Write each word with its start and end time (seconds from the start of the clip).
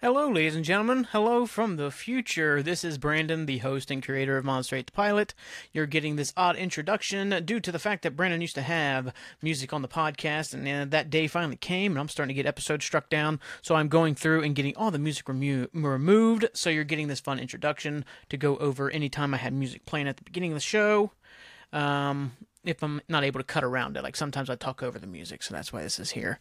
Hello, 0.00 0.28
ladies 0.30 0.54
and 0.54 0.64
gentlemen. 0.64 1.08
Hello 1.10 1.44
from 1.44 1.74
the 1.74 1.90
future. 1.90 2.62
This 2.62 2.84
is 2.84 2.98
Brandon, 2.98 3.46
the 3.46 3.58
host 3.58 3.90
and 3.90 4.00
creator 4.00 4.36
of 4.36 4.44
Monster 4.44 4.76
8 4.76 4.86
the 4.86 4.92
Pilot. 4.92 5.34
You're 5.72 5.86
getting 5.86 6.14
this 6.14 6.32
odd 6.36 6.54
introduction 6.54 7.44
due 7.44 7.58
to 7.58 7.72
the 7.72 7.80
fact 7.80 8.04
that 8.04 8.14
Brandon 8.14 8.40
used 8.40 8.54
to 8.54 8.62
have 8.62 9.12
music 9.42 9.72
on 9.72 9.82
the 9.82 9.88
podcast, 9.88 10.54
and 10.54 10.68
uh, 10.68 10.84
that 10.88 11.10
day 11.10 11.26
finally 11.26 11.56
came, 11.56 11.90
and 11.90 11.98
I'm 11.98 12.08
starting 12.08 12.32
to 12.32 12.40
get 12.40 12.46
episodes 12.46 12.84
struck 12.84 13.08
down. 13.08 13.40
So 13.60 13.74
I'm 13.74 13.88
going 13.88 14.14
through 14.14 14.44
and 14.44 14.54
getting 14.54 14.76
all 14.76 14.92
the 14.92 15.00
music 15.00 15.28
remo- 15.28 15.66
removed. 15.72 16.46
So 16.52 16.70
you're 16.70 16.84
getting 16.84 17.08
this 17.08 17.18
fun 17.18 17.40
introduction 17.40 18.04
to 18.28 18.36
go 18.36 18.56
over 18.58 18.88
anytime 18.92 19.34
I 19.34 19.38
had 19.38 19.52
music 19.52 19.84
playing 19.84 20.06
at 20.06 20.16
the 20.16 20.22
beginning 20.22 20.52
of 20.52 20.56
the 20.56 20.60
show. 20.60 21.10
Um, 21.72 22.36
if 22.64 22.84
I'm 22.84 23.00
not 23.08 23.24
able 23.24 23.40
to 23.40 23.44
cut 23.44 23.64
around 23.64 23.96
it, 23.96 24.04
like 24.04 24.14
sometimes 24.14 24.48
I 24.48 24.54
talk 24.54 24.80
over 24.80 25.00
the 25.00 25.08
music, 25.08 25.42
so 25.42 25.54
that's 25.54 25.72
why 25.72 25.82
this 25.82 25.98
is 25.98 26.12
here. 26.12 26.38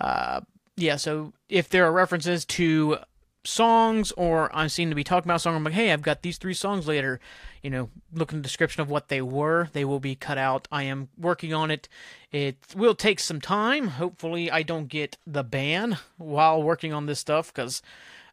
Uh, 0.00 0.40
yeah, 0.76 0.96
so 0.96 1.32
if 1.48 1.68
there 1.68 1.86
are 1.86 1.92
references 1.92 2.44
to 2.46 2.98
songs 3.46 4.10
or 4.12 4.54
I'm 4.56 4.68
seen 4.68 4.88
to 4.88 4.94
be 4.94 5.04
talking 5.04 5.26
about 5.26 5.36
a 5.36 5.40
song, 5.40 5.54
I'm 5.54 5.64
like, 5.64 5.74
hey, 5.74 5.92
I've 5.92 6.02
got 6.02 6.22
these 6.22 6.38
three 6.38 6.54
songs 6.54 6.88
later, 6.88 7.20
you 7.62 7.70
know, 7.70 7.90
look 8.12 8.32
in 8.32 8.38
the 8.38 8.42
description 8.42 8.80
of 8.82 8.90
what 8.90 9.08
they 9.08 9.20
were. 9.20 9.68
They 9.72 9.84
will 9.84 10.00
be 10.00 10.14
cut 10.14 10.38
out. 10.38 10.66
I 10.72 10.84
am 10.84 11.08
working 11.18 11.52
on 11.52 11.70
it. 11.70 11.88
It 12.32 12.56
will 12.74 12.94
take 12.94 13.20
some 13.20 13.40
time. 13.40 13.88
Hopefully, 13.88 14.50
I 14.50 14.62
don't 14.62 14.88
get 14.88 15.18
the 15.26 15.44
ban 15.44 15.98
while 16.16 16.62
working 16.62 16.92
on 16.92 17.06
this 17.06 17.20
stuff 17.20 17.52
because 17.52 17.82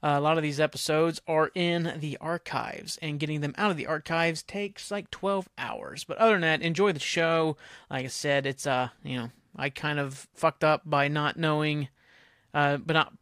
uh, 0.04 0.16
a 0.18 0.22
lot 0.22 0.38
of 0.38 0.44
these 0.44 0.60
episodes 0.60 1.22
are 1.28 1.52
in 1.54 1.94
the 2.00 2.18
archives, 2.20 2.98
and 3.02 3.20
getting 3.20 3.42
them 3.42 3.54
out 3.58 3.70
of 3.70 3.78
the 3.78 3.86
archives 3.86 4.42
takes 4.42 4.90
like 4.90 5.12
12 5.12 5.48
hours. 5.58 6.04
But 6.04 6.18
other 6.18 6.34
than 6.34 6.42
that, 6.42 6.62
enjoy 6.62 6.92
the 6.92 7.00
show. 7.00 7.56
Like 7.90 8.06
I 8.06 8.08
said, 8.08 8.48
it's, 8.48 8.66
uh, 8.66 8.90
you 9.04 9.18
know, 9.18 9.30
I 9.56 9.70
kind 9.70 10.00
of 10.00 10.28
fucked 10.34 10.64
up 10.64 10.82
by 10.86 11.08
not 11.08 11.38
knowing 11.38 11.90
uh, 12.54 12.78
but 12.78 12.94
not 12.94 13.14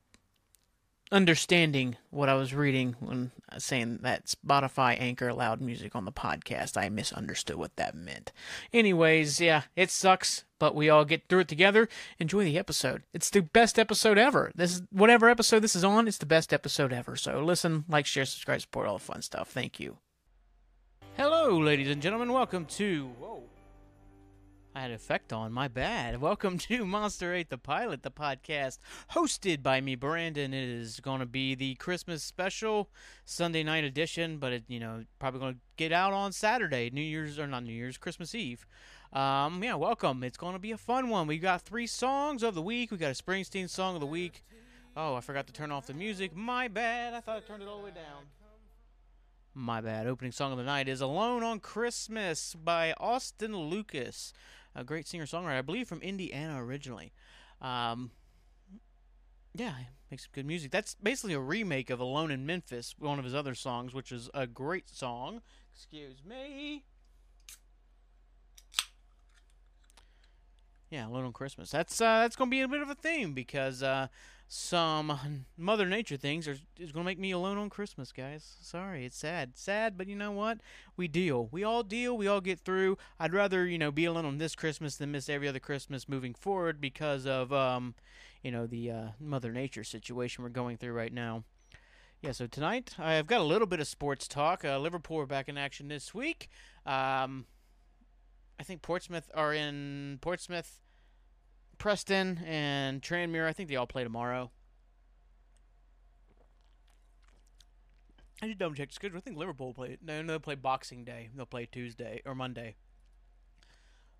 understanding 1.11 1.97
what 2.11 2.29
I 2.29 2.35
was 2.35 2.53
reading 2.53 2.95
when 2.99 3.31
saying 3.57 3.99
that 4.03 4.25
Spotify 4.25 4.99
Anchor 4.99 5.27
allowed 5.27 5.59
music 5.59 5.95
on 5.95 6.05
the 6.05 6.11
podcast. 6.11 6.77
I 6.77 6.89
misunderstood 6.89 7.55
what 7.55 7.75
that 7.77 7.95
meant. 7.95 8.31
Anyways, 8.71 9.41
yeah, 9.41 9.63
it 9.75 9.89
sucks, 9.89 10.43
but 10.59 10.75
we 10.75 10.89
all 10.89 11.05
get 11.05 11.27
through 11.27 11.39
it 11.39 11.47
together. 11.47 11.89
Enjoy 12.19 12.43
the 12.43 12.59
episode. 12.59 13.03
It's 13.13 13.29
the 13.29 13.41
best 13.41 13.79
episode 13.79 14.17
ever. 14.17 14.51
This 14.55 14.75
is 14.75 14.81
whatever 14.91 15.29
episode 15.29 15.61
this 15.61 15.75
is 15.75 15.83
on, 15.83 16.07
it's 16.07 16.19
the 16.19 16.25
best 16.25 16.53
episode 16.53 16.93
ever. 16.93 17.15
So 17.15 17.43
listen, 17.43 17.85
like, 17.89 18.05
share, 18.05 18.25
subscribe, 18.25 18.61
support 18.61 18.87
all 18.87 18.97
the 18.97 19.03
fun 19.03 19.21
stuff. 19.21 19.49
Thank 19.49 19.79
you. 19.79 19.97
Hello, 21.17 21.57
ladies 21.57 21.89
and 21.89 22.01
gentlemen. 22.01 22.31
Welcome 22.31 22.65
to 22.65 23.07
Whoa. 23.19 23.38
I 24.79 24.83
had 24.83 24.91
effect 24.91 25.33
on. 25.33 25.51
My 25.51 25.67
bad. 25.67 26.21
Welcome 26.21 26.57
to 26.59 26.85
Monster 26.85 27.33
8 27.33 27.49
the 27.49 27.57
Pilot, 27.57 28.01
the 28.01 28.09
podcast 28.09 28.77
hosted 29.11 29.61
by 29.61 29.81
me, 29.81 29.95
Brandon. 29.95 30.53
It 30.53 30.69
is 30.69 31.01
going 31.01 31.19
to 31.19 31.25
be 31.25 31.53
the 31.53 31.75
Christmas 31.75 32.23
special 32.23 32.89
Sunday 33.25 33.61
night 33.61 33.83
edition, 33.83 34.37
but 34.37 34.53
it, 34.53 34.63
you 34.69 34.79
know, 34.79 35.03
probably 35.19 35.41
going 35.41 35.53
to 35.55 35.59
get 35.75 35.91
out 35.91 36.13
on 36.13 36.31
Saturday, 36.31 36.89
New 36.91 37.01
Year's 37.01 37.37
or 37.37 37.45
not 37.45 37.65
New 37.65 37.73
Year's, 37.73 37.97
Christmas 37.97 38.33
Eve. 38.33 38.65
Um, 39.11 39.61
yeah, 39.61 39.75
welcome. 39.75 40.23
It's 40.23 40.37
going 40.37 40.53
to 40.53 40.59
be 40.59 40.71
a 40.71 40.77
fun 40.77 41.09
one. 41.09 41.27
We've 41.27 41.41
got 41.41 41.63
three 41.63 41.85
songs 41.85 42.41
of 42.41 42.55
the 42.55 42.61
week. 42.61 42.89
We 42.89 42.95
got 42.95 43.11
a 43.11 43.21
Springsteen 43.21 43.69
song 43.69 43.95
of 43.95 43.99
the 43.99 44.07
week. 44.07 44.45
Oh, 44.95 45.15
I 45.15 45.19
forgot 45.19 45.45
to 45.47 45.51
turn 45.53 45.71
off 45.71 45.87
the 45.87 45.93
music. 45.93 46.33
My 46.33 46.69
bad. 46.69 47.13
I 47.13 47.19
thought 47.19 47.35
I 47.35 47.41
turned 47.41 47.63
it 47.63 47.67
all 47.67 47.79
the 47.79 47.83
way 47.83 47.91
down. 47.91 48.23
My 49.53 49.81
bad. 49.81 50.07
Opening 50.07 50.31
song 50.31 50.53
of 50.53 50.57
the 50.57 50.63
night 50.63 50.87
is 50.87 51.01
Alone 51.01 51.43
on 51.43 51.59
Christmas 51.59 52.55
by 52.55 52.93
Austin 52.93 53.57
Lucas 53.57 54.31
a 54.75 54.83
great 54.83 55.07
singer 55.07 55.25
songwriter, 55.25 55.57
I 55.57 55.61
believe 55.61 55.87
from 55.87 56.01
Indiana 56.01 56.63
originally. 56.63 57.11
Um, 57.61 58.11
yeah, 59.55 59.73
makes 60.11 60.27
good 60.27 60.45
music. 60.45 60.71
That's 60.71 60.95
basically 60.95 61.33
a 61.33 61.39
remake 61.39 61.89
of 61.89 61.99
Alone 61.99 62.31
in 62.31 62.45
Memphis, 62.45 62.95
one 62.97 63.19
of 63.19 63.25
his 63.25 63.35
other 63.35 63.55
songs, 63.55 63.93
which 63.93 64.11
is 64.11 64.29
a 64.33 64.47
great 64.47 64.89
song. 64.89 65.41
Excuse 65.73 66.23
me. 66.23 66.85
Yeah, 70.89 71.07
Alone 71.07 71.25
on 71.25 71.33
Christmas. 71.33 71.69
That's 71.69 71.99
uh, 72.01 72.21
that's 72.21 72.35
gonna 72.35 72.49
be 72.49 72.61
a 72.61 72.67
bit 72.67 72.81
of 72.81 72.89
a 72.89 72.95
theme 72.95 73.33
because 73.33 73.83
uh, 73.83 74.07
some 74.51 75.45
Mother 75.55 75.85
Nature 75.85 76.17
things 76.17 76.47
are 76.47 76.57
is 76.79 76.91
gonna 76.91 77.05
make 77.05 77.19
me 77.19 77.29
alone 77.29 77.59
on 77.59 77.69
Christmas, 77.69 78.11
guys. 78.11 78.57
Sorry, 78.59 79.05
it's 79.05 79.15
sad, 79.15 79.51
sad, 79.55 79.95
but 79.95 80.07
you 80.07 80.15
know 80.15 80.31
what? 80.31 80.57
We 80.97 81.07
deal. 81.07 81.47
We 81.51 81.63
all 81.63 81.83
deal. 81.83 82.17
We 82.17 82.27
all 82.27 82.41
get 82.41 82.59
through. 82.59 82.97
I'd 83.19 83.31
rather 83.31 83.67
you 83.67 83.77
know 83.77 83.91
be 83.91 84.05
alone 84.05 84.25
on 84.25 84.39
this 84.39 84.55
Christmas 84.55 84.95
than 84.95 85.11
miss 85.11 85.29
every 85.29 85.47
other 85.47 85.59
Christmas 85.59 86.09
moving 86.09 86.33
forward 86.33 86.81
because 86.81 87.27
of 87.27 87.53
um, 87.53 87.93
you 88.41 88.51
know 88.51 88.65
the 88.65 88.89
uh, 88.89 89.07
Mother 89.19 89.51
Nature 89.51 89.83
situation 89.83 90.43
we're 90.43 90.49
going 90.49 90.77
through 90.77 90.93
right 90.93 91.13
now. 91.13 91.43
Yeah, 92.23 92.31
so 92.31 92.47
tonight 92.47 92.95
I've 92.97 93.27
got 93.27 93.41
a 93.41 93.45
little 93.45 93.67
bit 93.67 93.79
of 93.79 93.87
sports 93.87 94.27
talk. 94.27 94.65
Uh, 94.65 94.79
Liverpool 94.79 95.19
are 95.19 95.27
back 95.27 95.47
in 95.47 95.59
action 95.59 95.89
this 95.89 96.11
week. 96.11 96.49
Um, 96.87 97.45
I 98.59 98.63
think 98.63 98.81
Portsmouth 98.81 99.29
are 99.35 99.53
in 99.53 100.17
Portsmouth 100.21 100.81
Preston 101.79 102.41
and 102.45 103.01
Tranmere, 103.01 103.47
I 103.47 103.53
think 103.53 103.69
they 103.69 103.75
all 103.75 103.87
play 103.87 104.03
tomorrow. 104.03 104.51
I 108.41 108.47
just 108.47 108.59
double 108.59 108.75
check 108.75 108.89
the 108.89 108.93
schedule. 108.93 109.17
I 109.17 109.21
think 109.21 109.37
Liverpool 109.37 109.73
play. 109.73 109.97
No, 110.01 110.21
no, 110.21 110.27
they'll 110.27 110.39
play 110.39 110.55
Boxing 110.55 111.03
Day. 111.03 111.29
They'll 111.35 111.45
play 111.45 111.65
Tuesday 111.65 112.21
or 112.25 112.35
Monday. 112.35 112.75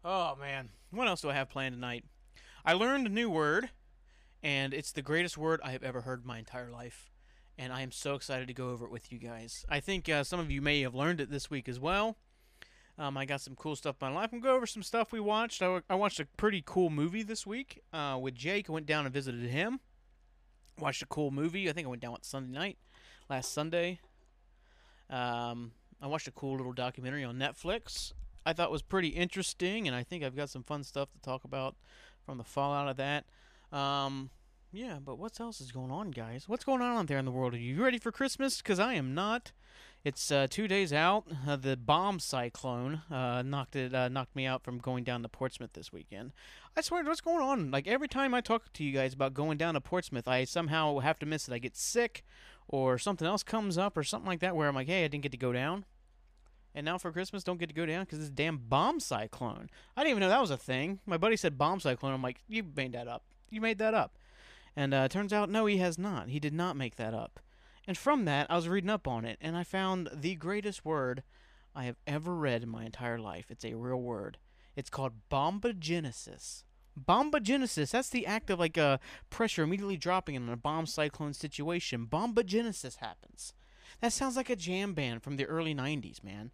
Oh 0.04 0.36
man, 0.40 0.70
what 0.92 1.08
else 1.08 1.22
do 1.22 1.30
I 1.30 1.34
have 1.34 1.50
planned 1.50 1.76
tonight? 1.76 2.06
I 2.66 2.74
learned 2.74 3.08
a 3.08 3.10
new 3.10 3.30
word, 3.30 3.70
and 4.42 4.74
it's 4.74 4.92
the 4.92 5.02
greatest 5.02 5.38
word 5.38 5.60
I 5.64 5.72
have 5.72 5.84
ever 5.84 6.02
heard 6.02 6.26
my 6.26 6.40
entire 6.40 6.72
life. 6.72 7.10
And 7.58 7.74
I 7.74 7.82
am 7.82 7.92
so 7.92 8.16
excited 8.16 8.48
to 8.48 8.54
go 8.54 8.70
over 8.70 8.86
it 8.86 8.92
with 8.92 9.12
you 9.12 9.20
guys. 9.20 9.66
I 9.70 9.82
think 9.82 10.08
uh, 10.08 10.24
some 10.24 10.40
of 10.40 10.50
you 10.50 10.62
may 10.62 10.82
have 10.82 10.96
learned 10.96 11.20
it 11.20 11.30
this 11.30 11.50
week 11.50 11.68
as 11.68 11.80
well. 11.80 12.18
Um, 13.00 13.16
I 13.16 13.24
got 13.24 13.40
some 13.40 13.56
cool 13.56 13.78
stuff 13.78 13.96
in 14.02 14.10
my 14.10 14.14
life. 14.14 14.30
I'm 14.34 14.42
going 14.42 14.52
go 14.52 14.58
over 14.58 14.68
some 14.68 14.84
stuff 14.84 15.14
we 15.14 15.22
watched. 15.22 15.62
I, 15.62 15.80
I 15.90 15.96
watched 15.96 16.20
a 16.20 16.26
pretty 16.36 16.62
cool 16.66 16.90
movie 16.90 17.24
this 17.24 17.48
week 17.48 17.82
uh, 17.94 18.20
with 18.22 18.36
Jake. 18.36 18.70
I 18.70 18.74
went 18.74 18.86
down 18.86 19.06
and 19.06 19.14
visited 19.14 19.50
him. 19.50 19.80
Watched 20.78 21.02
a 21.02 21.06
cool 21.06 21.32
movie. 21.32 21.70
I 21.70 21.74
think 21.74 21.88
I 21.88 21.90
went 21.90 22.02
down 22.02 22.12
on 22.12 22.24
Sunday 22.24 22.52
night, 22.52 22.78
last 23.30 23.54
Sunday. 23.54 24.02
Um, 25.10 25.72
I 26.02 26.08
watched 26.08 26.28
a 26.28 26.32
cool 26.32 26.58
little 26.58 26.74
documentary 26.74 27.24
on 27.24 27.38
Netflix. 27.38 28.12
I 28.46 28.52
thought 28.52 28.70
was 28.70 28.82
pretty 28.82 29.10
interesting, 29.10 29.88
and 29.88 29.96
I 29.96 30.04
think 30.04 30.24
I've 30.24 30.36
got 30.36 30.50
some 30.50 30.64
fun 30.64 30.84
stuff 30.84 31.10
to 31.14 31.22
talk 31.22 31.46
about 31.46 31.78
from 32.26 32.38
the 32.38 32.44
fallout 32.44 32.90
of 32.90 32.98
that. 32.98 33.26
Um, 33.72 34.30
yeah, 34.74 34.98
but 35.04 35.18
what 35.18 35.40
else 35.40 35.62
is 35.62 35.72
going 35.72 35.92
on, 35.92 36.12
guys? 36.12 36.50
What's 36.50 36.66
going 36.66 36.82
on 36.82 36.98
out 36.98 37.08
there 37.08 37.18
in 37.18 37.26
the 37.26 37.32
world? 37.32 37.54
Are 37.54 37.58
you 37.58 37.82
ready 37.82 37.98
for 37.98 38.12
Christmas? 38.12 38.58
Because 38.58 38.80
I 38.80 38.96
am 38.96 39.14
not. 39.14 39.54
It's 40.04 40.32
uh, 40.32 40.48
two 40.50 40.70
days 40.70 40.94
out. 40.94 41.26
Uh, 41.46 41.58
the 41.58 41.76
bomb 41.76 42.20
cyclone 42.20 43.02
uh, 43.12 43.42
knocked 43.42 43.76
it 43.76 43.94
uh, 43.94 44.08
knocked 44.08 44.34
me 44.34 44.46
out 44.46 44.64
from 44.64 44.78
going 44.78 45.04
down 45.04 45.24
to 45.24 45.30
Portsmouth 45.30 45.74
this 45.74 45.92
weekend. 45.92 46.32
I 46.78 46.82
swear, 46.82 47.04
what's 47.04 47.20
going 47.20 47.42
on? 47.42 47.70
Like 47.70 47.86
every 47.86 48.08
time 48.08 48.34
I 48.34 48.40
talk 48.40 48.72
to 48.74 48.84
you 48.84 48.94
guys 48.94 49.14
about 49.14 49.34
going 49.34 49.58
down 49.58 49.74
to 49.74 49.82
Portsmouth, 49.82 50.28
I 50.28 50.46
somehow 50.46 51.00
have 51.00 51.20
to 51.20 51.26
miss 51.26 51.50
it. 51.50 51.54
I 51.54 51.58
get 51.58 51.76
sick, 51.76 52.24
or 52.70 52.98
something 52.98 53.28
else 53.28 53.44
comes 53.44 53.78
up, 53.78 53.98
or 53.98 54.04
something 54.04 54.28
like 54.28 54.40
that, 54.40 54.56
where 54.56 54.70
I'm 54.70 54.76
like, 54.76 54.88
hey, 54.88 55.04
I 55.04 55.10
didn't 55.10 55.24
get 55.24 55.34
to 55.34 55.38
go 55.38 55.52
down. 55.52 55.84
And 56.74 56.86
now 56.86 56.98
for 56.98 57.12
Christmas, 57.12 57.44
don't 57.44 57.60
get 57.60 57.68
to 57.68 57.76
go 57.76 57.86
down 57.86 58.06
because 58.06 58.20
this 58.20 58.30
damn 58.30 58.58
bomb 58.58 59.02
cyclone. 59.02 59.70
I 59.98 60.02
didn't 60.02 60.12
even 60.12 60.22
know 60.22 60.30
that 60.30 60.40
was 60.40 60.52
a 60.52 60.58
thing. 60.58 61.00
My 61.06 61.18
buddy 61.18 61.36
said 61.36 61.58
bomb 61.58 61.82
cyclone. 61.82 62.14
I'm 62.14 62.22
like, 62.22 62.42
you 62.48 62.64
made 62.74 62.94
that 62.94 63.10
up. 63.10 63.24
You 63.50 63.60
made 63.60 63.80
that 63.80 63.94
up. 63.94 64.18
And 64.78 64.94
uh, 64.94 65.10
turns 65.10 65.34
out, 65.34 65.50
no, 65.50 65.66
he 65.66 65.78
has 65.78 65.98
not. 65.98 66.30
He 66.30 66.40
did 66.40 66.54
not 66.54 66.78
make 66.78 66.96
that 66.96 67.14
up. 67.14 67.42
And 67.90 67.98
from 67.98 68.26
that, 68.26 68.46
I 68.52 68.56
was 68.56 68.70
reading 68.70 68.92
up 68.92 69.08
on 69.08 69.26
it, 69.26 69.40
and 69.42 69.58
I 69.58 69.64
found 69.64 70.12
the 70.14 70.36
greatest 70.36 70.86
word 70.86 71.24
I 71.74 71.86
have 71.86 71.96
ever 72.06 72.36
read 72.36 72.62
in 72.62 72.70
my 72.70 72.86
entire 72.86 73.18
life. 73.18 73.48
It's 73.50 73.66
a 73.66 73.74
real 73.74 74.00
word. 74.00 74.38
It's 74.76 74.92
called 74.92 75.14
bombogenesis. 75.32 76.66
Bombogenesis, 76.96 77.90
that's 77.90 78.10
the 78.10 78.28
act 78.28 78.52
of 78.52 78.60
like 78.60 78.78
a 78.78 78.84
uh, 78.84 78.98
pressure 79.32 79.64
immediately 79.64 79.98
dropping 79.98 80.36
in 80.36 80.48
a 80.50 80.56
bomb 80.56 80.86
cyclone 80.86 81.34
situation. 81.34 82.06
Bombogenesis 82.06 82.98
happens. 82.98 83.56
That 84.02 84.14
sounds 84.14 84.36
like 84.36 84.52
a 84.52 84.56
jam 84.56 84.94
band 84.94 85.24
from 85.24 85.38
the 85.38 85.48
early 85.48 85.74
90s, 85.74 86.24
man. 86.24 86.52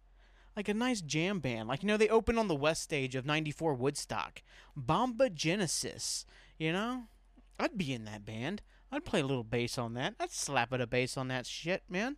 Like 0.56 0.70
a 0.70 0.74
nice 0.74 1.02
jam 1.02 1.40
band. 1.40 1.68
Like, 1.68 1.82
you 1.82 1.86
know, 1.86 1.98
they 1.98 2.08
opened 2.08 2.38
on 2.38 2.48
the 2.48 2.54
west 2.54 2.82
stage 2.82 3.14
of 3.14 3.26
94 3.26 3.74
Woodstock. 3.74 4.40
Bombogenesis. 4.74 6.24
You 6.56 6.72
know? 6.72 7.08
I'd 7.58 7.76
be 7.76 7.92
in 7.92 8.06
that 8.06 8.24
band. 8.24 8.62
I'd 8.90 9.04
play 9.04 9.20
a 9.20 9.26
little 9.26 9.44
bass 9.44 9.78
on 9.78 9.94
that. 9.94 10.14
I'd 10.20 10.30
slap 10.30 10.72
it 10.72 10.80
a 10.80 10.86
bass 10.86 11.16
on 11.16 11.28
that 11.28 11.46
shit, 11.46 11.82
man. 11.88 12.16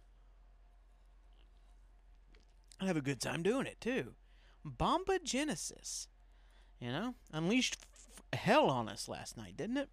I'd 2.81 2.87
have 2.87 2.97
a 2.97 3.03
good 3.03 3.21
time 3.21 3.43
doing 3.43 3.67
it 3.67 3.81
too. 3.81 4.15
Bombogenesis. 4.65 6.09
you 6.81 6.93
know, 6.93 7.15
unleashed 7.33 7.79
hell 8.33 8.69
on 8.69 8.89
us 8.89 9.09
last 9.09 9.37
night, 9.37 9.57
didn't 9.57 9.79
it? 9.79 9.89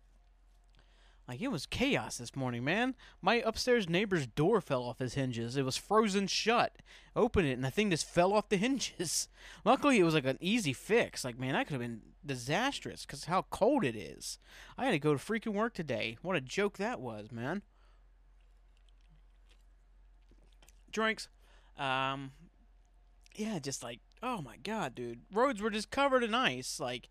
Like 1.27 1.42
it 1.42 1.51
was 1.51 1.66
chaos 1.66 2.18
this 2.18 2.36
morning, 2.36 2.63
man. 2.63 2.95
My 3.22 3.36
upstairs 3.45 3.89
neighbor's 3.89 4.27
door 4.27 4.62
fell 4.62 4.83
off 4.83 5.00
his 5.00 5.16
hinges. 5.16 5.57
It 5.57 5.66
was 5.66 5.77
frozen 5.77 6.27
shut. 6.27 6.77
Open 7.16 7.45
it 7.45 7.54
and 7.54 7.63
the 7.63 7.72
thing 7.72 7.89
just 7.89 8.07
fell 8.07 8.33
off 8.33 8.50
the 8.50 8.57
hinges. 8.66 9.27
Luckily, 9.63 10.00
it 10.00 10.04
was 10.04 10.13
like 10.13 10.25
an 10.25 10.38
easy 10.39 10.74
fix. 10.74 11.24
Like 11.24 11.39
man, 11.39 11.54
that 11.54 11.68
could 11.68 11.74
have 11.74 11.81
been 11.81 12.01
disastrous 12.25 13.06
because 13.06 13.25
how 13.25 13.45
cold 13.50 13.83
it 13.83 13.95
is. 13.95 14.38
I 14.77 14.86
had 14.86 14.92
to 14.92 15.00
go 15.00 15.16
to 15.16 15.19
freaking 15.19 15.54
work 15.54 15.74
today. 15.74 16.18
What 16.22 16.36
a 16.36 16.42
joke 16.42 16.77
that 16.77 17.00
was, 17.00 17.31
man. 17.31 17.62
drinks. 20.95 21.27
Um, 21.77 22.31
yeah, 23.36 23.60
just 23.60 23.83
like 23.83 24.00
oh 24.24 24.42
my 24.42 24.57
god, 24.63 24.95
dude, 24.95 25.22
roads 25.31 25.62
were 25.62 25.69
just 25.69 25.92
covered 25.92 26.24
in 26.24 26.33
ice, 26.33 26.80
like, 26.80 27.10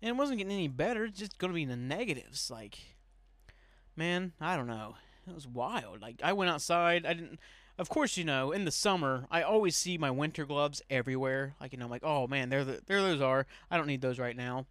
and 0.00 0.10
it 0.10 0.16
wasn't 0.16 0.38
getting 0.38 0.52
any 0.52 0.68
better. 0.68 1.06
It's 1.06 1.18
just 1.18 1.38
gonna 1.38 1.54
be 1.54 1.62
in 1.62 1.68
the 1.68 1.76
negatives, 1.76 2.50
like, 2.50 2.78
man, 3.96 4.32
I 4.40 4.56
don't 4.56 4.66
know. 4.66 4.96
It 5.28 5.34
was 5.34 5.46
wild. 5.46 6.00
Like 6.02 6.20
I 6.22 6.32
went 6.32 6.50
outside. 6.50 7.06
I 7.06 7.14
didn't. 7.14 7.38
Of 7.78 7.88
course, 7.88 8.16
you 8.16 8.24
know, 8.24 8.52
in 8.52 8.64
the 8.64 8.70
summer, 8.70 9.26
I 9.30 9.42
always 9.42 9.76
see 9.76 9.96
my 9.96 10.10
winter 10.10 10.44
gloves 10.44 10.82
everywhere. 10.90 11.54
Like 11.60 11.72
you 11.72 11.78
know, 11.78 11.86
I'm 11.86 11.90
like, 11.90 12.04
oh 12.04 12.26
man, 12.26 12.50
there, 12.50 12.64
the, 12.64 12.80
there 12.86 13.00
those 13.00 13.20
are. 13.20 13.46
I 13.70 13.76
don't 13.76 13.86
need 13.86 14.02
those 14.02 14.18
right 14.18 14.36
now. 14.36 14.66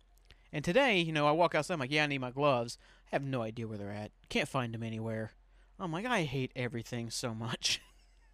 And 0.54 0.64
today, 0.64 1.00
you 1.00 1.14
know, 1.14 1.28
I 1.28 1.32
walk 1.32 1.56
outside. 1.56 1.76
I'm 1.76 1.80
like, 1.80 1.92
yeah, 1.92 2.04
I 2.04 2.08
need 2.08 2.20
my 2.20 2.32
gloves. 2.32 2.78
I 3.12 3.16
have 3.16 3.24
no 3.24 3.42
idea 3.42 3.68
where 3.68 3.78
they're 3.78 3.92
at. 3.92 4.12
Can't 4.30 4.50
find 4.50 4.74
them 4.74 4.84
anywhere. 4.84 5.32
I'm 5.80 5.92
like, 5.92 6.06
I 6.06 6.24
hate 6.24 6.52
everything 6.56 7.10
so 7.10 7.34
much. 7.34 7.82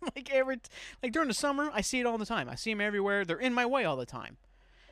like 0.16 0.30
every, 0.34 0.58
like 1.02 1.12
during 1.12 1.28
the 1.28 1.34
summer, 1.34 1.70
I 1.74 1.82
see 1.82 2.00
it 2.00 2.06
all 2.06 2.18
the 2.18 2.26
time. 2.26 2.50
I 2.50 2.56
see 2.56 2.72
them 2.72 2.82
everywhere. 2.82 3.24
They're 3.24 3.38
in 3.38 3.54
my 3.54 3.66
way 3.66 3.86
all 3.86 3.96
the 3.96 4.06
time. 4.06 4.38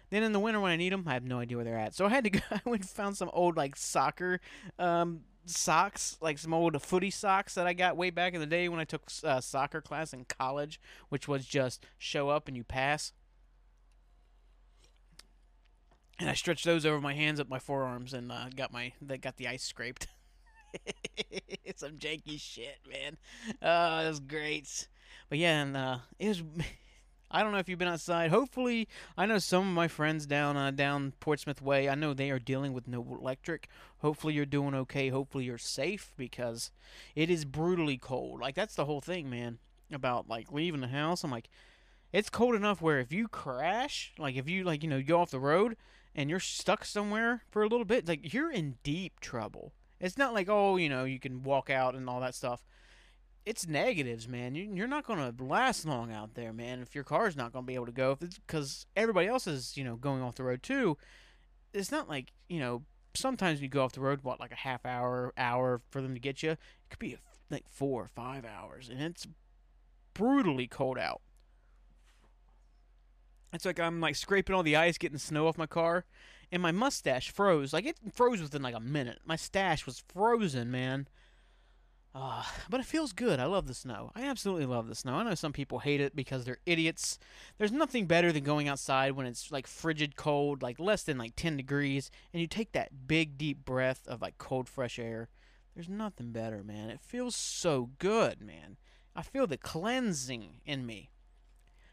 Then 0.09 0.24
in 0.24 0.31
the 0.31 0.39
winter 0.39 0.59
when 0.59 0.71
I 0.71 0.75
need 0.75 0.94
them, 0.94 1.03
I 1.07 1.13
have 1.13 1.25
no 1.25 1.39
idea 1.39 1.57
where 1.57 1.65
they're 1.65 1.77
at. 1.77 1.95
So 1.95 2.06
I 2.06 2.09
had 2.09 2.24
to 2.25 2.30
go. 2.30 2.39
I 2.51 2.62
went 2.63 2.83
and 2.83 2.89
found 2.89 3.18
some 3.18 3.30
old 3.33 3.57
like 3.57 3.75
soccer 3.75 4.39
um, 4.80 5.21
socks, 5.45 6.18
like 6.21 6.38
some 6.38 6.53
old 6.53 6.81
footy 6.81 7.09
socks 7.09 7.56
that 7.56 7.68
I 7.68 7.74
got 7.74 7.97
way 7.97 8.09
back 8.09 8.33
in 8.33 8.39
the 8.39 8.45
day 8.45 8.69
when 8.69 8.80
I 8.80 8.86
took 8.86 9.03
uh, 9.24 9.42
soccer 9.42 9.81
class 9.81 10.13
in 10.13 10.25
college, 10.25 10.80
which 11.09 11.27
was 11.27 11.45
just 11.45 11.86
show 11.97 12.30
up 12.30 12.47
and 12.47 12.56
you 12.56 12.63
pass. 12.63 13.13
And 16.18 16.30
I 16.30 16.33
stretched 16.33 16.65
those 16.65 16.86
over 16.86 17.01
my 17.01 17.13
hands 17.13 17.39
up 17.39 17.50
my 17.50 17.59
forearms 17.59 18.13
and 18.13 18.31
uh, 18.31 18.45
got 18.56 18.71
my 18.71 18.94
that 19.01 19.21
got 19.21 19.38
the 19.38 19.47
ice 19.47 19.63
scraped. 19.63 20.07
some 21.75 21.98
janky 21.98 22.39
shit, 22.39 22.80
man. 22.89 23.18
Oh, 23.62 24.00
it 24.06 24.07
was 24.07 24.19
great. 24.19 24.88
But 25.30 25.38
yeah, 25.38 25.62
and 25.62 25.77
uh, 25.77 25.98
it 26.19 26.27
was 26.30 26.44
I 27.36 27.44
don't 27.44 27.52
know 27.52 27.58
if 27.58 27.68
you've 27.68 27.78
been 27.78 27.90
outside. 27.90 28.30
Hopefully, 28.30 28.88
I 29.18 29.26
know 29.26 29.40
some 29.40 29.68
of 29.68 29.74
my 29.74 29.90
friends 29.90 30.26
down 30.26 30.56
uh, 30.56 30.72
down 30.72 31.12
Portsmouth 31.20 31.62
Way. 31.62 31.90
I 31.90 31.96
know 31.96 32.14
they 32.14 32.32
are 32.32 32.40
dealing 32.40 32.72
with 32.72 32.88
no 32.88 33.02
electric. 33.02 33.68
Hopefully, 33.98 34.34
you're 34.34 34.46
doing 34.46 34.74
okay. 34.74 35.10
Hopefully, 35.10 35.44
you're 35.44 35.58
safe 35.58 36.14
because 36.16 36.72
it 37.14 37.30
is 37.30 37.44
brutally 37.44 37.98
cold. 37.98 38.40
Like 38.40 38.56
that's 38.56 38.76
the 38.76 38.86
whole 38.86 39.02
thing, 39.02 39.30
man. 39.30 39.58
About 39.92 40.30
like 40.30 40.54
leaving 40.54 40.80
the 40.80 40.88
house. 40.88 41.26
I'm 41.26 41.32
like, 41.32 41.50
it's 42.14 42.30
cold 42.30 42.56
enough 42.56 42.82
where 42.82 43.00
if 43.00 43.12
you 43.12 43.28
crash, 43.28 44.14
like 44.18 44.38
if 44.38 44.48
you 44.48 44.64
like 44.64 44.82
you 44.82 44.90
know 44.90 45.02
go 45.02 45.20
off 45.20 45.32
the 45.32 45.38
road 45.38 45.76
and 46.16 46.30
you're 46.30 46.40
stuck 46.40 46.86
somewhere 46.86 47.44
for 47.52 47.64
a 47.64 47.68
little 47.68 47.84
bit, 47.84 48.08
like 48.08 48.34
you're 48.34 48.50
in 48.52 48.78
deep 48.82 49.20
trouble. 49.20 49.74
It's 50.00 50.18
not 50.18 50.34
like 50.34 50.48
oh 50.48 50.78
you 50.78 50.88
know 50.88 51.04
you 51.04 51.20
can 51.20 51.44
walk 51.44 51.70
out 51.70 51.96
and 51.96 52.10
all 52.10 52.22
that 52.22 52.34
stuff 52.34 52.64
it's 53.45 53.68
negatives, 53.68 54.27
man. 54.27 54.56
You, 54.56 54.83
are 54.83 54.88
not 54.88 55.06
going 55.06 55.19
to 55.19 55.44
last 55.44 55.86
long 55.86 56.12
out 56.12 56.33
there, 56.33 56.51
man. 56.51 56.81
If 56.81 56.95
your 56.95 57.03
car's 57.03 57.36
not 57.36 57.53
going 57.53 57.63
to 57.63 57.68
be 57.68 57.75
able 57.75 57.86
to 57.86 57.92
go, 57.92 58.18
because 58.19 58.88
everybody 58.95 59.27
else 59.27 59.45
is, 59.45 59.77
you 59.77 59.83
know, 59.83 59.95
going 59.95 60.21
off 60.21 60.36
the 60.36 60.44
road 60.44 60.63
too. 60.63 60.97
It's 61.74 61.92
not 61.92 62.09
like 62.09 62.31
you 62.50 62.59
know. 62.59 62.83
Sometimes 63.13 63.62
you 63.62 63.69
go 63.69 63.81
off 63.81 63.94
the 63.94 64.01
road, 64.01 64.19
what 64.24 64.42
like 64.42 64.51
a 64.51 64.56
half 64.56 64.86
hour, 64.86 65.31
hour 65.38 65.81
for 65.89 66.01
them 66.01 66.13
to 66.15 66.19
get 66.19 66.44
you. 66.44 66.51
It 66.51 66.59
could 66.89 67.00
be 67.00 67.18
like 67.50 67.63
four 67.69 68.03
or 68.03 68.09
five 68.13 68.44
hours, 68.44 68.89
and 68.89 69.01
it's 69.01 69.25
brutally 70.13 70.68
cold 70.68 70.98
out. 70.98 71.21
It's 73.53 73.65
like 73.65 73.80
I'm 73.80 74.01
like 74.01 74.15
scraping 74.15 74.53
all 74.53 74.63
the 74.63 74.75
ice, 74.75 74.98
getting 74.98 75.18
snow 75.18 75.48
off 75.48 75.57
my 75.57 75.65
car, 75.65 76.03
and 76.51 76.62
my 76.62 76.74
mustache 76.74 77.31
froze. 77.31 77.71
Like 77.71 77.86
it 77.86 77.98
froze 78.13 78.41
within 78.41 78.62
like 78.62 78.75
a 78.75 78.81
minute. 78.81 79.19
My 79.25 79.38
stash 79.38 79.86
was 79.86 80.03
frozen, 80.13 80.71
man. 80.71 81.07
Uh, 82.17 82.44
but 82.69 82.79
it 82.79 82.85
feels 82.85 83.12
good. 83.12 83.41
I 83.41 83.45
love 83.45 83.67
the 83.67 83.73
snow. 83.73 84.13
I 84.15 84.23
absolutely 84.23 84.65
love 84.65 84.88
the 84.88 84.95
snow. 84.95 85.15
I 85.15 85.23
know 85.23 85.35
some 85.35 85.51
people 85.51 85.79
hate 85.79 86.00
it 86.00 86.15
because 86.15 86.45
they're 86.45 86.59
idiots. 86.65 87.19
There's 87.57 87.73
nothing 87.73 88.06
better 88.06 88.31
than 88.31 88.45
going 88.45 88.69
outside 88.69 89.12
when 89.12 89.25
it's 89.25 89.51
like 89.51 89.67
frigid 89.67 90.15
cold, 90.15 90.63
like 90.63 90.79
less 90.79 91.03
than 91.03 91.17
like 91.17 91.35
10 91.35 91.57
degrees, 91.57 92.09
and 92.31 92.39
you 92.39 92.47
take 92.47 92.71
that 92.71 93.06
big 93.06 93.38
deep 93.38 93.65
breath 93.65 94.07
of 94.07 94.21
like 94.21 94.38
cold 94.38 94.69
fresh 94.69 94.97
air. 94.97 95.27
There's 95.75 95.89
nothing 95.89 96.31
better, 96.31 96.63
man. 96.63 96.89
It 96.89 97.01
feels 97.01 97.35
so 97.35 97.89
good, 98.00 98.39
man. 98.39 98.77
I 99.13 99.21
feel 99.21 99.45
the 99.45 99.57
cleansing 99.57 100.62
in 100.65 100.85
me. 100.85 101.09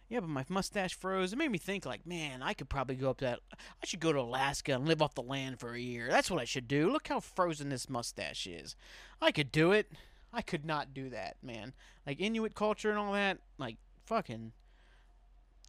Yeah, 0.08 0.20
but 0.20 0.28
my 0.28 0.44
mustache 0.48 0.94
froze. 0.94 1.32
It 1.32 1.36
made 1.36 1.50
me 1.50 1.58
think, 1.58 1.84
like, 1.86 2.06
man, 2.06 2.42
I 2.42 2.52
could 2.52 2.68
probably 2.68 2.96
go 2.96 3.10
up 3.10 3.18
that. 3.22 3.40
I 3.52 3.86
should 3.86 3.98
go 3.98 4.12
to 4.12 4.20
Alaska 4.20 4.74
and 4.74 4.86
live 4.86 5.02
off 5.02 5.14
the 5.14 5.22
land 5.22 5.58
for 5.58 5.72
a 5.72 5.80
year. 5.80 6.08
That's 6.10 6.30
what 6.30 6.40
I 6.40 6.44
should 6.44 6.68
do. 6.68 6.92
Look 6.92 7.08
how 7.08 7.18
frozen 7.18 7.70
this 7.70 7.88
mustache 7.88 8.46
is. 8.46 8.76
I 9.20 9.32
could 9.32 9.50
do 9.50 9.72
it. 9.72 9.90
I 10.32 10.42
could 10.42 10.64
not 10.64 10.94
do 10.94 11.10
that, 11.10 11.36
man. 11.42 11.74
Like 12.06 12.20
Inuit 12.20 12.54
culture 12.54 12.90
and 12.90 12.98
all 12.98 13.12
that, 13.12 13.38
like 13.58 13.76
fucking 14.06 14.52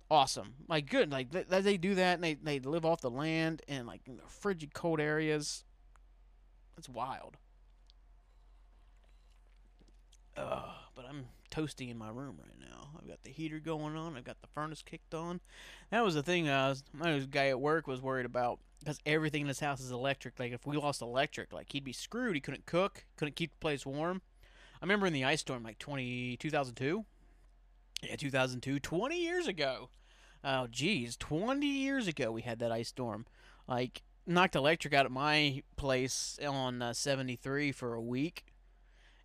awesome. 0.09 0.53
Like 0.67 0.89
good. 0.89 1.11
Like 1.11 1.31
they, 1.31 1.61
they 1.61 1.77
do 1.77 1.95
that 1.95 2.15
and 2.15 2.23
they 2.23 2.35
they 2.35 2.59
live 2.59 2.85
off 2.85 3.01
the 3.01 3.09
land 3.09 3.61
and 3.67 3.87
like 3.87 4.01
frigid 4.27 4.73
cold 4.73 4.99
areas. 4.99 5.63
It's 6.77 6.89
wild. 6.89 7.37
But 10.35 11.05
I'm 11.09 11.25
toasty 11.51 11.89
in 11.89 11.97
my 11.97 12.09
room 12.09 12.37
right 12.39 12.59
now. 12.59 12.89
I've 12.97 13.07
got 13.07 13.23
the 13.23 13.31
heater 13.31 13.59
going 13.59 13.95
on. 13.95 14.15
I've 14.15 14.23
got 14.23 14.41
the 14.41 14.47
furnace 14.47 14.81
kicked 14.81 15.13
on. 15.13 15.41
That 15.91 16.03
was 16.03 16.15
the 16.15 16.23
thing. 16.23 16.49
I 16.49 16.69
was 16.69 16.83
my 16.93 17.19
guy 17.19 17.49
at 17.49 17.59
work 17.59 17.87
was 17.87 18.01
worried 18.01 18.25
about 18.25 18.59
because 18.79 18.99
everything 19.05 19.41
in 19.41 19.47
this 19.47 19.59
house 19.59 19.79
is 19.79 19.91
electric. 19.91 20.39
Like 20.39 20.51
if 20.51 20.65
we 20.65 20.77
lost 20.77 21.01
electric, 21.01 21.53
like 21.53 21.71
he'd 21.71 21.83
be 21.83 21.93
screwed. 21.93 22.35
He 22.35 22.41
couldn't 22.41 22.65
cook, 22.65 23.05
couldn't 23.17 23.35
keep 23.35 23.51
the 23.51 23.57
place 23.57 23.85
warm. 23.85 24.21
I 24.83 24.85
remember 24.85 25.07
in 25.07 25.13
the 25.13 25.23
ice 25.23 25.39
storm, 25.39 25.63
like 25.63 25.79
20, 25.79 26.35
2002. 26.35 27.05
Yeah, 28.03 28.17
2002, 28.17 28.81
20 28.81 29.17
years 29.17 29.47
ago. 29.47 29.89
Oh, 30.43 30.67
geez, 30.69 31.15
20 31.15 31.65
years 31.65 32.05
ago 32.05 32.33
we 32.33 32.41
had 32.41 32.59
that 32.59 32.73
ice 32.73 32.89
storm. 32.89 33.25
Like, 33.65 34.03
knocked 34.27 34.57
electric 34.57 34.93
out 34.93 35.05
at 35.05 35.11
my 35.13 35.63
place 35.77 36.37
on 36.45 36.81
uh, 36.81 36.91
73 36.91 37.71
for 37.71 37.93
a 37.93 38.01
week. 38.01 38.43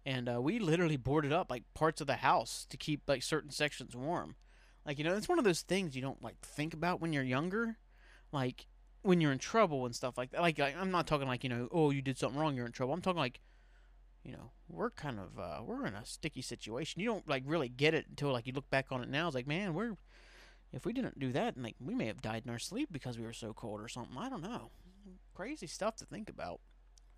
And 0.06 0.28
uh, 0.28 0.40
we 0.40 0.60
literally 0.60 0.96
boarded 0.96 1.32
up, 1.32 1.50
like, 1.50 1.64
parts 1.74 2.00
of 2.00 2.06
the 2.06 2.14
house 2.14 2.64
to 2.70 2.76
keep, 2.76 3.02
like, 3.08 3.24
certain 3.24 3.50
sections 3.50 3.96
warm. 3.96 4.36
Like, 4.86 4.96
you 4.96 5.02
know, 5.04 5.16
it's 5.16 5.28
one 5.28 5.40
of 5.40 5.44
those 5.44 5.62
things 5.62 5.96
you 5.96 6.02
don't, 6.02 6.22
like, 6.22 6.38
think 6.40 6.72
about 6.72 7.00
when 7.00 7.12
you're 7.12 7.24
younger. 7.24 7.78
Like, 8.30 8.68
when 9.02 9.20
you're 9.20 9.32
in 9.32 9.38
trouble 9.38 9.86
and 9.86 9.96
stuff 9.96 10.16
like 10.16 10.30
that. 10.30 10.40
Like, 10.40 10.60
I'm 10.60 10.92
not 10.92 11.08
talking 11.08 11.26
like, 11.26 11.42
you 11.42 11.50
know, 11.50 11.68
oh, 11.72 11.90
you 11.90 12.00
did 12.00 12.16
something 12.16 12.38
wrong, 12.38 12.54
you're 12.54 12.64
in 12.64 12.70
trouble. 12.70 12.94
I'm 12.94 13.02
talking 13.02 13.18
like, 13.18 13.40
you 14.28 14.34
know, 14.34 14.50
we're 14.68 14.90
kind 14.90 15.18
of 15.18 15.38
uh, 15.38 15.62
we're 15.64 15.86
in 15.86 15.94
a 15.94 16.04
sticky 16.04 16.42
situation. 16.42 17.00
You 17.00 17.08
don't 17.08 17.26
like 17.26 17.44
really 17.46 17.70
get 17.70 17.94
it 17.94 18.04
until 18.10 18.30
like 18.30 18.46
you 18.46 18.52
look 18.52 18.68
back 18.68 18.88
on 18.90 19.02
it 19.02 19.08
now. 19.08 19.26
It's 19.26 19.34
like, 19.34 19.46
man, 19.46 19.72
we're 19.72 19.96
if 20.70 20.84
we 20.84 20.92
didn't 20.92 21.18
do 21.18 21.32
that, 21.32 21.56
like 21.56 21.76
we 21.80 21.94
may 21.94 22.06
have 22.06 22.20
died 22.20 22.42
in 22.44 22.50
our 22.50 22.58
sleep 22.58 22.90
because 22.92 23.18
we 23.18 23.24
were 23.24 23.32
so 23.32 23.54
cold 23.54 23.80
or 23.80 23.88
something. 23.88 24.18
I 24.18 24.28
don't 24.28 24.42
know. 24.42 24.70
Crazy 25.34 25.66
stuff 25.66 25.96
to 25.96 26.04
think 26.04 26.28
about. 26.28 26.60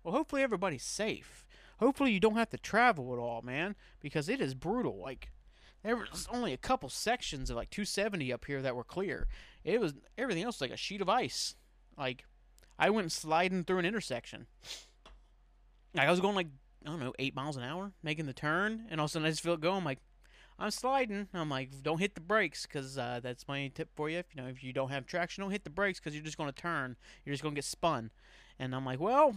Well, 0.03 0.13
hopefully 0.13 0.41
everybody's 0.41 0.83
safe. 0.83 1.45
Hopefully 1.81 2.13
you 2.13 2.21
don't 2.21 2.37
have 2.37 2.49
to 2.51 2.57
travel 2.57 3.11
at 3.11 3.19
all, 3.19 3.41
man, 3.41 3.75
because 3.99 4.29
it 4.29 4.39
is 4.39 4.53
brutal. 4.53 4.97
Like 5.01 5.31
there 5.83 5.97
was 5.97 6.29
only 6.31 6.53
a 6.53 6.57
couple 6.57 6.87
sections 6.87 7.49
of 7.49 7.57
like 7.57 7.71
270 7.71 8.31
up 8.31 8.45
here 8.45 8.61
that 8.61 8.75
were 8.75 8.85
clear. 8.85 9.27
It 9.65 9.81
was 9.81 9.95
everything 10.17 10.43
else 10.43 10.61
was 10.61 10.69
like 10.69 10.75
a 10.75 10.77
sheet 10.77 11.01
of 11.01 11.09
ice. 11.09 11.55
Like 11.97 12.23
I 12.79 12.89
went 12.89 13.11
sliding 13.11 13.65
through 13.65 13.79
an 13.79 13.85
intersection. 13.85 14.47
Like 15.93 16.07
I 16.07 16.11
was 16.11 16.21
going 16.21 16.35
like 16.35 16.47
I 16.85 16.89
don't 16.89 16.99
know, 16.99 17.13
eight 17.19 17.35
miles 17.35 17.57
an 17.57 17.63
hour, 17.63 17.91
making 18.01 18.25
the 18.25 18.33
turn, 18.33 18.87
and 18.89 18.99
all 18.99 19.05
of 19.05 19.11
a 19.11 19.13
sudden 19.13 19.25
I 19.25 19.29
just 19.29 19.41
feel 19.41 19.53
it 19.53 19.61
go. 19.61 19.73
I'm 19.73 19.85
like, 19.85 19.99
I'm 20.57 20.71
sliding. 20.71 21.27
I'm 21.33 21.49
like, 21.49 21.81
don't 21.81 21.99
hit 21.99 22.15
the 22.15 22.21
brakes, 22.21 22.65
because 22.65 22.97
uh, 22.97 23.19
that's 23.21 23.47
my 23.47 23.67
tip 23.73 23.89
for 23.95 24.09
you. 24.09 24.19
If 24.19 24.27
you 24.33 24.41
know, 24.41 24.47
if 24.47 24.63
you 24.63 24.73
don't 24.73 24.89
have 24.89 25.05
traction, 25.05 25.41
don't 25.41 25.51
hit 25.51 25.63
the 25.63 25.69
brakes, 25.69 25.99
because 25.99 26.13
you're 26.13 26.23
just 26.23 26.37
going 26.37 26.51
to 26.51 26.61
turn. 26.61 26.95
You're 27.25 27.33
just 27.33 27.43
going 27.43 27.55
to 27.55 27.57
get 27.57 27.65
spun. 27.65 28.11
And 28.59 28.75
I'm 28.75 28.85
like, 28.85 28.99
well, 28.99 29.35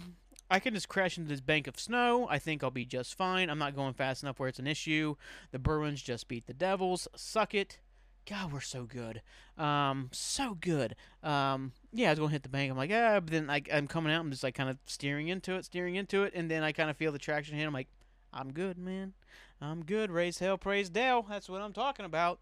I 0.50 0.58
can 0.58 0.74
just 0.74 0.88
crash 0.88 1.16
into 1.16 1.30
this 1.30 1.40
bank 1.40 1.66
of 1.66 1.78
snow. 1.78 2.26
I 2.28 2.38
think 2.38 2.62
I'll 2.62 2.70
be 2.70 2.84
just 2.84 3.16
fine. 3.16 3.48
I'm 3.48 3.58
not 3.58 3.74
going 3.74 3.94
fast 3.94 4.22
enough 4.22 4.38
where 4.38 4.48
it's 4.48 4.58
an 4.58 4.66
issue. 4.66 5.16
The 5.50 5.58
Bruins 5.58 6.02
just 6.02 6.28
beat 6.28 6.46
the 6.46 6.52
Devils. 6.52 7.08
Suck 7.16 7.54
it. 7.54 7.78
God, 8.26 8.52
we're 8.52 8.60
so 8.60 8.84
good. 8.84 9.20
Um, 9.58 10.08
so 10.12 10.56
good. 10.58 10.96
Um, 11.22 11.72
yeah, 11.92 12.08
I 12.08 12.12
was 12.12 12.18
going 12.18 12.30
to 12.30 12.32
hit 12.32 12.42
the 12.42 12.48
bank. 12.48 12.70
I'm 12.70 12.76
like, 12.76 12.90
ah, 12.92 13.20
but 13.20 13.30
then 13.30 13.50
I, 13.50 13.62
I'm 13.72 13.86
coming 13.86 14.12
out. 14.12 14.20
I'm 14.20 14.30
just 14.30 14.42
like 14.42 14.54
kind 14.54 14.70
of 14.70 14.78
steering 14.86 15.28
into 15.28 15.54
it, 15.54 15.64
steering 15.66 15.96
into 15.96 16.22
it, 16.22 16.32
and 16.34 16.50
then 16.50 16.62
I 16.62 16.72
kind 16.72 16.88
of 16.88 16.96
feel 16.96 17.12
the 17.12 17.18
traction 17.18 17.56
hit. 17.56 17.66
I'm 17.66 17.72
like, 17.74 17.88
I'm 18.32 18.52
good, 18.52 18.78
man. 18.78 19.12
I'm 19.60 19.84
good. 19.84 20.10
Raise 20.10 20.38
hell, 20.38 20.58
praise 20.58 20.88
Dale. 20.88 21.24
That's 21.28 21.48
what 21.48 21.60
I'm 21.60 21.72
talking 21.72 22.04
about. 22.06 22.38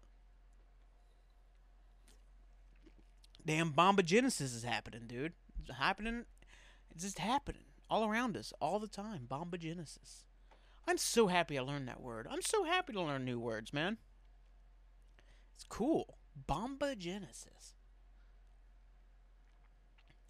Damn, 3.45 3.71
Bombogenesis 3.71 4.41
is 4.41 4.63
happening, 4.63 5.03
dude. 5.07 5.33
It's 5.61 5.77
happening. 5.77 6.23
It's 6.91 7.03
just 7.03 7.19
happening 7.19 7.63
all 7.89 8.05
around 8.05 8.37
us, 8.37 8.53
all 8.61 8.79
the 8.79 8.87
time. 8.87 9.27
Bombogenesis. 9.29 10.23
I'm 10.87 10.97
so 10.97 11.27
happy 11.27 11.57
I 11.57 11.61
learned 11.61 11.87
that 11.87 12.01
word. 12.01 12.27
I'm 12.29 12.41
so 12.41 12.63
happy 12.63 12.93
to 12.93 13.01
learn 13.01 13.25
new 13.25 13.39
words, 13.39 13.73
man. 13.73 13.97
Cool. 15.69 16.17
Bombogenesis. 16.47 17.73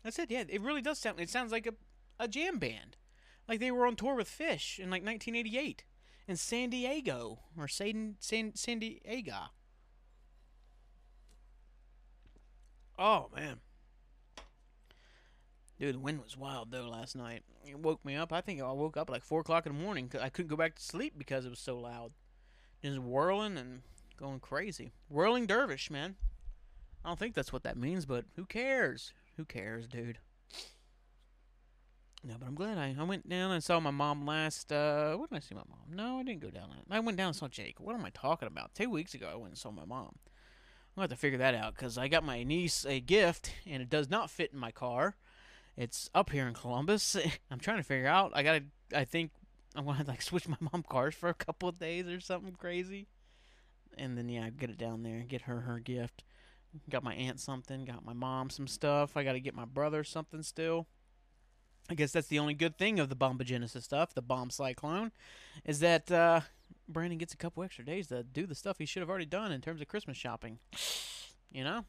That's 0.04 0.20
it. 0.20 0.30
Yeah, 0.30 0.44
it 0.48 0.62
really 0.62 0.82
does 0.82 1.00
sound. 1.00 1.20
It 1.20 1.30
sounds 1.30 1.52
like 1.52 1.66
a 1.66 1.74
a 2.20 2.28
jam 2.28 2.60
band, 2.60 2.98
like 3.48 3.60
they 3.60 3.72
were 3.72 3.86
on 3.86 3.96
tour 3.96 4.16
with 4.16 4.28
Phish 4.30 4.78
in 4.80 4.90
like 4.90 5.04
1988, 5.04 5.84
in 6.28 6.36
San 6.36 6.70
Diego 6.70 7.40
or 7.58 7.68
San 7.68 8.16
San 8.20 8.56
San 8.56 8.80
Diego. 8.80 9.36
Oh 12.98 13.30
man. 13.36 13.60
Dude, 15.80 15.96
the 15.96 16.00
wind 16.00 16.22
was 16.24 16.38
wild 16.38 16.72
though 16.72 16.88
last 16.88 17.16
night. 17.16 17.44
It 17.66 17.80
woke 17.80 18.06
me 18.06 18.16
up. 18.16 18.32
I 18.32 18.42
think 18.42 18.62
I 18.62 18.72
woke 18.72 18.98
up 18.98 19.10
like 19.10 19.24
four 19.24 19.42
o'clock 19.42 19.66
in 19.66 19.76
the 19.76 19.82
morning. 19.82 20.08
Cause 20.08 20.22
I 20.22 20.30
couldn't 20.30 20.50
go 20.50 20.56
back 20.56 20.76
to 20.76 20.82
sleep 20.82 21.16
because 21.18 21.46
it 21.46 21.50
was 21.50 21.60
so 21.60 21.78
loud. 21.80 22.12
Just 22.82 23.00
whirling 23.00 23.58
and 23.58 23.82
going 24.18 24.40
crazy. 24.40 24.94
Whirling 25.10 25.46
dervish, 25.46 25.90
man. 25.90 26.16
I 27.04 27.10
don't 27.10 27.20
think 27.20 27.36
that's 27.36 27.52
what 27.52 27.64
that 27.64 27.78
means, 27.78 28.06
but 28.06 28.26
who 28.36 28.46
cares? 28.46 29.14
Who 29.38 29.46
cares, 29.46 29.88
dude? 29.88 30.20
No, 32.26 32.36
but 32.40 32.48
I'm 32.48 32.56
glad 32.56 32.78
I, 32.78 32.96
I 32.98 33.04
went 33.04 33.28
down 33.28 33.52
and 33.52 33.62
saw 33.62 33.82
my 33.82 33.92
mom 33.92 34.26
last. 34.26 34.72
Uh, 34.72 35.16
when 35.16 35.28
did 35.30 35.36
I 35.36 35.40
see 35.40 35.56
my 35.56 35.64
mom? 35.68 35.94
No, 35.94 36.20
I 36.20 36.24
didn't 36.24 36.40
go 36.40 36.50
down. 36.50 36.70
I 36.90 37.00
went 37.02 37.18
down 37.18 37.28
and 37.28 37.36
saw 37.36 37.50
Jake. 37.50 37.82
What 37.82 37.96
am 37.96 38.06
I 38.06 38.12
talking 38.12 38.48
about? 38.48 38.74
Two 38.74 38.90
weeks 38.90 39.14
ago, 39.14 39.30
I 39.30 39.36
went 39.36 39.50
and 39.50 39.58
saw 39.58 39.72
my 39.72 39.84
mom. 39.84 40.16
I'm 40.96 41.02
gonna 41.02 41.04
have 41.04 41.10
to 41.10 41.16
figure 41.18 41.40
that 41.40 41.56
out 41.56 41.76
because 41.76 41.98
I 41.98 42.08
got 42.08 42.24
my 42.24 42.44
niece 42.44 42.86
a 42.86 43.02
gift 43.02 43.52
and 43.66 43.82
it 43.82 43.90
does 43.90 44.10
not 44.10 44.30
fit 44.30 44.52
in 44.54 44.60
my 44.60 44.72
car. 44.72 45.18
It's 45.76 46.10
up 46.14 46.30
here 46.30 46.48
in 46.48 46.54
Columbus. 46.54 47.18
I'm 47.52 47.60
trying 47.60 47.78
to 47.78 47.84
figure 47.84 48.08
out. 48.08 48.32
I 48.36 48.44
gotta. 48.44 48.64
I 48.96 49.04
think 49.04 49.32
I'm 49.76 49.86
gonna 49.86 50.06
like 50.08 50.22
switch 50.22 50.48
my 50.48 50.58
mom 50.72 50.84
cars 50.88 51.16
for 51.16 51.30
a 51.30 51.34
couple 51.34 51.68
of 51.68 51.80
days 51.80 52.08
or 52.08 52.20
something 52.20 52.54
crazy, 52.54 53.08
and 53.98 54.18
then 54.18 54.30
yeah, 54.30 54.50
get 54.50 54.70
it 54.70 54.78
down 54.78 55.04
there 55.04 55.20
get 55.28 55.44
her 55.44 55.62
her 55.62 55.80
gift. 55.80 56.24
Got 56.90 57.04
my 57.04 57.14
aunt 57.14 57.40
something. 57.40 57.86
Got 57.86 58.04
my 58.04 58.14
mom 58.14 58.50
some 58.50 58.68
stuff. 58.68 59.16
I 59.16 59.24
got 59.24 59.34
to 59.34 59.40
get 59.40 59.54
my 59.54 59.66
brother 59.66 60.04
something 60.04 60.42
still. 60.42 60.88
I 61.90 61.96
guess 61.96 62.12
that's 62.12 62.28
the 62.28 62.40
only 62.40 62.54
good 62.54 62.78
thing 62.78 63.00
of 63.00 63.10
the 63.10 63.16
Bombogenesis 63.16 63.84
stuff, 63.84 64.14
the 64.14 64.22
Bomb 64.22 64.50
Cyclone, 64.50 65.12
is 65.66 65.82
that 65.82 66.10
uh, 66.10 66.42
Brandon 66.88 67.18
gets 67.18 67.34
a 67.34 67.38
couple 67.38 67.62
extra 67.62 67.84
days 67.84 68.08
to 68.08 68.24
do 68.24 68.46
the 68.46 68.56
stuff 68.56 68.78
he 68.78 68.86
should 68.86 69.02
have 69.02 69.10
already 69.10 69.26
done 69.26 69.52
in 69.52 69.60
terms 69.60 69.82
of 69.82 69.88
Christmas 69.88 70.16
shopping. 70.16 70.60
You 71.52 71.64
know? 71.64 71.86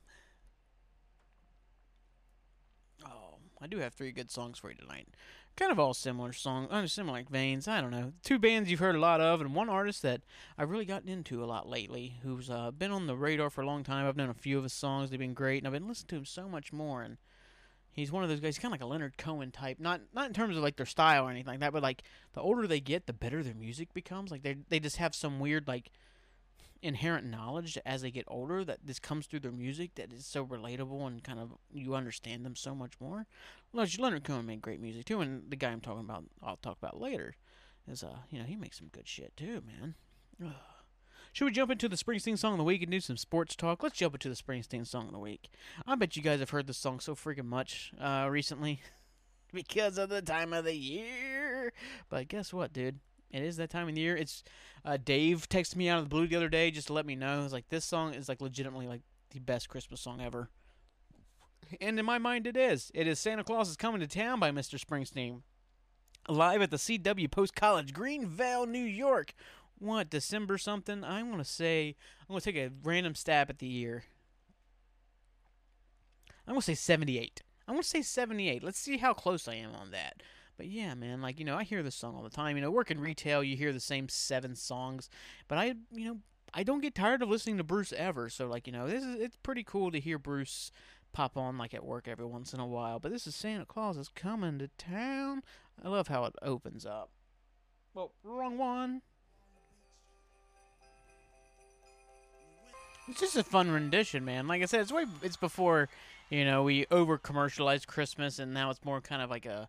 Oh, 3.06 3.38
I 3.62 3.66
do 3.68 3.78
have 3.78 3.94
three 3.94 4.10
good 4.12 4.30
songs 4.30 4.58
for 4.58 4.68
you 4.68 4.76
tonight. 4.76 5.08
Kind 5.56 5.70
of 5.70 5.78
all 5.78 5.94
similar 5.94 6.32
songs, 6.32 6.68
uh, 6.72 6.84
similar 6.88 7.22
veins. 7.30 7.68
I 7.68 7.80
don't 7.80 7.92
know. 7.92 8.12
Two 8.24 8.40
bands 8.40 8.68
you've 8.68 8.80
heard 8.80 8.96
a 8.96 9.00
lot 9.00 9.20
of, 9.20 9.40
and 9.40 9.54
one 9.54 9.68
artist 9.68 10.02
that 10.02 10.22
I've 10.58 10.70
really 10.70 10.84
gotten 10.84 11.08
into 11.08 11.44
a 11.44 11.46
lot 11.46 11.68
lately, 11.68 12.16
who's 12.24 12.50
uh, 12.50 12.72
been 12.72 12.90
on 12.90 13.06
the 13.06 13.16
radar 13.16 13.50
for 13.50 13.60
a 13.60 13.66
long 13.66 13.84
time. 13.84 14.04
I've 14.04 14.16
known 14.16 14.30
a 14.30 14.34
few 14.34 14.56
of 14.58 14.64
his 14.64 14.72
songs; 14.72 15.10
they've 15.10 15.18
been 15.18 15.32
great, 15.32 15.58
and 15.58 15.68
I've 15.68 15.72
been 15.72 15.86
listening 15.86 16.08
to 16.08 16.16
him 16.16 16.24
so 16.24 16.48
much 16.48 16.72
more. 16.72 17.02
And 17.02 17.18
he's 17.92 18.10
one 18.10 18.24
of 18.24 18.28
those 18.28 18.40
guys, 18.40 18.58
kind 18.58 18.74
of 18.74 18.80
like 18.80 18.82
a 18.82 18.90
Leonard 18.90 19.16
Cohen 19.16 19.52
type. 19.52 19.78
Not 19.78 20.00
not 20.12 20.26
in 20.26 20.32
terms 20.32 20.56
of 20.56 20.62
like 20.64 20.74
their 20.74 20.86
style 20.86 21.24
or 21.24 21.30
anything 21.30 21.52
like 21.52 21.60
that, 21.60 21.72
but 21.72 21.84
like 21.84 22.02
the 22.32 22.40
older 22.40 22.66
they 22.66 22.80
get, 22.80 23.06
the 23.06 23.12
better 23.12 23.40
their 23.44 23.54
music 23.54 23.94
becomes. 23.94 24.32
Like 24.32 24.42
they 24.42 24.56
they 24.68 24.80
just 24.80 24.96
have 24.96 25.14
some 25.14 25.38
weird 25.38 25.68
like 25.68 25.92
inherent 26.84 27.26
knowledge 27.26 27.78
as 27.86 28.02
they 28.02 28.10
get 28.10 28.26
older 28.28 28.62
that 28.62 28.80
this 28.84 28.98
comes 28.98 29.26
through 29.26 29.40
their 29.40 29.50
music 29.50 29.94
that 29.94 30.12
is 30.12 30.26
so 30.26 30.44
relatable 30.44 31.06
and 31.06 31.24
kind 31.24 31.40
of 31.40 31.54
you 31.72 31.94
understand 31.94 32.44
them 32.44 32.54
so 32.54 32.74
much 32.74 32.92
more. 33.00 33.26
Leonard 33.72 34.22
Cohen 34.22 34.46
made 34.46 34.60
great 34.60 34.80
music 34.80 35.06
too, 35.06 35.20
and 35.20 35.50
the 35.50 35.56
guy 35.56 35.70
I'm 35.70 35.80
talking 35.80 36.04
about, 36.04 36.24
I'll 36.42 36.58
talk 36.58 36.76
about 36.76 37.00
later, 37.00 37.34
is 37.90 38.04
uh, 38.04 38.18
you 38.30 38.38
know, 38.38 38.44
he 38.44 38.54
makes 38.54 38.78
some 38.78 38.88
good 38.88 39.08
shit 39.08 39.36
too, 39.36 39.62
man. 39.66 39.94
Ugh. 40.44 40.52
Should 41.32 41.46
we 41.46 41.50
jump 41.50 41.72
into 41.72 41.88
the 41.88 41.96
Springsteen 41.96 42.38
song 42.38 42.52
of 42.52 42.58
the 42.58 42.64
week 42.64 42.82
and 42.82 42.92
do 42.92 43.00
some 43.00 43.16
sports 43.16 43.56
talk? 43.56 43.82
Let's 43.82 43.96
jump 43.96 44.14
into 44.14 44.28
the 44.28 44.36
Springsteen 44.36 44.86
song 44.86 45.06
of 45.06 45.12
the 45.12 45.18
week. 45.18 45.50
I 45.84 45.96
bet 45.96 46.16
you 46.16 46.22
guys 46.22 46.38
have 46.38 46.50
heard 46.50 46.68
this 46.68 46.76
song 46.76 47.00
so 47.00 47.16
freaking 47.16 47.46
much 47.46 47.92
uh, 48.00 48.28
recently 48.30 48.82
because 49.52 49.98
of 49.98 50.10
the 50.10 50.22
time 50.22 50.52
of 50.52 50.64
the 50.64 50.76
year. 50.76 51.72
But 52.08 52.28
guess 52.28 52.52
what, 52.52 52.72
dude? 52.72 53.00
It 53.34 53.42
is 53.42 53.56
that 53.56 53.70
time 53.70 53.88
of 53.88 53.94
the 53.96 54.00
year. 54.00 54.16
It's 54.16 54.44
uh, 54.84 54.96
Dave 54.96 55.48
texted 55.48 55.74
me 55.74 55.88
out 55.88 55.98
of 55.98 56.04
the 56.04 56.08
blue 56.08 56.28
the 56.28 56.36
other 56.36 56.48
day 56.48 56.70
just 56.70 56.86
to 56.86 56.92
let 56.92 57.04
me 57.04 57.16
know. 57.16 57.42
It's 57.42 57.52
like 57.52 57.68
this 57.68 57.84
song 57.84 58.14
is 58.14 58.28
like 58.28 58.40
legitimately 58.40 58.86
like 58.86 59.02
the 59.30 59.40
best 59.40 59.68
Christmas 59.68 60.00
song 60.00 60.20
ever. 60.20 60.50
And 61.80 61.98
in 61.98 62.06
my 62.06 62.18
mind, 62.18 62.46
it 62.46 62.56
is. 62.56 62.92
It 62.94 63.08
is 63.08 63.18
Santa 63.18 63.42
Claus 63.42 63.68
is 63.68 63.76
Coming 63.76 64.00
to 64.00 64.06
Town 64.06 64.38
by 64.38 64.52
Mr. 64.52 64.78
Springsteen. 64.78 65.40
Live 66.28 66.62
at 66.62 66.70
the 66.70 66.76
CW 66.76 67.28
Post 67.28 67.56
College, 67.56 67.92
Greenvale, 67.92 68.68
New 68.68 68.84
York. 68.84 69.34
What, 69.78 70.10
December 70.10 70.56
something? 70.56 71.02
I 71.02 71.22
want 71.24 71.38
to 71.38 71.44
say, 71.44 71.96
I'm 72.20 72.34
going 72.34 72.40
to 72.40 72.52
take 72.52 72.56
a 72.56 72.70
random 72.84 73.16
stab 73.16 73.50
at 73.50 73.58
the 73.58 73.66
year. 73.66 74.04
I'm 76.46 76.54
going 76.54 76.60
to 76.60 76.64
say 76.64 76.74
78. 76.74 77.42
I'm 77.66 77.76
to 77.76 77.82
say 77.82 78.02
78. 78.02 78.62
Let's 78.62 78.78
see 78.78 78.98
how 78.98 79.12
close 79.12 79.48
I 79.48 79.54
am 79.54 79.74
on 79.74 79.90
that. 79.90 80.22
But 80.56 80.66
yeah, 80.66 80.94
man, 80.94 81.20
like, 81.20 81.38
you 81.38 81.44
know, 81.44 81.56
I 81.56 81.64
hear 81.64 81.82
this 81.82 81.96
song 81.96 82.14
all 82.14 82.22
the 82.22 82.30
time. 82.30 82.56
You 82.56 82.62
know, 82.62 82.70
work 82.70 82.90
in 82.90 83.00
retail, 83.00 83.42
you 83.42 83.56
hear 83.56 83.72
the 83.72 83.80
same 83.80 84.08
seven 84.08 84.54
songs. 84.54 85.10
But 85.48 85.58
I, 85.58 85.74
you 85.92 86.06
know, 86.06 86.18
I 86.52 86.62
don't 86.62 86.80
get 86.80 86.94
tired 86.94 87.22
of 87.22 87.28
listening 87.28 87.56
to 87.58 87.64
Bruce 87.64 87.92
ever. 87.92 88.28
So, 88.28 88.46
like, 88.46 88.66
you 88.66 88.72
know, 88.72 88.86
this 88.86 89.02
is, 89.02 89.20
it's 89.20 89.36
pretty 89.36 89.64
cool 89.64 89.90
to 89.90 89.98
hear 89.98 90.18
Bruce 90.18 90.70
pop 91.12 91.36
on, 91.36 91.58
like, 91.58 91.74
at 91.74 91.84
work 91.84 92.06
every 92.06 92.26
once 92.26 92.54
in 92.54 92.60
a 92.60 92.66
while. 92.66 93.00
But 93.00 93.10
this 93.10 93.26
is 93.26 93.34
Santa 93.34 93.64
Claus 93.64 93.96
is 93.96 94.08
coming 94.08 94.58
to 94.60 94.68
town. 94.78 95.42
I 95.82 95.88
love 95.88 96.08
how 96.08 96.24
it 96.24 96.34
opens 96.40 96.86
up. 96.86 97.10
Well, 97.94 98.12
wrong 98.22 98.56
one. 98.56 99.02
It's 103.08 103.20
just 103.20 103.36
a 103.36 103.44
fun 103.44 103.70
rendition, 103.70 104.24
man. 104.24 104.46
Like 104.46 104.62
I 104.62 104.64
said, 104.64 104.80
it's 104.80 104.92
way 104.92 105.04
it's 105.22 105.36
before, 105.36 105.88
you 106.30 106.44
know, 106.44 106.62
we 106.62 106.86
over 106.90 107.18
commercialized 107.18 107.86
Christmas 107.86 108.38
and 108.38 108.54
now 108.54 108.70
it's 108.70 108.84
more 108.84 109.00
kind 109.00 109.20
of 109.20 109.28
like 109.30 109.46
a 109.46 109.68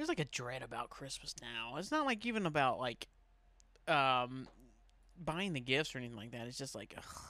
there's 0.00 0.08
like 0.08 0.18
a 0.18 0.24
dread 0.24 0.62
about 0.62 0.88
Christmas 0.88 1.34
now. 1.42 1.76
It's 1.76 1.90
not 1.90 2.06
like 2.06 2.24
even 2.24 2.46
about 2.46 2.80
like 2.80 3.06
um 3.86 4.48
buying 5.22 5.52
the 5.52 5.60
gifts 5.60 5.94
or 5.94 5.98
anything 5.98 6.16
like 6.16 6.30
that. 6.30 6.46
It's 6.46 6.56
just 6.56 6.74
like 6.74 6.94
ugh. 6.96 7.22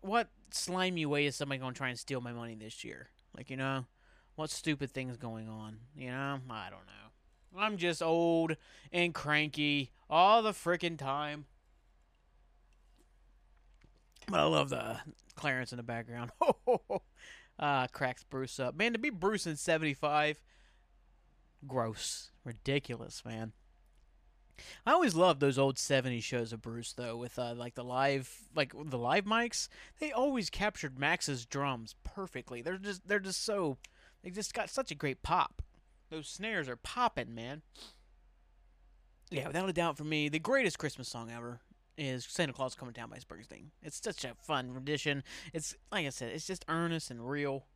what 0.00 0.28
slimy 0.50 1.06
way 1.06 1.26
is 1.26 1.36
somebody 1.36 1.60
going 1.60 1.72
to 1.72 1.78
try 1.78 1.88
and 1.90 1.98
steal 1.98 2.20
my 2.20 2.32
money 2.32 2.56
this 2.56 2.82
year? 2.82 3.10
Like, 3.36 3.48
you 3.48 3.56
know, 3.56 3.86
what 4.34 4.50
stupid 4.50 4.90
things 4.90 5.16
going 5.16 5.48
on, 5.48 5.76
you 5.94 6.10
know? 6.10 6.40
I 6.50 6.68
don't 6.68 6.84
know. 6.84 7.60
I'm 7.60 7.76
just 7.76 8.02
old 8.02 8.56
and 8.90 9.14
cranky 9.14 9.92
all 10.10 10.42
the 10.42 10.50
freaking 10.50 10.98
time. 10.98 11.44
But 14.28 14.40
I 14.40 14.44
love 14.44 14.70
the 14.70 14.96
Clarence 15.36 15.72
in 15.72 15.76
the 15.76 15.84
background. 15.84 16.32
ah, 17.60 17.86
cracks 17.92 18.24
Bruce 18.24 18.58
up. 18.58 18.74
Man, 18.74 18.94
to 18.94 18.98
be 18.98 19.10
Bruce 19.10 19.46
in 19.46 19.56
75, 19.56 20.42
gross. 21.66 22.30
Ridiculous, 22.44 23.24
man. 23.24 23.52
I 24.86 24.92
always 24.92 25.14
loved 25.14 25.40
those 25.40 25.58
old 25.58 25.76
70s 25.76 26.22
shows 26.22 26.52
of 26.52 26.62
Bruce 26.62 26.92
though 26.92 27.16
with 27.16 27.38
uh, 27.38 27.54
like 27.54 27.74
the 27.74 27.84
live 27.84 28.30
like 28.54 28.72
the 28.72 28.98
live 28.98 29.24
mics. 29.24 29.68
They 29.98 30.12
always 30.12 30.50
captured 30.50 30.98
Max's 30.98 31.46
drums 31.46 31.94
perfectly. 32.04 32.62
They're 32.62 32.78
just 32.78 33.06
they're 33.06 33.18
just 33.18 33.44
so 33.44 33.78
they 34.22 34.30
just 34.30 34.54
got 34.54 34.70
such 34.70 34.90
a 34.90 34.96
great 34.96 35.22
pop. 35.22 35.62
Those 36.10 36.28
snares 36.28 36.68
are 36.68 36.76
popping, 36.76 37.34
man. 37.34 37.62
Yeah, 39.30 39.46
without 39.46 39.68
a 39.68 39.72
doubt 39.72 39.96
for 39.96 40.04
me, 40.04 40.28
the 40.28 40.38
greatest 40.38 40.78
Christmas 40.78 41.08
song 41.08 41.30
ever 41.30 41.60
is 41.96 42.24
Santa 42.24 42.52
Claus 42.52 42.74
Coming 42.74 42.92
Down 42.92 43.08
by 43.08 43.16
Springsteen. 43.16 43.68
It's 43.82 44.00
such 44.02 44.24
a 44.24 44.34
fun 44.34 44.72
rendition. 44.72 45.22
It's 45.52 45.74
like 45.90 46.06
I 46.06 46.10
said, 46.10 46.32
it's 46.32 46.46
just 46.46 46.64
earnest 46.68 47.10
and 47.10 47.28
real. 47.28 47.66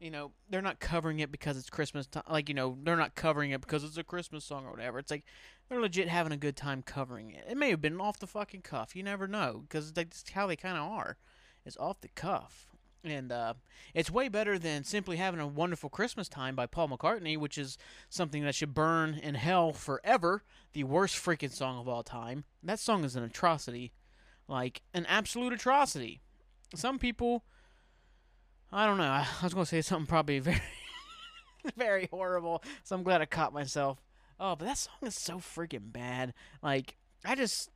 You 0.00 0.10
know, 0.10 0.32
they're 0.48 0.62
not 0.62 0.80
covering 0.80 1.20
it 1.20 1.30
because 1.30 1.58
it's 1.58 1.68
Christmas 1.68 2.06
time. 2.06 2.22
Like, 2.28 2.48
you 2.48 2.54
know, 2.54 2.78
they're 2.82 2.96
not 2.96 3.14
covering 3.14 3.50
it 3.50 3.60
because 3.60 3.84
it's 3.84 3.98
a 3.98 4.02
Christmas 4.02 4.44
song 4.44 4.64
or 4.64 4.70
whatever. 4.70 4.98
It's 4.98 5.10
like 5.10 5.24
they're 5.68 5.80
legit 5.80 6.08
having 6.08 6.32
a 6.32 6.38
good 6.38 6.56
time 6.56 6.82
covering 6.82 7.30
it. 7.30 7.44
It 7.48 7.56
may 7.56 7.70
have 7.70 7.82
been 7.82 8.00
off 8.00 8.18
the 8.18 8.26
fucking 8.26 8.62
cuff. 8.62 8.96
You 8.96 9.02
never 9.02 9.28
know 9.28 9.64
because 9.68 9.92
that's 9.92 10.24
how 10.30 10.46
they 10.46 10.56
kind 10.56 10.78
of 10.78 10.90
are. 10.90 11.18
It's 11.66 11.76
off 11.76 12.00
the 12.00 12.08
cuff. 12.08 12.66
And 13.04 13.32
uh, 13.32 13.54
it's 13.94 14.10
way 14.10 14.28
better 14.28 14.58
than 14.58 14.84
simply 14.84 15.16
having 15.16 15.40
a 15.40 15.46
wonderful 15.46 15.88
Christmas 15.88 16.28
time 16.28 16.54
by 16.54 16.66
Paul 16.66 16.88
McCartney, 16.88 17.38
which 17.38 17.56
is 17.56 17.78
something 18.08 18.42
that 18.44 18.54
should 18.54 18.74
burn 18.74 19.14
in 19.14 19.36
hell 19.36 19.72
forever. 19.72 20.42
The 20.72 20.84
worst 20.84 21.16
freaking 21.16 21.52
song 21.52 21.78
of 21.78 21.88
all 21.88 22.02
time. 22.02 22.44
That 22.62 22.78
song 22.78 23.04
is 23.04 23.16
an 23.16 23.22
atrocity, 23.24 23.92
like 24.48 24.82
an 24.92 25.06
absolute 25.06 25.52
atrocity. 25.52 26.20
Some 26.74 26.98
people, 26.98 27.44
I 28.72 28.86
don't 28.86 28.98
know. 28.98 29.04
I 29.04 29.26
was 29.42 29.54
going 29.54 29.64
to 29.64 29.68
say 29.68 29.82
something 29.82 30.06
probably 30.06 30.38
very, 30.40 30.60
very 31.76 32.08
horrible. 32.10 32.62
So 32.84 32.96
I'm 32.96 33.02
glad 33.02 33.20
I 33.20 33.26
caught 33.26 33.52
myself. 33.52 33.98
Oh, 34.38 34.56
but 34.56 34.64
that 34.64 34.78
song 34.78 34.94
is 35.02 35.14
so 35.14 35.36
freaking 35.38 35.92
bad. 35.92 36.32
Like 36.62 36.96
I 37.24 37.34
just, 37.34 37.70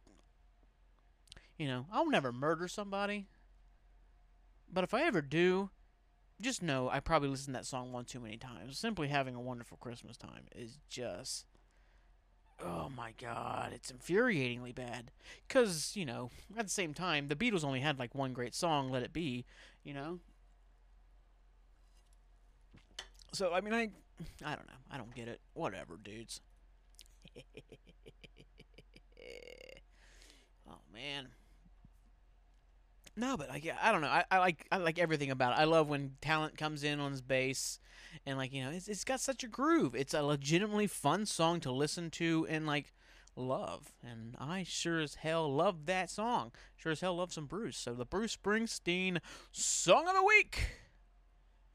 you 1.59 1.67
know, 1.67 1.87
I'll 1.93 2.09
never 2.09 2.33
murder 2.33 2.69
somebody. 2.69 3.27
But 4.73 4.85
if 4.85 4.95
I 4.95 5.03
ever 5.03 5.21
do, 5.21 5.71
just 6.41 6.63
know 6.63 6.89
I 6.89 7.01
probably 7.01 7.29
listened 7.29 7.55
to 7.55 7.61
that 7.61 7.67
song 7.67 7.93
one 7.93 8.05
too 8.05 8.21
many 8.21 8.37
times. 8.37 8.79
Simply 8.79 9.09
having 9.09 9.35
a 9.35 9.41
wonderful 9.41 9.77
Christmas 9.77 10.17
time 10.17 10.47
is 10.55 10.79
just. 10.89 11.47
Oh 12.65 12.89
my 12.97 13.13
god, 13.21 13.73
it's 13.75 13.93
infuriatingly 13.93 14.75
bad. 14.75 15.11
Because, 15.47 15.93
you 15.97 16.07
know, 16.07 16.31
at 16.57 16.67
the 16.67 16.73
same 16.73 16.95
time, 16.95 17.29
the 17.29 17.37
Beatles 17.37 17.65
only 17.65 17.81
had 17.81 17.99
like 17.99 18.15
one 18.15 18.33
great 18.33 18.55
song, 18.55 18.91
Let 18.91 19.03
It 19.03 19.13
Be, 19.13 19.45
you 19.83 19.93
know? 19.93 20.21
So, 23.35 23.53
I 23.53 23.61
mean, 23.61 23.75
I. 23.75 23.91
I 24.45 24.55
don't 24.55 24.67
know. 24.69 24.75
I 24.91 24.97
don't 24.97 25.15
get 25.15 25.29
it. 25.29 25.41
Whatever, 25.55 25.99
dudes. 26.03 26.41
Oh 30.69 30.79
man. 30.93 31.29
No, 33.17 33.37
but 33.37 33.49
like 33.49 33.69
I 33.81 33.93
don't 33.93 34.01
know. 34.01 34.09
I, 34.09 34.25
I 34.31 34.39
like 34.39 34.67
I 34.73 34.79
like 34.79 34.99
everything 34.99 35.31
about 35.31 35.53
it. 35.53 35.61
I 35.61 35.65
love 35.65 35.89
when 35.89 36.17
Tallent 36.21 36.57
comes 36.57 36.83
in 36.83 36.99
on 36.99 37.13
his 37.13 37.23
bass, 37.23 37.79
and 38.27 38.37
like 38.37 38.53
you 38.53 38.65
know, 38.65 38.71
it's 38.71 38.89
it's 38.89 39.05
got 39.05 39.21
such 39.21 39.45
a 39.45 39.49
groove. 39.49 39.95
It's 39.95 40.15
a 40.15 40.23
legitimately 40.23 40.89
fun 40.89 41.27
song 41.27 41.61
to 41.61 41.71
listen 41.71 42.11
to 42.13 42.47
and 42.49 42.67
like 42.67 42.93
love. 43.37 43.93
And 44.03 44.35
I 44.39 44.65
sure 44.65 44.99
as 44.99 45.17
hell 45.17 45.53
love 45.53 45.87
that 45.87 46.11
song. 46.11 46.51
Sure 46.77 46.93
as 46.93 47.01
hell 47.01 47.17
love 47.17 47.33
some 47.33 47.47
Bruce. 47.47 47.77
So 47.77 47.95
the 47.95 48.05
Bruce 48.05 48.37
Springsteen 48.37 49.19
song 49.53 50.09
of 50.09 50.15
the 50.15 50.25
week 50.25 50.71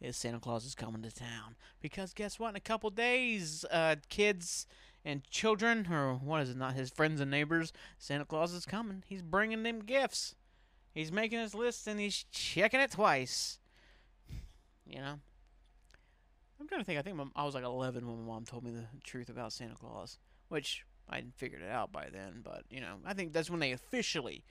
is 0.02 0.18
Santa 0.18 0.40
Claus 0.40 0.66
is 0.66 0.76
coming 0.76 1.02
to 1.02 1.12
town. 1.12 1.56
Because 1.82 2.14
guess 2.14 2.40
what? 2.40 2.50
In 2.50 2.56
a 2.56 2.62
couple 2.62 2.90
days, 2.90 3.66
uh, 3.72 3.96
kids 4.10 4.66
and 5.06 5.24
children, 5.30 5.88
or 5.92 6.14
what 6.16 6.42
is 6.42 6.50
it? 6.50 6.58
Not 6.58 6.74
his 6.74 6.90
friends 6.90 7.22
and 7.22 7.32
neighbors. 7.32 7.74
Santa 7.98 8.26
Claus 8.26 8.54
is 8.54 8.66
coming. 8.66 9.04
He's 9.08 9.22
bringing 9.22 9.64
them 9.64 9.80
gifts. 9.80 10.36
He's 10.94 11.12
making 11.12 11.40
his 11.40 11.56
list 11.56 11.88
and 11.88 12.00
he's 12.00 12.26
checking 12.32 12.80
it 12.80 12.92
twice. 12.92 13.60
You 14.86 15.00
know? 15.00 15.20
I'm 16.60 16.68
trying 16.68 16.82
to 16.82 16.86
think. 16.86 17.00
I 17.00 17.02
think 17.02 17.20
I 17.36 17.46
was 17.46 17.56
like 17.56 17.64
11 17.64 18.06
when 18.06 18.20
my 18.20 18.34
mom 18.34 18.46
told 18.46 18.64
me 18.64 18.72
the 18.72 18.86
truth 19.04 19.30
about 19.30 19.54
Santa 19.54 19.76
Claus, 19.76 20.18
which 20.50 20.86
I 21.10 21.24
figured 21.38 21.62
it 21.62 21.72
out 21.72 21.92
by 21.92 22.08
then. 22.12 22.42
But 22.44 22.64
you 22.70 22.82
know, 22.82 22.96
I 23.06 23.14
think 23.14 23.32
that's 23.32 23.50
when 23.50 23.60
they 23.60 23.72
officially, 23.72 24.44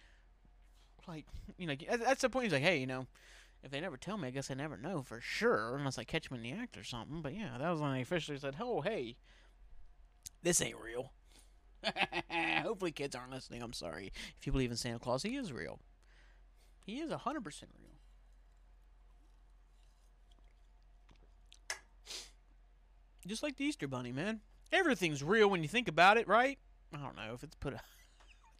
like, 1.06 1.26
you 1.58 1.66
know, 1.66 1.74
that's 1.98 2.22
the 2.22 2.30
point. 2.30 2.44
He's 2.44 2.52
like, 2.52 2.62
hey, 2.62 2.78
you 2.78 2.86
know, 2.86 3.06
if 3.62 3.70
they 3.70 3.80
never 3.80 3.96
tell 3.96 4.16
me, 4.16 4.28
I 4.28 4.30
guess 4.30 4.50
I 4.50 4.54
never 4.54 4.76
know 4.76 5.02
for 5.02 5.20
sure, 5.20 5.76
unless 5.76 5.98
I 5.98 6.04
catch 6.04 6.28
them 6.28 6.36
in 6.36 6.42
the 6.42 6.52
act 6.52 6.76
or 6.76 6.84
something. 6.84 7.22
But 7.22 7.34
yeah, 7.34 7.56
that 7.58 7.70
was 7.70 7.80
when 7.80 7.92
they 7.92 8.02
officially 8.02 8.38
said, 8.38 8.56
oh, 8.60 8.80
hey, 8.80 9.16
this 10.42 10.62
ain't 10.62 10.78
real. 10.82 11.12
Hopefully, 12.62 12.92
kids 12.92 13.14
aren't 13.14 13.32
listening. 13.32 13.62
I'm 13.62 13.72
sorry. 13.72 14.12
If 14.38 14.46
you 14.46 14.52
believe 14.52 14.70
in 14.70 14.76
Santa 14.76 14.98
Claus, 14.98 15.22
he 15.22 15.36
is 15.36 15.52
real. 15.52 15.80
He 16.84 17.00
is 17.00 17.10
100% 17.10 17.24
real. 17.24 17.98
Just 23.26 23.42
like 23.42 23.56
the 23.56 23.64
Easter 23.64 23.86
Bunny, 23.86 24.12
man. 24.12 24.40
Everything's 24.72 25.22
real 25.22 25.50
when 25.50 25.62
you 25.62 25.68
think 25.68 25.88
about 25.88 26.16
it, 26.16 26.26
right? 26.26 26.58
I 26.94 26.98
don't 26.98 27.16
know 27.16 27.34
if 27.34 27.42
it's 27.42 27.56
put 27.56 27.74
a. 27.74 27.80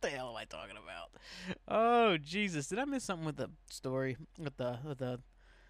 the 0.01 0.09
hell 0.09 0.31
am 0.31 0.37
I 0.37 0.45
talking 0.45 0.77
about? 0.77 1.11
Oh 1.67 2.17
Jesus! 2.17 2.69
Did 2.69 2.79
I 2.79 2.85
miss 2.85 3.05
something 3.05 3.27
with 3.27 3.37
the 3.37 3.51
story 3.71 4.17
with 4.39 4.57
the 4.57 4.79
with 4.85 4.99
the 4.99 5.21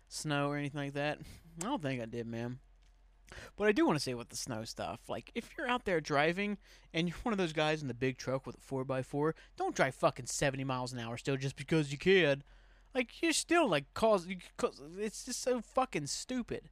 snow 0.09 0.49
or 0.49 0.57
anything 0.57 0.81
like 0.81 0.95
that? 0.95 1.19
I 1.63 1.65
don't 1.65 1.83
think 1.83 2.03
I 2.03 2.07
did, 2.07 2.27
man. 2.27 2.59
But 3.57 3.69
I 3.69 3.73
do 3.73 3.87
want 3.87 3.97
to 3.97 4.03
say 4.03 4.15
with 4.15 4.31
the 4.31 4.37
snow 4.37 4.65
stuff, 4.65 5.01
like 5.09 5.31
if 5.35 5.51
you're 5.57 5.69
out 5.69 5.85
there 5.85 6.01
driving 6.01 6.57
and 6.95 7.09
you're 7.09 7.19
one 7.23 7.33
of 7.33 7.39
those 7.39 7.53
guys 7.53 7.83
in 7.83 7.89
the 7.89 7.95
big 7.95 8.17
truck 8.17 8.47
with 8.47 8.57
a 8.57 8.61
four 8.61 8.87
x 8.91 9.07
four, 9.07 9.35
don't 9.57 9.75
drive 9.75 9.95
fucking 9.95 10.27
seventy 10.27 10.65
miles 10.65 10.93
an 10.93 10.99
hour 10.99 11.17
still 11.17 11.37
just 11.37 11.57
because 11.57 11.93
you 11.93 11.99
can. 11.99 12.43
Like 12.95 13.23
you're 13.23 13.33
still 13.33 13.69
like 13.69 13.93
cause, 13.95 14.27
cause 14.57 14.81
it's 14.99 15.25
just 15.25 15.43
so 15.43 15.61
fucking 15.61 16.07
stupid. 16.07 16.71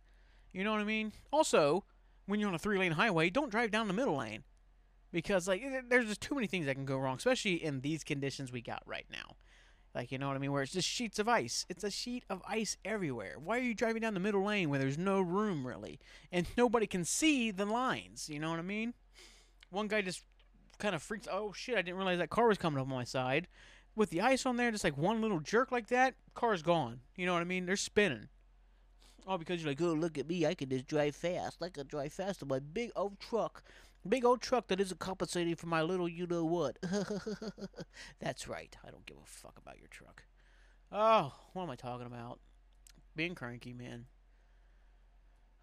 You 0.52 0.64
know 0.64 0.72
what 0.72 0.80
I 0.80 0.84
mean? 0.84 1.12
Also, 1.30 1.84
when 2.24 2.40
you're 2.40 2.48
on 2.48 2.54
a 2.54 2.58
three 2.58 2.78
lane 2.78 2.92
highway, 2.92 3.28
don't 3.28 3.50
drive 3.50 3.70
down 3.70 3.88
the 3.88 3.94
middle 3.94 4.16
lane 4.16 4.44
because 5.12 5.48
like 5.48 5.62
eh, 5.62 5.80
there's 5.88 6.06
just 6.06 6.20
too 6.20 6.34
many 6.34 6.46
things 6.46 6.66
that 6.66 6.74
can 6.74 6.84
go 6.84 6.98
wrong, 6.98 7.16
especially 7.16 7.62
in 7.62 7.80
these 7.80 8.04
conditions 8.04 8.52
we 8.52 8.60
got 8.60 8.82
right 8.86 9.06
now. 9.10 9.36
Like, 9.96 10.12
you 10.12 10.18
know 10.18 10.28
what 10.28 10.36
I 10.36 10.40
mean? 10.40 10.52
Where 10.52 10.62
it's 10.62 10.72
just 10.72 10.86
sheets 10.86 11.18
of 11.18 11.26
ice. 11.26 11.64
It's 11.70 11.82
a 11.82 11.90
sheet 11.90 12.24
of 12.28 12.42
ice 12.46 12.76
everywhere. 12.84 13.36
Why 13.42 13.56
are 13.56 13.62
you 13.62 13.72
driving 13.72 14.02
down 14.02 14.12
the 14.12 14.20
middle 14.20 14.44
lane 14.44 14.68
where 14.68 14.78
there's 14.78 14.98
no 14.98 15.22
room, 15.22 15.66
really? 15.66 15.98
And 16.30 16.46
nobody 16.58 16.86
can 16.86 17.02
see 17.02 17.50
the 17.50 17.64
lines. 17.64 18.28
You 18.28 18.38
know 18.38 18.50
what 18.50 18.58
I 18.58 18.62
mean? 18.62 18.92
One 19.70 19.88
guy 19.88 20.02
just 20.02 20.22
kind 20.78 20.94
of 20.94 21.02
freaks. 21.02 21.26
Oh, 21.32 21.52
shit, 21.52 21.78
I 21.78 21.82
didn't 21.82 21.96
realize 21.96 22.18
that 22.18 22.28
car 22.28 22.46
was 22.46 22.58
coming 22.58 22.78
up 22.78 22.86
on 22.86 22.92
my 22.92 23.04
side. 23.04 23.48
With 23.94 24.10
the 24.10 24.20
ice 24.20 24.44
on 24.44 24.58
there, 24.58 24.70
just 24.70 24.84
like 24.84 24.98
one 24.98 25.22
little 25.22 25.40
jerk 25.40 25.72
like 25.72 25.86
that, 25.86 26.14
car's 26.34 26.60
gone. 26.60 27.00
You 27.16 27.24
know 27.24 27.32
what 27.32 27.40
I 27.40 27.44
mean? 27.44 27.64
They're 27.64 27.76
spinning. 27.76 28.28
All 29.26 29.38
because 29.38 29.62
you're 29.62 29.70
like, 29.70 29.80
oh, 29.80 29.94
look 29.94 30.18
at 30.18 30.28
me. 30.28 30.44
I 30.44 30.54
can 30.54 30.68
just 30.68 30.86
drive 30.86 31.16
fast. 31.16 31.62
I 31.62 31.70
can 31.70 31.86
drive 31.86 32.12
fast 32.12 32.42
in 32.42 32.48
my 32.48 32.58
big 32.58 32.90
old 32.94 33.18
truck. 33.18 33.64
Big 34.08 34.24
old 34.24 34.40
truck 34.40 34.68
that 34.68 34.80
isn't 34.80 35.00
compensating 35.00 35.56
for 35.56 35.66
my 35.66 35.82
little 35.82 36.08
you 36.08 36.26
know 36.26 36.44
what. 36.44 36.78
That's 38.20 38.48
right. 38.48 38.76
I 38.86 38.90
don't 38.90 39.06
give 39.06 39.16
a 39.16 39.26
fuck 39.26 39.58
about 39.58 39.78
your 39.78 39.88
truck. 39.88 40.24
Oh, 40.92 41.32
what 41.52 41.64
am 41.64 41.70
I 41.70 41.76
talking 41.76 42.06
about? 42.06 42.38
Being 43.14 43.34
cranky, 43.34 43.72
man. 43.72 44.06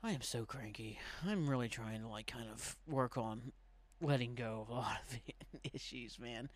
I 0.03 0.11
am 0.11 0.21
so 0.21 0.43
cranky. 0.45 0.99
I'm 1.25 1.49
really 1.49 1.69
trying 1.69 2.01
to 2.01 2.07
like 2.07 2.27
kind 2.27 2.49
of 2.51 2.75
work 2.87 3.17
on 3.17 3.53
letting 4.01 4.35
go 4.35 4.61
of 4.61 4.69
a 4.69 4.73
lot 4.79 4.97
of 5.09 5.19
issues, 5.73 6.19
man. 6.19 6.49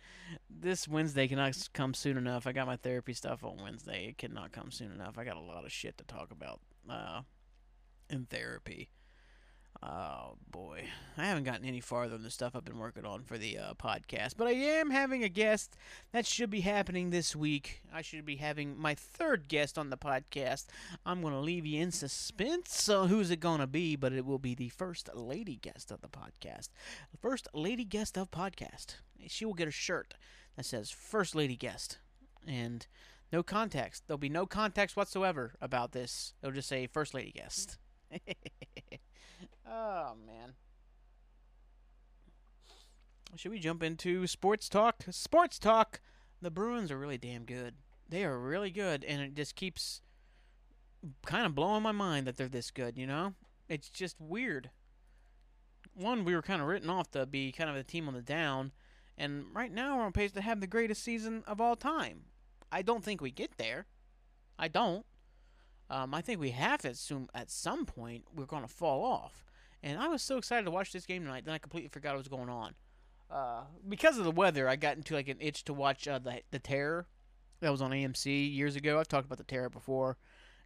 This 0.50 0.86
Wednesday 0.86 1.26
cannot 1.28 1.56
come 1.72 1.94
soon 1.94 2.18
enough. 2.18 2.46
I 2.46 2.52
got 2.52 2.66
my 2.66 2.76
therapy 2.76 3.14
stuff 3.14 3.42
on 3.42 3.56
Wednesday. 3.62 4.08
It 4.08 4.18
cannot 4.18 4.52
come 4.52 4.70
soon 4.70 4.92
enough. 4.92 5.18
I 5.18 5.24
got 5.24 5.36
a 5.36 5.40
lot 5.40 5.64
of 5.64 5.72
shit 5.72 5.96
to 5.98 6.04
talk 6.04 6.30
about 6.30 6.60
uh, 6.88 7.22
in 8.10 8.26
therapy. 8.26 8.90
Oh 9.80 10.36
boy, 10.50 10.86
I 11.16 11.26
haven't 11.26 11.44
gotten 11.44 11.64
any 11.64 11.80
farther 11.80 12.16
in 12.16 12.24
the 12.24 12.32
stuff 12.32 12.56
I've 12.56 12.64
been 12.64 12.78
working 12.78 13.04
on 13.04 13.22
for 13.22 13.38
the 13.38 13.58
uh, 13.58 13.74
podcast, 13.74 14.34
but 14.36 14.48
I 14.48 14.52
am 14.52 14.90
having 14.90 15.22
a 15.22 15.28
guest 15.28 15.76
that 16.10 16.26
should 16.26 16.50
be 16.50 16.62
happening 16.62 17.10
this 17.10 17.36
week. 17.36 17.82
I 17.94 18.02
should 18.02 18.24
be 18.24 18.36
having 18.36 18.76
my 18.76 18.96
third 18.96 19.46
guest 19.46 19.78
on 19.78 19.90
the 19.90 19.96
podcast. 19.96 20.66
I'm 21.06 21.20
going 21.20 21.32
to 21.32 21.38
leave 21.38 21.64
you 21.64 21.80
in 21.80 21.92
suspense. 21.92 22.74
So 22.74 23.06
who's 23.06 23.30
it 23.30 23.38
going 23.38 23.60
to 23.60 23.68
be? 23.68 23.94
But 23.94 24.12
it 24.12 24.26
will 24.26 24.40
be 24.40 24.56
the 24.56 24.68
first 24.68 25.10
lady 25.14 25.56
guest 25.56 25.92
of 25.92 26.00
the 26.00 26.08
podcast. 26.08 26.70
The 27.12 27.18
first 27.18 27.46
lady 27.54 27.84
guest 27.84 28.18
of 28.18 28.32
podcast. 28.32 28.96
She 29.28 29.44
will 29.44 29.54
get 29.54 29.68
a 29.68 29.72
shirt 29.72 30.14
that 30.56 30.64
says 30.64 30.90
"First 30.90 31.36
Lady 31.36 31.56
Guest," 31.56 31.98
and 32.44 32.84
no 33.32 33.44
context. 33.44 34.08
There'll 34.08 34.18
be 34.18 34.28
no 34.28 34.44
context 34.44 34.96
whatsoever 34.96 35.54
about 35.60 35.92
this. 35.92 36.34
It'll 36.42 36.54
just 36.54 36.68
say 36.68 36.88
"First 36.88 37.14
Lady 37.14 37.30
Guest." 37.30 37.78
oh 39.70 40.14
man. 40.26 40.54
Should 43.36 43.52
we 43.52 43.58
jump 43.58 43.82
into 43.82 44.26
sports 44.26 44.68
talk? 44.68 45.04
Sports 45.10 45.58
talk. 45.58 46.00
The 46.40 46.50
Bruins 46.50 46.90
are 46.90 46.98
really 46.98 47.18
damn 47.18 47.44
good. 47.44 47.74
They 48.08 48.24
are 48.24 48.38
really 48.38 48.70
good, 48.70 49.04
and 49.04 49.20
it 49.20 49.34
just 49.34 49.54
keeps 49.54 50.00
kind 51.26 51.44
of 51.44 51.54
blowing 51.54 51.82
my 51.82 51.92
mind 51.92 52.26
that 52.26 52.36
they're 52.36 52.48
this 52.48 52.70
good. 52.70 52.96
You 52.96 53.06
know, 53.06 53.34
it's 53.68 53.90
just 53.90 54.16
weird. 54.18 54.70
One, 55.94 56.24
we 56.24 56.34
were 56.34 56.42
kind 56.42 56.62
of 56.62 56.68
written 56.68 56.88
off 56.88 57.10
to 57.10 57.26
be 57.26 57.52
kind 57.52 57.68
of 57.68 57.76
the 57.76 57.84
team 57.84 58.08
on 58.08 58.14
the 58.14 58.22
down, 58.22 58.72
and 59.16 59.44
right 59.52 59.72
now 59.72 59.98
we're 59.98 60.04
on 60.04 60.12
pace 60.12 60.32
to 60.32 60.40
have 60.40 60.60
the 60.60 60.66
greatest 60.66 61.02
season 61.02 61.42
of 61.46 61.60
all 61.60 61.76
time. 61.76 62.22
I 62.72 62.82
don't 62.82 63.04
think 63.04 63.20
we 63.20 63.30
get 63.30 63.58
there. 63.58 63.86
I 64.58 64.68
don't. 64.68 65.04
Um, 65.90 66.14
I 66.14 66.20
think 66.20 66.40
we 66.40 66.50
have 66.50 66.80
to 66.82 66.88
assume 66.88 67.28
at 67.34 67.50
some 67.50 67.86
point 67.86 68.24
we're 68.34 68.44
going 68.46 68.62
to 68.62 68.68
fall 68.68 69.04
off. 69.04 69.47
And 69.82 69.98
I 69.98 70.08
was 70.08 70.22
so 70.22 70.38
excited 70.38 70.64
to 70.64 70.70
watch 70.70 70.92
this 70.92 71.06
game 71.06 71.22
tonight, 71.22 71.44
then 71.44 71.54
I 71.54 71.58
completely 71.58 71.88
forgot 71.88 72.10
what 72.10 72.18
was 72.18 72.28
going 72.28 72.48
on. 72.48 72.74
Uh, 73.30 73.62
because 73.88 74.18
of 74.18 74.24
the 74.24 74.30
weather, 74.30 74.68
I 74.68 74.76
got 74.76 74.96
into 74.96 75.14
like 75.14 75.28
an 75.28 75.36
itch 75.40 75.64
to 75.64 75.74
watch 75.74 76.08
uh, 76.08 76.18
the 76.18 76.40
the 76.50 76.58
Terror 76.58 77.06
that 77.60 77.70
was 77.70 77.82
on 77.82 77.90
AMC 77.90 78.54
years 78.54 78.74
ago. 78.74 78.98
I've 78.98 79.08
talked 79.08 79.26
about 79.26 79.38
the 79.38 79.44
Terror 79.44 79.68
before, 79.68 80.16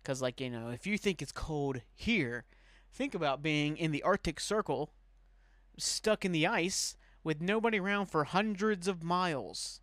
because 0.02 0.22
like 0.22 0.40
you 0.40 0.50
know, 0.50 0.70
if 0.70 0.86
you 0.86 0.96
think 0.96 1.20
it's 1.20 1.32
cold 1.32 1.80
here, 1.94 2.44
think 2.92 3.14
about 3.14 3.42
being 3.42 3.76
in 3.76 3.90
the 3.90 4.02
Arctic 4.02 4.38
Circle, 4.38 4.92
stuck 5.76 6.24
in 6.24 6.32
the 6.32 6.46
ice 6.46 6.96
with 7.24 7.40
nobody 7.40 7.80
around 7.80 8.06
for 8.06 8.24
hundreds 8.24 8.86
of 8.88 9.02
miles 9.02 9.80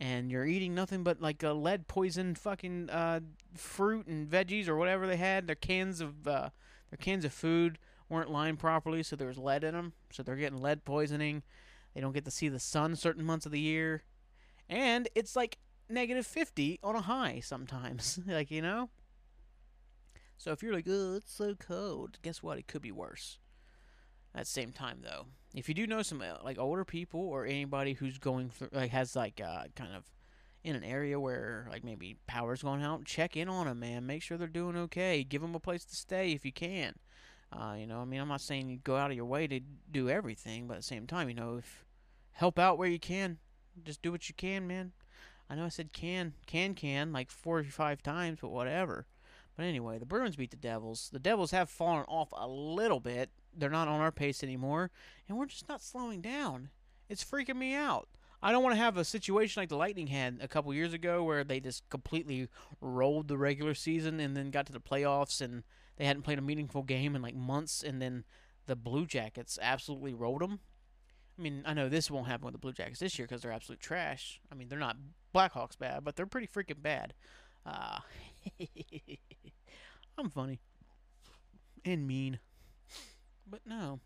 and 0.00 0.30
you're 0.30 0.46
eating 0.46 0.74
nothing 0.74 1.02
but 1.04 1.20
like 1.20 1.42
a 1.42 1.52
lead 1.52 1.86
poisoned 1.86 2.38
fucking 2.38 2.88
uh, 2.88 3.20
fruit 3.54 4.06
and 4.06 4.28
veggies 4.28 4.66
or 4.66 4.76
whatever 4.76 5.06
they 5.06 5.16
had. 5.16 5.46
Their 5.46 5.56
cans 5.56 6.00
of 6.00 6.26
uh, 6.26 6.48
their 6.90 6.98
cans 6.98 7.24
of 7.24 7.32
food 7.32 7.78
weren't 8.10 8.30
lined 8.30 8.58
properly, 8.58 9.02
so 9.02 9.16
there 9.16 9.28
was 9.28 9.38
lead 9.38 9.64
in 9.64 9.74
them. 9.74 9.94
So 10.12 10.22
they're 10.22 10.36
getting 10.36 10.60
lead 10.60 10.84
poisoning. 10.84 11.42
They 11.94 12.00
don't 12.00 12.12
get 12.12 12.24
to 12.26 12.30
see 12.30 12.48
the 12.48 12.58
sun 12.58 12.96
certain 12.96 13.24
months 13.24 13.46
of 13.46 13.52
the 13.52 13.60
year, 13.60 14.02
and 14.68 15.08
it's 15.14 15.34
like 15.34 15.58
negative 15.88 16.26
fifty 16.26 16.78
on 16.82 16.94
a 16.94 17.00
high 17.00 17.40
sometimes. 17.40 18.20
like 18.26 18.50
you 18.50 18.62
know. 18.62 18.90
So 20.36 20.52
if 20.52 20.62
you're 20.62 20.72
like, 20.72 20.86
oh, 20.88 21.16
it's 21.16 21.32
so 21.32 21.54
cold, 21.54 22.18
guess 22.22 22.42
what? 22.42 22.58
It 22.58 22.66
could 22.66 22.80
be 22.80 22.92
worse. 22.92 23.38
At 24.34 24.44
the 24.44 24.50
same 24.50 24.72
time, 24.72 25.00
though, 25.02 25.26
if 25.54 25.68
you 25.68 25.74
do 25.74 25.86
know 25.86 26.02
some 26.02 26.22
uh, 26.22 26.36
like 26.44 26.58
older 26.58 26.84
people 26.84 27.20
or 27.20 27.44
anybody 27.44 27.94
who's 27.94 28.16
going 28.16 28.50
through 28.50 28.68
like 28.72 28.92
has 28.92 29.16
like 29.16 29.40
uh, 29.44 29.64
kind 29.74 29.94
of 29.94 30.04
in 30.62 30.76
an 30.76 30.84
area 30.84 31.18
where 31.18 31.66
like 31.70 31.84
maybe 31.84 32.16
power's 32.26 32.62
going 32.62 32.82
out, 32.82 33.04
check 33.04 33.36
in 33.36 33.48
on 33.48 33.66
them, 33.66 33.80
man. 33.80 34.06
Make 34.06 34.22
sure 34.22 34.38
they're 34.38 34.46
doing 34.46 34.76
okay. 34.76 35.24
Give 35.24 35.42
them 35.42 35.54
a 35.54 35.60
place 35.60 35.84
to 35.86 35.96
stay 35.96 36.32
if 36.32 36.44
you 36.44 36.52
can. 36.52 36.94
Uh, 37.52 37.74
you 37.78 37.86
know, 37.86 38.00
I 38.00 38.04
mean, 38.04 38.20
I'm 38.20 38.28
not 38.28 38.40
saying 38.40 38.68
you 38.68 38.78
go 38.78 38.96
out 38.96 39.10
of 39.10 39.16
your 39.16 39.26
way 39.26 39.46
to 39.46 39.60
do 39.90 40.08
everything, 40.08 40.66
but 40.66 40.74
at 40.74 40.80
the 40.80 40.86
same 40.86 41.06
time, 41.06 41.28
you 41.28 41.34
know, 41.34 41.56
if 41.58 41.84
help 42.32 42.58
out 42.58 42.78
where 42.78 42.88
you 42.88 43.00
can, 43.00 43.38
just 43.84 44.02
do 44.02 44.12
what 44.12 44.28
you 44.28 44.34
can, 44.34 44.66
man. 44.66 44.92
I 45.48 45.56
know 45.56 45.64
I 45.64 45.68
said 45.68 45.92
can, 45.92 46.34
can, 46.46 46.74
can 46.74 47.12
like 47.12 47.30
four 47.30 47.58
or 47.58 47.64
five 47.64 48.02
times, 48.02 48.38
but 48.40 48.50
whatever. 48.50 49.06
But 49.56 49.64
anyway, 49.64 49.98
the 49.98 50.06
Bruins 50.06 50.36
beat 50.36 50.52
the 50.52 50.56
Devils. 50.56 51.10
The 51.12 51.18
Devils 51.18 51.50
have 51.50 51.68
fallen 51.68 52.04
off 52.04 52.28
a 52.32 52.46
little 52.46 53.00
bit 53.00 53.30
they're 53.56 53.70
not 53.70 53.88
on 53.88 54.00
our 54.00 54.12
pace 54.12 54.42
anymore, 54.42 54.90
and 55.28 55.36
we're 55.36 55.46
just 55.46 55.68
not 55.68 55.82
slowing 55.82 56.20
down. 56.20 56.70
It's 57.08 57.24
freaking 57.24 57.56
me 57.56 57.74
out. 57.74 58.08
I 58.42 58.52
don't 58.52 58.62
want 58.62 58.74
to 58.74 58.80
have 58.80 58.96
a 58.96 59.04
situation 59.04 59.60
like 59.60 59.68
the 59.68 59.76
Lightning 59.76 60.06
had 60.06 60.38
a 60.40 60.48
couple 60.48 60.72
years 60.72 60.94
ago 60.94 61.22
where 61.22 61.44
they 61.44 61.60
just 61.60 61.88
completely 61.90 62.48
rolled 62.80 63.28
the 63.28 63.36
regular 63.36 63.74
season 63.74 64.18
and 64.18 64.36
then 64.36 64.50
got 64.50 64.66
to 64.66 64.72
the 64.72 64.80
playoffs 64.80 65.42
and 65.42 65.62
they 66.00 66.06
hadn't 66.06 66.22
played 66.22 66.38
a 66.38 66.42
meaningful 66.42 66.82
game 66.82 67.14
in 67.14 67.20
like 67.20 67.34
months 67.34 67.82
and 67.82 68.00
then 68.00 68.24
the 68.66 68.74
Blue 68.74 69.04
Jackets 69.04 69.58
absolutely 69.60 70.14
rolled 70.14 70.40
them. 70.40 70.60
I 71.38 71.42
mean, 71.42 71.62
I 71.66 71.74
know 71.74 71.90
this 71.90 72.10
won't 72.10 72.26
happen 72.26 72.46
with 72.46 72.54
the 72.54 72.58
Blue 72.58 72.72
Jackets 72.72 73.00
this 73.00 73.18
year 73.18 73.26
because 73.26 73.42
they're 73.42 73.52
absolute 73.52 73.80
trash. 73.80 74.40
I 74.50 74.54
mean, 74.54 74.68
they're 74.68 74.78
not 74.78 74.96
Blackhawks 75.34 75.78
bad, 75.78 76.02
but 76.02 76.16
they're 76.16 76.24
pretty 76.24 76.46
freaking 76.46 76.80
bad. 76.80 77.12
Uh, 77.66 77.98
I'm 80.18 80.30
funny 80.30 80.60
and 81.84 82.06
mean, 82.06 82.38
but 83.46 83.60
no, 83.66 84.00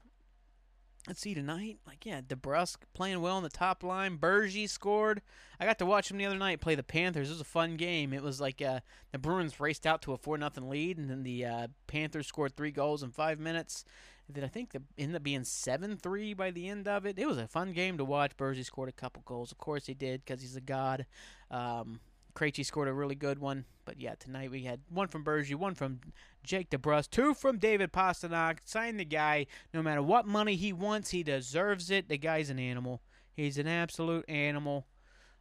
let's 1.07 1.21
see 1.21 1.35
tonight. 1.35 1.79
Like 1.87 2.07
yeah, 2.07 2.21
DeBrusk 2.21 2.77
playing 2.95 3.21
well 3.21 3.37
on 3.37 3.43
the 3.43 3.49
top 3.49 3.83
line. 3.83 4.19
Bergie 4.19 4.69
scored. 4.69 5.23
I 5.61 5.67
got 5.67 5.79
to 5.79 5.87
watch 5.87 6.11
him 6.11 6.19
the 6.19 6.27
other 6.27 6.39
night 6.39 6.61
play 6.61 6.75
the 6.75 6.83
Panthers. 6.83 7.29
It 7.29 7.35
was 7.35 7.41
a 7.41 7.45
fun 7.45 7.77
game. 7.77 8.13
It 8.13 8.23
was 8.23 8.41
like 8.41 8.61
uh, 8.63 8.81
the 9.13 9.19
Bruins 9.19 9.61
raced 9.61 9.87
out 9.87 10.03
to 10.03 10.13
a 10.13 10.17
four 10.17 10.39
nothing 10.39 10.69
lead, 10.69 10.99
and 10.99 11.11
then 11.11 11.23
the 11.23 11.45
uh, 11.45 11.69
Panthers 11.87 12.27
scored 12.27 12.57
three 12.57 12.71
goals 12.71 13.03
in 13.03 13.11
five 13.11 13.39
minutes. 13.39 13.85
And 14.27 14.37
then 14.37 14.45
I 14.45 14.49
think 14.49 14.75
it 14.75 14.83
ended 14.97 15.17
up 15.17 15.23
being 15.23 15.45
seven 15.45 15.97
three 15.97 16.33
by 16.33 16.51
the 16.51 16.69
end 16.69 16.89
of 16.89 17.05
it. 17.05 17.19
It 17.19 17.27
was 17.27 17.39
a 17.39 17.47
fun 17.47 17.73
game 17.73 17.99
to 17.99 18.05
watch. 18.05 18.37
Bergie 18.37 18.65
scored 18.65 18.89
a 18.89 18.93
couple 18.93 19.23
goals. 19.27 19.53
Of 19.53 19.59
course 19.59 19.87
he 19.87 19.95
did 19.95 20.25
because 20.25 20.41
he's 20.41 20.57
a 20.57 20.63
god. 20.63 21.07
Um, 21.51 22.01
Krejci 22.35 22.65
scored 22.65 22.89
a 22.89 22.93
really 22.93 23.15
good 23.15 23.39
one. 23.39 23.65
But 23.85 24.01
yeah, 24.01 24.15
tonight 24.19 24.51
we 24.51 24.63
had 24.63 24.81
one 24.89 25.09
from 25.09 25.25
Bergie, 25.25 25.55
one 25.55 25.75
from 25.75 26.01
Jake 26.43 26.71
DeBrusk, 26.71 27.11
two 27.11 27.35
from 27.35 27.59
David 27.59 27.93
Pastrnak. 27.93 28.59
Sign 28.65 28.97
the 28.97 29.05
guy. 29.05 29.47
No 29.73 29.83
matter 29.83 30.03
what 30.03 30.27
money 30.27 30.57
he 30.57 30.73
wants, 30.73 31.11
he 31.11 31.23
deserves 31.23 31.91
it. 31.91 32.09
The 32.09 32.19
guy's 32.19 32.51
an 32.51 32.59
animal. 32.59 33.03
He's 33.35 33.59
an 33.59 33.67
absolute 33.69 34.25
animal. 34.29 34.87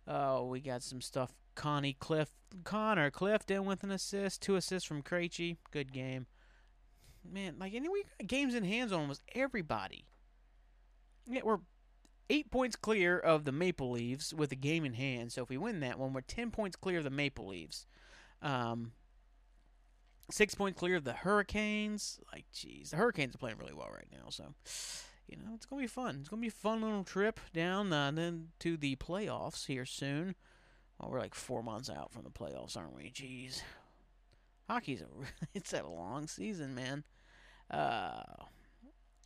Oh, 0.08 0.46
we 0.46 0.60
got 0.60 0.84
some 0.84 1.02
stuff. 1.02 1.34
Connie 1.56 1.96
Cliff, 2.00 2.32
Connor 2.64 3.12
Clifton 3.12 3.66
with 3.66 3.84
an 3.84 3.92
assist, 3.92 4.42
two 4.42 4.56
assists 4.56 4.88
from 4.88 5.04
Krejci. 5.04 5.58
Good 5.72 5.94
game. 5.94 6.26
Man, 7.24 7.56
like 7.60 7.74
anyway, 7.74 8.00
games 8.26 8.54
in 8.56 8.64
hands 8.64 8.92
on 8.92 9.02
almost 9.02 9.22
everybody. 9.34 10.06
Yeah, 11.26 11.42
we're 11.44 11.60
eight 12.30 12.52
points 12.52 12.76
clear 12.76 13.18
of 13.20 13.46
the 13.46 13.52
Maple 13.52 13.92
Leaves 13.92 14.34
with 14.34 14.52
a 14.52 14.56
game 14.56 14.86
in 14.86 14.94
hand. 14.94 15.32
So 15.32 15.44
if 15.44 15.50
we 15.50 15.58
win 15.58 15.80
that 15.82 16.00
one, 16.00 16.14
we're 16.14 16.22
ten 16.22 16.52
points 16.52 16.76
clear 16.76 17.00
of 17.00 17.04
the 17.04 17.10
Maple 17.10 17.48
Leaves. 17.48 17.86
Um, 18.42 18.92
six 20.32 20.56
points 20.56 20.80
clear 20.80 20.96
of 20.96 21.04
the 21.04 21.14
Hurricanes. 21.14 22.20
Like, 22.32 22.46
jeez, 22.54 22.90
the 22.90 22.98
Hurricanes 22.98 23.36
are 23.36 23.40
playing 23.40 23.58
really 23.58 23.74
well 23.74 23.90
right 23.94 24.08
now. 24.12 24.30
So, 24.30 24.54
you 25.28 25.38
know, 25.38 25.52
it's 25.56 25.66
gonna 25.66 25.82
be 25.82 25.88
fun. 25.88 26.18
It's 26.20 26.30
gonna 26.30 26.42
be 26.42 26.48
a 26.48 26.52
fun 26.52 26.82
little 26.82 27.04
trip 27.04 27.40
down 27.54 27.92
uh, 27.92 28.12
then 28.12 28.50
to 28.60 28.78
the 28.78 28.96
playoffs 28.96 29.68
here 29.68 29.86
soon. 29.86 30.36
Well, 31.00 31.12
we're 31.12 31.20
like 31.20 31.36
four 31.36 31.64
months 31.64 31.90
out 31.90 32.12
from 32.12 32.24
the 32.24 32.30
playoffs, 32.30 32.78
aren't 32.78 32.96
we? 32.96 33.12
Jeez, 33.12 33.62
hockey's 34.70 35.02
a 35.02 35.08
it's 35.54 35.74
a 35.74 35.84
long 35.84 36.28
season, 36.28 36.76
man. 36.76 37.04
Uh, 37.70 38.24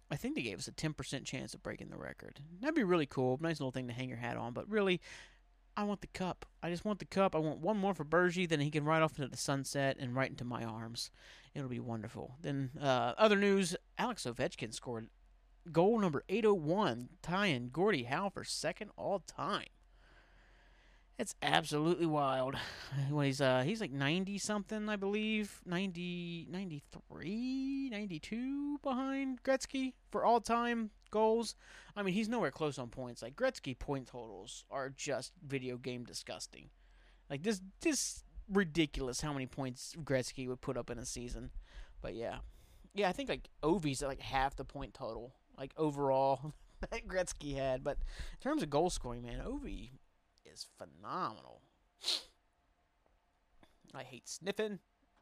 I 0.10 0.16
think 0.16 0.36
they 0.36 0.42
gave 0.42 0.60
us 0.60 0.68
a 0.68 0.72
10% 0.72 1.26
chance 1.26 1.54
of 1.54 1.64
breaking 1.64 1.90
the 1.90 1.98
record. 1.98 2.40
That'd 2.62 2.76
be 2.76 2.84
really 2.84 3.06
cool. 3.06 3.38
Nice 3.42 3.60
little 3.60 3.72
thing 3.72 3.88
to 3.88 3.94
hang 3.94 4.10
your 4.10 4.18
hat 4.18 4.38
on. 4.38 4.54
But 4.54 4.70
really, 4.70 5.02
I 5.76 5.84
want 5.84 6.02
the 6.02 6.08
cup. 6.08 6.46
I 6.64 6.70
just 6.70 6.86
want 6.86 7.00
the 7.00 7.06
cup. 7.06 7.36
I 7.36 7.40
want 7.40 7.60
one 7.60 7.78
more 7.78 7.94
for 7.94 8.06
Bergie, 8.06 8.48
then 8.48 8.60
he 8.62 8.72
can 8.72 8.86
ride 8.86 9.04
off 9.04 9.18
into 9.20 9.30
the 9.30 9.38
sunset 9.38 9.98
and 10.00 10.16
right 10.16 10.30
into 10.30 10.44
my 10.44 10.64
arms. 10.64 11.12
It'll 11.54 11.70
be 11.70 11.80
wonderful. 11.80 12.36
Then, 12.42 12.72
uh, 12.82 13.14
other 13.18 13.36
news 13.36 13.76
Alex 13.98 14.24
Ovechkin 14.24 14.74
scored 14.74 15.10
goal 15.72 16.00
number 16.00 16.24
801, 16.30 17.10
tying 17.22 17.70
Gordie 17.72 18.04
Howe 18.04 18.30
for 18.30 18.44
second 18.44 18.92
all 18.96 19.20
time. 19.20 19.66
It's 21.20 21.36
absolutely 21.42 22.06
wild. 22.06 22.56
When 23.10 23.26
he's 23.26 23.42
uh 23.42 23.64
he's 23.64 23.82
like 23.82 23.92
90 23.92 24.38
something, 24.38 24.88
I 24.88 24.96
believe. 24.96 25.62
90 25.66 26.48
93, 26.50 27.90
92 27.92 28.80
behind 28.84 29.44
Gretzky 29.44 29.94
for 30.12 30.24
all-time 30.24 30.92
goals. 31.10 31.56
I 31.96 32.04
mean, 32.04 32.14
he's 32.14 32.30
nowhere 32.30 32.52
close 32.52 32.78
on 32.78 32.90
points. 32.90 33.22
Like 33.22 33.36
Gretzky 33.36 33.78
point 33.78 34.08
totals 34.08 34.66
are 34.70 34.90
just 34.90 35.34
video 35.46 35.78
game 35.78 36.04
disgusting. 36.04 36.70
Like 37.30 37.44
this 37.44 37.62
this 37.82 38.24
ridiculous 38.52 39.22
how 39.22 39.34
many 39.34 39.48
points 39.48 39.96
Gretzky 40.04 40.48
would 40.48 40.62
put 40.62 40.78
up 40.78 40.90
in 40.90 41.00
a 41.00 41.06
season. 41.06 41.50
But 42.02 42.14
yeah. 42.14 42.38
Yeah, 42.94 43.10
I 43.10 43.12
think 43.12 43.30
like 43.30 43.50
Ovi's 43.64 44.04
at 44.04 44.10
like 44.10 44.22
half 44.22 44.56
the 44.56 44.66
point 44.66 44.94
total 44.94 45.34
like 45.58 45.72
overall 45.78 46.54
that 46.92 47.08
Gretzky 47.08 47.56
had, 47.56 47.84
but 47.84 47.98
in 48.34 48.40
terms 48.40 48.62
of 48.62 48.70
goal 48.70 48.92
scoring, 48.92 49.24
man, 49.24 49.42
Ovi 49.44 49.90
is 50.58 50.68
phenomenal. 50.78 51.62
I 53.94 54.04
hate 54.04 54.28
sniffing. 54.28 54.80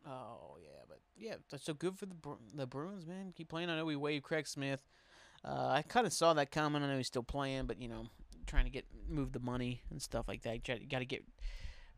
Oh 0.07 0.57
yeah, 0.61 0.83
but 0.87 0.99
yeah, 1.17 1.35
that's 1.49 1.65
so 1.65 1.73
good 1.73 1.97
for 1.97 2.05
the 2.05 2.15
the 2.53 2.67
Bruins, 2.67 3.05
man. 3.05 3.33
Keep 3.35 3.49
playing. 3.49 3.69
I 3.69 3.75
know 3.75 3.85
we 3.85 3.95
waived 3.95 4.23
Craig 4.23 4.47
Smith. 4.47 4.87
Uh, 5.43 5.69
I 5.69 5.81
kind 5.83 6.07
of 6.07 6.13
saw 6.13 6.33
that 6.33 6.51
coming. 6.51 6.83
I 6.83 6.87
know 6.87 6.97
he's 6.97 7.07
still 7.07 7.23
playing, 7.23 7.65
but 7.65 7.81
you 7.81 7.87
know, 7.87 8.07
trying 8.45 8.65
to 8.65 8.71
get 8.71 8.85
move 9.07 9.31
the 9.31 9.39
money 9.39 9.81
and 9.89 10.01
stuff 10.01 10.27
like 10.27 10.43
that. 10.43 10.67
You 10.67 10.87
got 10.87 10.99
to 10.99 11.05
get. 11.05 11.23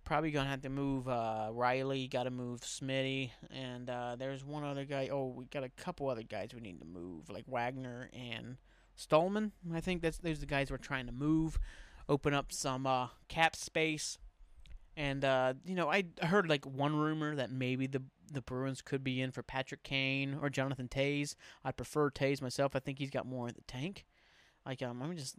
Probably 0.05 0.31
gonna 0.31 0.47
have 0.47 0.61
to 0.61 0.69
move 0.69 1.09
uh, 1.09 1.49
Reilly. 1.51 2.07
Got 2.07 2.23
to 2.23 2.31
move 2.31 2.61
Smitty, 2.61 3.31
and 3.51 3.89
uh, 3.89 4.15
there's 4.17 4.41
one 4.41 4.63
other 4.63 4.85
guy. 4.85 5.09
Oh, 5.11 5.27
we 5.27 5.45
got 5.45 5.65
a 5.65 5.69
couple 5.69 6.07
other 6.07 6.23
guys 6.23 6.51
we 6.53 6.61
need 6.61 6.79
to 6.79 6.85
move, 6.85 7.29
like 7.29 7.43
Wagner 7.45 8.09
and 8.13 8.55
Stralman. 8.97 9.51
I 9.73 9.81
think 9.81 10.01
that's 10.01 10.17
those 10.19 10.37
are 10.37 10.41
the 10.41 10.45
guys 10.45 10.71
we're 10.71 10.77
trying 10.77 11.07
to 11.07 11.11
move 11.11 11.59
open 12.09 12.33
up 12.33 12.51
some 12.51 12.85
uh, 12.87 13.07
cap 13.27 13.55
space. 13.55 14.17
And 14.95 15.23
uh, 15.23 15.53
you 15.65 15.75
know, 15.75 15.89
I 15.91 16.05
heard 16.23 16.49
like 16.49 16.65
one 16.65 16.95
rumor 16.95 17.35
that 17.35 17.51
maybe 17.51 17.87
the 17.87 18.01
the 18.31 18.41
Bruins 18.41 18.81
could 18.81 19.03
be 19.03 19.21
in 19.21 19.31
for 19.31 19.43
Patrick 19.43 19.83
Kane 19.83 20.37
or 20.41 20.49
Jonathan 20.49 20.87
Toews. 20.87 21.35
I 21.63 21.71
prefer 21.71 22.09
Toews 22.09 22.41
myself. 22.41 22.75
I 22.75 22.79
think 22.79 22.99
he's 22.99 23.11
got 23.11 23.25
more 23.25 23.47
in 23.47 23.53
the 23.55 23.61
tank. 23.61 24.05
Like 24.65 24.81
um, 24.81 25.01
I'm 25.01 25.15
just 25.15 25.35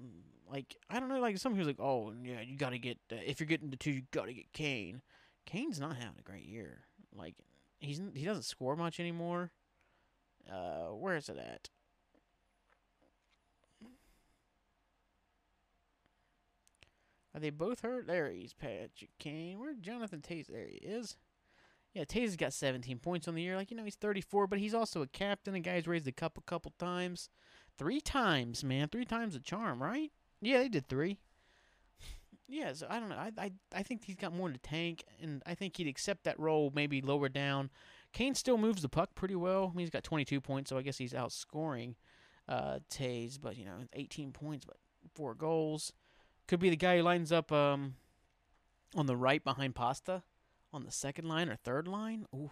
like 0.50 0.76
I 0.88 1.00
don't 1.00 1.09
know. 1.09 1.20
Like 1.20 1.38
some 1.38 1.54
who's 1.54 1.66
like, 1.66 1.81
oh 1.81 2.12
yeah, 2.22 2.40
you 2.40 2.57
got 2.57 2.70
to 2.70 2.78
get 2.78 2.98
uh, 3.12 3.16
if 3.26 3.40
you're 3.40 3.48
getting 3.48 3.70
the 3.70 3.76
two, 3.76 3.90
you 3.90 4.02
got 4.12 4.26
to 4.26 4.33
get 4.33 4.52
Kane. 4.52 5.02
Kane's 5.44 5.81
not 5.81 5.96
having 5.96 6.18
a 6.18 6.22
great 6.22 6.46
year. 6.46 6.85
Like 7.14 7.35
he's 7.81 8.00
he 8.14 8.24
doesn't 8.24 8.44
score 8.44 8.76
much 8.76 9.00
anymore. 9.00 9.50
Uh, 10.50 10.94
where 10.94 11.16
is 11.16 11.28
it 11.28 11.37
at? 11.37 11.68
Are 17.38 17.40
they 17.40 17.51
both 17.51 17.83
hurt? 17.83 18.09
There 18.09 18.33
he's 18.33 18.53
Patrick 18.53 19.11
Kane. 19.20 19.61
Where 19.61 19.72
Jonathan 19.72 20.20
Toews? 20.20 20.48
There 20.48 20.66
he 20.66 20.79
is. 20.79 21.16
Yeah, 21.94 22.03
Toews 22.03 22.37
got 22.37 22.53
17 22.53 22.98
points 22.98 23.29
on 23.29 23.37
the 23.37 23.42
year. 23.42 23.55
Like, 23.55 23.70
you 23.70 23.77
know, 23.77 23.85
he's 23.85 23.94
34, 23.94 24.48
but 24.48 24.59
he's 24.59 24.74
also 24.74 25.03
a 25.03 25.07
captain. 25.07 25.55
The 25.55 25.61
guy's 25.61 25.87
raised 25.87 26.05
the 26.05 26.11
cup 26.11 26.37
a 26.37 26.40
couple 26.40 26.72
times. 26.81 27.29
Three 27.79 28.01
times, 28.01 28.64
man. 28.64 28.88
Three 28.88 29.05
times 29.05 29.37
a 29.37 29.38
charm, 29.38 29.81
right? 29.81 30.11
Yeah, 30.40 30.59
they 30.59 30.68
did 30.68 30.88
three. 30.88 31.18
yeah, 32.48 32.72
so 32.72 32.88
I 32.90 32.98
don't 32.98 33.09
know. 33.09 33.14
I, 33.14 33.31
I, 33.38 33.53
I 33.72 33.83
think 33.85 34.03
he's 34.05 34.16
got 34.16 34.35
more 34.35 34.48
in 34.48 34.55
the 34.55 34.59
tank, 34.59 35.05
and 35.22 35.40
I 35.46 35.55
think 35.55 35.77
he'd 35.77 35.87
accept 35.87 36.24
that 36.24 36.40
role 36.40 36.72
maybe 36.74 37.01
lower 37.01 37.29
down. 37.29 37.70
Kane 38.12 38.35
still 38.35 38.59
moves 38.59 38.83
the 38.83 38.88
puck 38.88 39.14
pretty 39.14 39.37
well. 39.37 39.70
I 39.72 39.77
mean, 39.77 39.87
he's 39.87 39.90
got 39.90 40.03
22 40.03 40.40
points, 40.40 40.70
so 40.70 40.77
I 40.77 40.83
guess 40.83 40.98
he's 40.98 41.12
outscoring 41.12 41.94
uh, 42.48 42.81
Toews, 42.90 43.38
but, 43.40 43.57
you 43.57 43.64
know, 43.64 43.85
18 43.92 44.33
points, 44.33 44.64
but 44.64 44.79
four 45.14 45.37
goals. 45.37 45.92
Could 46.48 46.61
be 46.61 46.70
the 46.70 46.76
guy 46.76 46.96
who 46.96 47.02
lines 47.02 47.30
up 47.30 47.52
um, 47.52 47.94
on 48.96 49.06
the 49.06 49.16
right 49.16 49.44
behind 49.44 49.74
Pasta 49.74 50.22
on 50.72 50.84
the 50.84 50.90
second 50.90 51.28
line 51.28 51.48
or 51.48 51.56
third 51.56 51.87
line. 51.87 52.24
Ooh, 52.34 52.50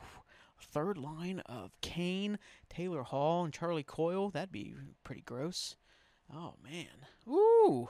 third 0.61 0.99
line 0.99 1.41
of 1.47 1.73
Kane, 1.81 2.39
Taylor 2.69 3.03
Hall, 3.03 3.45
and 3.45 3.55
Charlie 3.55 3.83
Coyle. 3.83 4.31
That'd 4.31 4.53
be 4.53 4.75
pretty 5.03 5.23
gross. 5.23 5.77
Oh 6.33 6.55
man. 6.63 7.07
Ooh. 7.27 7.89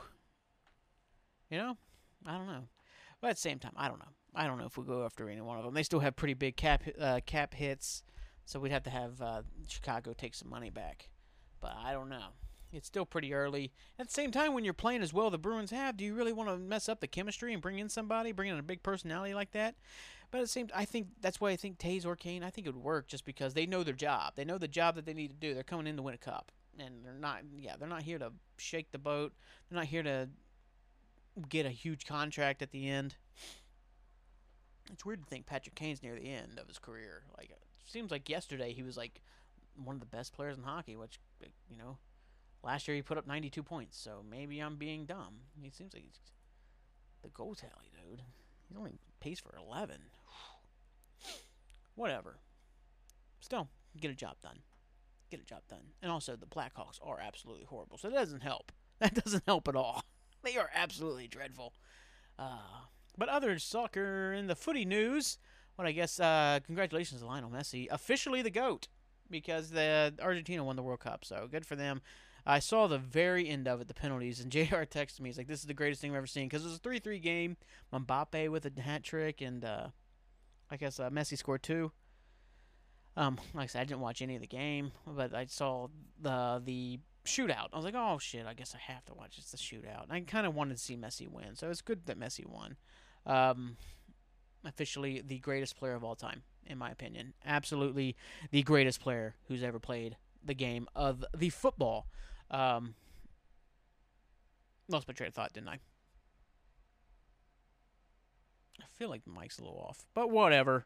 You 1.49 1.57
know, 1.57 1.77
I 2.25 2.37
don't 2.37 2.47
know. 2.47 2.67
But 3.19 3.31
at 3.31 3.35
the 3.35 3.41
same 3.41 3.59
time, 3.59 3.73
I 3.75 3.87
don't 3.87 3.99
know. 3.99 4.13
I 4.33 4.47
don't 4.47 4.57
know 4.57 4.65
if 4.65 4.77
we 4.77 4.85
go 4.85 5.03
after 5.03 5.29
any 5.29 5.41
one 5.41 5.57
of 5.57 5.63
them. 5.65 5.73
They 5.73 5.83
still 5.83 5.99
have 5.99 6.15
pretty 6.15 6.35
big 6.35 6.55
cap 6.55 6.83
uh, 6.99 7.19
cap 7.25 7.53
hits, 7.53 8.03
so 8.45 8.59
we'd 8.59 8.71
have 8.71 8.83
to 8.83 8.89
have 8.89 9.21
uh, 9.21 9.41
Chicago 9.67 10.13
take 10.13 10.35
some 10.35 10.49
money 10.49 10.69
back. 10.69 11.09
But 11.59 11.73
I 11.77 11.91
don't 11.93 12.09
know. 12.09 12.27
It's 12.71 12.87
still 12.87 13.05
pretty 13.05 13.33
early. 13.33 13.71
At 13.97 14.07
the 14.07 14.13
same 14.13 14.31
time, 14.31 14.53
when 14.53 14.65
you're 14.65 14.73
playing 14.73 15.01
as 15.01 15.13
well 15.13 15.29
the 15.29 15.37
Bruins 15.37 15.71
have, 15.71 15.97
do 15.97 16.03
you 16.03 16.13
really 16.13 16.33
want 16.33 16.49
to 16.49 16.57
mess 16.57 16.89
up 16.89 16.99
the 16.99 17.07
chemistry 17.07 17.53
and 17.53 17.61
bring 17.61 17.79
in 17.79 17.89
somebody, 17.89 18.31
bring 18.31 18.49
in 18.49 18.59
a 18.59 18.63
big 18.63 18.83
personality 18.83 19.33
like 19.33 19.51
that? 19.51 19.75
But 20.31 20.41
the 20.41 20.47
same, 20.47 20.67
I 20.75 20.83
think 20.83 21.07
that's 21.21 21.39
why 21.39 21.51
I 21.51 21.55
think 21.55 21.77
Toews 21.77 22.05
or 22.05 22.15
Kane, 22.15 22.43
I 22.43 22.49
think 22.49 22.67
it 22.67 22.73
would 22.73 22.83
work 22.83 23.07
just 23.07 23.25
because 23.25 23.53
they 23.53 23.65
know 23.65 23.83
their 23.83 23.93
job. 23.93 24.33
They 24.35 24.43
know 24.43 24.57
the 24.57 24.67
job 24.67 24.95
that 24.95 25.05
they 25.05 25.13
need 25.13 25.29
to 25.29 25.35
do. 25.35 25.53
They're 25.53 25.63
coming 25.63 25.87
in 25.87 25.95
to 25.95 26.01
win 26.01 26.15
a 26.15 26.17
cup, 26.17 26.51
and 26.77 27.05
they're 27.05 27.13
not. 27.13 27.43
Yeah, 27.57 27.75
they're 27.79 27.87
not 27.87 28.03
here 28.03 28.19
to 28.19 28.33
shake 28.57 28.91
the 28.91 28.97
boat. 28.97 29.33
They're 29.69 29.79
not 29.79 29.87
here 29.87 30.03
to 30.03 30.27
get 31.47 31.65
a 31.65 31.69
huge 31.69 32.05
contract 32.05 32.61
at 32.61 32.71
the 32.71 32.89
end. 32.89 33.15
It's 34.91 35.05
weird 35.05 35.21
to 35.23 35.29
think 35.29 35.45
Patrick 35.45 35.75
Kane's 35.75 36.03
near 36.03 36.15
the 36.15 36.29
end 36.29 36.59
of 36.59 36.67
his 36.67 36.79
career. 36.79 37.23
Like, 37.37 37.49
it 37.49 37.59
seems 37.85 38.11
like 38.11 38.29
yesterday 38.29 38.73
he 38.73 38.83
was 38.83 38.97
like 38.97 39.21
one 39.81 39.95
of 39.95 39.99
the 40.01 40.05
best 40.05 40.33
players 40.33 40.57
in 40.57 40.63
hockey, 40.63 40.97
which 40.97 41.19
you 41.69 41.77
know 41.77 41.97
Last 42.67 42.85
year 42.85 42.95
he 42.95 43.01
put 43.01 43.17
up 43.17 43.25
92 43.25 43.63
points, 43.63 43.97
so 43.97 44.21
maybe 44.29 44.59
I'm 44.59 44.75
being 44.75 45.05
dumb. 45.05 45.35
He 45.61 45.69
seems 45.69 45.93
like 45.93 46.03
he's 46.03 46.19
goal 47.33 47.55
tally, 47.55 47.91
dude. 47.93 48.23
He's 48.67 48.77
only 48.77 48.99
pays 49.21 49.39
for 49.39 49.55
11. 49.57 49.95
Whatever. 51.95 52.39
Still, 53.39 53.69
get 53.97 54.11
a 54.11 54.15
job 54.15 54.35
done. 54.43 54.59
Get 55.31 55.39
a 55.39 55.45
job 55.45 55.61
done. 55.69 55.93
And 56.01 56.11
also, 56.11 56.35
the 56.35 56.45
Blackhawks 56.45 56.99
are 57.01 57.21
absolutely 57.21 57.63
horrible, 57.63 57.97
so 57.97 58.09
that 58.09 58.19
doesn't 58.19 58.43
help. 58.43 58.73
That 58.99 59.13
doesn't 59.13 59.43
help 59.45 59.67
at 59.69 59.75
all. 59.75 60.03
They 60.43 60.57
are 60.57 60.69
absolutely 60.73 61.27
dreadful. 61.27 61.73
Uh, 62.37 62.85
but 63.17 63.29
other 63.29 63.59
soccer 63.59 64.33
in 64.33 64.47
the 64.47 64.55
footy 64.55 64.83
news, 64.83 65.37
well, 65.77 65.87
I 65.87 65.93
guess 65.93 66.19
uh, 66.19 66.59
congratulations 66.65 67.21
to 67.21 67.27
Lionel 67.27 67.49
Messi, 67.49 67.87
officially 67.91 68.41
the 68.41 68.49
goat, 68.49 68.87
because 69.29 69.69
the 69.69 70.13
Argentina 70.21 70.63
won 70.63 70.75
the 70.75 70.83
World 70.83 70.99
Cup. 71.01 71.23
So 71.23 71.47
good 71.49 71.65
for 71.65 71.75
them. 71.75 72.01
I 72.49 72.59
saw 72.59 72.87
the 72.87 72.97
very 72.97 73.49
end 73.49 73.67
of 73.67 73.81
it, 73.81 73.89
the 73.89 73.93
penalties, 73.93 74.39
and 74.39 74.51
Jr. 74.51 74.85
texted 74.85 75.19
me. 75.19 75.29
He's 75.29 75.37
like, 75.37 75.47
"This 75.47 75.59
is 75.59 75.65
the 75.65 75.73
greatest 75.73 76.01
thing 76.01 76.11
I've 76.11 76.17
ever 76.17 76.27
seen," 76.27 76.47
because 76.47 76.63
it 76.63 76.67
was 76.67 76.77
a 76.77 76.79
three-three 76.79 77.19
game. 77.19 77.57
Mbappe 77.93 78.49
with 78.49 78.65
a 78.65 78.81
hat 78.81 79.03
trick, 79.03 79.41
and 79.41 79.63
uh, 79.65 79.87
I 80.71 80.77
guess 80.77 80.99
uh, 80.99 81.09
Messi 81.09 81.37
scored 81.37 81.61
two. 81.61 81.91
Um, 83.17 83.37
like 83.53 83.63
I 83.63 83.67
said, 83.67 83.81
I 83.81 83.85
didn't 83.85 84.01
watch 84.01 84.21
any 84.21 84.35
of 84.35 84.41
the 84.41 84.47
game, 84.47 84.91
but 85.05 85.33
I 85.33 85.45
saw 85.45 85.87
the 86.21 86.61
the 86.63 86.99
shootout. 87.25 87.67
I 87.73 87.75
was 87.75 87.85
like, 87.85 87.95
oh 87.97 88.17
shit, 88.19 88.45
I 88.47 88.53
guess 88.53 88.73
I 88.73 88.91
have 88.91 89.03
to 89.05 89.13
watch 89.13 89.37
it's 89.37 89.51
the 89.51 89.57
shootout. 89.57 90.03
And 90.03 90.13
I 90.13 90.21
kind 90.21 90.47
of 90.47 90.55
wanted 90.55 90.77
to 90.77 90.83
see 90.83 90.95
Messi 90.95 91.27
win, 91.27 91.55
so 91.55 91.69
it's 91.69 91.81
good 91.81 92.05
that 92.05 92.19
Messi 92.19 92.45
won. 92.45 92.77
Um, 93.25 93.75
officially 94.63 95.21
the 95.25 95.39
greatest 95.39 95.77
player 95.77 95.95
of 95.95 96.03
all 96.03 96.15
time, 96.15 96.43
in 96.65 96.77
my 96.77 96.91
opinion. 96.91 97.33
Absolutely 97.45 98.15
the 98.51 98.63
greatest 98.63 99.01
player 99.01 99.35
who's 99.47 99.63
ever 99.63 99.79
played 99.79 100.15
the 100.43 100.53
game 100.53 100.87
of 100.95 101.25
the 101.35 101.49
football. 101.49 102.07
Um, 102.49 102.95
lost 104.87 105.07
my 105.07 105.13
train 105.13 105.29
of 105.29 105.33
thought, 105.33 105.53
didn't 105.53 105.69
I? 105.69 105.79
I 108.79 108.85
feel 108.95 109.09
like 109.09 109.23
the 109.23 109.31
mic's 109.31 109.59
a 109.59 109.63
little 109.63 109.85
off, 109.87 110.05
but 110.13 110.29
whatever. 110.31 110.85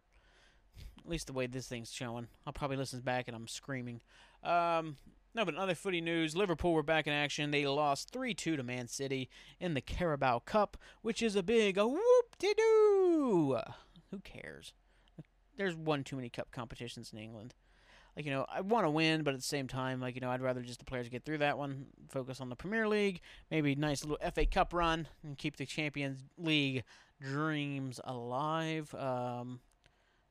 At 0.99 1.09
least 1.09 1.27
the 1.27 1.33
way 1.33 1.47
this 1.47 1.67
thing's 1.67 1.91
showing. 1.91 2.27
I'll 2.45 2.53
probably 2.53 2.77
listen 2.77 3.01
back 3.01 3.27
and 3.27 3.35
I'm 3.35 3.47
screaming. 3.47 4.01
Um, 4.43 4.97
no, 5.33 5.45
but 5.45 5.53
in 5.53 5.59
other 5.59 5.75
footy 5.75 6.01
news, 6.01 6.35
Liverpool 6.35 6.73
were 6.73 6.83
back 6.83 7.07
in 7.07 7.13
action. 7.13 7.51
They 7.51 7.65
lost 7.65 8.11
3 8.11 8.33
2 8.33 8.57
to 8.57 8.63
Man 8.63 8.87
City 8.87 9.29
in 9.59 9.73
the 9.73 9.81
Carabao 9.81 10.39
Cup, 10.39 10.77
which 11.01 11.21
is 11.21 11.35
a 11.35 11.43
big 11.43 11.77
whoop 11.77 12.35
de 12.37 12.53
doo. 12.55 13.57
Who 14.11 14.19
cares? 14.19 14.73
There's 15.57 15.75
one 15.75 16.03
too 16.03 16.15
many 16.15 16.29
cup 16.29 16.51
competitions 16.51 17.11
in 17.13 17.19
England. 17.19 17.53
Like, 18.15 18.25
you 18.25 18.31
know, 18.31 18.45
I 18.49 18.61
want 18.61 18.85
to 18.85 18.89
win, 18.89 19.23
but 19.23 19.33
at 19.33 19.39
the 19.39 19.45
same 19.45 19.67
time, 19.67 20.01
like, 20.01 20.15
you 20.15 20.21
know, 20.21 20.29
I'd 20.29 20.41
rather 20.41 20.61
just 20.61 20.79
the 20.79 20.85
players 20.85 21.07
get 21.07 21.23
through 21.23 21.39
that 21.39 21.57
one, 21.57 21.85
focus 22.09 22.41
on 22.41 22.49
the 22.49 22.55
Premier 22.55 22.87
League, 22.87 23.21
maybe 23.49 23.73
nice 23.75 24.03
little 24.03 24.19
FA 24.33 24.45
Cup 24.45 24.73
run, 24.73 25.07
and 25.23 25.37
keep 25.37 25.55
the 25.55 25.65
Champions 25.65 26.19
League 26.37 26.83
dreams 27.21 27.99
alive. 28.03 28.93
Um, 28.95 29.61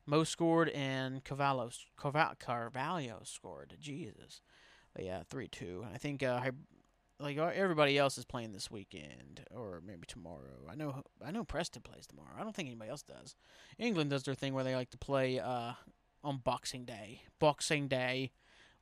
Mo 0.06 0.24
scored 0.24 0.68
and 0.70 1.24
Carvalho, 1.24 1.70
Carvalho 1.96 3.20
scored. 3.24 3.76
Jesus. 3.80 4.42
But 4.94 5.04
yeah, 5.04 5.22
three 5.28 5.46
two. 5.46 5.86
I 5.94 5.98
think 5.98 6.22
uh, 6.22 6.40
like 7.20 7.38
uh, 7.38 7.50
everybody 7.54 7.96
else 7.98 8.18
is 8.18 8.24
playing 8.24 8.52
this 8.52 8.70
weekend 8.70 9.44
or 9.54 9.82
maybe 9.86 10.06
tomorrow. 10.06 10.66
I 10.68 10.74
know 10.74 11.02
I 11.24 11.30
know 11.30 11.44
Preston 11.44 11.82
plays 11.82 12.06
tomorrow. 12.06 12.30
I 12.36 12.42
don't 12.42 12.54
think 12.54 12.68
anybody 12.68 12.90
else 12.90 13.02
does. 13.02 13.36
England 13.78 14.10
does 14.10 14.24
their 14.24 14.34
thing 14.34 14.54
where 14.54 14.64
they 14.64 14.74
like 14.74 14.90
to 14.90 14.98
play 14.98 15.38
uh, 15.38 15.72
on 16.22 16.38
Boxing 16.38 16.84
Day. 16.84 17.22
Boxing 17.38 17.88
Day, 17.88 18.32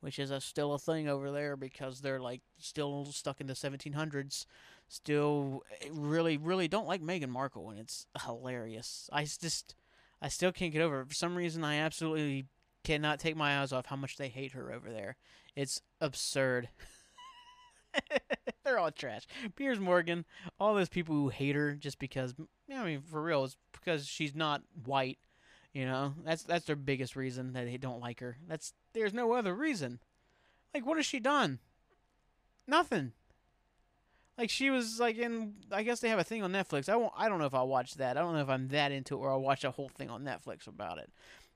which 0.01 0.18
is 0.18 0.31
a, 0.31 0.40
still 0.40 0.74
a 0.74 0.79
thing 0.79 1.09
over 1.09 1.31
there 1.31 1.57
because 1.57 2.01
they're 2.01 2.20
like 2.20 2.42
still 2.59 3.07
stuck 3.07 3.40
in 3.40 3.46
the 3.46 3.55
1700s. 3.55 4.46
Still 4.88 5.62
eh, 5.81 5.88
really 5.92 6.37
really 6.37 6.68
don't 6.68 6.88
like 6.88 7.03
Meghan 7.03 7.29
Markle 7.29 7.70
and 7.70 7.79
it's 7.79 8.07
hilarious. 8.24 9.09
I 9.12 9.24
just 9.24 9.74
I 10.20 10.29
still 10.29 10.53
can't 10.53 10.72
get 10.72 10.83
over 10.83 11.01
it. 11.01 11.09
For 11.09 11.14
some 11.14 11.37
reason 11.37 11.64
I 11.64 11.77
absolutely 11.77 12.46
cannot 12.85 13.20
take 13.20 13.37
my 13.37 13.61
eyes 13.61 13.72
off 13.72 13.87
how 13.87 13.96
much 13.96 14.16
they 14.16 14.29
hate 14.29 14.53
her 14.53 14.72
over 14.72 14.90
there. 14.90 15.16
It's 15.55 15.83
absurd. 16.01 16.68
They're 18.64 18.79
all 18.79 18.90
trash. 18.90 19.27
Piers 19.57 19.81
Morgan, 19.81 20.24
all 20.59 20.74
those 20.74 20.88
people 20.88 21.14
who 21.14 21.29
hate 21.29 21.55
her 21.57 21.74
just 21.74 21.98
because, 21.98 22.35
I 22.72 22.85
mean, 22.85 23.01
for 23.01 23.22
real, 23.22 23.44
it's 23.44 23.57
because 23.72 24.07
she's 24.07 24.35
not 24.35 24.62
white. 24.85 25.18
You 25.79 25.87
know, 25.87 26.14
that's 26.25 26.43
that's 26.43 26.64
their 26.64 26.75
biggest 26.75 27.14
reason 27.14 27.53
that 27.53 27.67
they 27.67 27.77
don't 27.77 28.01
like 28.01 28.19
her. 28.19 28.37
That's 28.49 28.73
there's 28.95 29.14
no 29.14 29.35
other 29.35 29.55
reason. 29.55 30.01
Like, 30.75 30.85
what 30.85 30.97
has 30.97 31.07
she 31.07 31.21
done? 31.21 31.61
Nothing. 32.67 33.12
Like 34.37 34.51
she 34.51 34.71
was 34.71 34.99
like 34.99 35.17
in. 35.19 35.55
I 35.71 35.85
guess 35.85 36.01
they 36.01 36.09
have 36.09 36.19
a 36.19 36.25
thing 36.25 36.43
on 36.43 36.51
Netflix. 36.51 36.88
I 36.88 36.97
won't. 36.97 37.12
I 37.17 37.29
don't 37.29 37.38
know 37.38 37.45
if 37.45 37.55
I'll 37.55 37.69
watch 37.69 37.95
that. 37.95 38.17
I 38.17 38.21
don't 38.21 38.35
know 38.35 38.41
if 38.41 38.49
I'm 38.49 38.67
that 38.71 38.91
into 38.91 39.14
it, 39.14 39.19
or 39.19 39.31
I'll 39.31 39.41
watch 39.41 39.62
a 39.62 39.71
whole 39.71 39.88
thing 39.88 40.11
on 40.11 40.25
Netflix 40.25 40.67
about 40.67 40.99
it. 40.99 41.12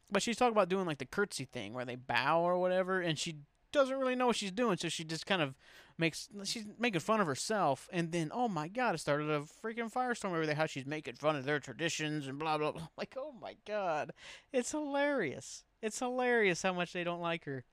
But 0.08 0.22
she's 0.22 0.36
talking 0.36 0.52
about 0.52 0.68
doing 0.68 0.86
like 0.86 0.98
the 0.98 1.04
curtsy 1.04 1.44
thing 1.44 1.74
where 1.74 1.84
they 1.84 1.96
bow 1.96 2.42
or 2.42 2.58
whatever, 2.58 3.00
and 3.00 3.18
she 3.18 3.38
doesn't 3.72 3.98
really 3.98 4.14
know 4.14 4.26
what 4.26 4.36
she's 4.36 4.52
doing, 4.52 4.76
so 4.76 4.88
she 4.88 5.04
just 5.04 5.26
kind 5.26 5.42
of 5.42 5.54
makes 5.98 6.28
she's 6.44 6.64
making 6.78 7.00
fun 7.00 7.20
of 7.20 7.26
herself, 7.26 7.88
and 7.92 8.12
then 8.12 8.30
oh 8.32 8.48
my 8.48 8.68
god, 8.68 8.94
it 8.94 8.98
started 8.98 9.30
a 9.30 9.40
freaking 9.40 9.92
firestorm 9.92 10.30
over 10.30 10.46
there. 10.46 10.54
How 10.54 10.66
she's 10.66 10.86
making 10.86 11.14
fun 11.14 11.36
of 11.36 11.44
their 11.44 11.60
traditions 11.60 12.26
and 12.26 12.38
blah 12.38 12.58
blah 12.58 12.72
blah. 12.72 12.88
Like 12.96 13.16
oh 13.18 13.34
my 13.40 13.56
god, 13.66 14.12
it's 14.52 14.72
hilarious. 14.72 15.64
It's 15.80 15.98
hilarious 15.98 16.62
how 16.62 16.72
much 16.72 16.92
they 16.92 17.04
don't 17.04 17.20
like 17.20 17.44
her. 17.44 17.64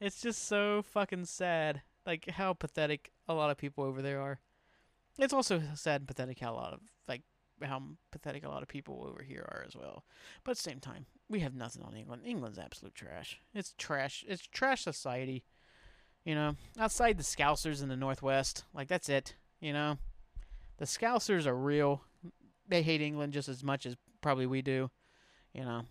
It's 0.00 0.22
just 0.22 0.46
so 0.46 0.82
fucking 0.82 1.26
sad. 1.26 1.82
Like 2.06 2.30
how 2.30 2.54
pathetic 2.54 3.12
a 3.28 3.34
lot 3.34 3.50
of 3.50 3.58
people 3.58 3.84
over 3.84 4.00
there 4.00 4.20
are. 4.20 4.40
It's 5.18 5.34
also 5.34 5.62
sad 5.74 6.00
and 6.00 6.08
pathetic 6.08 6.38
how 6.38 6.52
a 6.52 6.56
lot 6.56 6.72
of 6.72 6.80
like 7.06 7.22
how 7.68 7.82
pathetic 8.10 8.44
a 8.44 8.48
lot 8.48 8.62
of 8.62 8.68
people 8.68 9.06
over 9.08 9.22
here 9.22 9.46
are 9.48 9.64
as 9.66 9.76
well. 9.76 10.04
But 10.44 10.52
at 10.52 10.56
the 10.58 10.62
same 10.62 10.80
time, 10.80 11.06
we 11.28 11.40
have 11.40 11.54
nothing 11.54 11.82
on 11.82 11.94
England. 11.96 12.22
England's 12.24 12.58
absolute 12.58 12.94
trash. 12.94 13.40
It's 13.54 13.74
trash. 13.78 14.24
It's 14.26 14.46
trash 14.46 14.82
society. 14.82 15.44
You 16.24 16.34
know, 16.34 16.56
outside 16.78 17.16
the 17.16 17.24
Scousers 17.24 17.82
in 17.82 17.88
the 17.88 17.96
Northwest, 17.96 18.64
like 18.74 18.88
that's 18.88 19.08
it. 19.08 19.34
You 19.60 19.72
know, 19.72 19.98
the 20.76 20.84
Scousers 20.84 21.46
are 21.46 21.56
real. 21.56 22.02
They 22.68 22.82
hate 22.82 23.00
England 23.00 23.32
just 23.32 23.48
as 23.48 23.64
much 23.64 23.86
as 23.86 23.96
probably 24.20 24.46
we 24.46 24.62
do. 24.62 24.90
You 25.54 25.64
know, 25.64 25.82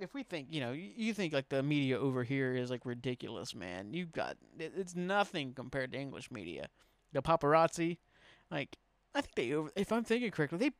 if 0.00 0.14
we 0.14 0.22
think, 0.22 0.48
you 0.50 0.60
know, 0.60 0.72
you 0.72 1.12
think 1.12 1.32
like 1.32 1.50
the 1.50 1.62
media 1.62 1.98
over 1.98 2.24
here 2.24 2.54
is 2.54 2.70
like 2.70 2.86
ridiculous, 2.86 3.54
man. 3.54 3.92
You've 3.92 4.12
got 4.12 4.36
it's 4.58 4.96
nothing 4.96 5.52
compared 5.52 5.92
to 5.92 5.98
English 5.98 6.30
media. 6.30 6.68
The 7.12 7.22
paparazzi, 7.22 7.98
like 8.50 8.76
I 9.14 9.20
think 9.20 9.34
they, 9.34 9.80
if 9.80 9.92
I'm 9.92 10.04
thinking 10.04 10.30
correctly, 10.30 10.58
they 10.58 10.70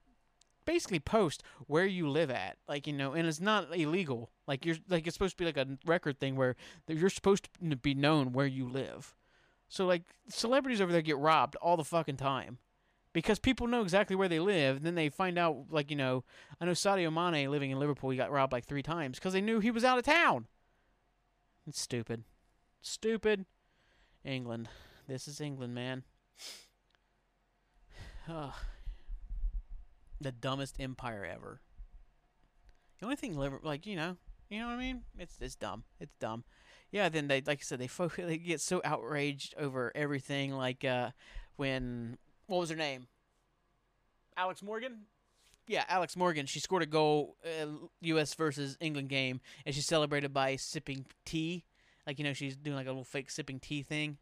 basically 0.64 1.00
post 1.00 1.42
where 1.66 1.86
you 1.86 2.08
live 2.08 2.30
at, 2.30 2.56
like 2.68 2.86
you 2.86 2.92
know, 2.92 3.12
and 3.12 3.26
it's 3.26 3.40
not 3.40 3.76
illegal. 3.76 4.30
Like 4.46 4.64
you're 4.64 4.76
like 4.88 5.06
it's 5.06 5.14
supposed 5.14 5.36
to 5.36 5.42
be 5.42 5.46
like 5.46 5.56
a 5.56 5.78
record 5.86 6.20
thing 6.20 6.36
where 6.36 6.56
you're 6.86 7.10
supposed 7.10 7.48
to 7.68 7.76
be 7.76 7.94
known 7.94 8.32
where 8.32 8.46
you 8.46 8.68
live. 8.68 9.14
So 9.68 9.86
like 9.86 10.02
celebrities 10.28 10.80
over 10.80 10.92
there 10.92 11.02
get 11.02 11.18
robbed 11.18 11.56
all 11.56 11.76
the 11.76 11.84
fucking 11.84 12.16
time 12.16 12.58
because 13.12 13.38
people 13.38 13.66
know 13.66 13.82
exactly 13.82 14.16
where 14.16 14.28
they 14.28 14.40
live. 14.40 14.76
And 14.76 14.86
then 14.86 14.94
they 14.94 15.08
find 15.08 15.38
out, 15.38 15.66
like 15.70 15.90
you 15.90 15.96
know, 15.96 16.24
I 16.60 16.64
know 16.64 16.72
Sadio 16.72 17.12
Mane 17.12 17.50
living 17.50 17.70
in 17.70 17.78
Liverpool, 17.78 18.10
he 18.10 18.16
got 18.16 18.30
robbed 18.30 18.52
like 18.52 18.66
three 18.66 18.82
times 18.82 19.18
because 19.18 19.32
they 19.32 19.40
knew 19.40 19.60
he 19.60 19.70
was 19.70 19.84
out 19.84 19.98
of 19.98 20.04
town. 20.04 20.46
It's 21.66 21.80
stupid, 21.80 22.24
stupid. 22.80 23.46
England, 24.24 24.68
this 25.08 25.26
is 25.26 25.40
England, 25.40 25.74
man. 25.74 26.04
The 30.20 30.32
dumbest 30.32 30.76
empire 30.78 31.24
ever. 31.24 31.60
The 32.98 33.06
only 33.06 33.16
thing, 33.16 33.34
like 33.62 33.86
you 33.86 33.96
know, 33.96 34.16
you 34.50 34.60
know 34.60 34.66
what 34.66 34.74
I 34.74 34.78
mean? 34.78 35.02
It's 35.18 35.36
it's 35.40 35.54
dumb. 35.54 35.84
It's 35.98 36.14
dumb. 36.20 36.44
Yeah. 36.92 37.08
Then 37.08 37.28
they, 37.28 37.40
like 37.40 37.60
I 37.60 37.62
said, 37.62 37.78
they 37.78 37.86
focus, 37.86 38.24
they 38.28 38.36
get 38.36 38.60
so 38.60 38.80
outraged 38.84 39.54
over 39.58 39.92
everything. 39.94 40.52
Like 40.52 40.84
uh, 40.84 41.10
when 41.56 42.18
what 42.46 42.60
was 42.60 42.70
her 42.70 42.76
name? 42.76 43.06
Alex 44.36 44.62
Morgan. 44.62 45.06
Yeah, 45.66 45.84
Alex 45.88 46.16
Morgan. 46.16 46.46
She 46.46 46.58
scored 46.58 46.82
a 46.82 46.86
goal, 46.86 47.36
uh, 47.44 47.66
U.S. 48.00 48.34
versus 48.34 48.76
England 48.80 49.08
game, 49.08 49.40
and 49.64 49.74
she 49.74 49.82
celebrated 49.82 50.34
by 50.34 50.56
sipping 50.56 51.06
tea. 51.24 51.64
Like 52.06 52.18
you 52.18 52.24
know, 52.24 52.32
she's 52.32 52.56
doing 52.56 52.76
like 52.76 52.86
a 52.86 52.90
little 52.90 53.04
fake 53.04 53.30
sipping 53.30 53.60
tea 53.60 53.82
thing 53.82 54.18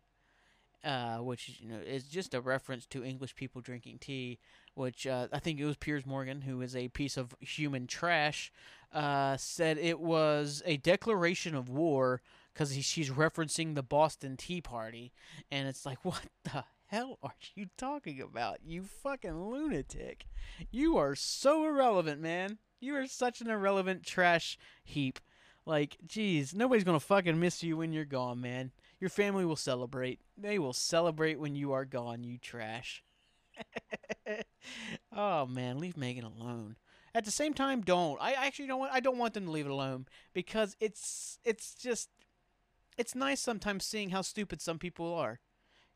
uh, 0.85 1.17
which 1.19 1.59
you 1.61 1.69
know 1.69 1.79
is 1.79 2.05
just 2.05 2.35
a 2.35 2.41
reference 2.41 2.87
to 2.87 3.05
English 3.05 3.35
people 3.35 3.61
drinking 3.61 3.99
tea, 3.99 4.39
which 4.75 5.07
uh, 5.07 5.29
I 5.33 5.39
think 5.39 5.59
it 5.59 5.65
was 5.65 5.77
Piers 5.77 6.07
Morgan, 6.07 6.43
who 6.43 6.61
is 6.61 6.77
a 6.77 6.89
piece 6.89 7.17
of 7.17 7.35
human 7.41 7.87
trash, 7.87 8.53
uh, 8.93 9.37
said 9.37 9.79
it 9.79 10.01
was 10.01 10.63
a 10.65 10.77
declaration 10.77 11.55
of 11.55 11.69
war 11.69 12.23
because 12.53 12.75
she's 12.85 13.11
referencing 13.11 13.75
the 13.75 13.83
Boston 13.83 14.37
Tea 14.37 14.61
Party, 14.61 15.13
and 15.51 15.69
it's 15.69 15.85
like, 15.85 15.99
what 16.05 16.23
the 16.45 16.65
hell 16.87 17.19
are 17.23 17.33
you 17.55 17.67
talking 17.77 18.21
about? 18.21 18.59
You 18.65 18.83
fucking 18.83 19.51
lunatic! 19.51 20.27
You 20.71 20.97
are 20.97 21.15
so 21.15 21.67
irrelevant, 21.67 22.21
man. 22.21 22.59
You 22.81 22.95
are 22.97 23.07
such 23.07 23.41
an 23.41 23.51
irrelevant 23.51 24.05
trash 24.05 24.57
heap. 24.85 25.19
Like, 25.67 25.99
geez, 26.07 26.55
nobody's 26.55 26.85
gonna 26.85 27.01
fucking 27.01 27.39
miss 27.39 27.63
you 27.63 27.77
when 27.77 27.93
you're 27.93 28.05
gone, 28.05 28.41
man. 28.41 28.71
Your 29.01 29.11
family 29.11 29.45
will 29.45 29.57
celebrate. 29.57 30.21
They 30.37 30.59
will 30.59 30.73
celebrate 30.73 31.39
when 31.39 31.55
you 31.55 31.73
are 31.73 31.85
gone, 31.85 32.25
you 32.25 32.39
trash. 32.39 33.03
Oh 35.17 35.47
man, 35.47 35.79
leave 35.79 35.95
Meghan 35.95 36.25
alone. 36.25 36.77
At 37.15 37.25
the 37.25 37.31
same 37.31 37.55
time, 37.55 37.81
don't. 37.81 38.19
I 38.21 38.33
actually 38.33 38.67
don't 38.67 38.79
want. 38.79 38.93
I 38.93 39.01
don't 39.01 39.19
want 39.19 39.35
them 39.35 39.47
to 39.47 39.51
leave 39.51 39.67
it 39.67 39.71
alone 39.73 40.07
because 40.33 40.77
it's 40.81 41.39
it's 41.45 41.75
just 41.75 42.11
it's 42.99 43.15
nice 43.15 43.41
sometimes 43.41 43.85
seeing 43.85 44.11
how 44.11 44.23
stupid 44.23 44.61
some 44.61 44.79
people 44.79 45.15
are. 45.15 45.41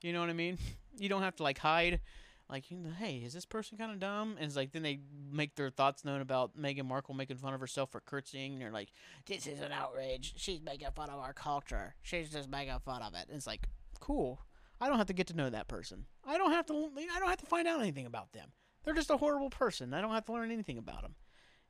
You 0.01 0.13
know 0.13 0.21
what 0.21 0.31
I 0.31 0.35
mean? 0.35 0.59
You 0.99 1.09
don't 1.09 1.23
have 1.23 1.37
to 1.37 1.43
like 1.43 1.59
hide. 1.59 2.01
Like, 2.49 2.71
you 2.71 2.79
know, 2.79 2.91
hey, 2.91 3.17
is 3.25 3.33
this 3.33 3.47
person 3.47 3.79
kind 3.79 3.91
of 3.91 3.99
dumb? 3.99 4.37
And 4.37 4.47
it's 4.47 4.57
like 4.57 4.73
then 4.73 4.83
they 4.83 5.01
make 5.31 5.55
their 5.55 5.71
thoughts 5.71 6.05
known 6.05 6.21
about 6.21 6.57
Meghan 6.57 6.85
Markle 6.85 7.15
making 7.15 7.39
fun 7.39 7.55
of 7.55 7.61
herself 7.61 7.91
for 7.91 8.01
curtsying. 8.01 8.53
And 8.53 8.61
they're 8.63 8.71
like, 8.71 8.93
"This 9.27 9.47
is 9.47 9.61
an 9.61 9.73
outrage. 9.73 10.35
She's 10.37 10.61
making 10.61 10.89
fun 10.95 11.09
of 11.09 11.19
our 11.19 11.33
culture. 11.33 11.95
She's 12.03 12.31
just 12.31 12.51
making 12.51 12.79
fun 12.81 13.03
of 13.03 13.15
it." 13.15 13.29
And 13.29 13.37
it's 13.37 13.47
like, 13.47 13.69
cool. 14.01 14.43
I 14.81 14.89
don't 14.89 14.99
have 14.99 15.07
to 15.07 15.13
get 15.13 15.29
to 15.29 15.37
know 15.37 15.49
that 15.49 15.69
person. 15.69 16.07
I 16.27 16.37
don't 16.37 16.53
have 16.53 16.67
to. 16.67 16.91
I 16.97 17.19
don't 17.21 17.29
have 17.29 17.41
to 17.41 17.47
find 17.47 17.69
out 17.69 17.81
anything 17.81 18.05
about 18.05 18.33
them. 18.33 18.53
They're 18.85 18.95
just 18.95 19.11
a 19.11 19.17
horrible 19.17 19.51
person. 19.51 19.95
I 19.95 20.01
don't 20.01 20.13
have 20.13 20.27
to 20.27 20.33
learn 20.33 20.51
anything 20.51 20.77
about 20.77 21.03
them. 21.03 21.15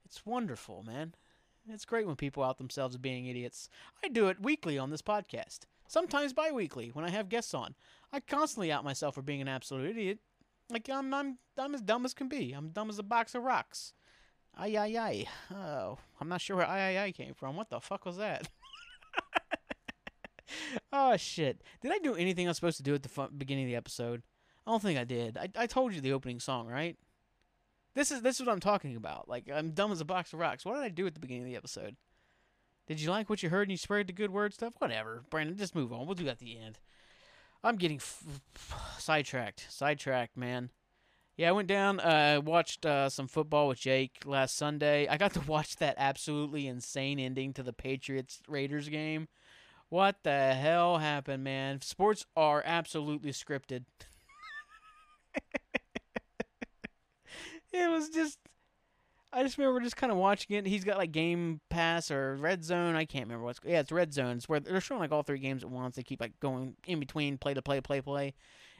It's 0.05 0.25
wonderful, 0.25 0.83
man. 0.83 1.15
It's 1.69 1.85
great 1.85 2.07
when 2.07 2.17
people 2.17 2.43
out 2.43 2.59
themselves 2.59 2.95
as 2.95 3.01
being 3.01 3.27
idiots. 3.27 3.69
I 4.03 4.09
do 4.09 4.29
it 4.29 4.43
weekly 4.43 4.79
on 4.79 4.91
this 4.91 5.03
podcast. 5.03 5.61
Sometimes 5.87 6.33
bi-weekly 6.33 6.89
when 6.89 7.05
I 7.05 7.11
have 7.11 7.29
guests 7.29 7.55
on. 7.55 7.75
I 8.13 8.21
constantly 8.21 8.73
out 8.73 8.83
myself 8.83 9.15
for 9.15 9.23
being 9.23 9.41
an 9.43 9.49
absolute 9.49 9.91
idiot. 9.91 10.19
Like 10.73 10.89
I'm 10.89 11.13
I'm 11.13 11.39
I'm 11.59 11.75
as 11.75 11.83
dumb 11.83 12.05
as 12.05 12.15
can 12.15 12.29
be. 12.29 12.53
I'm 12.53 12.71
dumb 12.71 12.89
as 12.89 12.99
a 12.99 13.03
box 13.03 13.35
of 13.35 13.43
rocks. 13.43 13.93
Ay 14.57 14.77
ay 14.77 14.97
ay. 14.99 15.27
Oh, 15.55 15.99
I'm 16.21 16.29
not 16.29 16.41
sure 16.41 16.57
where 16.57 16.67
ay 16.67 16.97
ay 16.97 17.05
ay 17.05 17.13
came 17.13 17.35
from. 17.35 17.57
What 17.57 17.71
the 17.71 17.81
fuck 17.81 18.07
was 18.07 18.17
that? 18.17 18.49
oh 20.93 21.17
shit. 21.17 21.63
Did 21.83 21.93
I 21.93 21.99
do 21.99 22.15
anything 22.15 22.47
I 22.47 22.51
was 22.51 22.57
supposed 22.57 22.79
to 22.79 22.83
do 22.83 22.95
at 22.95 23.03
the 23.03 23.29
beginning 23.37 23.65
of 23.65 23.71
the 23.71 23.77
episode? 23.77 24.23
I 24.67 24.71
don't 24.71 24.83
think 24.83 24.99
I 24.99 25.05
did. 25.05 25.37
I 25.37 25.49
I 25.57 25.67
told 25.67 25.95
you 25.95 26.01
the 26.01 26.15
opening 26.15 26.41
song, 26.41 26.69
right? 26.69 26.97
This 27.95 28.11
is 28.11 28.23
this 28.23 28.41
is 28.41 28.47
what 28.47 28.53
I'm 28.53 28.61
talking 28.61 28.97
about. 28.97 29.29
Like 29.29 29.51
I'm 29.53 29.73
dumb 29.73 29.93
as 29.93 30.01
a 30.01 30.07
box 30.07 30.33
of 30.33 30.39
rocks. 30.39 30.65
What 30.65 30.75
did 30.75 30.85
I 30.85 30.89
do 30.89 31.07
at 31.07 31.15
the 31.15 31.21
beginning 31.21 31.43
of 31.43 31.49
the 31.49 31.57
episode? 31.57 31.97
Did 32.87 33.01
you 33.01 33.11
like 33.11 33.31
what 33.31 33.43
you 33.43 33.51
heard 33.51 33.63
and 33.63 33.71
you 33.71 33.77
spread 33.77 34.07
the 34.07 34.13
good 34.13 34.33
word 34.33 34.55
stuff? 34.55 34.75
Whatever, 34.79 35.25
Brandon. 35.31 35.57
Just 35.57 35.75
move 35.75 35.93
on. 35.93 36.07
We'll 36.07 36.15
do 36.15 36.25
that 36.25 36.33
at 36.33 36.39
the 36.39 36.59
end. 36.59 36.79
I'm 37.65 37.77
getting 37.77 38.01
sidetracked. 38.99 39.67
Sidetracked, 39.71 40.37
man. 40.37 40.71
Yeah, 41.37 41.49
I 41.49 41.53
went 41.53 41.69
down. 41.69 42.01
Uh, 42.01 42.41
watched 42.45 42.85
uh, 42.85 43.09
some 43.09 43.29
football 43.29 43.69
with 43.69 43.79
Jake 43.79 44.19
last 44.25 44.57
Sunday. 44.57 45.07
I 45.09 45.17
got 45.17 45.33
to 45.35 45.41
watch 45.47 45.77
that 45.77 45.95
absolutely 45.97 46.67
insane 46.67 47.19
ending 47.19 47.53
to 47.55 47.63
the 47.63 47.73
Patriots 47.73 48.41
Raiders 48.49 48.89
game. 48.89 49.29
What 49.89 50.17
the 50.25 50.55
hell 50.55 50.99
happened, 50.99 51.45
man? 51.45 51.81
Sports 51.83 52.27
are 52.37 52.63
absolutely 52.65 53.31
scripted. 53.33 53.85
it 57.73 57.91
was 57.91 58.09
just 58.09 58.39
I 59.33 59.43
just 59.43 59.57
remember 59.57 59.81
just 59.81 59.97
kind 59.97 60.13
of 60.13 60.19
watching 60.19 60.57
it. 60.57 60.67
He's 60.67 60.85
got 60.85 60.99
like 60.99 61.11
Game 61.13 61.61
Pass 61.71 62.11
or 62.11 62.37
Red 62.37 62.65
Zone. 62.65 62.95
I 62.95 63.07
can't 63.07 63.25
remember 63.27 63.45
what's. 63.45 63.61
Yeah, 63.65 63.81
it's 63.81 63.91
Red 63.91 64.13
Zone. 64.13 64.37
It's 64.37 64.49
where 64.49 64.61
they're 64.61 64.81
showing 64.81 65.01
like 65.01 65.13
all 65.13 65.23
three 65.23 65.39
games 65.39 65.63
at 65.63 65.71
once. 65.71 65.97
They 65.97 66.03
keep 66.03 66.21
like 66.21 66.39
going 66.41 66.77
in 66.87 67.01
between 67.01 67.39
play 67.39 67.55
to 67.55 67.63
play, 67.63 67.81
play 67.81 68.03
play. 68.03 68.35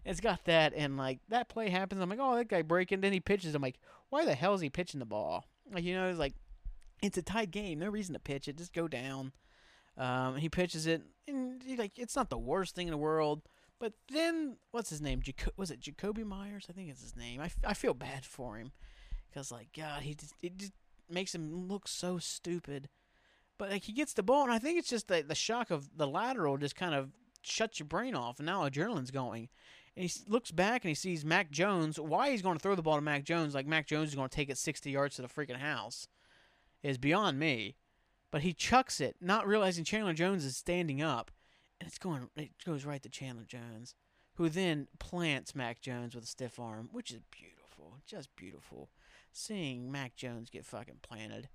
It's 0.05 0.21
got 0.21 0.45
that, 0.45 0.75
and 0.75 0.97
like 0.97 1.21
that 1.29 1.49
play 1.49 1.71
happens. 1.71 2.03
I'm 2.03 2.11
like, 2.11 2.19
oh, 2.21 2.37
that 2.37 2.49
guy 2.49 2.63
breaking. 2.63 3.01
Then 3.01 3.13
he 3.13 3.21
pitches. 3.21 3.55
I'm 3.55 3.63
like, 3.63 3.79
why 4.11 4.25
the 4.25 4.35
hell 4.35 4.53
is 4.53 4.61
he 4.61 4.69
pitching 4.69 5.01
the 5.01 5.07
ball? 5.07 5.47
Like 5.73 5.85
you 5.85 5.95
know, 5.95 6.09
it's 6.09 6.19
like 6.19 6.35
it's 7.03 7.17
a 7.17 7.23
tight 7.23 7.51
game. 7.51 7.79
No 7.79 7.89
reason 7.89 8.13
to 8.13 8.21
pitch 8.21 8.47
it. 8.47 8.59
Just 8.59 8.75
go 8.75 8.89
down. 8.89 9.33
Um, 9.97 10.37
he 10.37 10.49
pitches 10.49 10.87
it, 10.87 11.03
and 11.27 11.63
he, 11.65 11.77
like 11.77 11.99
it's 11.99 12.17
not 12.17 12.29
the 12.29 12.39
worst 12.39 12.75
thing 12.75 12.89
in 12.89 12.93
the 12.93 12.99
world. 12.99 13.43
But 13.79 13.95
then, 14.13 14.57
what's 14.71 14.91
his 14.91 15.01
name? 15.01 15.23
Jaco- 15.23 15.57
was 15.57 15.71
it 15.71 15.81
Jakobi 15.81 16.25
Myers? 16.25 16.67
I 16.69 16.73
think 16.73 16.91
it's 16.91 17.03
his 17.03 17.17
name. 17.17 17.41
I, 17.41 17.47
f- 17.47 17.57
I 17.67 17.75
feel 17.75 17.95
bad 17.95 18.25
for 18.25 18.57
him 18.57 18.73
because 19.33 19.51
like 19.51 19.69
God, 19.77 20.03
he 20.03 20.15
just 20.15 20.35
it 20.43 20.57
just 20.57 20.73
makes 21.09 21.35
him 21.35 21.69
look 21.69 21.89
so 21.89 22.19
stupid. 22.19 22.89
But 23.59 23.71
like 23.71 23.85
he 23.85 23.93
gets 23.93 24.13
the 24.13 24.23
ball, 24.23 24.45
and 24.45 24.53
I 24.53 24.59
think 24.59 24.79
it's 24.79 24.89
just 24.89 25.09
the 25.09 25.25
the 25.27 25.35
shock 25.35 25.71
of 25.71 25.97
the 25.97 26.07
lateral 26.07 26.57
just 26.57 26.77
kind 26.77 26.95
of 26.95 27.11
shuts 27.43 27.79
your 27.79 27.87
brain 27.87 28.15
off, 28.15 28.39
and 28.39 28.47
now 28.47 28.69
adrenaline's 28.69 29.11
going. 29.11 29.49
And 29.97 30.09
he 30.09 30.21
looks 30.27 30.51
back 30.51 30.85
and 30.85 30.89
he 30.89 30.95
sees 30.95 31.25
Mac 31.25 31.51
Jones. 31.51 32.01
Why 32.01 32.31
he's 32.31 32.41
going 32.41 32.57
to 32.57 32.63
throw 32.63 32.75
the 32.75 32.83
ball 32.83 32.97
to 32.97 33.03
Mac 33.03 33.25
Jones? 33.25 33.55
Like 33.55 33.67
Mac 33.67 33.87
Jones 33.87 34.09
is 34.09 34.15
going 34.15 34.29
to 34.29 34.35
take 34.35 34.49
it 34.49 34.57
60 34.57 34.91
yards 34.91 35.17
to 35.17 35.23
the 35.23 35.29
freaking 35.29 35.59
house, 35.59 36.09
is 36.83 36.97
beyond 36.97 37.39
me. 37.39 37.77
But 38.31 38.41
he 38.41 38.55
chucks 38.55 39.01
it, 39.01 39.17
not 39.21 39.47
realizing 39.47 39.85
Chandler 39.85 40.15
Jones 40.15 40.47
is 40.47 40.57
standing 40.57 41.03
up, 41.03 41.31
and 41.79 41.87
it's 41.87 41.99
going. 41.99 42.31
It 42.37 42.53
goes 42.65 42.87
right 42.87 43.03
to 43.03 43.11
Chandler 43.11 43.45
Jones, 43.45 43.95
who 44.37 44.49
then 44.49 44.89
plants 44.99 45.55
Mac 45.55 45.83
Jones 45.83 46.15
with 46.15 46.25
a 46.25 46.29
stiff 46.29 46.59
arm, 46.59 46.89
which 46.93 47.11
is 47.11 47.21
beautiful, 47.31 47.99
just 48.07 48.35
beautiful 48.35 48.89
seeing 49.33 49.91
Mac 49.91 50.15
Jones 50.17 50.51
get 50.51 50.65
fucking 50.65 50.99
planted. 51.03 51.49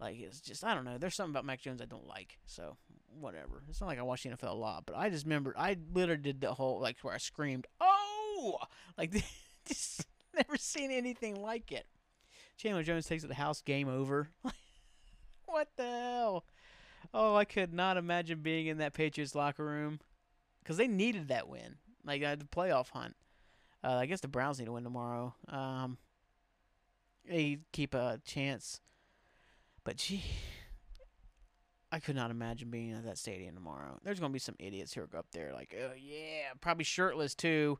Like 0.00 0.18
it's 0.18 0.40
just 0.40 0.64
I 0.64 0.74
don't 0.74 0.84
know. 0.84 0.98
There's 0.98 1.14
something 1.14 1.32
about 1.32 1.44
Mac 1.44 1.60
Jones 1.60 1.80
I 1.80 1.86
don't 1.86 2.06
like. 2.06 2.38
So 2.46 2.76
whatever. 3.18 3.62
It's 3.68 3.80
not 3.80 3.86
like 3.86 3.98
I 3.98 4.02
watch 4.02 4.22
the 4.22 4.30
NFL 4.30 4.50
a 4.50 4.54
lot, 4.54 4.84
but 4.86 4.96
I 4.96 5.08
just 5.10 5.24
remember 5.24 5.54
I 5.56 5.76
literally 5.92 6.22
did 6.22 6.40
the 6.40 6.54
whole 6.54 6.80
like 6.80 6.96
where 7.02 7.14
I 7.14 7.18
screamed, 7.18 7.66
"Oh!" 7.80 8.58
Like 8.98 9.12
just 9.66 10.06
never 10.34 10.56
seen 10.56 10.90
anything 10.90 11.40
like 11.40 11.72
it. 11.72 11.86
Chandler 12.56 12.82
Jones 12.82 13.06
takes 13.06 13.22
it 13.22 13.26
to 13.26 13.28
the 13.28 13.34
house. 13.34 13.60
Game 13.60 13.88
over. 13.88 14.28
what 15.46 15.68
the 15.76 15.84
hell? 15.84 16.44
Oh, 17.12 17.36
I 17.36 17.44
could 17.44 17.72
not 17.72 17.96
imagine 17.96 18.40
being 18.40 18.66
in 18.66 18.78
that 18.78 18.94
Patriots 18.94 19.34
locker 19.34 19.64
room 19.64 20.00
because 20.62 20.76
they 20.76 20.88
needed 20.88 21.28
that 21.28 21.48
win. 21.48 21.76
Like 22.04 22.22
uh, 22.22 22.36
the 22.36 22.44
playoff 22.44 22.90
hunt. 22.90 23.14
Uh, 23.82 23.96
I 23.96 24.06
guess 24.06 24.20
the 24.20 24.28
Browns 24.28 24.58
need 24.58 24.64
to 24.66 24.72
win 24.72 24.84
tomorrow. 24.84 25.34
Um, 25.48 25.98
they 27.28 27.58
keep 27.72 27.94
a 27.94 28.20
chance. 28.24 28.80
But 29.84 29.96
gee, 29.96 30.24
I 31.92 32.00
could 32.00 32.16
not 32.16 32.30
imagine 32.30 32.70
being 32.70 32.92
at 32.92 33.04
that 33.04 33.18
stadium 33.18 33.54
tomorrow. 33.54 33.98
There's 34.02 34.18
gonna 34.18 34.32
be 34.32 34.38
some 34.38 34.56
idiots 34.58 34.94
who 34.94 35.06
go 35.06 35.18
up 35.18 35.26
there 35.32 35.52
like, 35.52 35.74
oh 35.80 35.92
yeah, 35.96 36.52
probably 36.60 36.84
shirtless 36.84 37.34
too, 37.34 37.78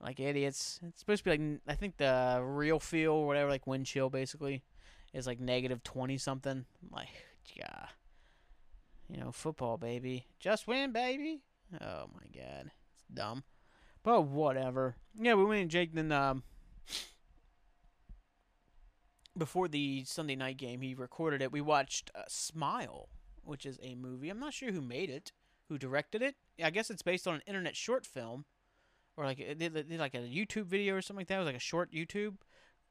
like 0.00 0.20
idiots. 0.20 0.80
It's 0.86 1.00
supposed 1.00 1.24
to 1.24 1.30
be 1.30 1.30
like 1.30 1.60
I 1.66 1.74
think 1.74 1.96
the 1.96 2.42
real 2.44 2.80
feel 2.80 3.12
or 3.12 3.26
whatever, 3.26 3.50
like 3.50 3.66
wind 3.66 3.86
chill 3.86 4.10
basically, 4.10 4.62
is 5.12 5.26
like 5.26 5.40
negative 5.40 5.82
twenty 5.82 6.18
something. 6.18 6.64
like, 6.90 7.08
yeah, 7.54 7.86
you 9.08 9.18
know, 9.18 9.32
football 9.32 9.76
baby, 9.76 10.26
just 10.38 10.66
win 10.66 10.92
baby. 10.92 11.42
Oh 11.80 12.06
my 12.14 12.26
god, 12.34 12.70
it's 12.94 13.04
dumb, 13.12 13.44
but 14.02 14.22
whatever. 14.22 14.96
Yeah, 15.18 15.34
we 15.34 15.44
went 15.44 15.62
and 15.62 15.70
Jake 15.70 15.94
then. 15.94 16.12
Um, 16.12 16.42
before 19.38 19.68
the 19.68 20.04
Sunday 20.04 20.36
night 20.36 20.56
game, 20.56 20.80
he 20.80 20.94
recorded 20.94 21.42
it. 21.42 21.52
We 21.52 21.60
watched 21.60 22.10
uh, 22.14 22.22
Smile, 22.28 23.08
which 23.42 23.64
is 23.64 23.78
a 23.82 23.94
movie. 23.94 24.30
I'm 24.30 24.40
not 24.40 24.54
sure 24.54 24.72
who 24.72 24.80
made 24.80 25.10
it, 25.10 25.32
who 25.68 25.78
directed 25.78 26.22
it. 26.22 26.36
I 26.62 26.70
guess 26.70 26.90
it's 26.90 27.02
based 27.02 27.26
on 27.26 27.36
an 27.36 27.42
internet 27.46 27.76
short 27.76 28.04
film, 28.04 28.44
or 29.16 29.24
like 29.24 29.38
did, 29.38 29.58
did 29.58 29.98
like 29.98 30.14
a 30.14 30.18
YouTube 30.18 30.66
video 30.66 30.94
or 30.94 31.02
something 31.02 31.20
like 31.20 31.28
that. 31.28 31.36
It 31.36 31.38
was 31.38 31.46
like 31.46 31.56
a 31.56 31.60
short 31.60 31.92
YouTube 31.92 32.36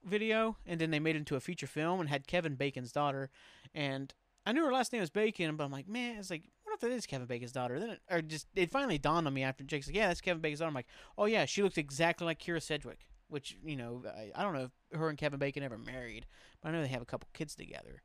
video, 0.03 0.57
and 0.65 0.79
then 0.79 0.91
they 0.91 0.99
made 0.99 1.15
it 1.15 1.19
into 1.19 1.35
a 1.35 1.41
feature 1.41 1.67
film 1.67 1.99
and 1.99 2.09
had 2.09 2.27
Kevin 2.27 2.55
Bacon's 2.55 2.91
daughter. 2.91 3.29
And 3.73 4.13
I 4.45 4.51
knew 4.51 4.65
her 4.65 4.73
last 4.73 4.93
name 4.93 5.01
was 5.01 5.09
Bacon, 5.09 5.55
but 5.55 5.63
I'm 5.63 5.71
like, 5.71 5.87
man, 5.87 6.17
it's 6.17 6.29
like, 6.29 6.43
what 6.63 6.73
if 6.73 6.79
that 6.79 6.91
is 6.91 7.05
Kevin 7.05 7.27
Bacon's 7.27 7.51
daughter? 7.51 7.79
Then 7.79 7.89
it, 7.91 8.01
or 8.09 8.21
just 8.21 8.47
it 8.55 8.71
finally 8.71 8.97
dawned 8.97 9.27
on 9.27 9.33
me 9.33 9.43
after 9.43 9.63
Jake's 9.63 9.87
like, 9.87 9.95
yeah, 9.95 10.07
that's 10.07 10.21
Kevin 10.21 10.41
Bacon's 10.41 10.59
daughter. 10.59 10.69
I'm 10.69 10.75
like, 10.75 10.87
oh 11.17 11.25
yeah, 11.25 11.45
she 11.45 11.63
looks 11.63 11.77
exactly 11.77 12.25
like 12.25 12.39
Kyra 12.39 12.61
Sedgwick 12.61 13.07
which 13.29 13.57
you 13.63 13.75
know 13.75 14.03
I, 14.07 14.31
I 14.35 14.43
don't 14.43 14.53
know 14.53 14.69
if 14.91 14.99
her 14.99 15.09
and 15.09 15.17
Kevin 15.17 15.39
Bacon 15.39 15.63
ever 15.63 15.77
married, 15.77 16.25
but 16.61 16.69
I 16.69 16.71
know 16.71 16.81
they 16.81 16.87
have 16.87 17.01
a 17.01 17.05
couple 17.05 17.29
kids 17.33 17.55
together. 17.55 18.01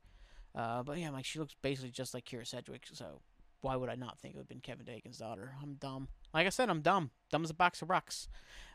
Uh, 0.55 0.83
but 0.83 0.97
yeah, 0.97 1.09
like 1.09 1.25
she 1.25 1.39
looks 1.39 1.55
basically 1.61 1.91
just 1.91 2.13
like 2.13 2.25
Kyra 2.25 2.47
Sedgwick, 2.47 2.85
so 2.91 3.21
why 3.61 3.75
would 3.75 3.89
I 3.89 3.95
not 3.95 4.19
think 4.19 4.35
it 4.35 4.37
would 4.37 4.43
have 4.43 4.49
been 4.49 4.59
Kevin 4.59 4.85
Bacon's 4.85 5.17
daughter? 5.17 5.55
I'm 5.61 5.75
dumb. 5.75 6.09
Like 6.33 6.45
I 6.45 6.49
said, 6.49 6.69
I'm 6.69 6.81
dumb. 6.81 7.11
Dumb 7.31 7.43
as 7.43 7.49
a 7.49 7.55
box 7.55 7.81
of 7.81 7.89
rocks. 7.89 8.27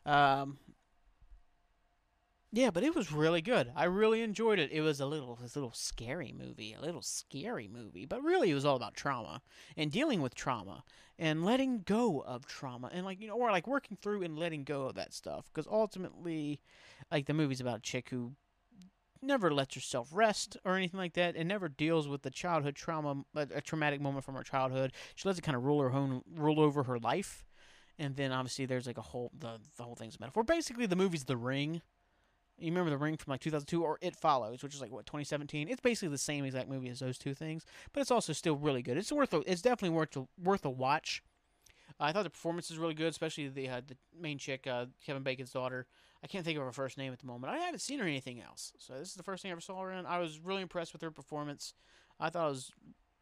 Um, 0.07 0.59
yeah, 2.51 2.71
but 2.71 2.83
it 2.83 2.95
was 2.95 3.13
really 3.13 3.43
good. 3.43 3.71
I 3.77 3.85
really 3.85 4.23
enjoyed 4.23 4.59
it. 4.59 4.73
It 4.73 4.81
was 4.81 5.01
a 5.01 5.07
little, 5.07 5.39
this 5.41 5.55
little 5.55 5.73
scary 5.73 6.35
movie, 6.37 6.73
a 6.73 6.81
little 6.81 7.03
scary 7.03 7.69
movie, 7.69 8.07
but 8.07 8.23
really 8.23 8.51
it 8.51 8.55
was 8.55 8.65
all 8.65 8.77
about 8.77 8.95
trauma 8.95 9.43
and 9.77 9.93
dealing 9.93 10.23
with 10.23 10.35
trauma 10.35 10.83
and 11.19 11.45
letting 11.45 11.83
go 11.83 12.21
of 12.21 12.47
trauma 12.47 12.89
and 12.93 13.05
like 13.05 13.21
you 13.21 13.29
know, 13.29 13.35
or 13.35 13.51
like 13.51 13.67
working 13.67 13.99
through 14.01 14.23
and 14.23 14.39
letting 14.39 14.65
go 14.65 14.87
of 14.87 14.95
that 14.95 15.13
stuff. 15.13 15.51
Because 15.53 15.69
ultimately, 15.71 16.61
like 17.13 17.27
the 17.27 17.35
movie's 17.35 17.61
about 17.61 17.79
a 17.79 17.83
chick 17.83 18.09
who 18.09 18.33
never 19.21 19.53
lets 19.53 19.75
herself 19.75 20.09
rest 20.13 20.57
or 20.65 20.77
anything 20.77 20.99
like 20.99 21.15
that, 21.15 21.37
and 21.37 21.49
never 21.49 21.69
deals 21.69 22.09
with 22.09 22.23
the 22.23 22.31
childhood 22.31 22.77
trauma, 22.77 23.25
uh, 23.37 23.47
a, 23.55 23.61
traumatic 23.61 24.01
moment 24.01 24.25
from 24.25 24.37
her 24.37 24.43
childhood. 24.43 24.93
She 25.17 25.29
lets 25.29 25.39
it 25.39 25.43
kind 25.43 25.57
of 25.57 25.65
rule 25.65 25.81
her 25.81 25.93
own, 25.93 26.23
rule 26.35 26.61
over 26.61 26.85
her 26.85 26.99
life. 26.99 27.45
And 27.99 28.15
then 28.15 28.31
obviously 28.31 28.65
there's 28.65 28.87
like 28.87 28.97
a 28.97 29.03
whole 29.03 29.33
the 29.37 29.59
the 29.77 29.83
whole 29.83 29.97
thing's 29.97 30.15
a 30.17 30.19
metaphor. 30.21 30.45
Basically, 30.45 30.87
the 30.87 30.97
movie's 30.97 31.25
The 31.25 31.37
Ring 31.37 31.83
you 32.59 32.71
remember 32.71 32.91
The 32.91 32.99
Ring 32.99 33.17
from 33.17 33.33
like 33.33 33.41
2002 33.41 33.83
or 33.83 33.99
It 34.01 34.17
Follows, 34.17 34.63
which 34.63 34.75
is 34.75 34.81
like 34.81 34.91
what 34.91 35.07
2017. 35.07 35.69
It's 35.69 35.81
basically 35.81 36.09
the 36.09 36.19
same 36.19 36.45
exact 36.45 36.69
movie 36.69 36.89
as 36.89 37.01
those 37.01 37.19
two 37.19 37.35
things, 37.35 37.65
but 37.93 38.01
it's 38.01 38.11
also 38.11 38.33
still 38.33 38.57
really 38.57 38.83
good. 38.83 38.97
It's 38.97 39.13
worth 39.13 39.33
a, 39.35 39.39
it's 39.51 39.63
definitely 39.63 39.97
worth 39.97 40.17
a, 40.17 40.27
worth 40.43 40.65
a 40.65 40.71
watch. 40.71 41.23
Uh, 42.01 42.05
I 42.05 42.13
thought 42.13 42.25
the 42.25 42.31
performance 42.31 42.71
is 42.71 42.79
really 42.79 42.95
good, 42.95 43.09
especially 43.09 43.49
the 43.49 43.69
uh, 43.69 43.81
the 43.87 43.97
main 44.19 44.39
chick, 44.39 44.67
uh, 44.67 44.87
Kevin 45.05 45.23
Bacon's 45.23 45.53
daughter. 45.53 45.87
I 46.23 46.27
can't 46.27 46.45
think 46.45 46.59
of 46.59 46.65
her 46.65 46.73
first 46.73 46.99
name 46.99 47.13
at 47.13 47.21
the 47.21 47.27
moment. 47.27 47.53
I 47.53 47.59
haven't 47.59 47.81
seen 47.81 48.01
her 48.01 48.05
in 48.05 48.11
anything 48.11 48.41
else, 48.41 48.73
so 48.79 48.95
this 48.95 49.09
is 49.09 49.15
the 49.15 49.23
first 49.23 49.43
thing 49.43 49.51
I 49.51 49.53
ever 49.53 49.61
saw 49.61 49.81
her 49.81 49.93
in. 49.93 50.05
I 50.05 50.19
was 50.19 50.41
really 50.41 50.63
impressed 50.63 50.93
with 50.93 51.03
her 51.03 51.11
performance. 51.11 51.75
I 52.19 52.31
thought 52.31 52.47
it 52.47 52.51
was 52.51 52.73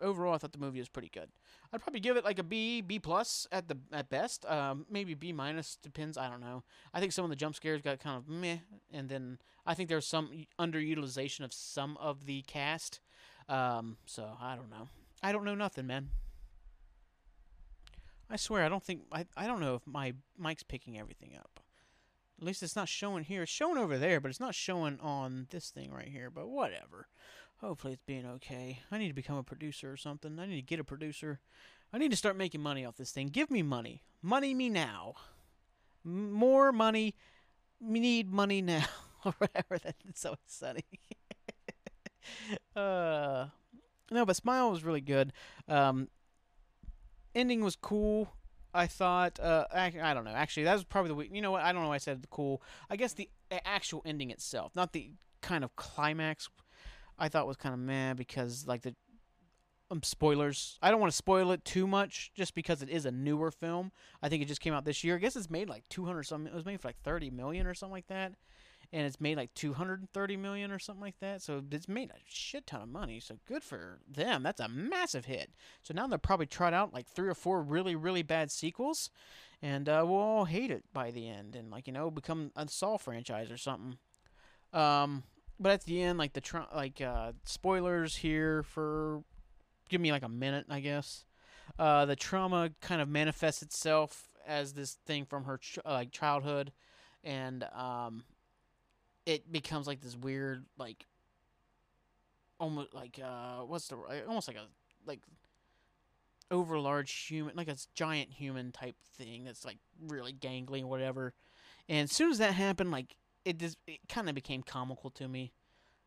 overall, 0.01 0.35
I 0.35 0.39
thought 0.39 0.53
the 0.53 0.59
movie 0.59 0.79
was 0.79 0.89
pretty 0.89 1.11
good. 1.13 1.29
I'd 1.73 1.81
probably 1.81 2.01
give 2.01 2.17
it 2.17 2.25
like 2.25 2.39
a 2.39 2.43
B, 2.43 2.81
B 2.81 2.99
plus 2.99 3.47
at 3.51 3.69
the 3.69 3.79
at 3.93 4.09
best. 4.09 4.45
Um, 4.47 4.87
maybe 4.91 5.15
B 5.15 5.33
minus 5.33 5.77
depends. 5.83 6.17
I 6.17 6.29
don't 6.29 6.41
know. 6.41 6.63
I 6.95 7.01
think 7.01 7.13
some 7.13 7.25
of 7.25 7.31
the 7.31 7.37
jump 7.37 7.55
scares 7.55 7.83
got 7.83 8.01
kind 8.01 8.17
of 8.17 8.29
meh, 8.29 8.59
and 8.93 9.09
then 9.09 9.39
I 9.65 9.75
think 9.75 9.89
there's 9.89 10.07
some 10.07 10.31
underutilization 10.59 11.45
of 11.45 11.53
some 11.53 11.97
of 11.99 12.27
the 12.27 12.43
cast. 12.43 13.01
Um, 13.49 13.97
so 14.07 14.37
I 14.41 14.57
don't 14.57 14.71
know. 14.71 14.89
I 15.23 15.33
don't 15.33 15.45
know 15.45 15.55
nothing, 15.55 15.87
man. 15.87 16.11
I 18.29 18.37
swear, 18.37 18.65
I 18.65 18.69
don't 18.69 18.83
think 18.83 19.03
I 19.13 19.27
I 19.37 19.47
don't 19.47 19.61
know 19.61 19.75
if 19.75 19.87
my 19.87 20.15
mic's 20.39 20.63
picking 20.63 20.99
everything 20.99 21.37
up. 21.37 21.61
At 22.39 22.45
least 22.45 22.63
it's 22.63 22.77
not 22.77 22.89
showing 22.89 23.25
here. 23.25 23.43
It's 23.43 23.53
showing 23.53 23.79
over 23.79 23.97
there, 23.97 24.21
but 24.21 24.29
it's 24.29 24.41
not 24.41 24.55
showing 24.55 24.99
on 25.01 25.47
this 25.51 25.71
thing 25.71 25.91
right 25.91 26.09
here. 26.09 26.29
But 26.29 26.49
whatever. 26.49 27.09
Hopefully 27.61 27.95
it's 27.95 28.03
being 28.07 28.27
okay. 28.27 28.81
I 28.91 28.99
need 28.99 29.09
to 29.09 29.15
become 29.15 29.37
a 29.37 29.43
producer 29.43 29.91
or 29.91 29.97
something. 29.97 30.39
I 30.39 30.47
need 30.47 30.57
to 30.57 30.63
get 30.63 30.79
a 30.79 30.85
producer. 30.85 31.41
I 31.93 31.99
need 31.99 32.11
to 32.11 32.17
start 32.17 32.37
making 32.37 32.61
money 32.61 32.85
off 32.85 32.97
this 32.97 33.13
thing. 33.13 33.29
Give 33.29 33.51
me 33.51 33.63
money. 33.63 34.03
Money 34.23 34.53
me 34.55 34.69
now. 34.69 35.15
M- 36.05 36.33
more 36.33 36.71
money. 36.73 37.15
We 37.81 38.01
need 38.01 38.31
money 38.31 38.61
now. 38.61 38.85
or 39.25 39.33
whatever. 39.39 39.79
That's 39.79 39.97
so 40.15 40.37
sunny. 40.47 40.85
uh, 42.77 43.47
no, 44.11 44.25
but 44.25 44.37
Smile 44.37 44.71
was 44.71 44.85
really 44.85 45.01
good. 45.01 45.33
Um, 45.69 46.09
ending 47.35 47.63
was 47.63 47.77
cool. 47.77 48.33
I 48.75 48.87
thought, 48.87 49.41
uh, 49.41 49.67
I, 49.73 49.93
I 50.03 50.13
don't 50.13 50.25
know. 50.25 50.33
Actually, 50.33 50.65
that 50.65 50.75
was 50.75 50.85
probably 50.85 51.09
the 51.09 51.15
week. 51.15 51.31
You 51.33 51.41
know 51.41 51.53
what? 51.53 51.63
I 51.63 51.73
don't 51.73 51.83
know. 51.83 51.89
Why 51.89 51.95
I 51.95 51.99
said 51.99 52.27
cool. 52.31 52.63
I 52.91 52.97
guess 52.97 53.15
the 53.15 53.31
actual 53.51 54.03
ending 54.05 54.31
itself, 54.31 54.73
not 54.75 54.93
the 54.93 55.13
kind 55.41 55.65
of 55.65 55.75
climax. 55.77 56.51
I 57.19 57.29
thought 57.29 57.47
was 57.47 57.57
kind 57.57 57.75
of 57.75 57.81
meh 57.81 58.15
because 58.15 58.67
like 58.67 58.83
the 58.83 58.95
um, 59.91 60.03
spoilers. 60.03 60.79
I 60.83 60.91
don't 60.91 61.01
want 61.01 61.13
to 61.13 61.17
spoil 61.17 61.53
it 61.53 61.65
too 61.65 61.87
much 61.87 62.33
just 62.35 62.55
because 62.55 62.83
it 62.83 62.89
is 62.89 63.07
a 63.07 63.11
newer 63.11 63.51
film. 63.51 63.93
I 64.23 64.29
think 64.29 64.43
it 64.43 64.49
just 64.49 64.61
came 64.61 64.75
out 64.75 64.85
this 64.85 65.05
year. 65.05 65.17
I 65.17 65.19
guess 65.19 65.37
it's 65.37 65.51
made 65.51 65.69
like 65.69 65.85
200 65.91 66.25
something. 66.25 66.53
It 66.53 66.57
was 66.57 66.65
made 66.65 66.81
for 66.81 66.89
like 66.89 67.03
30 67.03 67.31
million 67.31 67.67
or 67.67 67.75
something 67.75 67.93
like 67.93 68.09
that. 68.09 68.33
And 68.93 69.05
it's 69.05 69.21
made 69.21 69.37
like 69.37 69.53
230 69.55 70.37
million 70.37 70.71
or 70.71 70.79
something 70.79 71.03
like 71.03 71.19
that. 71.21 71.43
So 71.43 71.63
it's 71.73 71.89
made 71.89 72.11
a 72.11 72.19
shit 72.25 72.67
ton 72.67 72.83
of 72.83 72.89
money. 72.89 73.19
So 73.19 73.39
good 73.47 73.65
for 73.65 73.99
them. 74.09 74.43
That's 74.43 74.61
a 74.61 74.69
massive 74.69 75.25
hit. 75.25 75.51
So 75.83 75.93
now 75.93 76.07
they'll 76.07 76.19
probably 76.19 76.47
trot 76.47 76.73
out 76.73 76.95
like 76.95 77.09
three 77.09 77.29
or 77.29 77.35
four 77.35 77.63
really, 77.63 77.97
really 77.97 78.23
bad 78.23 78.51
sequels. 78.51 79.11
And 79.61 79.89
uh, 79.89 80.05
we'll 80.07 80.19
all 80.19 80.45
hate 80.45 80.71
it 80.71 80.85
by 80.93 81.11
the 81.11 81.29
end. 81.29 81.57
And 81.57 81.71
like, 81.71 81.87
you 81.89 81.93
know, 81.93 82.11
become 82.11 82.53
a 82.55 82.69
Saw 82.69 82.97
franchise 82.97 83.51
or 83.51 83.57
something. 83.57 83.99
Um, 84.73 85.25
but 85.59 85.73
at 85.73 85.85
the 85.85 86.03
end, 86.03 86.19
like 86.19 86.33
the 86.33 86.41
tr- 86.41 86.59
like 86.75 87.01
uh, 87.01 87.33
spoilers 87.45 88.17
here 88.17 88.63
for 88.63 89.23
give 89.89 90.01
me 90.01 90.13
like 90.13 90.23
a 90.23 90.29
minute, 90.29 90.67
I 90.69 90.81
guess. 90.81 91.25
Uh, 91.79 92.07
the 92.07 92.17
trauma 92.17 92.71
kind 92.81 93.01
of 93.01 93.09
manifests 93.09 93.63
itself 93.63 94.29
as 94.47 94.73
this 94.73 94.99
thing 95.07 95.25
from 95.25 95.45
her 95.45 95.59
ch- 95.59 95.79
uh, 95.85 95.93
like 95.93 96.13
childhood, 96.13 96.73
and 97.25 97.65
um, 97.75 98.25
it 99.27 99.51
becomes 99.51 99.87
like 99.87 100.01
this 100.01 100.17
weird 100.17 100.65
like 100.79 101.05
almost 102.59 102.95
like 102.95 103.21
uh 103.23 103.59
what's 103.59 103.89
the 103.89 103.97
almost 104.27 104.49
like 104.49 104.57
a 104.57 104.67
like 105.05 105.21
over 106.51 106.79
large 106.79 107.13
human 107.13 107.55
like 107.57 107.69
a 107.69 107.77
giant 107.95 108.31
human 108.33 108.73
type 108.73 108.97
thing 109.17 109.45
that's 109.45 109.65
like 109.65 109.79
really 110.07 110.33
gangly 110.33 110.83
or 110.83 110.87
whatever 110.87 111.35
and 111.89 112.05
as 112.05 112.13
soon 112.13 112.31
as 112.31 112.39
that 112.39 112.55
happened 112.55 112.91
like 112.91 113.17
it 113.47 113.59
just 113.59 113.79
it 113.87 114.01
kind 114.09 114.29
of 114.29 114.35
became 114.35 114.63
comical 114.63 115.09
to 115.11 115.29
me. 115.29 115.53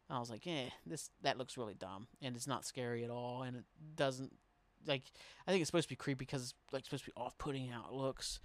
I 0.09 0.19
was 0.19 0.29
like, 0.29 0.45
eh, 0.45 0.69
this 0.85 1.09
that 1.21 1.37
looks 1.37 1.57
really 1.57 1.73
dumb, 1.73 2.07
and 2.21 2.35
it's 2.35 2.47
not 2.47 2.65
scary 2.65 3.03
at 3.03 3.09
all, 3.09 3.43
and 3.43 3.57
it 3.57 3.63
doesn't 3.95 4.33
like. 4.85 5.03
I 5.47 5.51
think 5.51 5.61
it's 5.61 5.69
supposed 5.69 5.87
to 5.87 5.93
be 5.93 5.95
creepy 5.95 6.19
because 6.19 6.43
it's 6.43 6.53
like 6.71 6.83
supposed 6.83 7.05
to 7.05 7.11
be 7.11 7.21
off-putting 7.21 7.69
how 7.69 7.85
it 7.89 7.93
looks, 7.93 8.39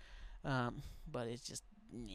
um, 0.45 0.83
but 1.11 1.27
it's 1.27 1.47
just, 1.47 1.65
nah. 1.93 2.13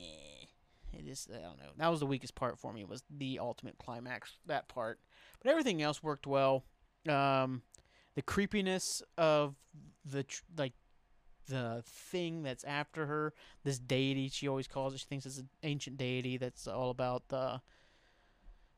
It 0.92 1.08
is. 1.08 1.28
I 1.32 1.42
don't 1.42 1.60
know. 1.60 1.70
That 1.78 1.90
was 1.90 2.00
the 2.00 2.08
weakest 2.08 2.34
part 2.34 2.58
for 2.58 2.74
me. 2.74 2.84
Was 2.84 3.04
the 3.16 3.38
ultimate 3.40 3.78
climax 3.78 4.34
that 4.48 4.68
part, 4.70 5.00
but 5.44 5.52
everything 5.52 5.84
else 5.84 6.02
worked 6.02 6.26
well. 6.26 6.64
Um, 7.08 7.62
the 8.16 8.24
creepiness 8.24 9.04
of 9.18 9.56
the 10.04 10.24
tr- 10.24 10.42
like 10.58 10.74
the 11.50 11.84
thing 11.86 12.44
that's 12.44 12.64
after 12.64 13.06
her, 13.06 13.34
this 13.64 13.80
deity 13.80 14.30
she 14.30 14.48
always 14.48 14.68
calls 14.68 14.94
it. 14.94 15.00
She 15.00 15.06
thinks 15.06 15.26
it's 15.26 15.38
an 15.38 15.50
ancient 15.64 15.98
deity 15.98 16.38
that's 16.38 16.68
all 16.68 16.90
about 16.90 17.24
uh, 17.32 17.58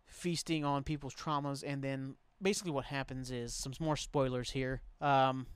feasting 0.05 0.65
on 0.65 0.83
people's 0.83 1.15
traumas. 1.15 1.63
And 1.65 1.83
then 1.83 2.15
basically 2.41 2.71
what 2.71 2.85
happens 2.85 3.31
is 3.31 3.53
some 3.53 3.73
more 3.79 3.95
spoilers 3.95 4.51
here. 4.51 4.81
Um, 4.99 5.47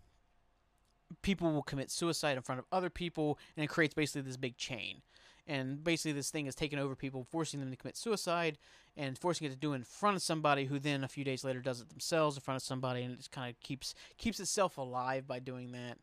people 1.22 1.52
will 1.52 1.64
commit 1.64 1.92
suicide 1.92 2.38
in 2.38 2.44
front 2.44 2.60
of 2.60 2.66
other 2.72 2.90
people, 2.90 3.40
and 3.56 3.64
it 3.64 3.68
creates 3.68 3.94
basically 3.94 4.22
this 4.22 4.38
big 4.38 4.58
chain. 4.58 5.02
And 5.48 5.84
basically, 5.84 6.14
this 6.14 6.32
thing 6.32 6.48
is 6.48 6.56
taking 6.56 6.80
over 6.80 6.96
people, 6.96 7.24
forcing 7.24 7.60
them 7.60 7.70
to 7.70 7.76
commit 7.76 7.98
suicide, 7.98 8.58
and 8.98 9.18
forcing 9.18 9.46
it 9.46 9.52
to 9.52 9.56
do 9.56 9.74
it 9.74 9.76
in 9.76 9.84
front 9.84 10.16
of 10.16 10.24
somebody 10.24 10.66
who 10.66 10.80
then 10.80 11.04
a 11.04 11.08
few 11.08 11.24
days 11.24 11.44
later 11.44 11.60
does 11.60 11.82
it 11.82 11.90
themselves 11.90 12.36
in 12.36 12.42
front 12.42 12.56
of 12.56 12.64
somebody, 12.64 13.04
and 13.04 13.14
it 13.14 13.18
just 13.18 13.32
kind 13.32 13.52
of 13.52 13.60
keeps 13.60 13.94
keeps 14.18 14.40
itself 14.40 14.78
alive 14.78 15.28
by 15.28 15.38
doing 15.40 15.72
that 15.74 15.98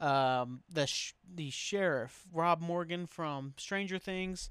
um, 0.00 0.62
the 0.72 0.86
sh- 0.86 1.14
the 1.32 1.50
sheriff 1.50 2.24
Rob 2.32 2.60
Morgan 2.60 3.06
from 3.06 3.54
Stranger 3.56 3.98
Things, 3.98 4.50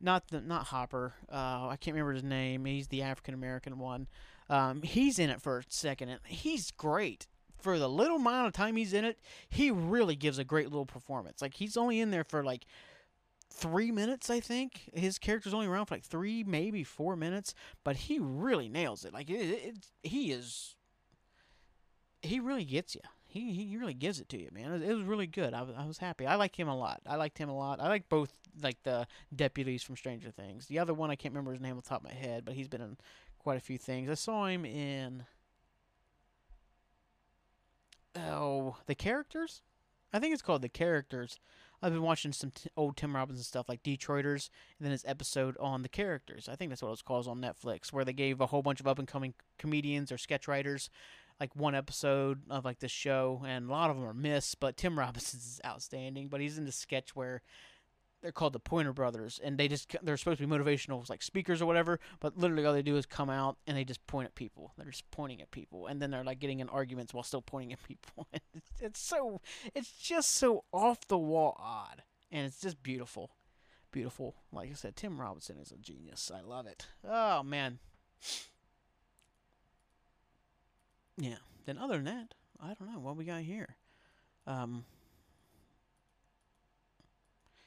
not 0.00 0.28
the 0.28 0.40
not 0.40 0.66
Hopper. 0.66 1.14
Uh, 1.30 1.68
I 1.68 1.76
can't 1.80 1.94
remember 1.94 2.12
his 2.14 2.22
name. 2.22 2.64
He's 2.64 2.88
the 2.88 3.02
African 3.02 3.34
American 3.34 3.78
one. 3.78 4.08
Um, 4.48 4.82
he's 4.82 5.18
in 5.18 5.30
it 5.30 5.40
for 5.40 5.58
a 5.58 5.62
second, 5.68 6.10
and 6.10 6.20
he's 6.26 6.70
great. 6.70 7.26
For 7.60 7.78
the 7.78 7.88
little 7.88 8.16
amount 8.16 8.48
of 8.48 8.52
time 8.52 8.74
he's 8.74 8.92
in 8.92 9.04
it, 9.04 9.20
he 9.48 9.70
really 9.70 10.16
gives 10.16 10.38
a 10.38 10.44
great 10.44 10.66
little 10.66 10.84
performance. 10.84 11.40
Like 11.40 11.54
he's 11.54 11.76
only 11.76 12.00
in 12.00 12.10
there 12.10 12.24
for 12.24 12.42
like 12.42 12.66
three 13.52 13.92
minutes, 13.92 14.30
I 14.30 14.40
think. 14.40 14.90
His 14.94 15.18
character's 15.18 15.54
only 15.54 15.68
around 15.68 15.86
for 15.86 15.94
like 15.94 16.04
three, 16.04 16.42
maybe 16.42 16.82
four 16.82 17.14
minutes, 17.14 17.54
but 17.84 17.96
he 17.96 18.18
really 18.18 18.68
nails 18.68 19.04
it. 19.04 19.12
Like 19.12 19.30
it, 19.30 19.34
it, 19.34 19.76
he 20.02 20.32
is, 20.32 20.74
he 22.20 22.40
really 22.40 22.64
gets 22.64 22.96
you 22.96 23.02
he 23.32 23.52
he 23.54 23.76
really 23.78 23.94
gives 23.94 24.20
it 24.20 24.28
to 24.28 24.38
you, 24.38 24.50
man. 24.52 24.66
It 24.66 24.72
was, 24.72 24.82
it 24.82 24.94
was 24.94 25.04
really 25.04 25.26
good. 25.26 25.54
I 25.54 25.62
was, 25.62 25.74
I 25.76 25.86
was 25.86 25.98
happy. 25.98 26.26
I 26.26 26.34
liked 26.34 26.56
him 26.56 26.68
a 26.68 26.76
lot. 26.76 27.00
I 27.06 27.16
liked 27.16 27.38
him 27.38 27.48
a 27.48 27.56
lot. 27.56 27.80
I 27.80 27.88
like 27.88 28.08
both 28.10 28.30
like 28.62 28.82
the 28.82 29.06
deputies 29.34 29.82
from 29.82 29.96
Stranger 29.96 30.30
Things. 30.30 30.66
The 30.66 30.78
other 30.78 30.92
one 30.92 31.10
I 31.10 31.16
can't 31.16 31.32
remember 31.32 31.52
his 31.52 31.60
name 31.60 31.76
off 31.76 31.84
the 31.84 31.88
top 31.88 32.04
of 32.04 32.10
my 32.10 32.14
head, 32.14 32.44
but 32.44 32.54
he's 32.54 32.68
been 32.68 32.82
in 32.82 32.98
quite 33.38 33.56
a 33.56 33.60
few 33.60 33.78
things. 33.78 34.10
I 34.10 34.14
saw 34.14 34.44
him 34.44 34.66
in 34.66 35.24
oh 38.14 38.76
the 38.86 38.94
characters. 38.94 39.62
I 40.12 40.18
think 40.18 40.34
it's 40.34 40.42
called 40.42 40.60
the 40.60 40.68
characters. 40.68 41.40
I've 41.80 41.92
been 41.92 42.02
watching 42.02 42.32
some 42.32 42.50
t- 42.50 42.68
old 42.76 42.96
Tim 42.96 43.16
Robinson 43.16 43.42
stuff 43.42 43.68
like 43.68 43.82
Detroiters, 43.82 44.50
and 44.78 44.84
then 44.84 44.92
his 44.92 45.04
episode 45.06 45.56
on 45.58 45.82
the 45.82 45.88
characters. 45.88 46.48
I 46.50 46.54
think 46.54 46.70
that's 46.70 46.82
what 46.82 46.88
it 46.88 46.90
was 46.90 47.02
called 47.02 47.26
on 47.26 47.40
Netflix, 47.40 47.92
where 47.92 48.04
they 48.04 48.12
gave 48.12 48.40
a 48.40 48.46
whole 48.46 48.62
bunch 48.62 48.78
of 48.78 48.86
up 48.86 48.98
and 48.98 49.08
coming 49.08 49.32
comedians 49.58 50.12
or 50.12 50.18
sketch 50.18 50.46
writers 50.46 50.90
like 51.40 51.54
one 51.56 51.74
episode 51.74 52.42
of 52.50 52.64
like 52.64 52.78
this 52.78 52.92
show, 52.92 53.42
and 53.46 53.68
a 53.68 53.72
lot 53.72 53.90
of 53.90 53.96
them 53.96 54.04
are 54.04 54.14
missed. 54.14 54.60
But 54.60 54.76
Tim 54.76 54.98
Robinson 54.98 55.38
is 55.38 55.60
outstanding. 55.64 56.28
But 56.28 56.40
he's 56.40 56.58
in 56.58 56.64
the 56.64 56.72
sketch 56.72 57.14
where 57.14 57.42
they're 58.22 58.32
called 58.32 58.52
the 58.52 58.60
Pointer 58.60 58.92
Brothers, 58.92 59.40
and 59.42 59.58
they 59.58 59.68
just 59.68 59.94
they're 60.02 60.16
supposed 60.16 60.40
to 60.40 60.46
be 60.46 60.52
motivational 60.52 61.08
like 61.10 61.22
speakers 61.22 61.60
or 61.60 61.66
whatever. 61.66 61.98
But 62.20 62.38
literally, 62.38 62.64
all 62.64 62.72
they 62.72 62.82
do 62.82 62.96
is 62.96 63.04
come 63.04 63.28
out 63.28 63.58
and 63.66 63.76
they 63.76 63.84
just 63.84 64.06
point 64.06 64.26
at 64.26 64.34
people. 64.34 64.72
They're 64.78 64.90
just 64.90 65.10
pointing 65.10 65.42
at 65.42 65.50
people, 65.50 65.88
and 65.88 66.00
then 66.00 66.10
they're 66.10 66.24
like 66.24 66.38
getting 66.38 66.60
in 66.60 66.68
arguments 66.68 67.12
while 67.12 67.24
still 67.24 67.42
pointing 67.42 67.72
at 67.72 67.82
people. 67.82 68.28
it's, 68.54 68.70
it's 68.80 69.00
so 69.00 69.40
it's 69.74 69.92
just 69.92 70.30
so 70.30 70.64
off 70.72 71.06
the 71.08 71.18
wall 71.18 71.56
odd, 71.58 72.02
and 72.30 72.46
it's 72.46 72.60
just 72.60 72.82
beautiful, 72.82 73.32
beautiful. 73.90 74.36
Like 74.52 74.70
I 74.70 74.74
said, 74.74 74.96
Tim 74.96 75.20
Robinson 75.20 75.58
is 75.58 75.72
a 75.72 75.76
genius. 75.76 76.30
I 76.34 76.40
love 76.40 76.66
it. 76.66 76.86
Oh 77.06 77.42
man. 77.42 77.80
Yeah. 81.16 81.36
Then 81.66 81.78
other 81.78 81.96
than 81.96 82.04
that, 82.04 82.34
I 82.60 82.74
don't 82.74 82.92
know 82.92 82.98
what 82.98 83.16
we 83.16 83.24
got 83.24 83.42
here. 83.42 83.76
Um. 84.46 84.84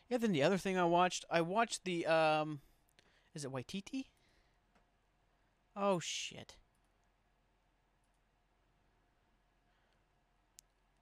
Yeah. 0.10 0.18
Then 0.18 0.32
the 0.32 0.44
other 0.44 0.58
thing 0.58 0.78
I 0.78 0.86
watched, 0.86 1.26
I 1.30 1.42
watched 1.42 1.84
the 1.84 2.06
um, 2.06 2.60
is 3.34 3.46
it 3.46 3.52
Waititi? 3.52 4.06
Oh 5.76 6.00
shit. 6.00 6.56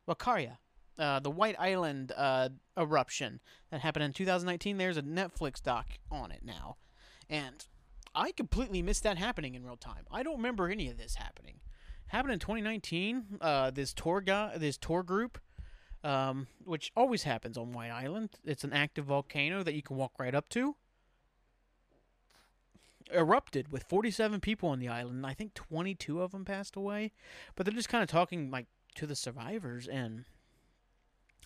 Whakaari, 0.07 0.57
uh, 0.99 1.19
the 1.19 1.31
White 1.31 1.55
Island 1.57 2.11
uh, 2.15 2.49
eruption 2.77 3.39
that 3.71 3.81
happened 3.81 4.03
in 4.03 4.13
2019. 4.13 4.77
There's 4.77 4.97
a 4.97 5.01
Netflix 5.01 5.61
doc 5.61 5.85
on 6.11 6.31
it 6.31 6.41
now, 6.43 6.75
and 7.29 7.65
I 8.13 8.31
completely 8.31 8.81
missed 8.81 9.03
that 9.03 9.17
happening 9.17 9.55
in 9.55 9.63
real 9.63 9.77
time. 9.77 10.05
I 10.11 10.23
don't 10.23 10.37
remember 10.37 10.69
any 10.69 10.89
of 10.89 10.97
this 10.97 11.15
happening 11.15 11.61
happened 12.13 12.33
in 12.33 12.39
2019. 12.39 13.39
Uh, 13.41 13.71
this 13.71 13.93
tour 13.93 14.21
guy, 14.21 14.57
this 14.57 14.77
tour 14.77 15.03
group, 15.03 15.39
um, 16.03 16.47
which 16.63 16.91
always 16.95 17.23
happens 17.23 17.57
on 17.57 17.71
White 17.73 17.91
Island. 17.91 18.29
It's 18.45 18.63
an 18.63 18.71
active 18.71 19.05
volcano 19.05 19.63
that 19.63 19.73
you 19.73 19.81
can 19.81 19.97
walk 19.97 20.13
right 20.19 20.35
up 20.35 20.47
to. 20.49 20.75
erupted 23.11 23.71
with 23.71 23.83
47 23.83 24.39
people 24.39 24.69
on 24.69 24.79
the 24.79 24.87
island. 24.87 25.25
I 25.25 25.33
think 25.33 25.53
22 25.53 26.21
of 26.21 26.31
them 26.31 26.45
passed 26.45 26.75
away, 26.75 27.11
but 27.55 27.65
they're 27.65 27.73
just 27.73 27.89
kind 27.89 28.01
of 28.03 28.09
talking 28.09 28.49
like 28.49 28.67
to 28.95 29.05
the 29.07 29.15
survivors, 29.15 29.87
and 29.87 30.25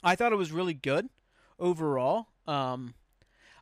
I 0.03 0.15
thought 0.15 0.33
it 0.33 0.37
was 0.37 0.51
really 0.51 0.73
good 0.73 1.09
overall. 1.59 2.27
Um, 2.45 2.93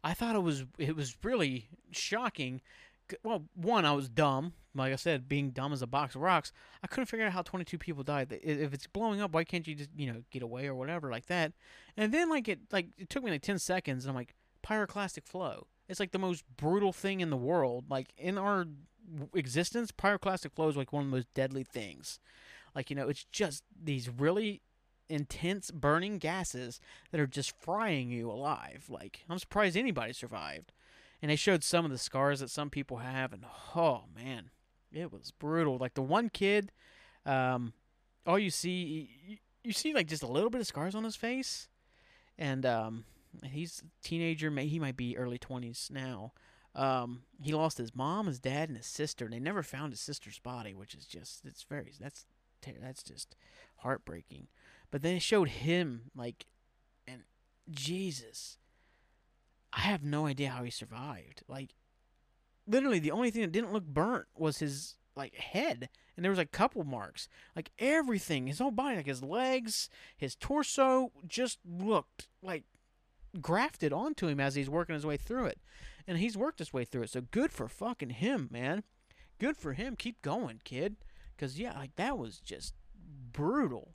I 0.04 0.14
thought 0.14 0.36
it 0.36 0.44
was 0.44 0.66
it 0.78 0.96
was 0.96 1.18
really 1.24 1.70
shocking. 1.92 2.62
Well, 3.24 3.46
one, 3.54 3.86
I 3.86 3.92
was 3.94 4.10
dumb. 4.10 4.54
Like 4.74 4.92
I 4.92 4.98
said, 4.98 5.30
being 5.30 5.52
dumb 5.52 5.72
as 5.72 5.82
a 5.82 5.88
box 5.88 6.16
of 6.16 6.22
rocks, 6.22 6.52
I 6.84 6.88
couldn't 6.88 7.06
figure 7.06 7.26
out 7.26 7.32
how 7.32 7.42
22 7.42 7.78
people 7.78 8.04
died. 8.04 8.38
If 8.44 8.74
it's 8.74 8.88
blowing 8.88 9.22
up, 9.22 9.32
why 9.32 9.44
can't 9.46 9.66
you 9.68 9.76
just 9.76 9.90
you 9.96 10.12
know 10.12 10.24
get 10.32 10.44
away 10.44 10.68
or 10.68 10.76
whatever 10.76 11.10
like 11.10 11.28
that? 11.28 11.54
And 11.96 12.14
then 12.14 12.30
like 12.30 12.48
it 12.48 12.60
like 12.72 12.88
it 12.98 13.10
took 13.10 13.24
me 13.24 13.32
like 13.32 13.42
10 13.42 13.60
seconds, 13.60 14.04
and 14.04 14.10
I'm 14.10 14.16
like 14.16 14.36
pyroclastic 14.66 15.26
flow. 15.26 15.68
It's 15.88 16.00
like 16.00 16.12
the 16.12 16.20
most 16.20 16.44
brutal 16.58 16.92
thing 16.92 17.22
in 17.22 17.30
the 17.30 17.38
world. 17.38 17.86
Like 17.90 18.12
in 18.18 18.38
our 18.38 18.66
existence, 19.34 19.92
pyroclastic 19.92 20.54
flow 20.54 20.68
is 20.68 20.76
like 20.76 20.92
one 20.92 21.06
of 21.06 21.12
the 21.12 21.16
most 21.16 21.34
deadly 21.34 21.64
things. 21.64 22.20
Like 22.76 22.90
you 22.90 22.96
know, 22.96 23.08
it's 23.08 23.26
just 23.32 23.64
these 23.82 24.10
really 24.10 24.62
intense 25.08 25.72
burning 25.72 26.18
gases 26.18 26.80
that 27.12 27.22
are 27.22 27.28
just 27.28 27.54
frying 27.62 28.10
you 28.10 28.30
alive. 28.30 28.86
Like 28.90 29.24
I'm 29.30 29.40
surprised 29.40 29.78
anybody 29.78 30.14
survived. 30.14 30.74
And 31.22 31.32
they 31.32 31.36
showed 31.36 31.64
some 31.64 31.86
of 31.86 31.92
the 31.92 31.98
scars 31.98 32.40
that 32.42 32.50
some 32.50 32.70
people 32.70 32.98
have, 32.98 33.34
and 33.34 33.46
oh 33.76 34.04
man, 34.16 34.52
it 34.92 35.12
was 35.12 35.32
brutal. 35.32 35.78
Like 35.78 35.94
the 35.96 36.02
one 36.02 36.30
kid, 36.30 36.72
um, 37.26 37.74
all 38.28 38.38
you 38.38 38.52
see, 38.52 39.10
you, 39.28 39.38
you 39.64 39.72
see 39.72 39.94
like 39.94 40.08
just 40.08 40.24
a 40.24 40.28
little 40.28 40.50
bit 40.50 40.62
of 40.62 40.68
scars 40.68 40.94
on 40.94 41.04
his 41.04 41.16
face, 41.16 41.68
and 42.38 42.66
um, 42.66 43.06
he's 43.44 43.82
a 43.84 44.08
teenager. 44.08 44.52
May 44.52 44.68
he 44.68 44.80
might 44.80 44.98
be 44.98 45.18
early 45.18 45.38
twenties 45.38 45.90
now. 45.92 46.34
Um, 46.76 47.22
he 47.42 47.54
lost 47.54 47.78
his 47.78 47.96
mom, 47.96 48.28
his 48.28 48.40
dad, 48.40 48.68
and 48.68 48.78
his 48.78 48.86
sister. 48.86 49.24
And 49.24 49.34
they 49.34 49.40
never 49.40 49.64
found 49.64 49.94
his 49.94 50.02
sister's 50.02 50.40
body, 50.40 50.74
which 50.74 50.94
is 50.94 51.06
just 51.06 51.46
it's 51.46 51.64
very 51.64 51.94
that's 52.00 52.26
that's 52.82 53.04
just 53.04 53.36
heartbreaking. 53.78 54.48
But 54.92 55.02
then 55.02 55.16
it 55.16 55.22
showed 55.22 55.50
him 55.50 56.12
like, 56.16 56.46
and 57.08 57.22
Jesus, 57.72 58.58
I 59.76 59.82
have 59.82 60.04
no 60.04 60.26
idea 60.26 60.50
how 60.50 60.64
he 60.64 60.72
survived. 60.72 61.44
Like, 61.48 61.76
literally, 62.66 63.00
the 63.00 63.12
only 63.12 63.30
thing 63.30 63.42
that 63.42 63.52
didn't 63.52 63.74
look 63.74 63.86
burnt 63.86 64.28
was 64.36 64.60
his 64.60 64.96
like 65.18 65.36
head, 65.36 65.90
and 66.16 66.24
there 66.24 66.32
was 66.32 66.38
like 66.38 66.52
couple 66.52 66.84
marks. 66.86 67.28
Like 67.56 67.72
everything, 67.78 68.48
his 68.48 68.60
whole 68.60 68.72
body, 68.72 68.96
like 68.96 69.06
his 69.06 69.22
legs, 69.22 69.90
his 70.18 70.36
torso, 70.36 71.12
just 71.28 71.60
looked 71.66 72.30
like 72.42 72.64
grafted 73.42 73.92
onto 73.92 74.28
him 74.28 74.40
as 74.40 74.56
he's 74.56 74.70
working 74.70 74.96
his 74.96 75.06
way 75.06 75.18
through 75.18 75.46
it. 75.46 75.60
And 76.08 76.18
he's 76.18 76.38
worked 76.38 76.60
his 76.60 76.74
way 76.74 76.86
through 76.86 77.04
it. 77.04 77.10
So 77.10 77.22
good 77.22 77.52
for 77.52 77.68
fucking 77.68 78.12
him, 78.12 78.48
man. 78.52 78.84
Good 79.40 79.58
for 79.58 79.74
him. 79.74 79.96
Keep 79.98 80.22
going, 80.22 80.62
kid. 80.64 80.96
Cause 81.38 81.58
yeah, 81.58 81.78
like 81.78 81.96
that 81.98 82.18
was 82.18 82.40
just 82.40 82.74
brutal. 83.34 83.94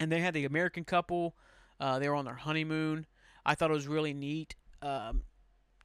And 0.00 0.10
they 0.10 0.20
had 0.20 0.34
the 0.34 0.44
American 0.44 0.84
couple. 0.84 1.36
Uh, 1.78 1.98
they 1.98 2.08
were 2.08 2.14
on 2.16 2.24
their 2.24 2.34
honeymoon. 2.34 3.06
I 3.44 3.54
thought 3.54 3.70
it 3.70 3.74
was 3.74 3.86
really 3.86 4.14
neat. 4.14 4.56
Um, 4.82 5.22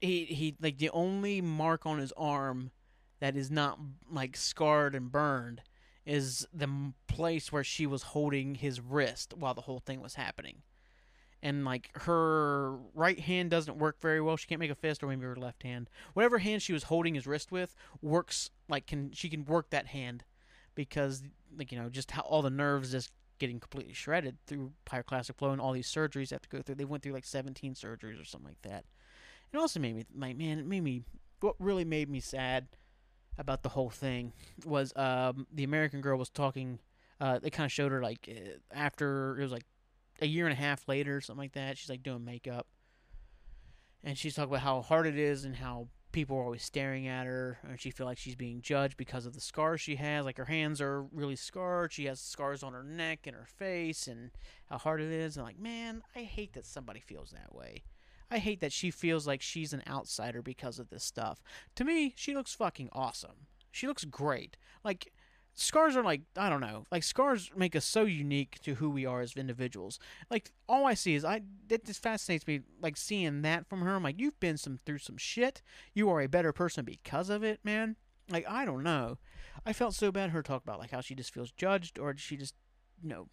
he 0.01 0.25
he 0.25 0.55
like 0.61 0.77
the 0.77 0.89
only 0.89 1.41
mark 1.41 1.85
on 1.85 1.99
his 1.99 2.11
arm 2.17 2.71
that 3.19 3.35
is 3.35 3.49
not 3.49 3.79
like 4.11 4.37
scarred 4.37 4.95
and 4.95 5.11
burned 5.11 5.61
is 6.05 6.47
the 6.53 6.93
place 7.07 7.51
where 7.51 7.63
she 7.63 7.87
was 7.87 8.03
holding 8.03 8.55
his 8.55 8.79
wrist 8.79 9.33
while 9.35 9.53
the 9.53 9.61
whole 9.61 9.79
thing 9.79 10.01
was 10.01 10.15
happening 10.15 10.61
and 11.45 11.63
like 11.63 11.91
her 11.93 12.75
right 12.95 13.19
hand 13.19 13.51
doesn't 13.51 13.77
work 13.77 14.01
very 14.01 14.19
well. 14.19 14.35
She 14.35 14.47
can't 14.47 14.59
make 14.59 14.71
a 14.71 14.75
fist, 14.75 15.03
or 15.03 15.07
maybe 15.07 15.25
her 15.25 15.35
left 15.35 15.61
hand. 15.61 15.91
Whatever 16.13 16.39
hand 16.39 16.63
she 16.63 16.73
was 16.73 16.83
holding 16.83 17.13
his 17.13 17.27
wrist 17.27 17.51
with 17.51 17.75
works 18.01 18.49
like 18.67 18.87
can 18.87 19.11
she 19.11 19.29
can 19.29 19.45
work 19.45 19.69
that 19.69 19.85
hand 19.85 20.23
because 20.73 21.21
like 21.55 21.71
you 21.71 21.77
know 21.77 21.87
just 21.87 22.09
how 22.09 22.23
all 22.23 22.41
the 22.41 22.49
nerves 22.49 22.91
just 22.91 23.11
getting 23.39 23.59
completely 23.59 23.93
shredded 23.93 24.37
through 24.47 24.71
pyroclastic 24.85 25.35
flow 25.35 25.51
and 25.51 25.61
all 25.61 25.73
these 25.73 25.91
surgeries 25.91 26.29
they 26.29 26.35
have 26.35 26.41
to 26.41 26.49
go 26.49 26.61
through. 26.61 26.75
They 26.75 26.85
went 26.85 27.03
through 27.03 27.13
like 27.13 27.25
17 27.25 27.73
surgeries 27.73 28.21
or 28.21 28.25
something 28.25 28.49
like 28.49 28.61
that. 28.61 28.85
It 29.53 29.57
also 29.57 29.79
made 29.79 29.95
me 29.95 30.05
like 30.15 30.37
man, 30.37 30.59
it 30.59 30.65
made 30.65 30.83
me 30.83 31.03
what 31.39 31.55
really 31.59 31.85
made 31.85 32.09
me 32.09 32.19
sad 32.19 32.67
about 33.37 33.63
the 33.63 33.69
whole 33.69 33.89
thing 33.89 34.33
was 34.65 34.93
um, 34.95 35.47
the 35.53 35.63
American 35.63 36.01
girl 36.01 36.17
was 36.17 36.29
talking. 36.29 36.79
Uh, 37.19 37.39
they 37.39 37.49
kind 37.49 37.65
of 37.65 37.71
showed 37.71 37.91
her 37.91 38.01
like 38.01 38.29
uh, 38.29 38.57
after 38.71 39.37
it 39.39 39.43
was 39.43 39.51
like 39.51 39.65
a 40.21 40.25
year 40.25 40.45
and 40.45 40.53
a 40.53 40.55
half 40.55 40.87
later, 40.87 41.17
or 41.17 41.21
something 41.21 41.43
like 41.43 41.53
that. 41.53 41.77
She's 41.77 41.89
like 41.89 42.03
doing 42.03 42.23
makeup, 42.23 42.67
and 44.03 44.17
she's 44.17 44.35
talking 44.35 44.51
about 44.51 44.61
how 44.61 44.81
hard 44.81 45.07
it 45.07 45.17
is 45.17 45.45
and 45.45 45.55
how 45.55 45.87
people 46.15 46.37
are 46.37 46.45
always 46.45 46.63
staring 46.63 47.07
at 47.07 47.27
her, 47.27 47.59
and 47.67 47.77
she 47.79 47.91
feel 47.91 48.07
like 48.07 48.17
she's 48.17 48.37
being 48.37 48.61
judged 48.61 48.95
because 48.95 49.25
of 49.25 49.33
the 49.33 49.41
scars 49.41 49.81
she 49.81 49.97
has. 49.97 50.23
Like 50.23 50.37
her 50.37 50.45
hands 50.45 50.79
are 50.79 51.03
really 51.11 51.35
scarred. 51.35 51.91
She 51.91 52.05
has 52.05 52.21
scars 52.21 52.63
on 52.63 52.71
her 52.71 52.83
neck 52.83 53.27
and 53.27 53.35
her 53.35 53.45
face, 53.45 54.07
and 54.07 54.31
how 54.69 54.77
hard 54.77 55.01
it 55.01 55.11
is. 55.11 55.35
And 55.35 55.45
like, 55.45 55.59
man, 55.59 56.01
I 56.15 56.21
hate 56.21 56.53
that 56.53 56.65
somebody 56.65 57.01
feels 57.01 57.31
that 57.31 57.53
way. 57.53 57.83
I 58.31 58.37
hate 58.37 58.61
that 58.61 58.71
she 58.71 58.91
feels 58.91 59.27
like 59.27 59.41
she's 59.41 59.73
an 59.73 59.83
outsider 59.87 60.41
because 60.41 60.79
of 60.79 60.89
this 60.89 61.03
stuff. 61.03 61.43
To 61.75 61.83
me, 61.83 62.13
she 62.15 62.33
looks 62.33 62.55
fucking 62.55 62.89
awesome. 62.93 63.47
She 63.69 63.85
looks 63.85 64.05
great. 64.05 64.55
Like 64.85 65.11
scars 65.55 65.95
are 65.95 66.03
like 66.03 66.21
I 66.37 66.49
don't 66.49 66.61
know, 66.61 66.85
like 66.91 67.03
scars 67.03 67.49
make 67.55 67.75
us 67.75 67.85
so 67.85 68.03
unique 68.03 68.59
to 68.61 68.75
who 68.75 68.89
we 68.89 69.05
are 69.05 69.21
as 69.21 69.35
individuals. 69.35 69.99
Like 70.29 70.51
all 70.67 70.85
I 70.85 70.93
see 70.93 71.15
is 71.15 71.25
I 71.25 71.41
that 71.67 71.85
just 71.85 72.03
fascinates 72.03 72.45
me. 72.45 72.61
Like 72.81 72.97
seeing 72.97 73.41
that 73.41 73.67
from 73.67 73.81
her, 73.81 73.95
I'm 73.95 74.03
like, 74.03 74.19
you've 74.19 74.39
been 74.39 74.57
some 74.57 74.79
through 74.85 74.99
some 74.99 75.17
shit. 75.17 75.61
You 75.93 76.09
are 76.09 76.21
a 76.21 76.27
better 76.27 76.53
person 76.53 76.85
because 76.85 77.29
of 77.29 77.43
it, 77.43 77.59
man. 77.63 77.95
Like 78.29 78.45
I 78.47 78.65
don't 78.65 78.83
know. 78.83 79.17
I 79.65 79.73
felt 79.73 79.95
so 79.95 80.11
bad 80.11 80.29
her 80.31 80.43
talk 80.43 80.63
about 80.63 80.79
like 80.79 80.91
how 80.91 81.01
she 81.01 81.15
just 81.15 81.33
feels 81.33 81.51
judged 81.51 81.97
or 81.97 82.15
she 82.17 82.37
just 82.37 82.55
you 83.01 83.09
know 83.09 83.27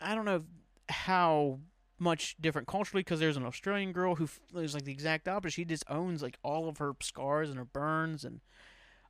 I 0.00 0.14
don't 0.14 0.26
know 0.26 0.44
how 0.88 1.60
much 1.98 2.36
different 2.38 2.68
culturally 2.68 3.00
because 3.00 3.20
there's 3.20 3.38
an 3.38 3.46
Australian 3.46 3.92
girl 3.92 4.16
who 4.16 4.28
is 4.54 4.74
like 4.74 4.84
the 4.84 4.92
exact 4.92 5.28
opposite. 5.28 5.54
She 5.54 5.64
just 5.64 5.84
owns 5.88 6.22
like 6.22 6.38
all 6.42 6.68
of 6.68 6.76
her 6.76 6.94
scars 7.00 7.48
and 7.48 7.58
her 7.58 7.64
burns 7.64 8.24
and 8.24 8.40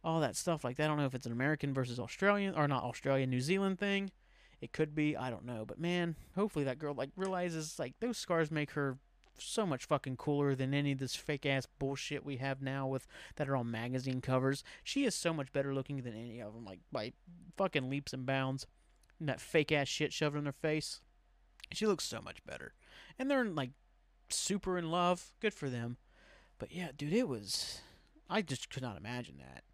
all 0.07 0.21
that 0.21 0.37
stuff 0.37 0.63
like 0.63 0.77
that. 0.77 0.85
I 0.85 0.87
don't 0.87 0.99
know 0.99 1.05
if 1.07 1.17
it's 1.17 1.27
an 1.27 1.33
American 1.33 1.75
versus 1.75 1.99
Australian 1.99 2.55
or 2.55 2.69
not 2.69 2.85
Australian 2.85 3.29
New 3.29 3.41
Zealand 3.41 3.81
thing. 3.81 4.13
It 4.61 4.73
could 4.73 4.95
be, 4.95 5.17
I 5.17 5.31
don't 5.31 5.45
know, 5.45 5.65
but 5.67 5.81
man, 5.81 6.15
hopefully 6.37 6.65
that 6.65 6.79
girl 6.79 6.95
like 6.95 7.11
realizes 7.17 7.79
like 7.79 7.95
those 8.01 8.17
scars 8.17 8.51
make 8.51 8.71
her 8.71 8.99
so 9.37 9.67
much 9.67 9.85
fucking 9.85 10.17
cooler 10.17 10.55
than 10.55 10.73
any 10.73 10.93
of 10.93 10.99
this 10.99 11.17
fake 11.17 11.45
ass 11.45 11.67
bullshit 11.79 12.25
we 12.25 12.37
have 12.37 12.63
now 12.63 12.87
with 12.87 13.07
that 13.35 13.49
are 13.49 13.57
on 13.57 13.71
magazine 13.71 14.21
covers. 14.21 14.63
She 14.85 15.05
is 15.05 15.15
so 15.15 15.35
much 15.35 15.53
better 15.53 15.75
looking 15.75 16.01
than 16.03 16.15
any 16.15 16.41
of 16.41 16.55
them, 16.55 16.65
like 16.65 16.79
by 16.93 17.13
fucking 17.57 17.91
leaps 17.91 18.13
and 18.13 18.25
bounds. 18.25 18.67
And 19.19 19.29
that 19.29 19.41
fake 19.41 19.73
ass 19.73 19.89
shit 19.89 20.13
shoved 20.13 20.37
in 20.37 20.47
her 20.47 20.53
face. 20.53 21.01
She 21.73 21.87
looks 21.87 22.05
so 22.05 22.21
much 22.23 22.45
better, 22.45 22.75
and 23.19 23.29
they're 23.29 23.45
like 23.45 23.71
super 24.29 24.79
in 24.79 24.91
love. 24.91 25.33
Good 25.41 25.53
for 25.53 25.69
them. 25.69 25.97
But 26.59 26.71
yeah, 26.73 26.91
dude, 26.97 27.13
it 27.13 27.29
was. 27.29 27.81
I 28.31 28.43
just 28.43 28.71
could 28.71 28.83
not 28.83 28.97
imagine 28.97 29.39
that 29.39 29.65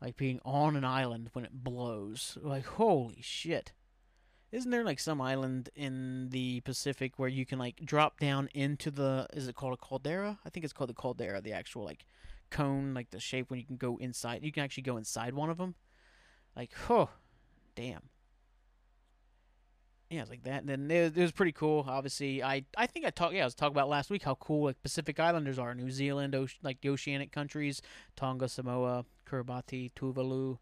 like 0.00 0.16
being 0.16 0.40
on 0.44 0.76
an 0.76 0.84
island 0.84 1.30
when 1.32 1.44
it 1.44 1.52
blows. 1.52 2.38
Like 2.40 2.66
holy 2.66 3.20
shit. 3.20 3.72
Isn't 4.50 4.70
there 4.70 4.84
like 4.84 4.98
some 4.98 5.20
island 5.20 5.68
in 5.74 6.30
the 6.30 6.60
Pacific 6.60 7.18
where 7.18 7.28
you 7.28 7.44
can 7.44 7.58
like 7.58 7.84
drop 7.84 8.18
down 8.18 8.48
into 8.54 8.90
the 8.90 9.26
is 9.32 9.48
it 9.48 9.54
called 9.54 9.74
a 9.74 9.76
caldera? 9.76 10.38
I 10.44 10.50
think 10.50 10.64
it's 10.64 10.72
called 10.72 10.90
the 10.90 10.94
caldera, 10.94 11.40
the 11.40 11.52
actual 11.52 11.84
like 11.84 12.04
cone, 12.50 12.94
like 12.94 13.10
the 13.10 13.20
shape 13.20 13.50
when 13.50 13.60
you 13.60 13.66
can 13.66 13.76
go 13.76 13.98
inside. 13.98 14.42
You 14.42 14.52
can 14.52 14.64
actually 14.64 14.84
go 14.84 14.96
inside 14.96 15.34
one 15.34 15.50
of 15.50 15.58
them. 15.58 15.74
Like, 16.56 16.72
oh, 16.88 17.10
damn 17.74 18.08
yeah, 20.10 20.22
it's 20.22 20.30
like 20.30 20.44
that. 20.44 20.60
And 20.60 20.68
then 20.68 20.90
it, 20.90 21.16
it 21.16 21.20
was 21.20 21.32
pretty 21.32 21.52
cool. 21.52 21.84
Obviously, 21.86 22.42
I 22.42 22.64
I 22.76 22.86
think 22.86 23.04
I 23.04 23.10
talked 23.10 23.34
yeah 23.34 23.42
I 23.42 23.44
was 23.44 23.54
talking 23.54 23.74
about 23.74 23.88
last 23.88 24.10
week 24.10 24.22
how 24.22 24.36
cool 24.36 24.64
like 24.64 24.82
Pacific 24.82 25.20
Islanders 25.20 25.58
are. 25.58 25.74
New 25.74 25.90
Zealand, 25.90 26.34
like 26.62 26.80
the 26.80 26.88
oceanic 26.88 27.30
countries, 27.30 27.82
Tonga, 28.16 28.48
Samoa, 28.48 29.04
Kiribati, 29.28 29.92
Tuvalu, 29.92 30.58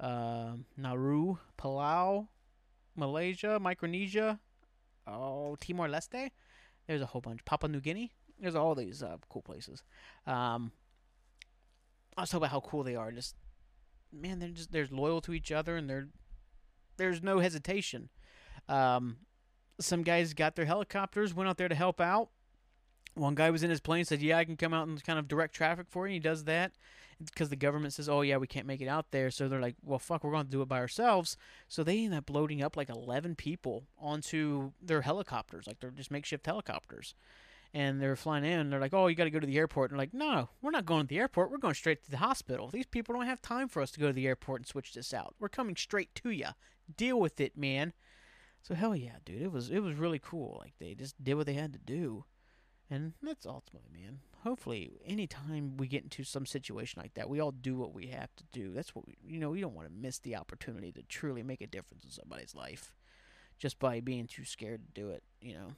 uh, 0.00 0.54
Nauru, 0.76 1.36
Palau, 1.56 2.26
Malaysia, 2.96 3.58
Micronesia, 3.60 4.40
oh 5.06 5.56
Timor 5.60 5.88
Leste. 5.88 6.30
There's 6.88 7.02
a 7.02 7.06
whole 7.06 7.20
bunch. 7.20 7.44
Papua 7.44 7.70
New 7.70 7.80
Guinea. 7.80 8.12
There's 8.40 8.56
all 8.56 8.74
these 8.74 9.02
uh, 9.02 9.18
cool 9.28 9.42
places. 9.42 9.84
Um, 10.26 10.72
I 12.16 12.22
was 12.22 12.30
talking 12.30 12.38
about 12.38 12.50
how 12.50 12.60
cool 12.60 12.82
they 12.82 12.96
are. 12.96 13.12
Just 13.12 13.36
man, 14.12 14.40
they're 14.40 14.48
just 14.48 14.72
they're 14.72 14.88
loyal 14.90 15.20
to 15.20 15.34
each 15.34 15.52
other 15.52 15.76
and 15.76 15.88
they're 15.88 16.08
there's 16.96 17.22
no 17.22 17.38
hesitation 17.38 18.08
um, 18.68 19.16
some 19.80 20.02
guys 20.02 20.34
got 20.34 20.56
their 20.56 20.64
helicopters, 20.64 21.34
went 21.34 21.48
out 21.48 21.56
there 21.56 21.68
to 21.68 21.74
help 21.74 22.00
out. 22.00 22.30
One 23.14 23.34
guy 23.34 23.50
was 23.50 23.62
in 23.62 23.70
his 23.70 23.80
plane, 23.80 24.04
said, 24.04 24.22
"Yeah, 24.22 24.38
I 24.38 24.44
can 24.44 24.56
come 24.56 24.72
out 24.74 24.86
and 24.86 25.02
kind 25.02 25.18
of 25.18 25.28
direct 25.28 25.54
traffic 25.54 25.86
for 25.88 26.06
you." 26.06 26.14
And 26.14 26.14
He 26.14 26.20
does 26.20 26.44
that 26.44 26.72
because 27.24 27.48
the 27.48 27.56
government 27.56 27.92
says, 27.92 28.08
"Oh 28.08 28.20
yeah, 28.20 28.36
we 28.36 28.46
can't 28.46 28.66
make 28.66 28.80
it 28.80 28.88
out 28.88 29.10
there." 29.10 29.30
So 29.30 29.48
they're 29.48 29.60
like, 29.60 29.76
"Well, 29.82 29.98
fuck, 29.98 30.22
we're 30.22 30.30
going 30.32 30.46
to 30.46 30.50
do 30.50 30.62
it 30.62 30.68
by 30.68 30.78
ourselves." 30.78 31.36
So 31.66 31.82
they 31.82 32.04
end 32.04 32.14
up 32.14 32.30
loading 32.30 32.62
up 32.62 32.76
like 32.76 32.88
eleven 32.88 33.34
people 33.34 33.84
onto 33.98 34.72
their 34.80 35.02
helicopters, 35.02 35.66
like 35.66 35.80
they're 35.80 35.90
just 35.90 36.10
makeshift 36.10 36.46
helicopters, 36.46 37.14
and 37.74 38.00
they're 38.00 38.16
flying 38.16 38.44
in. 38.44 38.60
And 38.60 38.72
they're 38.72 38.80
like, 38.80 38.94
"Oh, 38.94 39.08
you 39.08 39.16
got 39.16 39.24
to 39.24 39.30
go 39.30 39.40
to 39.40 39.46
the 39.46 39.58
airport." 39.58 39.90
And 39.90 39.98
they're 39.98 40.06
like, 40.06 40.14
"No, 40.14 40.50
we're 40.62 40.70
not 40.70 40.86
going 40.86 41.02
to 41.02 41.08
the 41.08 41.18
airport. 41.18 41.50
We're 41.50 41.58
going 41.58 41.74
straight 41.74 42.04
to 42.04 42.10
the 42.10 42.18
hospital. 42.18 42.68
These 42.68 42.86
people 42.86 43.14
don't 43.14 43.26
have 43.26 43.42
time 43.42 43.68
for 43.68 43.82
us 43.82 43.90
to 43.92 44.00
go 44.00 44.06
to 44.08 44.12
the 44.12 44.28
airport 44.28 44.60
and 44.60 44.66
switch 44.66 44.94
this 44.94 45.12
out. 45.12 45.34
We're 45.40 45.48
coming 45.48 45.76
straight 45.76 46.14
to 46.16 46.30
you. 46.30 46.48
Deal 46.96 47.18
with 47.18 47.40
it, 47.40 47.56
man." 47.56 47.94
So 48.62 48.74
hell 48.74 48.94
yeah, 48.94 49.16
dude, 49.24 49.42
it 49.42 49.52
was 49.52 49.70
it 49.70 49.80
was 49.80 49.94
really 49.94 50.18
cool. 50.18 50.58
Like 50.60 50.74
they 50.78 50.94
just 50.94 51.22
did 51.22 51.34
what 51.34 51.46
they 51.46 51.54
had 51.54 51.72
to 51.72 51.78
do, 51.78 52.24
and 52.90 53.14
that's 53.22 53.46
ultimately, 53.46 53.90
man. 53.92 54.20
Hopefully, 54.44 54.92
anytime 55.04 55.76
we 55.76 55.88
get 55.88 56.04
into 56.04 56.22
some 56.22 56.46
situation 56.46 57.00
like 57.02 57.14
that, 57.14 57.28
we 57.28 57.40
all 57.40 57.50
do 57.50 57.76
what 57.76 57.94
we 57.94 58.06
have 58.08 58.34
to 58.36 58.44
do. 58.52 58.72
That's 58.72 58.94
what 58.94 59.06
we, 59.06 59.16
you 59.26 59.40
know. 59.40 59.50
We 59.50 59.60
don't 59.60 59.74
want 59.74 59.88
to 59.88 59.94
miss 59.94 60.18
the 60.18 60.36
opportunity 60.36 60.92
to 60.92 61.02
truly 61.02 61.42
make 61.42 61.60
a 61.60 61.66
difference 61.66 62.04
in 62.04 62.10
somebody's 62.10 62.54
life, 62.54 62.92
just 63.58 63.78
by 63.78 64.00
being 64.00 64.26
too 64.26 64.44
scared 64.44 64.82
to 64.86 65.00
do 65.00 65.10
it. 65.10 65.22
You 65.40 65.54
know. 65.54 65.72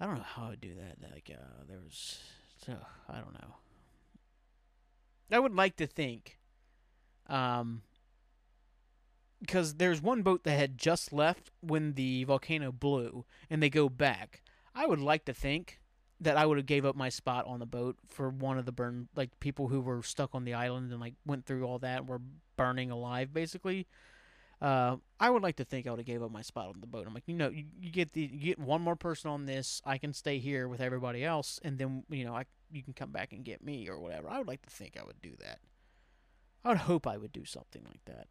I 0.00 0.06
don't 0.06 0.16
know 0.16 0.22
how 0.22 0.44
I 0.44 0.50
would 0.50 0.60
do 0.60 0.74
that. 0.76 1.10
Like, 1.12 1.30
uh, 1.32 1.64
there 1.68 1.80
was, 1.82 2.18
so 2.64 2.76
I 3.08 3.18
don't 3.18 3.34
know. 3.34 3.56
I 5.30 5.38
would 5.38 5.54
like 5.54 5.76
to 5.76 5.86
think, 5.86 6.38
um, 7.26 7.82
because 9.40 9.74
there's 9.74 10.02
one 10.02 10.22
boat 10.22 10.44
that 10.44 10.58
had 10.58 10.78
just 10.78 11.12
left 11.12 11.50
when 11.60 11.94
the 11.94 12.24
volcano 12.24 12.72
blew, 12.72 13.24
and 13.48 13.62
they 13.62 13.70
go 13.70 13.88
back. 13.88 14.42
I 14.74 14.86
would 14.86 15.00
like 15.00 15.24
to 15.26 15.34
think 15.34 15.80
that 16.20 16.36
I 16.36 16.46
would 16.46 16.58
have 16.58 16.66
gave 16.66 16.84
up 16.84 16.96
my 16.96 17.08
spot 17.08 17.46
on 17.46 17.60
the 17.60 17.66
boat 17.66 17.96
for 18.06 18.28
one 18.28 18.58
of 18.58 18.66
the 18.66 18.72
burn, 18.72 19.08
like 19.14 19.38
people 19.40 19.68
who 19.68 19.80
were 19.80 20.02
stuck 20.02 20.34
on 20.34 20.44
the 20.44 20.54
island 20.54 20.90
and 20.90 21.00
like 21.00 21.14
went 21.24 21.46
through 21.46 21.64
all 21.64 21.78
that, 21.80 22.00
and 22.00 22.08
were 22.08 22.20
burning 22.56 22.90
alive, 22.90 23.32
basically. 23.32 23.86
Uh, 24.60 24.96
I 25.20 25.30
would 25.30 25.42
like 25.42 25.56
to 25.56 25.64
think 25.64 25.86
I 25.86 25.90
would 25.90 26.00
have 26.00 26.06
gave 26.06 26.22
up 26.22 26.32
my 26.32 26.42
spot 26.42 26.68
on 26.68 26.80
the 26.80 26.86
boat. 26.88 27.06
I'm 27.06 27.14
like, 27.14 27.28
you 27.28 27.34
know, 27.34 27.48
you, 27.48 27.64
you 27.80 27.90
get 27.90 28.12
the 28.12 28.22
you 28.22 28.54
get 28.54 28.58
one 28.58 28.82
more 28.82 28.96
person 28.96 29.30
on 29.30 29.46
this. 29.46 29.80
I 29.84 29.98
can 29.98 30.12
stay 30.12 30.38
here 30.38 30.66
with 30.66 30.80
everybody 30.80 31.24
else, 31.24 31.60
and 31.62 31.78
then 31.78 32.02
you 32.10 32.24
know, 32.24 32.34
I 32.34 32.44
you 32.70 32.82
can 32.82 32.92
come 32.92 33.12
back 33.12 33.32
and 33.32 33.44
get 33.44 33.62
me 33.62 33.88
or 33.88 33.98
whatever. 33.98 34.28
I 34.28 34.38
would 34.38 34.48
like 34.48 34.62
to 34.62 34.70
think 34.70 34.96
I 35.00 35.04
would 35.04 35.22
do 35.22 35.32
that. 35.38 35.60
I 36.64 36.70
would 36.70 36.78
hope 36.78 37.06
I 37.06 37.16
would 37.16 37.32
do 37.32 37.44
something 37.44 37.82
like 37.86 38.04
that. 38.06 38.26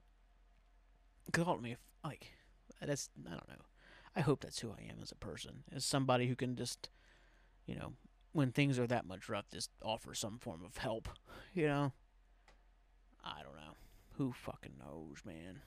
Ultimately, 1.37 1.71
if, 1.73 1.79
like, 2.03 2.31
that's 2.81 3.09
I 3.25 3.31
don't 3.31 3.49
know. 3.49 3.65
I 4.15 4.21
hope 4.21 4.41
that's 4.41 4.59
who 4.59 4.71
I 4.71 4.83
am 4.89 4.97
as 5.01 5.11
a 5.11 5.15
person, 5.15 5.63
as 5.73 5.85
somebody 5.85 6.27
who 6.27 6.35
can 6.35 6.55
just, 6.55 6.89
you 7.65 7.75
know, 7.75 7.93
when 8.33 8.51
things 8.51 8.79
are 8.79 8.87
that 8.87 9.05
much 9.05 9.29
rough, 9.29 9.49
just 9.51 9.69
offer 9.83 10.13
some 10.13 10.39
form 10.39 10.63
of 10.65 10.77
help. 10.77 11.09
You 11.53 11.67
know. 11.67 11.91
I 13.23 13.43
don't 13.43 13.55
know. 13.55 13.75
Who 14.13 14.31
fucking 14.31 14.73
knows, 14.79 15.17
man. 15.25 15.61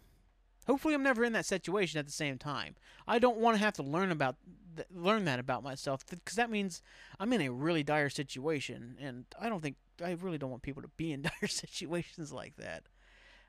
Hopefully, 0.67 0.95
I'm 0.95 1.03
never 1.03 1.25
in 1.25 1.33
that 1.33 1.47
situation 1.47 1.99
at 1.99 2.07
the 2.07 2.13
same 2.13 2.39
time. 2.39 2.77
I 3.07 3.19
don't 3.19 3.39
want 3.39 3.57
to 3.57 3.63
have 3.63 3.75
to 3.75 3.83
learn 3.83 4.11
about 4.11 4.37
th- 4.77 4.89
learn 4.95 5.25
that 5.25 5.39
about 5.39 5.63
myself 5.63 6.05
because 6.09 6.37
that 6.37 6.51
means 6.51 6.83
I'm 7.19 7.33
in 7.33 7.41
a 7.41 7.49
really 7.51 7.83
dire 7.83 8.11
situation, 8.11 8.97
and 9.01 9.25
I 9.39 9.49
don't 9.49 9.63
think 9.63 9.77
I 10.05 10.17
really 10.21 10.39
don't 10.39 10.51
want 10.51 10.63
people 10.63 10.83
to 10.83 10.91
be 10.97 11.13
in 11.13 11.23
dire 11.41 11.49
situations 11.49 12.33
like 12.33 12.57
that. 12.57 12.85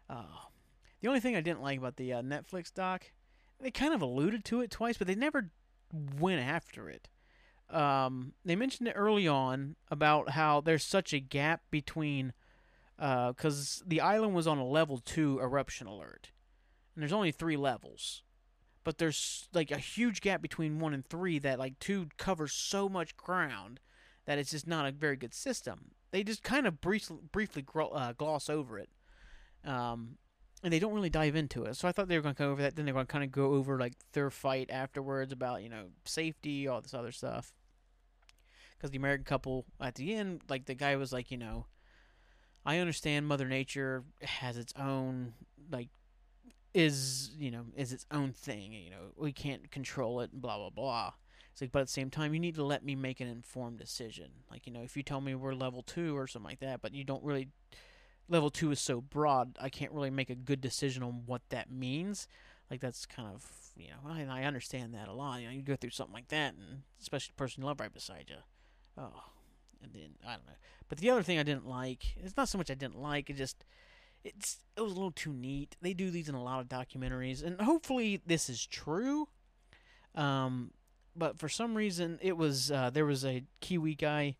Uh, 0.09 0.23
the 1.01 1.07
only 1.07 1.19
thing 1.19 1.35
I 1.35 1.41
didn't 1.41 1.61
like 1.61 1.77
about 1.77 1.97
the 1.97 2.13
uh, 2.13 2.21
Netflix 2.21 2.73
doc, 2.73 3.11
they 3.59 3.71
kind 3.71 3.93
of 3.93 4.01
alluded 4.01 4.45
to 4.45 4.61
it 4.61 4.71
twice, 4.71 4.97
but 4.97 5.07
they 5.07 5.15
never 5.15 5.49
went 6.19 6.41
after 6.41 6.89
it. 6.89 7.09
Um, 7.69 8.33
they 8.43 8.55
mentioned 8.55 8.87
it 8.89 8.93
early 8.93 9.27
on 9.27 9.75
about 9.89 10.31
how 10.31 10.61
there's 10.61 10.83
such 10.83 11.13
a 11.13 11.19
gap 11.19 11.61
between 11.71 12.33
because 12.97 13.81
uh, 13.81 13.85
the 13.87 14.01
island 14.01 14.35
was 14.35 14.45
on 14.45 14.59
a 14.59 14.65
level 14.65 14.99
two 14.99 15.39
eruption 15.41 15.87
alert 15.87 16.29
and 16.93 17.01
there's 17.01 17.13
only 17.13 17.31
three 17.31 17.57
levels 17.57 18.21
but 18.83 18.99
there's 18.99 19.47
like 19.53 19.71
a 19.71 19.79
huge 19.79 20.21
gap 20.21 20.39
between 20.39 20.79
one 20.79 20.93
and 20.93 21.03
three 21.05 21.39
that 21.39 21.57
like 21.57 21.79
two 21.79 22.09
covers 22.17 22.53
so 22.53 22.87
much 22.87 23.17
ground 23.17 23.79
that 24.25 24.37
it's 24.37 24.51
just 24.51 24.67
not 24.67 24.85
a 24.85 24.91
very 24.91 25.15
good 25.15 25.33
system 25.33 25.91
they 26.11 26.23
just 26.23 26.43
kind 26.43 26.67
of 26.67 26.79
brief, 26.79 27.09
briefly 27.31 27.65
uh, 27.75 28.13
gloss 28.13 28.49
over 28.49 28.77
it 28.77 28.89
um, 29.65 30.17
and 30.63 30.71
they 30.71 30.79
don't 30.79 30.93
really 30.93 31.09
dive 31.09 31.35
into 31.35 31.63
it 31.63 31.75
so 31.75 31.87
i 31.87 31.91
thought 31.91 32.07
they 32.07 32.17
were 32.17 32.21
going 32.21 32.35
to 32.35 32.39
go 32.43 32.51
over 32.51 32.61
that 32.61 32.75
then 32.75 32.85
they're 32.85 32.93
going 32.93 33.05
to 33.05 33.11
kind 33.11 33.23
of 33.23 33.31
go 33.31 33.53
over 33.53 33.77
like 33.77 33.93
their 34.13 34.29
fight 34.29 34.69
afterwards 34.69 35.31
about 35.31 35.63
you 35.63 35.69
know 35.69 35.85
safety 36.05 36.67
all 36.67 36.81
this 36.81 36.93
other 36.93 37.11
stuff 37.11 37.53
because 38.77 38.91
the 38.91 38.97
american 38.97 39.23
couple 39.23 39.65
at 39.79 39.95
the 39.95 40.13
end 40.13 40.41
like 40.49 40.65
the 40.65 40.75
guy 40.75 40.95
was 40.95 41.11
like 41.11 41.31
you 41.31 41.37
know 41.37 41.65
i 42.65 42.77
understand 42.77 43.27
mother 43.27 43.47
nature 43.47 44.03
has 44.21 44.57
its 44.57 44.73
own 44.77 45.33
like 45.71 45.89
is 46.73 47.31
you 47.37 47.51
know 47.51 47.65
is 47.75 47.93
its 47.93 48.05
own 48.11 48.31
thing. 48.31 48.73
You 48.73 48.91
know 48.91 49.11
we 49.15 49.31
can't 49.31 49.69
control 49.71 50.21
it. 50.21 50.31
Blah 50.33 50.57
blah 50.57 50.69
blah. 50.69 51.13
It's 51.51 51.61
like, 51.61 51.71
but 51.71 51.79
at 51.79 51.87
the 51.87 51.93
same 51.93 52.09
time, 52.09 52.33
you 52.33 52.39
need 52.39 52.55
to 52.55 52.63
let 52.63 52.85
me 52.85 52.95
make 52.95 53.19
an 53.19 53.27
informed 53.27 53.77
decision. 53.77 54.31
Like 54.49 54.65
you 54.65 54.73
know, 54.73 54.81
if 54.81 54.95
you 54.95 55.03
tell 55.03 55.21
me 55.21 55.35
we're 55.35 55.53
level 55.53 55.83
two 55.83 56.17
or 56.17 56.27
something 56.27 56.49
like 56.49 56.59
that, 56.61 56.81
but 56.81 56.93
you 56.93 57.03
don't 57.03 57.23
really 57.23 57.49
level 58.31 58.49
two 58.49 58.71
is 58.71 58.79
so 58.79 59.01
broad, 59.01 59.57
I 59.61 59.69
can't 59.69 59.91
really 59.91 60.09
make 60.09 60.29
a 60.29 60.35
good 60.35 60.61
decision 60.61 61.03
on 61.03 61.23
what 61.25 61.41
that 61.49 61.71
means. 61.71 62.27
Like 62.69 62.79
that's 62.79 63.05
kind 63.05 63.29
of 63.33 63.45
you 63.77 63.87
know, 63.87 64.29
I, 64.29 64.43
understand 64.43 64.93
that 64.93 65.07
a 65.07 65.13
lot. 65.13 65.41
You 65.41 65.47
know, 65.47 65.53
you 65.53 65.61
go 65.61 65.75
through 65.75 65.91
something 65.91 66.13
like 66.13 66.27
that, 66.27 66.53
and 66.53 66.83
especially 67.01 67.33
the 67.35 67.41
person 67.41 67.61
you 67.61 67.67
love 67.67 67.79
right 67.79 67.93
beside 67.93 68.25
you. 68.27 68.35
Oh, 68.97 69.23
and 69.81 69.93
then 69.93 70.11
I 70.25 70.33
don't 70.33 70.45
know. 70.45 70.53
But 70.89 70.99
the 70.99 71.09
other 71.09 71.23
thing 71.23 71.39
I 71.39 71.43
didn't 71.43 71.67
like, 71.67 72.15
it's 72.17 72.37
not 72.37 72.49
so 72.49 72.57
much 72.57 72.69
I 72.69 72.75
didn't 72.75 72.99
like, 72.99 73.29
it 73.29 73.37
just 73.37 73.63
it's 74.23 74.59
it 74.75 74.81
was 74.81 74.91
a 74.91 74.95
little 74.95 75.11
too 75.11 75.33
neat. 75.33 75.77
They 75.81 75.93
do 75.93 76.11
these 76.11 76.29
in 76.29 76.35
a 76.35 76.43
lot 76.43 76.59
of 76.59 76.67
documentaries, 76.67 77.43
and 77.43 77.59
hopefully 77.61 78.21
this 78.25 78.49
is 78.49 78.65
true. 78.65 79.27
Um, 80.15 80.71
but 81.15 81.39
for 81.39 81.49
some 81.49 81.75
reason, 81.75 82.19
it 82.21 82.37
was 82.37 82.71
uh, 82.71 82.89
there 82.89 83.05
was 83.05 83.25
a 83.25 83.43
Kiwi 83.61 83.95
guy 83.95 84.35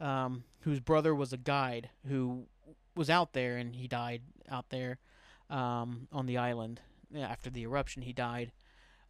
um, 0.00 0.44
whose 0.60 0.80
brother 0.80 1.14
was 1.14 1.32
a 1.32 1.38
guide 1.38 1.90
who 2.08 2.46
was 2.94 3.10
out 3.10 3.32
there, 3.32 3.56
and 3.56 3.74
he 3.76 3.88
died 3.88 4.22
out 4.50 4.70
there 4.70 4.98
um, 5.50 6.08
on 6.12 6.26
the 6.26 6.38
island 6.38 6.80
after 7.16 7.50
the 7.50 7.62
eruption. 7.62 8.02
He 8.02 8.12
died, 8.12 8.52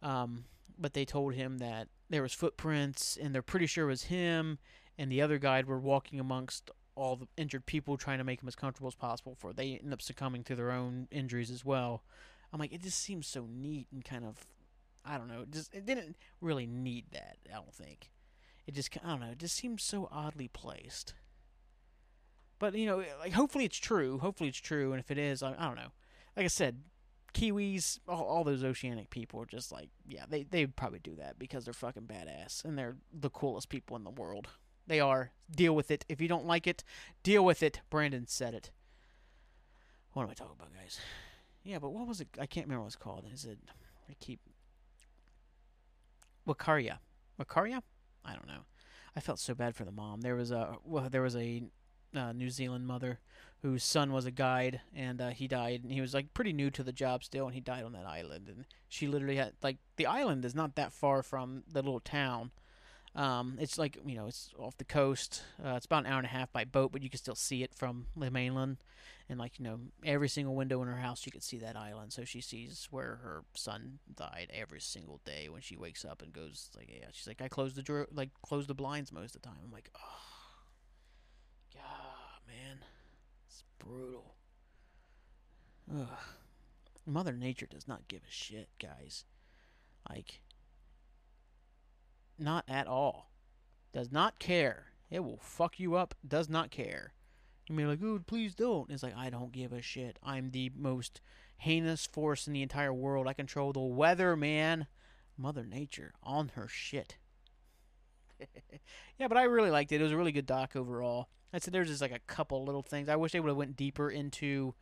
um, 0.01 0.45
but 0.77 0.93
they 0.93 1.05
told 1.05 1.33
him 1.33 1.59
that 1.59 1.87
there 2.09 2.21
was 2.21 2.33
footprints, 2.33 3.17
and 3.21 3.33
they're 3.33 3.41
pretty 3.41 3.67
sure 3.67 3.85
it 3.85 3.89
was 3.89 4.03
him 4.03 4.57
and 4.97 5.11
the 5.11 5.21
other 5.21 5.37
guide 5.37 5.65
were 5.65 5.79
walking 5.79 6.19
amongst 6.19 6.71
all 6.95 7.15
the 7.15 7.27
injured 7.37 7.65
people 7.65 7.97
trying 7.97 8.19
to 8.19 8.23
make 8.23 8.39
them 8.39 8.47
as 8.47 8.55
comfortable 8.55 8.87
as 8.87 8.95
possible 8.95 9.35
for 9.35 9.51
they 9.51 9.79
end 9.83 9.93
up 9.93 10.01
succumbing 10.01 10.43
to 10.43 10.55
their 10.55 10.71
own 10.71 11.07
injuries 11.11 11.49
as 11.49 11.65
well. 11.65 12.03
I'm 12.51 12.59
like, 12.59 12.71
it 12.71 12.83
just 12.83 12.99
seems 12.99 13.25
so 13.25 13.47
neat 13.51 13.87
and 13.91 14.05
kind 14.05 14.25
of, 14.25 14.45
I 15.03 15.17
don't 15.17 15.27
know, 15.27 15.45
just 15.49 15.73
it 15.73 15.85
didn't 15.85 16.15
really 16.39 16.67
need 16.67 17.05
that. 17.11 17.37
I 17.49 17.55
don't 17.55 17.73
think. 17.73 18.11
It 18.67 18.75
just 18.75 18.95
I 19.03 19.09
don't 19.09 19.21
know. 19.21 19.31
It 19.31 19.39
just 19.39 19.55
seems 19.55 19.83
so 19.83 20.07
oddly 20.11 20.47
placed. 20.47 21.15
But 22.63 22.75
you 22.75 22.85
know, 22.85 23.03
like 23.19 23.33
hopefully 23.33 23.65
it's 23.65 23.77
true. 23.77 24.19
Hopefully 24.19 24.47
it's 24.47 24.57
true, 24.57 24.93
and 24.93 24.99
if 25.01 25.11
it 25.11 25.17
is, 25.17 25.43
I, 25.43 25.53
I 25.59 25.65
don't 25.65 25.75
know. 25.75 25.91
Like 26.37 26.45
I 26.45 26.47
said, 26.47 26.77
Kiwis, 27.33 27.99
all, 28.07 28.23
all 28.23 28.45
those 28.45 28.63
oceanic 28.63 29.09
people 29.09 29.41
are 29.41 29.45
just 29.45 29.69
like, 29.69 29.89
yeah, 30.07 30.23
they 30.29 30.43
they 30.43 30.65
probably 30.65 30.99
do 30.99 31.13
that 31.15 31.37
because 31.37 31.65
they're 31.65 31.73
fucking 31.73 32.03
badass 32.03 32.63
and 32.63 32.77
they're 32.77 32.95
the 33.11 33.29
coolest 33.29 33.67
people 33.67 33.97
in 33.97 34.05
the 34.05 34.09
world. 34.09 34.47
They 34.87 35.01
are. 35.01 35.31
Deal 35.53 35.75
with 35.75 35.91
it. 35.91 36.05
If 36.07 36.21
you 36.21 36.29
don't 36.29 36.45
like 36.45 36.65
it, 36.65 36.85
deal 37.21 37.43
with 37.43 37.63
it. 37.63 37.81
Brandon 37.89 38.27
said 38.27 38.53
it. 38.53 38.71
What 40.13 40.23
am 40.23 40.29
I 40.29 40.33
talking 40.33 40.55
about, 40.57 40.73
guys? 40.73 41.01
Yeah, 41.65 41.79
but 41.79 41.89
what 41.89 42.07
was 42.07 42.21
it? 42.21 42.29
I 42.39 42.45
can't 42.45 42.67
remember 42.67 42.83
what 42.83 42.87
it's 42.87 42.95
called. 42.95 43.25
Is 43.33 43.43
it? 43.43 43.59
I 44.09 44.13
keep. 44.21 44.39
Whakaari. 46.47 46.97
Whakaari? 47.37 47.81
I 48.23 48.31
don't 48.31 48.47
know. 48.47 48.63
I 49.17 49.19
felt 49.19 49.39
so 49.39 49.53
bad 49.53 49.75
for 49.75 49.83
the 49.83 49.91
mom. 49.91 50.21
There 50.21 50.35
was 50.35 50.51
a 50.51 50.77
well, 50.85 51.09
there 51.09 51.21
was 51.21 51.35
a 51.35 51.63
uh, 52.15 52.31
New 52.31 52.49
Zealand 52.49 52.87
mother 52.87 53.19
whose 53.61 53.83
son 53.83 54.11
was 54.11 54.25
a 54.25 54.31
guide, 54.31 54.81
and 54.93 55.21
uh, 55.21 55.29
he 55.29 55.47
died. 55.47 55.83
And 55.83 55.91
he 55.91 56.01
was 56.01 56.13
like 56.13 56.33
pretty 56.33 56.51
new 56.51 56.69
to 56.71 56.83
the 56.83 56.91
job 56.91 57.23
still, 57.23 57.45
and 57.45 57.55
he 57.55 57.61
died 57.61 57.85
on 57.85 57.93
that 57.93 58.05
island. 58.05 58.49
And 58.49 58.65
she 58.89 59.07
literally 59.07 59.37
had 59.37 59.53
like 59.61 59.77
the 59.95 60.05
island 60.05 60.43
is 60.43 60.53
not 60.53 60.75
that 60.75 60.91
far 60.91 61.23
from 61.23 61.63
the 61.71 61.81
little 61.81 62.01
town, 62.01 62.51
um, 63.15 63.57
it's 63.59 63.77
like 63.77 63.97
you 64.05 64.15
know, 64.15 64.27
it's 64.27 64.49
off 64.57 64.77
the 64.77 64.83
coast. 64.83 65.43
Uh, 65.63 65.73
it's 65.75 65.85
about 65.85 66.05
an 66.05 66.11
hour 66.11 66.17
and 66.17 66.25
a 66.25 66.29
half 66.29 66.51
by 66.51 66.65
boat, 66.65 66.91
but 66.91 67.03
you 67.03 67.09
can 67.09 67.19
still 67.19 67.35
see 67.35 67.63
it 67.63 67.73
from 67.75 68.07
the 68.17 68.31
mainland. 68.31 68.77
And 69.29 69.39
like 69.39 69.59
you 69.59 69.65
know, 69.65 69.79
every 70.03 70.27
single 70.27 70.55
window 70.55 70.81
in 70.81 70.87
her 70.87 70.97
house, 70.97 71.25
you 71.25 71.31
could 71.31 71.43
see 71.43 71.59
that 71.59 71.75
island. 71.75 72.11
So 72.11 72.25
she 72.25 72.41
sees 72.41 72.87
where 72.89 73.19
her 73.23 73.43
son 73.53 73.99
died 74.13 74.51
every 74.53 74.81
single 74.81 75.21
day 75.25 75.47
when 75.47 75.61
she 75.61 75.77
wakes 75.77 76.03
up 76.03 76.21
and 76.21 76.33
goes 76.33 76.69
like, 76.75 76.89
yeah. 76.89 77.07
She's 77.11 77.27
like, 77.27 77.41
I 77.41 77.47
close 77.47 77.75
the 77.75 77.83
drawer, 77.83 78.07
like 78.11 78.29
close 78.41 78.65
the 78.65 78.73
blinds 78.73 79.11
most 79.11 79.35
of 79.35 79.41
the 79.41 79.47
time. 79.47 79.57
I'm 79.63 79.71
like, 79.71 79.91
oh, 79.95 80.65
God, 81.75 82.41
man, 82.47 82.79
it's 83.45 83.63
brutal. 83.85 84.35
Ugh. 85.93 86.07
Mother 87.05 87.33
Nature 87.33 87.67
does 87.69 87.87
not 87.87 88.07
give 88.07 88.21
a 88.21 88.31
shit, 88.31 88.69
guys. 88.79 89.25
Like 90.09 90.41
not 92.39 92.65
at 92.67 92.87
all. 92.87 93.31
Does 93.93 94.11
not 94.11 94.39
care. 94.39 94.87
It 95.09 95.23
will 95.23 95.39
fuck 95.41 95.79
you 95.79 95.95
up. 95.95 96.15
Does 96.27 96.49
not 96.49 96.71
care. 96.71 97.13
You 97.67 97.75
may 97.75 97.83
be 97.83 97.89
like, 97.89 97.99
oh, 98.03 98.19
please 98.25 98.55
don't. 98.55 98.89
It's 98.89 99.03
like, 99.03 99.15
I 99.15 99.29
don't 99.29 99.51
give 99.51 99.71
a 99.71 99.81
shit. 99.81 100.17
I'm 100.23 100.51
the 100.51 100.71
most 100.75 101.21
heinous 101.57 102.05
force 102.05 102.47
in 102.47 102.53
the 102.53 102.61
entire 102.61 102.93
world. 102.93 103.27
I 103.27 103.33
control 103.33 103.71
the 103.71 103.79
weather, 103.79 104.35
man. 104.35 104.87
Mother 105.37 105.63
Nature 105.63 106.13
on 106.23 106.51
her 106.55 106.67
shit. 106.67 107.17
yeah, 109.17 109.27
but 109.27 109.37
I 109.37 109.43
really 109.43 109.71
liked 109.71 109.91
it. 109.91 110.01
It 110.01 110.03
was 110.03 110.11
a 110.11 110.17
really 110.17 110.31
good 110.31 110.45
doc 110.45 110.75
overall. 110.75 111.29
I 111.53 111.59
said 111.59 111.73
there's 111.73 111.89
just 111.89 112.01
like 112.01 112.11
a 112.11 112.19
couple 112.19 112.65
little 112.65 112.81
things. 112.81 113.07
I 113.07 113.15
wish 113.15 113.31
they 113.31 113.39
would 113.39 113.49
have 113.49 113.57
went 113.57 113.77
deeper 113.77 114.09
into 114.09 114.73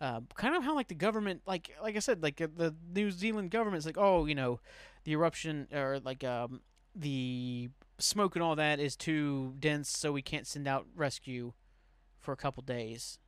uh, 0.00 0.20
kind 0.34 0.56
of 0.56 0.64
how 0.64 0.74
like 0.74 0.88
the 0.88 0.94
government, 0.94 1.42
like 1.46 1.70
like 1.82 1.96
I 1.96 2.00
said, 2.00 2.22
like 2.22 2.40
uh, 2.40 2.48
the 2.54 2.74
New 2.92 3.10
Zealand 3.10 3.50
government's 3.50 3.86
like, 3.86 3.98
oh, 3.98 4.26
you 4.26 4.34
know, 4.34 4.60
the 5.04 5.12
eruption 5.12 5.68
or 5.72 6.00
like 6.00 6.24
um, 6.24 6.62
the 6.94 7.68
smoke 7.98 8.34
and 8.34 8.42
all 8.42 8.56
that 8.56 8.80
is 8.80 8.96
too 8.96 9.54
dense, 9.58 9.88
so 9.88 10.10
we 10.12 10.22
can't 10.22 10.46
send 10.46 10.66
out 10.66 10.86
rescue 10.96 11.52
for 12.18 12.32
a 12.32 12.36
couple 12.36 12.62
days. 12.62 13.18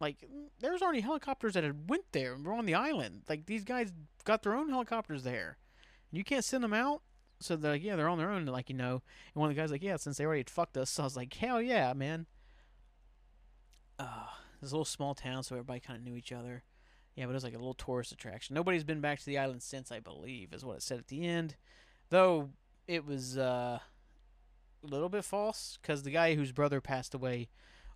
Like 0.00 0.24
there's 0.58 0.82
already 0.82 1.00
helicopters 1.00 1.54
that 1.54 1.64
had 1.64 1.88
went 1.90 2.04
there 2.12 2.32
and 2.32 2.44
were 2.44 2.54
on 2.54 2.66
the 2.66 2.74
island. 2.74 3.22
Like 3.28 3.46
these 3.46 3.64
guys 3.64 3.92
got 4.24 4.42
their 4.42 4.54
own 4.54 4.70
helicopters 4.70 5.22
there. 5.22 5.58
You 6.10 6.24
can't 6.24 6.44
send 6.44 6.64
them 6.64 6.72
out. 6.72 7.02
So 7.40 7.56
they're 7.56 7.72
like, 7.72 7.82
yeah, 7.82 7.96
they're 7.96 8.08
on 8.08 8.18
their 8.18 8.30
own, 8.30 8.44
like 8.46 8.68
you 8.68 8.76
know. 8.76 9.02
And 9.34 9.40
one 9.40 9.50
of 9.50 9.56
the 9.56 9.60
guys 9.60 9.70
like, 9.70 9.82
yeah, 9.82 9.96
since 9.96 10.18
they 10.18 10.24
already 10.24 10.44
fucked 10.46 10.76
us, 10.76 10.90
so 10.90 11.02
I 11.02 11.06
was 11.06 11.16
like, 11.16 11.32
hell 11.32 11.60
yeah, 11.60 11.92
man. 11.94 12.26
Uh, 13.98 14.26
this 14.60 14.72
little 14.72 14.84
small 14.84 15.14
town, 15.14 15.42
so 15.42 15.54
everybody 15.54 15.80
kind 15.80 15.98
of 15.98 16.04
knew 16.04 16.16
each 16.16 16.32
other. 16.32 16.62
Yeah, 17.16 17.24
but 17.24 17.30
it 17.30 17.34
was 17.34 17.44
like 17.44 17.54
a 17.54 17.58
little 17.58 17.74
tourist 17.74 18.12
attraction. 18.12 18.54
Nobody's 18.54 18.84
been 18.84 19.00
back 19.00 19.18
to 19.18 19.26
the 19.26 19.38
island 19.38 19.62
since, 19.62 19.90
I 19.90 20.00
believe, 20.00 20.52
is 20.52 20.64
what 20.64 20.76
it 20.76 20.82
said 20.82 20.98
at 20.98 21.08
the 21.08 21.26
end. 21.26 21.56
Though 22.10 22.50
it 22.86 23.06
was 23.06 23.36
uh, 23.36 23.78
a 24.82 24.86
little 24.86 25.08
bit 25.08 25.24
false 25.24 25.78
because 25.80 26.02
the 26.02 26.10
guy 26.10 26.34
whose 26.34 26.52
brother 26.52 26.80
passed 26.80 27.14
away 27.14 27.48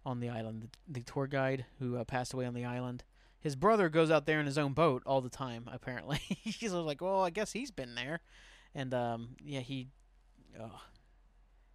on 0.04 0.20
the 0.20 0.28
island, 0.28 0.62
the, 0.62 1.00
the 1.00 1.04
tour 1.04 1.26
guide 1.26 1.66
who 1.78 1.96
uh, 1.96 2.04
passed 2.04 2.32
away 2.32 2.46
on 2.46 2.54
the 2.54 2.64
island, 2.64 3.04
his 3.40 3.56
brother 3.56 3.88
goes 3.88 4.10
out 4.10 4.26
there 4.26 4.40
in 4.40 4.46
his 4.46 4.58
own 4.58 4.72
boat 4.72 5.02
all 5.04 5.20
the 5.20 5.28
time. 5.28 5.68
Apparently, 5.70 6.18
he's 6.26 6.72
like, 6.72 7.00
well, 7.00 7.22
I 7.22 7.30
guess 7.30 7.52
he's 7.52 7.70
been 7.70 7.94
there, 7.94 8.20
and 8.74 8.92
um, 8.94 9.36
yeah, 9.42 9.60
he, 9.60 9.88
oh, 10.60 10.80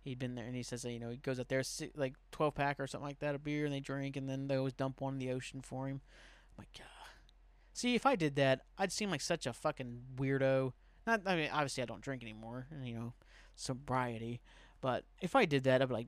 he'd 0.04 0.20
been 0.20 0.36
there, 0.36 0.45
and 0.45 0.56
he 0.56 0.64
says, 0.64 0.82
that, 0.82 0.91
you 0.91 1.00
know, 1.00 1.10
he 1.10 1.18
goes 1.18 1.39
out 1.39 1.50
there, 1.50 1.64
like 1.95 2.14
twelve 2.32 2.56
pack 2.56 2.80
or 2.80 2.88
something 2.88 3.08
like 3.08 3.20
that, 3.20 3.36
a 3.36 3.39
beer, 3.39 3.66
and 3.66 3.74
they 3.74 3.80
drink, 3.80 4.16
and 4.16 4.30
then 4.30 4.47
they 4.47 4.56
always 4.56 4.74
dump 4.74 5.02
one 5.02 5.14
in 5.14 5.20
the 5.20 5.32
ocean 5.32 5.62
for 5.62 5.88
him. 5.88 6.02
I'm 6.58 6.62
like, 6.64 6.74
God. 6.78 6.86
See, 7.74 7.95
if 7.95 8.06
I 8.06 8.16
did 8.16 8.36
that, 8.36 8.62
I'd 8.78 8.91
seem 8.91 9.10
like 9.10 9.22
such 9.22 9.45
a 9.45 9.54
fucking 9.54 10.02
weirdo. 10.18 10.74
Not, 11.08 11.22
I 11.26 11.36
mean, 11.36 11.50
obviously 11.54 11.82
I 11.82 11.86
don't 11.86 12.02
drink 12.02 12.22
anymore, 12.24 12.68
and 12.72 12.86
you 12.88 12.95
know, 12.95 13.14
sobriety. 13.56 14.41
But 14.82 15.06
if 15.22 15.36
I 15.36 15.45
did 15.45 15.64
that, 15.64 15.82
I'd 15.82 15.88
be 15.88 15.93
like, 15.93 16.08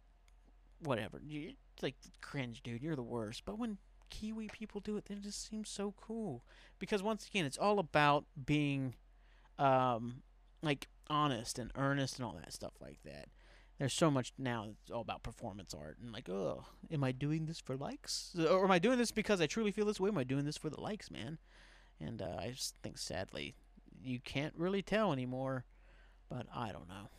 whatever. 0.84 1.22
You 1.26 1.54
like 1.82 1.96
cringe, 2.22 2.62
dude. 2.62 2.82
You're 2.82 2.96
the 2.96 3.02
worst. 3.04 3.44
But 3.46 3.58
when 3.58 3.78
Kiwi 4.10 4.50
people 4.52 4.82
do 4.82 4.98
it, 4.98 5.06
then 5.06 5.18
it 5.18 5.24
just 5.24 5.48
seems 5.50 5.70
so 5.70 5.94
cool. 6.00 6.44
Because 6.78 7.02
once 7.02 7.26
again, 7.28 7.46
it's 7.46 7.58
all 7.58 7.80
about 7.80 8.26
being, 8.46 8.96
um, 9.58 10.24
like 10.62 10.88
honest 11.10 11.60
and 11.60 11.72
earnest 11.76 12.18
and 12.18 12.26
all 12.26 12.34
that 12.34 12.54
stuff 12.54 12.74
like 12.82 13.00
that. 13.04 13.28
There's 13.80 13.94
so 13.94 14.12
much 14.12 14.34
now. 14.38 14.68
It's 14.84 14.92
all 14.92 15.02
about 15.02 15.24
performance 15.24 15.74
art 15.74 15.98
and 16.02 16.14
like, 16.14 16.30
oh, 16.30 16.66
am 16.92 17.04
I 17.04 17.12
doing 17.12 17.48
this 17.48 17.60
for 17.60 17.76
likes, 17.76 18.36
or 18.38 18.64
am 18.64 18.72
I 18.72 18.80
doing 18.80 19.00
this 19.00 19.12
because 19.12 19.42
I 19.42 19.48
truly 19.48 19.72
feel 19.72 19.86
this 19.86 20.00
way? 20.00 20.10
Am 20.10 20.18
I 20.18 20.24
doing 20.24 20.46
this 20.46 20.58
for 20.58 20.70
the 20.70 20.80
likes, 20.80 21.10
man? 21.10 21.40
And 22.00 22.22
uh, 22.22 22.38
I 22.40 22.52
just 22.52 22.76
think, 22.84 22.98
sadly, 22.98 23.56
you 24.04 24.20
can't 24.20 24.54
really 24.56 24.82
tell 24.82 25.12
anymore. 25.12 25.66
But 26.30 26.46
I 26.56 26.72
don't 26.72 26.88
know. 26.88 27.10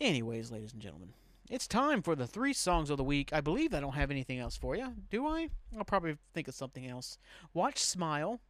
Anyways, 0.00 0.50
ladies 0.50 0.72
and 0.72 0.80
gentlemen, 0.80 1.12
it's 1.50 1.66
time 1.66 2.00
for 2.02 2.14
the 2.14 2.26
three 2.26 2.52
songs 2.52 2.88
of 2.88 2.96
the 2.96 3.04
week. 3.04 3.30
I 3.32 3.40
believe 3.40 3.74
I 3.74 3.80
don't 3.80 3.94
have 3.94 4.10
anything 4.10 4.38
else 4.38 4.56
for 4.56 4.74
you, 4.74 4.94
do 5.10 5.26
I? 5.26 5.48
I'll 5.76 5.84
probably 5.84 6.16
think 6.32 6.48
of 6.48 6.54
something 6.54 6.86
else. 6.86 7.18
Watch 7.52 7.78
Smile. 7.78 8.40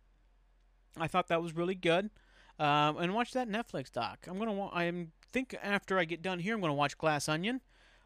I 0.96 1.06
thought 1.06 1.28
that 1.28 1.42
was 1.42 1.54
really 1.54 1.74
good. 1.74 2.10
Um, 2.58 2.96
and 2.98 3.14
watch 3.14 3.32
that 3.32 3.48
Netflix 3.48 3.92
doc. 3.92 4.26
I'm 4.28 4.38
gonna. 4.38 4.52
Wa- 4.52 4.70
I 4.72 5.06
think 5.32 5.54
after 5.62 5.98
I 5.98 6.04
get 6.04 6.22
done 6.22 6.40
here, 6.40 6.54
I'm 6.54 6.60
gonna 6.60 6.74
watch 6.74 6.98
Glass 6.98 7.28
Onion. 7.28 7.60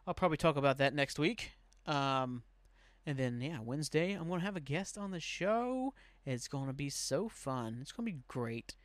I'll 0.06 0.14
probably 0.14 0.36
talk 0.36 0.56
about 0.56 0.78
that 0.78 0.94
next 0.94 1.18
week. 1.18 1.52
Um, 1.86 2.42
and 3.06 3.18
then 3.18 3.40
yeah, 3.40 3.58
Wednesday 3.60 4.12
I'm 4.12 4.28
gonna 4.28 4.42
have 4.42 4.56
a 4.56 4.60
guest 4.60 4.98
on 4.98 5.10
the 5.10 5.20
show. 5.20 5.94
It's 6.26 6.48
gonna 6.48 6.72
be 6.74 6.90
so 6.90 7.28
fun. 7.28 7.78
It's 7.80 7.92
gonna 7.92 8.10
be 8.10 8.18
great. 8.28 8.76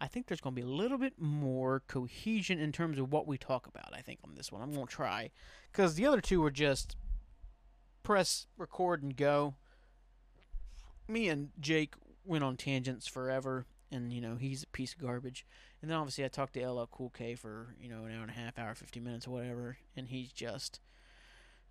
I 0.00 0.08
think 0.08 0.26
there's 0.26 0.40
going 0.40 0.54
to 0.54 0.60
be 0.60 0.66
a 0.66 0.70
little 0.70 0.98
bit 0.98 1.14
more 1.18 1.82
cohesion 1.88 2.58
in 2.58 2.70
terms 2.70 2.98
of 2.98 3.10
what 3.10 3.26
we 3.26 3.38
talk 3.38 3.66
about. 3.66 3.94
I 3.94 4.02
think 4.02 4.20
on 4.24 4.34
this 4.34 4.52
one, 4.52 4.60
I'm 4.60 4.72
going 4.72 4.86
to 4.86 4.92
try 4.92 5.30
because 5.72 5.94
the 5.94 6.04
other 6.04 6.20
two 6.20 6.42
were 6.42 6.50
just 6.50 6.96
press 8.02 8.46
record 8.58 9.02
and 9.02 9.16
go. 9.16 9.54
Me 11.08 11.28
and 11.28 11.48
Jake 11.58 11.94
went 12.24 12.44
on 12.44 12.56
tangents 12.56 13.06
forever, 13.06 13.64
and 13.90 14.12
you 14.12 14.20
know 14.20 14.36
he's 14.36 14.62
a 14.62 14.68
piece 14.68 14.92
of 14.92 15.00
garbage. 15.00 15.46
And 15.80 15.90
then 15.90 15.98
obviously 15.98 16.24
I 16.24 16.28
talked 16.28 16.54
to 16.54 16.66
LL 16.66 16.88
Cool 16.90 17.10
K 17.10 17.34
for 17.34 17.74
you 17.80 17.88
know 17.88 18.04
an 18.04 18.12
hour 18.12 18.22
and 18.22 18.30
a 18.30 18.34
half, 18.34 18.58
hour, 18.58 18.74
fifty 18.74 19.00
minutes, 19.00 19.26
or 19.26 19.30
whatever, 19.30 19.78
and 19.96 20.08
he's 20.08 20.32
just 20.32 20.80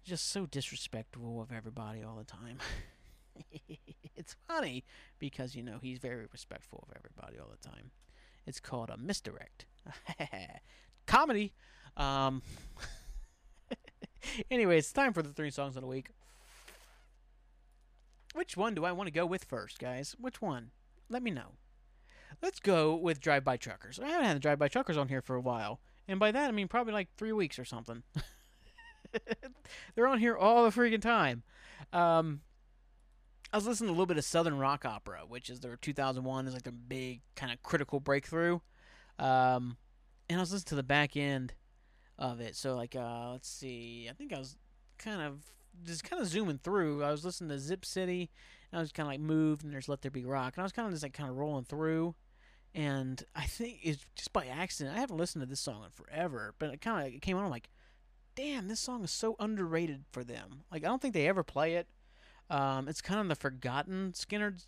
just 0.04 0.30
so 0.30 0.46
disrespectful 0.46 1.42
of 1.42 1.52
everybody 1.52 2.04
all 2.04 2.16
the 2.16 2.24
time. 2.24 2.60
it's 4.16 4.36
funny 4.48 4.84
because 5.20 5.56
you 5.56 5.64
know 5.64 5.80
he's 5.82 6.00
very 6.00 6.26
respectful 6.32 6.88
of 6.88 6.96
everybody 6.96 7.40
all 7.40 7.50
the 7.50 7.68
time. 7.68 7.92
It's 8.46 8.60
called 8.60 8.90
a 8.90 8.98
misdirect. 8.98 9.66
Comedy. 11.08 11.54
Um, 11.98 12.42
anyway, 14.52 14.78
it's 14.78 14.92
time 14.92 15.14
for 15.14 15.24
the 15.24 15.34
three 15.34 15.50
songs 15.50 15.76
of 15.76 15.82
the 15.82 15.88
week. 15.88 16.10
Which 18.34 18.58
one 18.58 18.76
do 18.76 18.84
I 18.84 18.92
want 18.92 19.08
to 19.08 19.14
go 19.14 19.26
with 19.26 19.46
first, 19.46 19.80
guys? 19.80 20.16
Which 20.20 20.42
one? 20.42 20.72
Let 21.10 21.24
me 21.24 21.32
know. 21.32 21.54
Let's 22.42 22.60
go 22.60 22.96
with 22.96 23.20
Drive 23.20 23.44
By 23.44 23.58
Truckers. 23.58 24.00
I 24.00 24.08
haven't 24.08 24.26
had 24.26 24.36
the 24.36 24.42
Drive 24.42 24.60
By 24.60 24.68
Truckers 24.68 24.98
on 24.98 25.08
here 25.08 25.22
for 25.22 25.36
a 25.36 25.42
while. 25.42 25.80
And 26.08 26.20
by 26.20 26.32
that, 26.32 26.48
I 26.48 26.52
mean 26.52 26.68
probably 26.68 26.94
like 26.94 27.10
three 27.18 27.32
weeks 27.32 27.58
or 27.58 27.66
something. 27.66 28.04
They're 29.96 30.08
on 30.08 30.20
here 30.20 30.38
all 30.38 30.64
the 30.64 30.70
freaking 30.70 31.02
time. 31.02 31.44
Um, 31.94 32.42
I 33.52 33.58
was 33.58 33.66
listening 33.66 33.88
to 33.88 33.92
a 33.92 33.96
little 33.96 34.06
bit 34.06 34.18
of 34.18 34.26
Southern 34.26 34.58
Rock 34.58 34.86
Opera, 34.86 35.22
which 35.28 35.50
is 35.50 35.62
their 35.62 35.78
2001 35.78 36.48
is 36.48 36.54
like 36.54 36.64
their 36.64 36.74
big 36.74 37.22
kind 37.36 37.52
of 37.52 37.64
critical 37.64 38.00
breakthrough. 38.00 38.60
Um, 39.18 39.78
and 40.30 40.40
I 40.40 40.42
was 40.42 40.52
listening 40.52 40.70
to 40.70 40.76
the 40.76 40.84
back 40.84 41.16
end 41.16 41.54
of 42.20 42.40
it. 42.42 42.56
So 42.56 42.76
like, 42.76 42.96
uh, 42.96 43.32
let's 43.32 43.50
see, 43.50 44.08
I 44.10 44.14
think 44.14 44.34
I 44.34 44.40
was 44.40 44.58
kind 44.98 45.22
of 45.22 45.46
just 45.84 46.04
kind 46.04 46.22
of 46.22 46.28
zooming 46.28 46.60
through. 46.60 47.04
I 47.04 47.12
was 47.12 47.26
listening 47.26 47.50
to 47.50 47.60
Zip 47.60 47.86
City, 47.86 48.30
and 48.72 48.80
I 48.80 48.82
was 48.82 48.92
kind 48.92 49.08
of 49.08 49.12
like 49.12 49.20
moved, 49.20 49.64
and 49.64 49.74
there's 49.74 49.90
Let 49.90 50.02
There 50.02 50.12
Be 50.12 50.26
Rock, 50.26 50.54
and 50.56 50.62
I 50.62 50.66
was 50.66 50.72
kind 50.72 50.88
of 50.88 50.94
just 50.94 51.04
like 51.04 51.14
kind 51.14 51.30
of 51.30 51.36
rolling 51.36 51.66
through. 51.66 52.16
And 52.76 53.24
I 53.34 53.46
think 53.46 53.80
it's 53.84 54.06
just 54.16 54.34
by 54.34 54.48
accident. 54.48 54.98
I 54.98 55.00
haven't 55.00 55.16
listened 55.16 55.42
to 55.42 55.46
this 55.50 55.62
song 55.62 55.86
in 55.86 55.92
forever, 55.92 56.54
but 56.60 56.72
it 56.72 56.82
kind 56.82 57.16
of 57.16 57.22
came 57.22 57.38
on. 57.38 57.46
I'm 57.46 57.50
like, 57.50 57.70
damn, 58.36 58.68
this 58.68 58.82
song 58.82 59.06
is 59.06 59.12
so 59.12 59.38
underrated 59.40 60.04
for 60.12 60.26
them. 60.26 60.64
Like 60.70 60.84
I 60.84 60.88
don't 60.88 61.02
think 61.02 61.14
they 61.14 61.28
ever 61.28 61.42
play 61.42 61.76
it. 61.76 61.88
Um, 62.50 62.90
it's 62.90 63.02
kind 63.02 63.22
of 63.22 63.30
the 63.30 63.36
forgotten 63.36 64.12
Skynyrd 64.12 64.66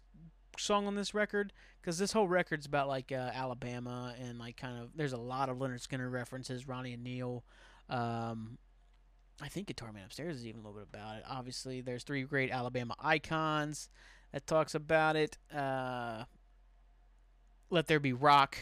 song 0.58 0.88
on 0.88 0.96
this 0.96 1.14
record 1.14 1.52
because 1.82 2.00
this 2.00 2.14
whole 2.14 2.30
record's 2.30 2.66
about 2.66 2.88
like 2.88 3.12
uh, 3.12 3.32
Alabama 3.34 4.16
and 4.20 4.40
like 4.40 4.56
kind 4.56 4.82
of 4.82 4.92
there's 4.96 5.14
a 5.14 5.18
lot 5.18 5.50
of 5.50 5.58
Lynyrd 5.58 5.86
Skynyrd 5.86 6.12
references, 6.12 6.66
Ronnie 6.66 6.94
and 6.94 7.04
Neil. 7.04 7.44
Um, 7.90 8.58
I 9.42 9.50
think 9.50 9.68
Guitar 9.68 9.92
Man 9.92 10.06
Upstairs 10.06 10.38
is 10.38 10.48
even 10.48 10.62
a 10.62 10.64
little 10.64 10.80
bit 10.80 10.88
about 10.94 11.18
it. 11.18 11.24
Obviously, 11.30 11.82
there's 11.82 12.04
three 12.04 12.24
great 12.24 12.52
Alabama 12.52 12.96
icons 13.00 13.90
that 14.32 14.48
talks 14.48 14.74
about 14.74 15.18
it. 15.18 15.38
Uh, 15.54 16.24
Let 17.70 17.88
There 17.88 18.00
Be 18.00 18.14
Rock. 18.14 18.58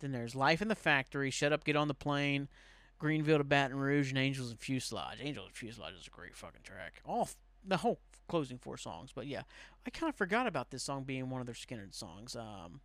Then 0.00 0.12
there's 0.12 0.34
Life 0.34 0.62
in 0.62 0.68
the 0.68 0.74
Factory, 0.74 1.30
Shut 1.30 1.52
Up, 1.52 1.64
Get 1.64 1.76
on 1.76 1.88
the 1.88 1.94
Plane, 1.94 2.48
Greenville 2.98 3.38
to 3.38 3.44
Baton 3.44 3.78
Rouge, 3.78 4.10
and 4.10 4.18
Angels 4.18 4.50
and 4.50 4.58
Fuselage. 4.58 5.18
Angels 5.20 5.46
and 5.46 5.56
Fuselage 5.56 5.94
is 6.00 6.06
a 6.06 6.10
great 6.10 6.36
fucking 6.36 6.62
track. 6.62 7.02
All 7.04 7.28
the 7.66 7.78
whole 7.78 8.00
closing 8.28 8.58
four 8.58 8.76
songs. 8.76 9.10
But 9.14 9.26
yeah, 9.26 9.42
I 9.86 9.90
kind 9.90 10.08
of 10.08 10.16
forgot 10.16 10.46
about 10.46 10.70
this 10.70 10.82
song 10.82 11.04
being 11.04 11.28
one 11.30 11.40
of 11.40 11.46
their 11.46 11.54
Skynyrd 11.54 11.94
songs. 11.94 12.36
Um, 12.36 12.80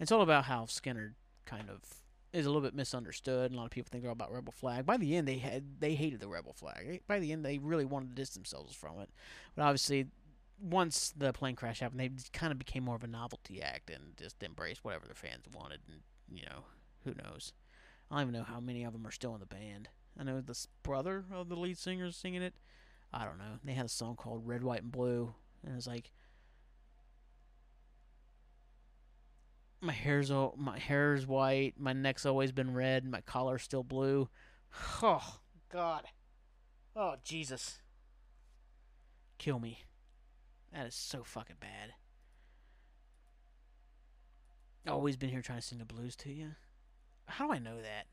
it's 0.00 0.10
all 0.10 0.22
about 0.22 0.44
how 0.44 0.64
Skynyrd 0.64 1.14
kind 1.44 1.68
of 1.70 1.80
is 2.32 2.46
a 2.46 2.48
little 2.48 2.62
bit 2.62 2.74
misunderstood, 2.74 3.50
and 3.50 3.54
a 3.54 3.58
lot 3.58 3.64
of 3.66 3.70
people 3.70 3.88
think 3.90 4.02
they're 4.02 4.10
all 4.10 4.14
about 4.14 4.32
Rebel 4.32 4.52
Flag. 4.52 4.84
By 4.84 4.96
the 4.96 5.16
end, 5.16 5.28
they 5.28 5.38
had 5.38 5.80
they 5.80 5.94
hated 5.94 6.20
the 6.20 6.28
Rebel 6.28 6.52
Flag. 6.52 7.02
By 7.06 7.20
the 7.20 7.32
end, 7.32 7.44
they 7.44 7.58
really 7.58 7.84
wanted 7.84 8.10
to 8.10 8.14
distance 8.14 8.50
themselves 8.50 8.74
from 8.74 9.00
it. 9.00 9.10
But 9.54 9.62
obviously, 9.62 10.06
once 10.60 11.12
the 11.16 11.32
plane 11.32 11.56
crash 11.56 11.80
happened, 11.80 12.00
they 12.00 12.10
kind 12.32 12.52
of 12.52 12.58
became 12.58 12.84
more 12.84 12.96
of 12.96 13.04
a 13.04 13.08
novelty 13.08 13.62
act 13.62 13.90
and 13.90 14.16
just 14.16 14.42
embraced 14.42 14.84
whatever 14.84 15.06
their 15.06 15.14
fans 15.14 15.44
wanted. 15.52 15.80
And 15.88 16.00
you 16.30 16.44
know, 16.46 16.64
who 17.04 17.14
knows? 17.14 17.52
I 18.10 18.16
don't 18.16 18.28
even 18.28 18.40
know 18.40 18.46
how 18.46 18.60
many 18.60 18.84
of 18.84 18.92
them 18.92 19.06
are 19.06 19.12
still 19.12 19.34
in 19.34 19.40
the 19.40 19.46
band. 19.46 19.88
I 20.18 20.24
know 20.24 20.40
the 20.40 20.58
brother 20.82 21.24
of 21.32 21.48
the 21.48 21.56
lead 21.56 21.78
singer 21.78 22.06
is 22.06 22.16
singing 22.16 22.42
it. 22.42 22.54
I 23.12 23.24
don't 23.24 23.38
know. 23.38 23.58
They 23.64 23.72
had 23.72 23.86
a 23.86 23.90
song 23.90 24.16
called 24.16 24.46
Red, 24.46 24.62
White, 24.62 24.82
and 24.82 24.92
Blue, 24.92 25.34
and 25.64 25.76
it's 25.76 25.86
like 25.86 26.10
my 29.80 29.92
hair's 29.92 30.30
all, 30.30 30.54
my 30.58 30.78
hair's 30.78 31.26
white, 31.26 31.74
my 31.78 31.92
neck's 31.92 32.26
always 32.26 32.52
been 32.52 32.74
red, 32.74 33.04
my 33.04 33.20
collar's 33.20 33.62
still 33.62 33.84
blue. 33.84 34.28
Oh 35.02 35.38
God. 35.70 36.04
Oh 36.94 37.14
Jesus. 37.24 37.78
Kill 39.38 39.58
me. 39.58 39.84
That 40.72 40.86
is 40.86 40.94
so 40.94 41.24
fucking 41.24 41.56
bad. 41.60 41.94
Always 44.86 45.16
been 45.16 45.28
here 45.30 45.42
trying 45.42 45.60
to 45.60 45.66
sing 45.66 45.78
the 45.78 45.84
blues 45.84 46.16
to 46.16 46.32
you. 46.32 46.52
How 47.26 47.46
do 47.46 47.52
I 47.52 47.58
know 47.58 47.76
that? 47.76 48.06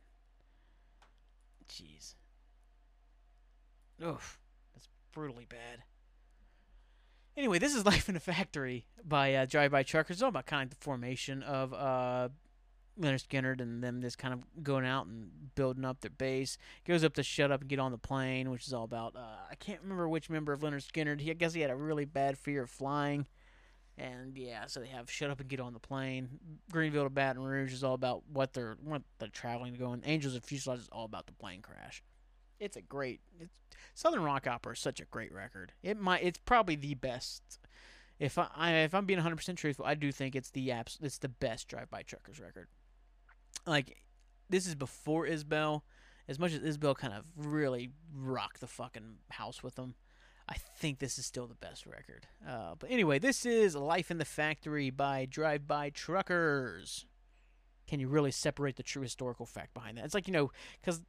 Jeez. 1.70 2.16
Oof. 4.04 4.40
That's 4.74 4.90
brutally 5.14 5.46
bad. 5.46 5.84
Anyway, 7.38 7.60
this 7.60 7.76
is 7.76 7.86
Life 7.86 8.10
in 8.10 8.16
a 8.16 8.20
Factory 8.20 8.86
by 9.04 9.34
uh, 9.34 9.46
Drive 9.46 9.72
By 9.72 9.84
Truckers. 9.84 10.18
It's 10.18 10.24
all 10.24 10.30
about 10.30 10.46
kind 10.46 10.64
of 10.64 10.78
the 10.78 10.84
formation 10.84 11.44
of 11.44 11.74
uh, 11.74 12.30
Lynyrd 13.00 13.26
Skynyrd 13.26 13.62
and 13.62 13.84
them 13.84 14.02
just 14.02 14.18
kind 14.18 14.34
of 14.34 14.64
going 14.64 14.86
out 14.86 15.06
and 15.06 15.45
building 15.56 15.86
up 15.86 16.02
their 16.02 16.12
base. 16.12 16.58
Goes 16.86 17.04
up 17.04 17.14
to 17.16 17.24
Shut 17.24 17.52
Up 17.52 17.62
and 17.62 17.70
Get 17.70 17.80
on 17.80 17.92
the 17.92 17.98
Plane, 17.98 18.52
which 18.52 18.68
is 18.68 18.74
all 18.74 18.84
about, 18.84 19.16
uh, 19.16 19.38
I 19.50 19.56
can't 19.56 19.82
remember 19.82 20.08
which 20.08 20.30
member 20.30 20.54
of 20.54 20.62
Lynyrd 20.62 20.86
Skynyrd. 20.86 21.22
He, 21.22 21.32
I 21.32 21.34
guess 21.34 21.54
he 21.54 21.62
had 21.62 21.72
a 21.72 21.76
really 21.76 22.06
bad 22.06 22.38
fear 22.38 22.64
of 22.64 22.70
flying. 22.70 23.26
And 23.98 24.38
yeah, 24.38 24.66
so 24.66 24.82
they 24.82 24.88
have 24.88 25.10
Shut 25.10 25.30
Up 25.30 25.40
and 25.40 25.50
Get 25.50 25.60
on 25.60 25.74
the 25.74 25.80
Plane. 25.80 26.28
Greenville 26.72 27.06
to 27.06 27.10
Baton 27.10 27.42
Rouge 27.42 27.74
is 27.74 27.84
all 27.84 27.94
about 27.94 28.24
what 28.32 28.54
they're 28.54 28.76
what 28.84 29.04
they're 29.20 29.30
traveling 29.30 29.74
to 29.74 29.80
go. 29.80 29.92
And 29.92 30.04
Angels 30.06 30.36
of 30.36 30.44
Fuselage 30.44 30.80
is 30.80 30.90
all 30.92 31.06
about 31.06 31.28
the 31.28 31.34
plane 31.34 31.62
crash. 31.62 32.04
It's 32.60 32.76
a 32.76 32.82
great 32.82 33.22
it's, 33.40 33.58
Southern 33.94 34.24
Rock 34.24 34.48
Opera 34.48 34.74
is 34.74 34.80
such 34.80 35.00
a 35.00 35.06
great 35.06 35.34
record. 35.34 35.72
It 35.82 35.98
might 35.98 36.24
it's 36.24 36.40
probably 36.40 36.76
the 36.76 36.96
best. 36.96 37.60
If 38.20 38.38
I, 38.38 38.48
I 38.54 38.72
if 38.80 38.94
I'm 38.94 39.06
being 39.06 39.18
100 39.18 39.38
percent 39.38 39.58
truthful, 39.58 39.86
I 39.86 39.96
do 39.96 40.12
think 40.12 40.36
it's 40.36 40.50
the 40.50 40.70
apps 40.70 41.02
it's 41.02 41.18
the 41.18 41.30
best 41.30 41.70
Drive 41.70 41.90
By 41.90 42.02
Truckers 42.02 42.40
record. 42.42 42.68
Like 43.66 43.96
this 44.50 44.68
is 44.68 44.76
before 44.76 45.26
Isbell. 45.28 45.82
As 46.28 46.40
much 46.40 46.54
as 46.54 46.60
Isbell 46.60 46.96
kind 46.96 47.14
of 47.14 47.24
really 47.36 47.92
rocked 48.12 48.60
the 48.60 48.68
fucking 48.68 49.18
house 49.30 49.62
with 49.62 49.76
them, 49.76 49.94
I 50.50 50.56
think 50.56 51.00
this 51.00 51.20
is 51.20 51.26
still 51.26 51.46
the 51.46 51.56
best 51.56 51.86
record. 51.86 52.28
Uh, 52.48 52.76
but 52.78 52.90
anyway, 52.90 53.20
this 53.20 53.46
is 53.46 53.76
Life 53.76 54.10
in 54.10 54.18
the 54.18 54.26
Factory 54.26 54.90
by 54.90 55.26
Drive 55.26 55.68
By 55.68 55.92
Truckers. 55.92 57.06
Can 57.88 58.00
you 58.00 58.08
really 58.08 58.32
separate 58.32 58.76
the 58.76 58.84
true 58.84 59.04
historical 59.04 59.46
fact 59.46 59.76
behind 59.76 59.98
that? 59.98 60.06
It's 60.06 60.16
like, 60.16 60.28
you 60.28 60.34
know, 60.34 60.52
because 60.82 61.02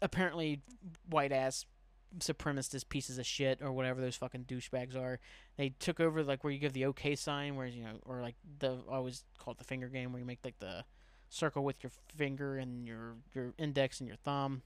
apparently 0.00 0.60
white 1.08 1.32
ass 1.32 1.66
supremacist 2.18 2.88
pieces 2.88 3.18
of 3.18 3.26
shit 3.26 3.60
or 3.62 3.72
whatever 3.72 4.00
those 4.00 4.16
fucking 4.16 4.44
douchebags 4.44 4.96
are. 4.96 5.18
They 5.56 5.70
took 5.70 6.00
over 6.00 6.22
like 6.22 6.44
where 6.44 6.52
you 6.52 6.58
give 6.58 6.72
the 6.72 6.84
OK 6.84 7.16
sign, 7.16 7.56
where 7.56 7.66
you 7.66 7.84
know, 7.84 7.98
or 8.04 8.20
like 8.20 8.34
the 8.58 8.78
always 8.88 9.24
call 9.38 9.52
it 9.52 9.58
the 9.58 9.64
finger 9.64 9.88
game, 9.88 10.12
where 10.12 10.20
you 10.20 10.26
make 10.26 10.40
like 10.44 10.58
the 10.58 10.84
circle 11.32 11.64
with 11.64 11.82
your 11.82 11.90
finger 12.14 12.56
and 12.56 12.86
your 12.86 13.16
your 13.34 13.54
index 13.58 14.00
and 14.00 14.06
your 14.06 14.16
thumb 14.16 14.62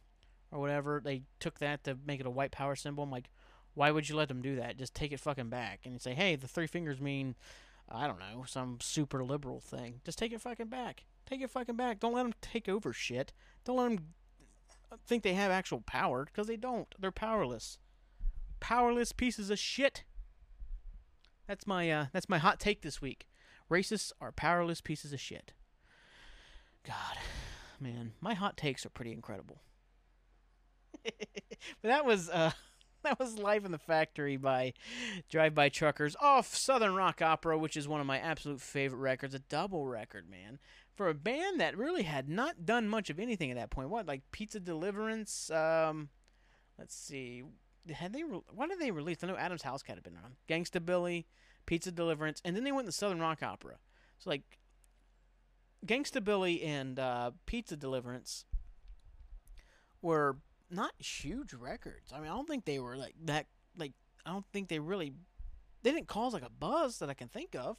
or 0.51 0.59
whatever. 0.59 1.01
They 1.03 1.23
took 1.41 1.59
that 1.61 1.85
to 1.85 1.97
make 2.07 2.21
it 2.21 2.27
a 2.27 2.31
white 2.31 2.51
power 2.51 2.77
symbol. 2.77 3.05
I'm 3.05 3.11
like, 3.11 3.31
why 3.75 3.91
would 3.91 4.09
you 4.09 4.17
let 4.17 4.29
them 4.29 4.43
do 4.43 4.57
that? 4.57 4.77
Just 4.77 4.95
take 4.95 5.13
it 5.13 5.21
fucking 5.21 5.49
back 5.49 5.81
and 5.85 6.01
say, 6.01 6.15
hey, 6.15 6.37
the 6.37 6.49
three 6.49 6.67
fingers 6.67 7.01
mean, 7.01 7.37
I 7.91 8.07
don't 8.07 8.19
know, 8.19 8.45
some 8.47 8.79
super 8.81 9.25
liberal 9.25 9.61
thing. 9.61 10.01
Just 10.05 10.19
take 10.19 10.33
it 10.33 10.41
fucking 10.41 10.69
back. 10.69 11.05
Take 11.27 11.41
it 11.41 11.51
fucking 11.51 11.77
back. 11.77 12.01
Don't 12.01 12.15
let 12.15 12.23
them 12.23 12.35
take 12.41 12.69
over 12.69 12.93
shit. 12.93 13.33
Don't 13.65 13.77
let 13.77 13.89
them 13.89 13.99
think 15.07 15.23
they 15.23 15.35
have 15.35 15.51
actual 15.51 15.81
power 15.81 16.25
because 16.25 16.47
they 16.47 16.57
don't. 16.57 16.95
They're 16.99 17.11
powerless. 17.11 17.79
Powerless 18.61 19.13
pieces 19.13 19.51
of 19.51 19.59
shit. 19.59 20.05
That's 21.47 21.67
my 21.67 21.91
uh, 21.91 22.07
that's 22.13 22.29
my 22.29 22.39
hot 22.39 22.59
take 22.59 22.83
this 22.83 23.01
week. 23.01 23.29
Racists 23.71 24.13
are 24.21 24.33
powerless 24.33 24.81
pieces 24.81 25.13
of 25.13 25.21
shit. 25.21 25.53
God, 26.87 27.19
man, 27.81 28.13
my 28.21 28.35
hot 28.35 28.57
takes 28.57 28.87
are 28.87 28.91
pretty 28.91 29.13
incredible. 29.13 29.61
but 31.03 31.13
that 31.83 32.05
was 32.05 32.29
uh, 32.31 32.53
that 33.03 33.19
was 33.19 33.39
Life 33.39 33.65
in 33.65 33.73
the 33.73 33.79
Factory 33.79 34.37
by 34.37 34.73
Drive 35.29 35.55
By 35.55 35.69
Truckers 35.69 36.17
off 36.21 36.55
Southern 36.55 36.95
Rock 36.95 37.21
Opera, 37.21 37.59
which 37.59 37.77
is 37.77 37.89
one 37.89 38.01
of 38.01 38.07
my 38.07 38.19
absolute 38.19 38.61
favorite 38.61 39.01
records. 39.01 39.35
A 39.35 39.41
double 39.41 39.87
record, 39.87 40.29
man, 40.31 40.59
for 40.95 41.09
a 41.09 41.15
band 41.15 41.61
that 41.61 41.77
really 41.77 42.05
had 42.05 42.29
not 42.29 42.65
done 42.65 42.89
much 42.89 43.11
of 43.11 43.19
anything 43.19 43.51
at 43.51 43.57
that 43.57 43.71
point. 43.71 43.91
What 43.91 44.07
like 44.07 44.23
Pizza 44.31 44.61
Deliverance? 44.61 45.51
Um, 45.51 46.11
let's 46.79 46.95
see, 46.95 47.43
had 47.93 48.13
they 48.13 48.23
re- 48.23 48.43
what 48.55 48.69
did 48.69 48.81
they 48.81 48.91
release? 48.91 49.19
I 49.23 49.27
know 49.27 49.37
Adam's 49.37 49.63
House 49.63 49.83
Cat 49.83 49.97
had 49.97 50.05
been 50.05 50.19
on. 50.23 50.37
Gangstabilly, 50.49 51.25
Pizza 51.67 51.91
Deliverance, 51.91 52.41
and 52.45 52.57
then 52.57 52.65
they 52.65 52.73
went 52.73 52.87
to 52.87 52.93
Southern 52.93 53.21
Rock 53.21 53.43
Opera. 53.43 53.77
So 54.19 54.31
like 54.31 54.59
Gangstabilly 55.85 56.65
and 56.65 56.99
uh, 56.99 57.33
Pizza 57.45 57.77
Deliverance 57.77 58.45
were 60.01 60.39
not 60.71 60.93
huge 60.99 61.53
records. 61.53 62.13
I 62.13 62.21
mean, 62.21 62.29
I 62.29 62.35
don't 62.35 62.49
think 62.49 62.65
they 62.65 62.79
were 62.79 62.97
like 62.97 63.15
that. 63.25 63.47
Like, 63.77 63.93
I 64.25 64.31
don't 64.31 64.47
think 64.53 64.69
they 64.69 64.79
really 64.79 65.13
they 65.83 65.93
didn't 65.93 66.09
cause 66.09 66.33
like 66.33 66.43
a 66.45 66.51
buzz 66.51 66.99
that 66.99 67.11
I 67.11 67.15
can 67.15 67.29
think 67.29 67.55
of, 67.55 67.77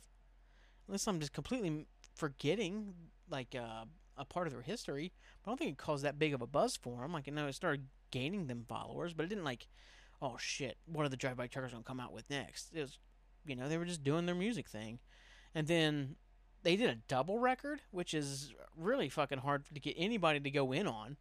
unless 0.87 1.07
I'm 1.07 1.19
just 1.19 1.33
completely 1.33 1.85
forgetting 2.15 2.93
like 3.29 3.55
uh, 3.55 3.85
a 4.15 4.25
part 4.25 4.47
of 4.47 4.53
their 4.53 4.61
history. 4.61 5.11
But 5.43 5.49
I 5.49 5.51
don't 5.51 5.57
think 5.57 5.71
it 5.71 5.77
caused 5.77 6.05
that 6.05 6.19
big 6.19 6.33
of 6.33 6.41
a 6.41 6.47
buzz 6.47 6.77
for 6.77 7.01
them. 7.01 7.11
Like, 7.13 7.27
you 7.27 7.33
know, 7.33 7.47
it 7.47 7.55
started 7.55 7.87
gaining 8.11 8.47
them 8.47 8.65
followers, 8.67 9.13
but 9.13 9.25
it 9.25 9.29
didn't 9.29 9.43
like, 9.43 9.67
oh 10.21 10.37
shit, 10.39 10.77
what 10.85 11.05
are 11.05 11.09
the 11.09 11.17
drive-by 11.17 11.47
truckers 11.47 11.73
gonna 11.73 11.83
come 11.83 11.99
out 11.99 12.13
with 12.13 12.29
next? 12.29 12.69
It 12.73 12.81
was, 12.81 12.99
you 13.45 13.55
know, 13.55 13.67
they 13.67 13.77
were 13.77 13.85
just 13.85 14.03
doing 14.03 14.25
their 14.25 14.35
music 14.35 14.67
thing, 14.69 14.99
and 15.53 15.67
then 15.67 16.15
they 16.63 16.75
did 16.75 16.89
a 16.89 16.95
double 17.07 17.39
record, 17.39 17.81
which 17.91 18.13
is 18.13 18.53
really 18.75 19.09
fucking 19.09 19.39
hard 19.39 19.65
to 19.73 19.79
get 19.79 19.95
anybody 19.97 20.39
to 20.39 20.51
go 20.51 20.71
in 20.71 20.87
on. 20.87 21.17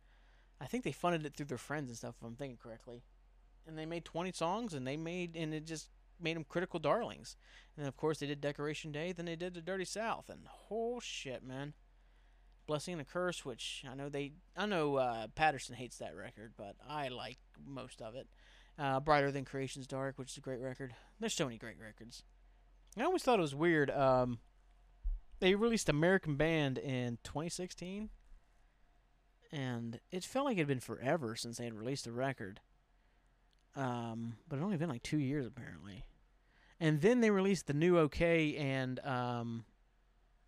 I 0.61 0.66
think 0.66 0.84
they 0.84 0.93
funded 0.93 1.26
it 1.26 1.37
through 1.37 1.47
their 1.47 1.59
friends 1.59 1.91
and 1.91 1.99
stuff, 1.99 2.14
if 2.18 2.26
I'm 2.26 2.34
thinking 2.34 2.59
correctly. 2.62 3.03
And 3.66 3.76
they 3.76 3.87
made 3.87 4.05
20 4.05 4.32
songs, 4.32 4.74
and 4.74 4.87
they 4.87 4.97
made, 4.97 5.37
and 5.37 5.53
it 5.53 5.66
just 5.66 5.89
made 6.20 6.37
them 6.37 6.45
critical 6.49 6.80
darlings. 6.80 7.37
And 7.76 7.87
of 7.87 7.97
course, 7.97 8.18
they 8.18 8.26
did 8.26 8.41
Decoration 8.41 8.93
Day, 8.93 9.12
then 9.12 9.26
they 9.26 9.37
did 9.37 9.55
The 9.55 9.61
Dirty 9.61 9.84
South, 9.84 10.30
and 10.30 10.47
whole 10.47 11.01
shit, 11.01 11.43
man. 11.43 11.74
Blessing 12.66 12.95
and 12.95 13.03
a 13.03 13.05
Curse, 13.05 13.45
which 13.45 13.84
I 13.89 13.95
know 13.95 14.09
they, 14.09 14.32
I 14.57 14.66
know 14.66 14.97
uh, 14.97 15.28
Patterson 15.34 15.76
hates 15.76 15.99
that 15.99 16.16
record, 16.16 16.55
but 16.57 16.74
I 16.89 17.09
like 17.09 17.39
most 17.64 18.03
of 18.03 18.16
it. 18.16 18.26
Uh, 18.78 19.01
Brighter 19.01 19.30
Than 19.30 19.45
Creation's 19.45 19.87
Dark, 19.87 20.18
which 20.18 20.32
is 20.32 20.37
a 20.37 20.41
great 20.41 20.61
record. 20.61 20.95
There's 21.20 21.34
so 21.34 21.45
many 21.45 21.59
great 21.59 21.80
records. 21.80 22.24
I 22.99 23.05
always 23.05 23.22
thought 23.22 23.39
it 23.39 23.43
was 23.43 23.55
weird. 23.55 23.91
Um, 23.91 24.39
they 25.41 25.55
released 25.55 25.89
American 25.89 26.37
Band 26.37 26.78
in 26.78 27.18
2016, 27.24 28.11
and 29.53 30.01
it 30.11 30.24
felt 30.24 30.47
like 30.47 30.57
it 30.57 30.61
had 30.61 30.68
been 30.68 30.80
forever 30.80 31.37
since 31.37 31.59
they 31.59 31.64
had 31.64 31.74
released 31.74 32.07
a 32.07 32.12
record. 32.12 32.61
Um, 33.74 34.37
but 34.49 34.59
it 34.59 34.62
only 34.62 34.78
been 34.78 34.89
like 34.89 35.03
two 35.03 35.18
years 35.18 35.47
apparently. 35.47 36.05
And 36.80 37.01
then 37.01 37.20
they 37.20 37.30
released 37.30 37.66
the 37.66 37.74
new 37.74 37.99
OK 37.99 38.57
and 38.57 39.01
um, 39.01 39.64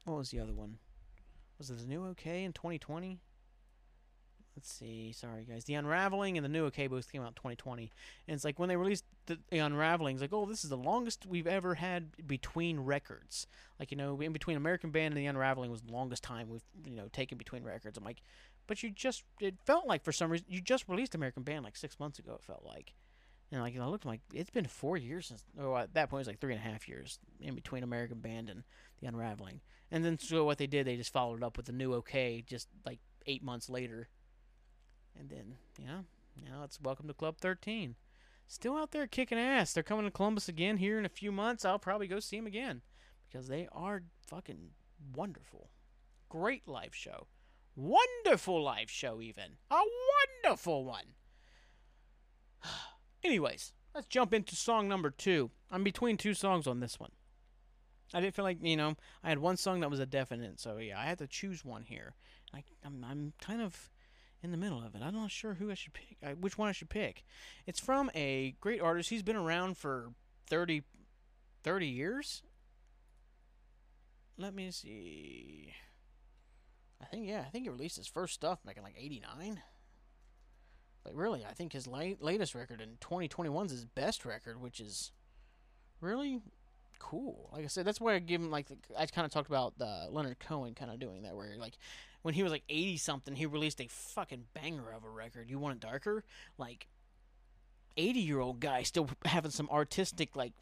what 0.05 0.16
was 0.16 0.30
the 0.30 0.41
other 0.41 0.55
one? 0.55 0.78
Was 1.59 1.70
it 1.70 1.78
the 1.78 1.86
new 1.86 2.07
OK 2.07 2.45
in 2.45 2.53
2020? 2.53 3.20
Let's 4.59 4.73
see, 4.73 5.13
sorry 5.13 5.45
guys, 5.45 5.67
the 5.67 5.75
Unraveling 5.75 6.37
and 6.37 6.45
the 6.45 6.49
new 6.49 6.67
OK 6.67 6.89
both 6.89 7.13
came 7.13 7.23
out 7.23 7.29
in 7.29 7.35
2020, 7.35 7.93
and 8.27 8.35
it's 8.35 8.45
like 8.45 8.59
when 8.59 8.69
they 8.69 8.75
released 8.75 9.05
the, 9.27 9.39
the 9.51 9.59
Unraveling, 9.59 10.17
it's 10.17 10.21
like, 10.21 10.33
oh, 10.33 10.47
this 10.47 10.65
is 10.65 10.71
the 10.71 10.77
longest 10.77 11.25
we've 11.27 11.47
ever 11.47 11.77
had 11.77 12.27
between 12.27 12.81
records. 12.81 13.47
Like 13.79 13.93
you 13.93 13.97
know, 13.97 14.21
in 14.21 14.33
between 14.33 14.57
American 14.57 14.91
Band 14.91 15.15
and 15.15 15.23
the 15.23 15.27
Unraveling 15.27 15.71
was 15.71 15.83
the 15.83 15.93
longest 15.93 16.25
time 16.25 16.49
we've 16.49 16.65
you 16.85 16.97
know 16.97 17.07
taken 17.13 17.39
between 17.39 17.63
records. 17.63 17.97
I'm 17.97 18.03
like, 18.03 18.21
but 18.67 18.83
you 18.83 18.91
just 18.91 19.23
it 19.39 19.55
felt 19.65 19.87
like 19.87 20.03
for 20.03 20.11
some 20.11 20.29
reason 20.29 20.47
you 20.49 20.61
just 20.61 20.89
released 20.89 21.15
American 21.15 21.45
Band 21.45 21.65
like 21.65 21.77
six 21.77 22.01
months 22.01 22.19
ago. 22.19 22.33
It 22.35 22.45
felt 22.45 22.65
like. 22.67 22.95
And 23.53 23.61
like 23.61 23.79
I 23.79 23.87
looked 23.87 24.07
like 24.07 24.23
it's 24.35 24.51
been 24.51 24.67
four 24.67 24.97
years 24.97 25.29
since. 25.29 25.45
Oh, 25.61 25.77
at 25.77 25.95
that 25.95 26.11
point 26.11 26.19
it 26.19 26.23
was 26.23 26.27
like 26.27 26.41
three 26.41 26.53
and 26.53 26.61
a 26.61 26.69
half 26.69 26.89
years 26.89 27.21
in 27.41 27.55
between 27.55 27.85
American 27.85 28.19
Band 28.19 28.51
and 28.51 28.65
the 29.01 29.07
Unraveling. 29.07 29.61
And 29.93 30.05
then 30.05 30.19
so 30.19 30.45
what 30.45 30.59
they 30.59 30.67
did, 30.67 30.85
they 30.87 30.97
just 30.97 31.13
followed 31.13 31.45
up 31.45 31.57
with 31.57 31.67
the 31.67 31.73
new 31.73 31.95
OK, 31.95 32.43
just 32.45 32.67
like 32.85 32.99
eight 33.29 33.45
months 33.45 33.71
later. 33.71 34.09
And 35.19 35.29
then, 35.29 35.57
yeah, 35.79 36.03
now 36.45 36.62
it's 36.64 36.81
welcome 36.81 37.09
to 37.09 37.14
Club 37.14 37.39
13. 37.41 37.97
Still 38.47 38.77
out 38.77 38.93
there 38.93 39.07
kicking 39.07 39.39
ass. 39.39 39.73
They're 39.73 39.83
coming 39.83 40.05
to 40.05 40.11
Columbus 40.11 40.49
again 40.49 40.77
here 40.77 40.99
in 40.99 41.05
a 41.05 41.11
few 41.11 41.33
months. 41.33 41.64
I'll 41.64 41.79
probably 41.79 42.07
go 42.07 42.21
see 42.21 42.37
them 42.37 42.47
again 42.47 42.83
because 43.29 43.49
they 43.49 43.69
are 43.73 44.05
fucking 44.27 44.71
wonderful. 45.14 45.71
Great 46.29 46.66
live 46.69 46.95
show. 46.95 47.27
Wonderful 47.75 48.62
live 48.62 48.91
show, 48.91 49.21
even. 49.21 49.57
A 49.71 49.81
wonderful 50.45 50.85
one. 50.85 51.14
Anyways, 53.25 53.73
let's 53.95 54.07
jump 54.07 54.33
into 54.33 54.57
song 54.57 54.89
number 54.89 55.11
two. 55.11 55.51
I'm 55.71 55.85
between 55.85 56.16
two 56.16 56.35
songs 56.35 56.66
on 56.66 56.81
this 56.81 56.99
one. 56.99 57.12
I 58.14 58.21
didn't 58.21 58.35
feel 58.35 58.45
like, 58.45 58.59
you 58.62 58.77
know, 58.77 58.97
I 59.23 59.29
had 59.29 59.39
one 59.39 59.57
song 59.59 59.81
that 59.81 59.91
was 59.91 60.01
a 60.01 60.07
definite, 60.07 60.59
so 60.59 60.79
yeah, 60.79 60.99
I 60.99 61.05
had 61.05 61.19
to 61.19 61.27
choose 61.27 61.64
one 61.64 61.85
here. 61.85 62.14
I, 62.55 62.64
I'm, 62.83 63.05
I'm 63.05 63.33
kind 63.39 63.61
of 63.61 63.91
in 64.43 64.51
the 64.51 64.57
middle 64.57 64.82
of 64.82 64.95
it. 64.95 65.03
I'm 65.03 65.14
not 65.14 65.30
sure 65.30 65.55
who 65.55 65.70
I 65.70 65.74
should 65.74 65.95
pick, 65.95 66.18
which 66.41 66.59
one 66.59 66.68
I 66.68 66.72
should 66.72 66.91
pick. 66.91 67.24
It's 67.66 67.80
from 67.80 68.11
a 68.14 68.55
great 68.61 68.80
artist. 68.80 69.11
He's 69.11 69.22
been 69.22 69.36
around 69.36 69.76
for 69.76 70.12
30, 70.49 70.82
30 71.64 71.86
years. 71.86 72.43
Let 74.36 74.55
me 74.55 74.70
see. 74.70 75.74
I 77.01 77.07
think 77.07 77.28
yeah, 77.28 77.45
I 77.47 77.51
think 77.51 77.64
he 77.64 77.70
released 77.70 77.97
his 77.97 78.07
first 78.07 78.34
stuff 78.34 78.62
back 78.64 78.76
in 78.76 78.82
like 78.82 78.97
'89. 78.99 79.61
But 81.05 81.14
really, 81.14 81.45
I 81.45 81.53
think 81.53 81.72
his 81.72 81.86
late, 81.86 82.22
latest 82.22 82.55
record 82.55 82.80
in 82.80 82.99
2021 83.01 83.66
is 83.66 83.72
his 83.72 83.84
best 83.84 84.24
record, 84.24 84.61
which 84.61 84.78
is 84.78 85.12
really 86.01 86.41
cool. 86.99 87.51
Like 87.53 87.64
I 87.64 87.68
said, 87.68 87.84
that's 87.84 88.01
why 88.01 88.14
I 88.14 88.18
give 88.18 88.40
him 88.40 88.51
like 88.51 88.68
the, 88.68 88.76
I 88.96 89.07
kind 89.07 89.24
of 89.24 89.32
talked 89.32 89.49
about 89.49 89.74
uh, 89.80 90.07
Leonard 90.11 90.38
Cohen 90.38 90.74
kind 90.74 90.90
of 90.90 90.99
doing 90.99 91.22
that, 91.22 91.36
where 91.36 91.57
like 91.59 91.78
when 92.22 92.34
he 92.34 92.42
was 92.42 92.53
like 92.53 92.64
eighty 92.68 92.96
something, 92.96 93.34
he 93.34 93.46
released 93.46 93.80
a 93.80 93.88
fucking 93.88 94.44
banger 94.55 94.90
of 94.90 95.05
a 95.05 95.09
record. 95.09 95.51
You 95.51 95.59
want 95.59 95.76
it 95.76 95.80
darker? 95.80 96.24
Like 96.57 96.88
eighty 97.96 98.20
year 98.20 98.40
old 98.40 98.61
guy 98.61 98.82
still 98.82 99.09
having 99.24 99.51
some 99.51 99.68
artistic 99.70 100.36
like 100.36 100.53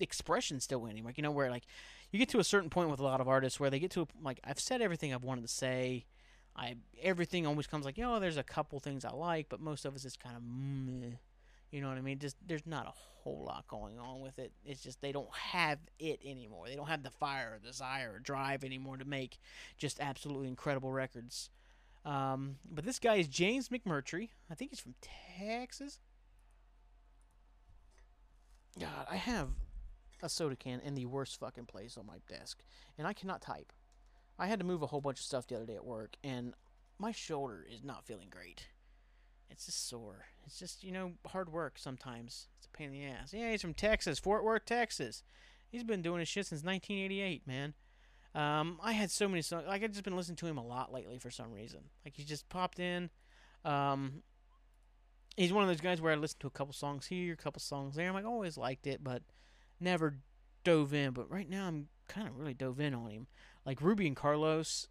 expression 0.00 0.60
still 0.60 0.86
in 0.86 0.96
him. 0.96 1.04
Like 1.04 1.16
you 1.16 1.22
know 1.22 1.30
where 1.30 1.50
like 1.50 1.64
you 2.10 2.18
get 2.18 2.28
to 2.30 2.38
a 2.38 2.44
certain 2.44 2.70
point 2.70 2.90
with 2.90 3.00
a 3.00 3.04
lot 3.04 3.20
of 3.20 3.28
artists 3.28 3.58
where 3.58 3.70
they 3.70 3.78
get 3.78 3.90
to 3.92 4.02
a, 4.02 4.06
like 4.22 4.40
I've 4.44 4.60
said 4.60 4.80
everything 4.80 5.14
I've 5.14 5.24
wanted 5.24 5.42
to 5.42 5.48
say. 5.48 6.06
I 6.58 6.76
everything 7.02 7.46
always 7.46 7.66
comes 7.66 7.84
like 7.84 7.98
you 7.98 8.04
know 8.04 8.18
there's 8.18 8.38
a 8.38 8.42
couple 8.42 8.78
things 8.80 9.04
I 9.04 9.10
like, 9.10 9.48
but 9.48 9.60
most 9.60 9.84
of 9.84 9.94
it's 9.94 10.04
just 10.04 10.20
kind 10.20 10.36
of 10.36 10.42
meh. 10.42 11.16
You 11.70 11.80
know 11.80 11.88
what 11.88 11.98
I 11.98 12.00
mean? 12.00 12.18
Just 12.18 12.36
there's 12.46 12.66
not 12.66 12.86
a 12.86 12.92
whole 13.26 13.42
lot 13.44 13.66
going 13.66 13.98
on 13.98 14.20
with 14.20 14.38
it. 14.38 14.52
It's 14.64 14.80
just 14.80 15.00
they 15.00 15.10
don't 15.10 15.34
have 15.34 15.80
it 15.98 16.20
anymore. 16.24 16.68
They 16.68 16.76
don't 16.76 16.86
have 16.86 17.02
the 17.02 17.10
fire 17.10 17.54
or 17.54 17.58
desire 17.58 18.12
or 18.14 18.18
drive 18.20 18.62
anymore 18.62 18.98
to 18.98 19.04
make 19.04 19.38
just 19.76 19.98
absolutely 19.98 20.46
incredible 20.46 20.92
records. 20.92 21.50
Um, 22.04 22.58
but 22.70 22.84
this 22.84 23.00
guy 23.00 23.16
is 23.16 23.26
James 23.26 23.68
McMurtry. 23.68 24.28
I 24.48 24.54
think 24.54 24.70
he's 24.70 24.78
from 24.78 24.94
Texas. 25.00 25.98
God, 28.78 29.06
I 29.10 29.16
have 29.16 29.48
a 30.22 30.28
soda 30.28 30.54
can 30.54 30.78
in 30.78 30.94
the 30.94 31.06
worst 31.06 31.40
fucking 31.40 31.66
place 31.66 31.98
on 31.98 32.06
my 32.06 32.18
desk, 32.28 32.62
and 32.96 33.08
I 33.08 33.12
cannot 33.12 33.42
type. 33.42 33.72
I 34.38 34.46
had 34.46 34.60
to 34.60 34.64
move 34.64 34.82
a 34.82 34.86
whole 34.86 35.00
bunch 35.00 35.18
of 35.18 35.24
stuff 35.24 35.48
the 35.48 35.56
other 35.56 35.66
day 35.66 35.74
at 35.74 35.84
work, 35.84 36.14
and 36.22 36.54
my 36.96 37.10
shoulder 37.10 37.66
is 37.68 37.82
not 37.82 38.04
feeling 38.04 38.28
great. 38.30 38.68
It's 39.50 39.66
just 39.66 39.88
sore. 39.88 40.26
It's 40.44 40.58
just, 40.58 40.84
you 40.84 40.92
know, 40.92 41.12
hard 41.26 41.50
work 41.52 41.78
sometimes. 41.78 42.48
It's 42.58 42.66
a 42.66 42.76
pain 42.76 42.88
in 42.88 42.92
the 42.92 43.06
ass. 43.06 43.32
Yeah, 43.32 43.50
he's 43.50 43.62
from 43.62 43.74
Texas, 43.74 44.18
Fort 44.18 44.44
Worth, 44.44 44.64
Texas. 44.64 45.22
He's 45.68 45.84
been 45.84 46.02
doing 46.02 46.20
his 46.20 46.28
shit 46.28 46.46
since 46.46 46.62
1988, 46.62 47.46
man. 47.46 47.74
Um, 48.34 48.78
I 48.82 48.92
had 48.92 49.10
so 49.10 49.28
many 49.28 49.42
songs. 49.42 49.64
Like, 49.66 49.82
I've 49.82 49.92
just 49.92 50.04
been 50.04 50.16
listening 50.16 50.36
to 50.36 50.46
him 50.46 50.58
a 50.58 50.66
lot 50.66 50.92
lately 50.92 51.18
for 51.18 51.30
some 51.30 51.52
reason. 51.52 51.80
Like, 52.04 52.14
he 52.14 52.22
just 52.22 52.48
popped 52.48 52.78
in. 52.78 53.08
Um, 53.64 54.22
he's 55.36 55.52
one 55.52 55.62
of 55.62 55.68
those 55.68 55.80
guys 55.80 56.00
where 56.00 56.12
I 56.12 56.16
listen 56.16 56.38
to 56.40 56.46
a 56.46 56.50
couple 56.50 56.74
songs 56.74 57.06
here, 57.06 57.32
a 57.32 57.36
couple 57.36 57.60
songs 57.60 57.96
there. 57.96 58.08
I'm 58.08 58.14
like, 58.14 58.26
always 58.26 58.58
liked 58.58 58.86
it, 58.86 59.02
but 59.02 59.22
never 59.80 60.18
dove 60.64 60.92
in. 60.92 61.12
But 61.12 61.30
right 61.30 61.48
now, 61.48 61.66
I'm 61.66 61.88
kind 62.08 62.28
of 62.28 62.36
really 62.36 62.54
dove 62.54 62.78
in 62.78 62.94
on 62.94 63.10
him. 63.10 63.26
Like, 63.64 63.80
Ruby 63.80 64.06
and 64.06 64.16
Carlos. 64.16 64.88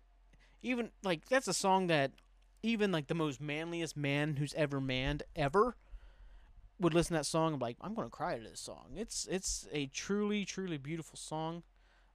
Even, 0.63 0.89
like, 1.03 1.29
that's 1.29 1.47
a 1.47 1.53
song 1.53 1.85
that 1.87 2.13
even 2.65 2.91
like 2.91 3.07
the 3.07 3.15
most 3.15 3.39
manliest 3.39 3.95
man 3.95 4.35
who's 4.35 4.53
ever 4.55 4.81
manned 4.81 5.23
ever 5.35 5.75
would 6.79 6.93
listen 6.93 7.13
to 7.13 7.19
that 7.19 7.25
song 7.25 7.51
and 7.51 7.59
be 7.59 7.65
like, 7.65 7.77
I'm 7.81 7.93
gonna 7.93 8.09
cry 8.09 8.37
to 8.37 8.43
this 8.43 8.59
song. 8.59 8.95
It's 8.95 9.27
it's 9.29 9.67
a 9.71 9.87
truly, 9.87 10.45
truly 10.45 10.77
beautiful 10.77 11.17
song. 11.17 11.63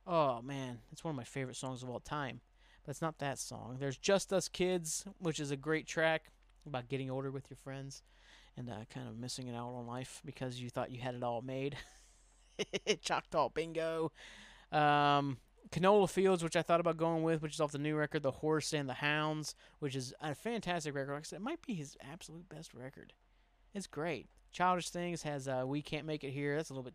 Oh 0.06 0.42
man, 0.42 0.80
it's 0.92 1.04
one 1.04 1.12
of 1.12 1.16
my 1.16 1.24
favorite 1.24 1.56
songs 1.56 1.82
of 1.82 1.90
all 1.90 2.00
time. 2.00 2.40
But 2.84 2.90
it's 2.90 3.02
not 3.02 3.18
that 3.18 3.38
song. 3.38 3.76
There's 3.78 3.98
Just 3.98 4.32
Us 4.32 4.48
Kids, 4.48 5.04
which 5.18 5.38
is 5.38 5.50
a 5.50 5.56
great 5.56 5.86
track 5.86 6.32
about 6.66 6.88
getting 6.88 7.10
older 7.10 7.30
with 7.30 7.50
your 7.50 7.58
friends 7.58 8.02
and 8.56 8.70
uh, 8.70 8.84
kind 8.92 9.06
of 9.08 9.18
missing 9.18 9.48
it 9.48 9.54
out 9.54 9.74
on 9.74 9.86
life 9.86 10.22
because 10.24 10.60
you 10.60 10.70
thought 10.70 10.90
you 10.90 11.00
had 11.00 11.14
it 11.14 11.22
all 11.22 11.42
made. 11.42 11.76
Choctaw 13.02 13.50
Bingo. 13.50 14.12
Um, 14.72 15.38
Canola 15.72 16.10
Fields, 16.10 16.42
which 16.42 16.56
I 16.56 16.62
thought 16.62 16.80
about 16.80 16.96
going 16.96 17.22
with, 17.22 17.42
which 17.42 17.54
is 17.54 17.60
off 17.60 17.72
the 17.72 17.78
new 17.78 17.96
record, 17.96 18.22
The 18.22 18.30
Horse 18.32 18.72
and 18.72 18.88
the 18.88 18.94
Hounds, 18.94 19.54
which 19.78 19.94
is 19.94 20.12
a 20.20 20.34
fantastic 20.34 20.94
record. 20.94 21.12
Like 21.12 21.20
I 21.20 21.24
said, 21.24 21.36
it 21.36 21.42
might 21.42 21.64
be 21.64 21.74
his 21.74 21.96
absolute 22.00 22.48
best 22.48 22.74
record. 22.74 23.12
It's 23.72 23.86
great. 23.86 24.26
Childish 24.52 24.90
Things 24.90 25.22
has 25.22 25.46
uh, 25.46 25.62
We 25.64 25.80
Can't 25.80 26.06
Make 26.06 26.24
It 26.24 26.32
Here. 26.32 26.56
That's 26.56 26.70
a 26.70 26.72
little 26.72 26.82
bit, 26.82 26.94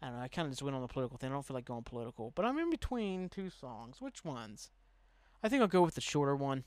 I 0.00 0.06
don't 0.06 0.16
know, 0.16 0.22
I 0.22 0.28
kind 0.28 0.46
of 0.46 0.52
just 0.52 0.62
went 0.62 0.74
on 0.74 0.80
the 0.80 0.88
political 0.88 1.18
thing. 1.18 1.30
I 1.30 1.32
don't 1.34 1.44
feel 1.44 1.54
like 1.54 1.66
going 1.66 1.82
political. 1.82 2.32
But 2.34 2.46
I'm 2.46 2.58
in 2.58 2.70
between 2.70 3.28
two 3.28 3.50
songs. 3.50 4.00
Which 4.00 4.24
ones? 4.24 4.70
I 5.42 5.50
think 5.50 5.60
I'll 5.60 5.68
go 5.68 5.82
with 5.82 5.94
the 5.94 6.00
shorter 6.00 6.34
one. 6.34 6.64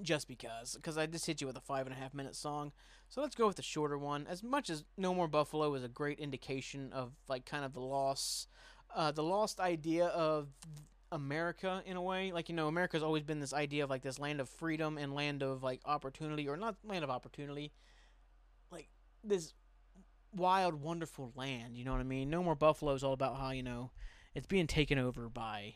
Just 0.00 0.28
because. 0.28 0.76
Because 0.76 0.96
I 0.96 1.06
just 1.06 1.26
hit 1.26 1.40
you 1.40 1.48
with 1.48 1.56
a 1.56 1.60
five 1.60 1.86
and 1.86 1.94
a 1.94 1.98
half 1.98 2.14
minute 2.14 2.36
song. 2.36 2.70
So 3.08 3.20
let's 3.20 3.34
go 3.34 3.48
with 3.48 3.56
the 3.56 3.62
shorter 3.62 3.98
one. 3.98 4.26
As 4.30 4.44
much 4.44 4.70
as 4.70 4.84
No 4.96 5.12
More 5.12 5.28
Buffalo 5.28 5.74
is 5.74 5.82
a 5.82 5.88
great 5.88 6.20
indication 6.20 6.92
of, 6.92 7.12
like, 7.28 7.44
kind 7.44 7.64
of 7.64 7.74
the 7.74 7.80
loss 7.80 8.46
uh, 8.94 9.12
the 9.12 9.22
lost 9.22 9.60
idea 9.60 10.06
of 10.06 10.48
America 11.10 11.82
in 11.86 11.96
a 11.96 12.02
way. 12.02 12.32
Like 12.32 12.48
you 12.48 12.54
know, 12.54 12.68
America's 12.68 13.02
always 13.02 13.22
been 13.22 13.40
this 13.40 13.52
idea 13.52 13.84
of 13.84 13.90
like 13.90 14.02
this 14.02 14.18
land 14.18 14.40
of 14.40 14.48
freedom 14.48 14.98
and 14.98 15.14
land 15.14 15.42
of 15.42 15.62
like 15.62 15.80
opportunity, 15.84 16.48
or 16.48 16.56
not 16.56 16.76
land 16.84 17.04
of 17.04 17.10
opportunity, 17.10 17.72
like 18.70 18.88
this 19.22 19.54
wild, 20.34 20.74
wonderful 20.74 21.32
land. 21.36 21.76
You 21.76 21.84
know 21.84 21.92
what 21.92 22.00
I 22.00 22.04
mean? 22.04 22.30
No 22.30 22.42
more 22.42 22.54
Buffalo 22.54 22.94
is 22.94 23.04
all 23.04 23.12
about 23.12 23.36
how 23.36 23.50
you 23.50 23.62
know 23.62 23.90
it's 24.34 24.46
being 24.46 24.66
taken 24.66 24.98
over 24.98 25.28
by 25.28 25.74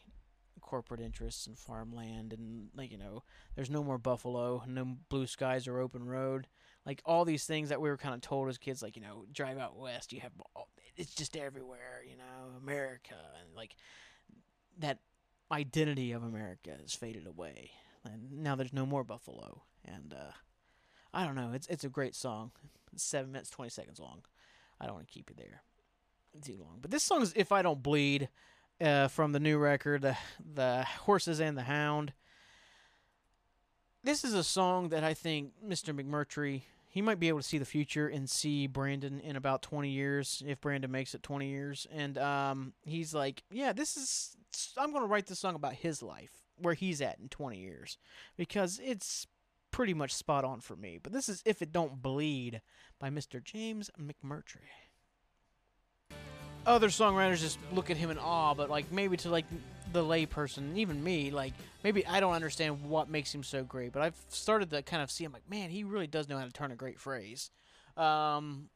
corporate 0.61 1.01
interests 1.01 1.47
and 1.47 1.57
farmland 1.57 2.33
and 2.33 2.69
like 2.75 2.91
you 2.91 2.99
know 2.99 3.23
there's 3.55 3.71
no 3.71 3.85
more 3.85 3.99
buffalo 3.99 4.63
no 4.67 4.97
blue 5.09 5.27
skies 5.27 5.69
or 5.69 5.79
open 5.79 6.05
road 6.05 6.49
like 6.87 7.03
all 7.05 7.25
these 7.25 7.45
things 7.45 7.69
that 7.69 7.81
we 7.81 7.89
were 7.89 7.97
kind 7.97 8.15
of 8.15 8.21
told 8.21 8.49
as 8.49 8.59
kids 8.59 8.83
like 8.83 8.97
you 8.97 9.03
know 9.03 9.25
drive 9.33 9.59
out 9.59 9.77
west 9.77 10.13
you 10.13 10.21
have 10.21 10.33
it's 10.97 11.15
just 11.15 11.37
everywhere 11.37 12.03
you 12.09 12.17
know 12.17 12.57
america 12.63 13.15
and 13.41 13.55
like 13.55 13.77
that 14.79 14.99
identity 15.53 16.13
of 16.13 16.23
america 16.23 16.71
has 16.81 16.95
faded 16.95 17.27
away 17.27 17.71
and 18.05 18.33
now 18.33 18.55
there's 18.55 18.73
no 18.73 18.87
more 18.87 19.05
buffalo 19.05 19.63
and 19.85 20.15
uh 20.15 20.33
i 21.13 21.25
don't 21.25 21.35
know 21.35 21.53
it's 21.53 21.67
it's 21.67 21.85
a 21.85 21.89
great 21.89 22.15
song 22.15 22.51
it's 22.93 23.05
7 23.05 23.31
minutes 23.31 23.51
20 23.51 23.71
seconds 23.71 24.01
long 24.01 24.23
i 24.81 24.87
don't 24.87 24.95
want 24.95 25.07
to 25.07 25.13
keep 25.13 25.31
you 25.31 25.37
there 25.37 25.63
too 26.43 26.59
long 26.61 26.79
but 26.81 26.91
this 26.91 27.03
song 27.03 27.23
is 27.23 27.33
if 27.37 27.53
i 27.53 27.63
don't 27.63 27.83
bleed 27.83 28.29
uh, 28.81 29.09
from 29.09 29.33
the 29.33 29.41
new 29.41 29.59
record, 29.59 30.03
the 30.03 30.17
the 30.55 30.85
horses 31.01 31.41
and 31.41 31.57
the 31.57 31.63
hound. 31.63 32.13
This 34.03 34.25
is 34.25 34.35
a 34.35 34.45
song 34.45 34.91
that 34.91 35.03
I 35.03 35.15
think 35.15 35.53
Mr. 35.67 35.99
McMurtry 35.99 36.63
he 36.97 37.03
might 37.03 37.21
be 37.21 37.29
able 37.29 37.41
to 37.41 37.47
see 37.47 37.59
the 37.59 37.67
future 37.67 38.09
and 38.09 38.31
see 38.31 38.67
Brandon 38.67 39.21
in 39.21 39.37
about 39.37 39.61
20 39.61 39.91
years 39.91 40.43
if 40.47 40.63
Brandon 40.63 40.91
makes 40.91 41.15
it 41.15 41.23
20 41.23 41.47
years 41.47 41.87
and 41.93 42.17
um, 42.17 42.73
he's 42.87 43.13
like 43.13 43.43
yeah 43.51 43.75
this 43.75 43.99
is 43.99 44.35
I'm 44.79 44.93
going 44.93 45.03
to 45.03 45.07
write 45.07 45.27
this 45.27 45.39
song 45.39 45.57
about 45.57 45.75
his 45.75 46.03
life 46.03 46.31
where 46.57 46.73
he's 46.73 47.03
at 47.03 47.19
in 47.19 47.29
20 47.29 47.59
years 47.59 47.99
because 48.39 48.81
it's 48.83 49.27
pretty 49.71 49.93
much 49.93 50.15
spot 50.15 50.43
on 50.43 50.61
for 50.61 50.75
me 50.75 50.99
but 51.03 51.13
this 51.13 51.29
is 51.29 51.43
if 51.45 51.61
it 51.61 51.71
don't 51.71 52.01
bleed 52.01 52.63
by 52.99 53.11
Mr. 53.11 53.45
James 53.45 53.91
McMurtry 54.01 54.65
other 56.67 56.89
songwriters 56.89 57.41
just 57.41 57.59
look 57.73 57.91
at 57.91 57.97
him 57.97 58.11
in 58.11 58.19
awe, 58.19 58.55
but 58.55 58.69
like 58.69 58.91
maybe 58.93 59.17
to 59.19 59.31
like 59.31 59.47
the 59.93 60.03
layperson, 60.03 60.77
even 60.77 61.03
me, 61.03 61.31
like 61.31 61.53
maybe 61.85 62.05
I 62.07 62.21
don't 62.21 62.35
understand 62.35 62.83
what 62.89 63.09
makes 63.09 63.35
him 63.35 63.43
so 63.43 63.63
great. 63.63 63.93
But 63.93 64.03
I've 64.03 64.17
started 64.29 64.71
to 64.71 64.83
kind 64.83 65.03
of 65.03 65.11
see 65.11 65.25
him 65.25 65.33
like, 65.33 65.49
man, 65.49 65.71
he 65.71 65.85
really 65.85 66.07
does 66.09 66.29
know 66.29 66.39
how 66.39 66.45
to 66.45 66.53
turn 66.53 66.73
a 66.73 66.77
great 66.77 66.99
phrase. 66.99 67.51
Um, 67.97 68.69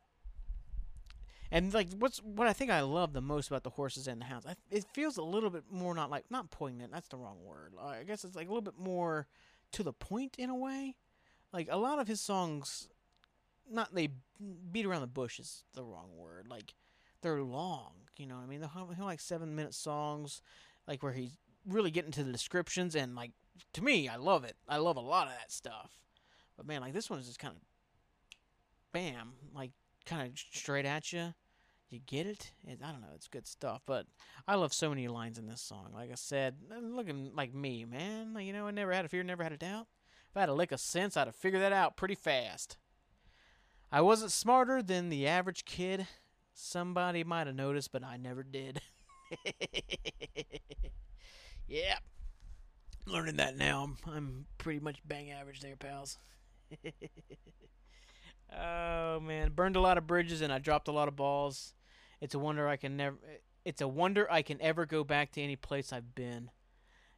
and 1.51 1.75
like 1.75 1.89
what's 1.99 2.19
what 2.23 2.47
I 2.47 2.53
think 2.53 2.71
I 2.71 2.81
love 2.83 3.13
the 3.13 3.21
most 3.21 3.49
about 3.49 3.65
the 3.65 3.71
horses 3.71 4.07
and 4.07 4.21
the 4.21 4.25
hounds, 4.25 4.47
I, 4.47 4.55
it 4.71 4.85
feels 4.93 5.17
a 5.17 5.23
little 5.23 5.51
bit 5.51 5.65
more 5.71 5.95
not 5.95 6.11
like 6.11 6.25
not 6.31 6.51
poignant. 6.51 6.93
That's 6.93 7.09
the 7.09 7.17
wrong 7.17 7.39
word. 7.45 7.73
I 7.81 8.05
guess 8.05 8.25
it's 8.25 8.37
like 8.37 8.47
a 8.47 8.51
little 8.51 8.63
bit 8.63 8.79
more 8.79 9.27
to 9.73 9.83
the 9.83 9.93
point 9.93 10.37
in 10.39 10.49
a 10.49 10.57
way. 10.57 10.95
Like 11.53 11.67
a 11.71 11.77
lot 11.77 11.99
of 11.99 12.07
his 12.07 12.21
songs, 12.21 12.89
not 13.69 13.93
they 13.93 14.11
beat 14.71 14.87
around 14.87 15.01
the 15.01 15.09
bush 15.09 15.41
is 15.41 15.65
the 15.75 15.83
wrong 15.83 16.11
word. 16.17 16.47
Like 16.49 16.75
they're 17.23 17.43
long. 17.43 17.93
You 18.17 18.27
know 18.27 18.37
what 18.37 18.45
I 18.45 18.47
mean? 18.47 18.61
They're 18.61 19.05
like 19.05 19.21
seven 19.21 19.55
minute 19.55 19.75
songs, 19.75 20.43
like 20.87 21.03
where 21.03 21.13
he's 21.13 21.39
really 21.67 21.91
getting 21.91 22.11
to 22.13 22.25
the 22.25 22.33
descriptions 22.33 22.95
and 22.95 23.15
like 23.15 23.33
to 23.75 23.85
me, 23.85 24.09
I 24.09 24.17
love 24.17 24.45
it. 24.45 24.57
I 24.69 24.79
love 24.79 24.97
a 24.97 25.01
lot 25.01 25.27
of 25.27 25.33
that 25.35 25.53
stuff. 25.53 26.01
But 26.57 26.67
man, 26.67 26.81
like 26.81 26.93
this 26.93 27.09
one 27.09 27.19
is 27.19 27.27
just 27.27 27.39
kind 27.39 27.55
of 27.55 27.63
bam, 28.93 29.33
like 29.55 29.73
kind 30.07 30.29
of 30.29 30.39
straight 30.39 30.87
at 30.87 31.13
you. 31.13 31.35
You 31.89 31.99
get 32.07 32.27
it? 32.27 32.53
it? 32.65 32.79
I 32.85 32.93
don't 32.93 33.01
know. 33.01 33.09
It's 33.17 33.27
good 33.27 33.49
stuff. 33.49 33.83
But 33.85 34.07
I 34.47 34.55
love 34.55 34.73
so 34.73 34.89
many 34.91 35.09
lines 35.09 35.39
in 35.39 35.47
this 35.47 35.61
song. 35.61 35.89
Like 35.93 36.13
I 36.13 36.15
said, 36.15 36.55
looking 36.81 37.33
like 37.35 37.53
me, 37.53 37.85
man. 37.85 38.33
Like, 38.33 38.47
you 38.47 38.53
know, 38.53 38.69
I 38.69 38.71
never 38.71 38.93
had 38.93 39.05
a 39.05 39.09
fear, 39.09 39.25
never 39.25 39.43
had 39.43 39.53
a 39.53 39.57
doubt. 39.57 39.89
If 40.31 40.37
I 40.37 40.41
had 40.41 40.49
a 40.49 40.55
lick 40.55 40.71
of 40.71 40.79
sense, 40.79 41.17
I'd 41.17 41.27
have 41.27 41.35
figured 41.35 41.63
that 41.63 41.73
out 41.73 41.97
pretty 41.97 42.15
fast. 42.15 42.77
I 43.91 44.03
wasn't 44.03 44.31
smarter 44.31 44.83
than 44.83 45.09
the 45.09 45.27
average 45.27 45.65
kid. 45.65 46.07
Somebody 46.63 47.25
might 47.25 47.47
have 47.47 47.57
noticed, 47.57 47.91
but 47.91 48.05
I 48.05 48.17
never 48.17 48.43
did. 48.43 48.81
yeah. 51.67 51.97
Learning 53.07 53.37
that 53.37 53.57
now. 53.57 53.83
I'm, 53.83 53.97
I'm 54.13 54.47
pretty 54.59 54.79
much 54.79 55.01
bang 55.05 55.31
average 55.31 55.61
there, 55.61 55.77
pals. 55.77 56.19
oh 58.57 59.21
man, 59.21 59.51
burned 59.51 59.77
a 59.77 59.81
lot 59.81 59.99
of 59.99 60.07
bridges 60.07 60.43
and 60.43 60.53
I 60.53 60.59
dropped 60.59 60.89
a 60.89 60.93
lot 60.93 61.09
of 61.09 61.17
balls. 61.17 61.75
It's 62.21 62.35
a 62.35 62.39
wonder 62.39 62.69
I 62.69 62.77
can 62.77 62.97
never 62.97 63.17
it's 63.65 63.81
a 63.81 63.89
wonder 63.89 64.31
I 64.31 64.43
can 64.43 64.61
ever 64.61 64.87
go 64.87 65.03
back 65.03 65.33
to 65.33 65.43
any 65.43 65.57
place 65.57 65.93
I've 65.93 66.15
been. 66.15 66.51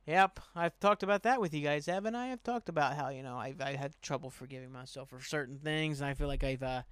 Yep, 0.06 0.40
I've 0.56 0.78
talked 0.80 1.02
about 1.02 1.22
that 1.24 1.40
with 1.40 1.52
you 1.52 1.62
guys, 1.62 1.86
haven't 1.86 2.14
I? 2.14 2.32
I've 2.32 2.42
talked 2.42 2.68
about 2.68 2.94
how 2.94 3.08
you 3.08 3.22
know 3.22 3.36
I've 3.36 3.60
I 3.60 3.74
had 3.74 4.00
trouble 4.02 4.30
forgiving 4.30 4.72
myself 4.72 5.10
for 5.10 5.20
certain 5.20 5.58
things, 5.58 6.00
and 6.00 6.08
I 6.08 6.14
feel 6.14 6.28
like 6.28 6.44
I've 6.44 6.62
uh, 6.62 6.82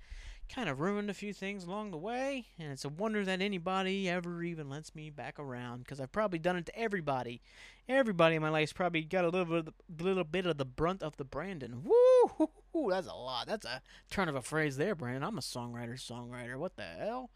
kind 0.55 0.69
of 0.69 0.81
ruined 0.81 1.09
a 1.11 1.15
few 1.15 1.33
things 1.33 1.65
along 1.65 1.91
the 1.91 1.97
way, 1.97 2.47
and 2.59 2.73
it's 2.73 2.85
a 2.85 2.89
wonder 2.89 3.25
that 3.25 3.41
anybody 3.41 4.09
ever 4.09 4.43
even 4.43 4.69
lets 4.69 4.95
me 4.95 5.09
back 5.09 5.39
around 5.39 5.85
because 5.85 6.01
I've 6.01 6.13
probably 6.13 6.39
done 6.39 6.57
it 6.57 6.67
to 6.67 6.79
everybody. 6.79 7.41
Everybody 7.89 8.37
in 8.37 8.43
my 8.43 8.49
life's 8.51 8.73
probably 8.73 9.03
got 9.03 9.25
a 9.25 9.29
little 9.29 9.45
bit, 9.45 9.59
of 9.59 9.75
the, 9.97 10.05
little 10.05 10.25
bit 10.25 10.47
of 10.47 10.59
the 10.59 10.65
brunt 10.65 11.03
of 11.03 11.17
the 11.17 11.25
Brandon. 11.25 11.85
Woo! 11.85 12.91
That's 12.91 13.07
a 13.07 13.15
lot. 13.15 13.47
That's 13.47 13.67
a 13.67 13.83
turn 14.11 14.29
of 14.29 14.35
a 14.35 14.43
phrase 14.43 14.77
there, 14.77 14.95
Brandon. 14.95 15.25
I'm 15.25 15.39
a 15.39 15.43
songwriter, 15.43 15.95
songwriter. 15.95 16.57
What 16.57 16.77
the 16.77 16.85
hell? 16.85 17.31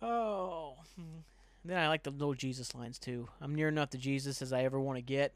Oh. 0.00 0.76
Hmm. 0.96 1.20
Then 1.64 1.78
I 1.78 1.88
like 1.88 2.04
the 2.04 2.10
little 2.10 2.34
Jesus 2.34 2.74
lines 2.74 2.98
too. 2.98 3.28
I'm 3.40 3.54
near 3.54 3.68
enough 3.68 3.90
to 3.90 3.98
Jesus 3.98 4.40
as 4.42 4.52
I 4.52 4.64
ever 4.64 4.80
want 4.80 4.96
to 4.96 5.02
get. 5.02 5.34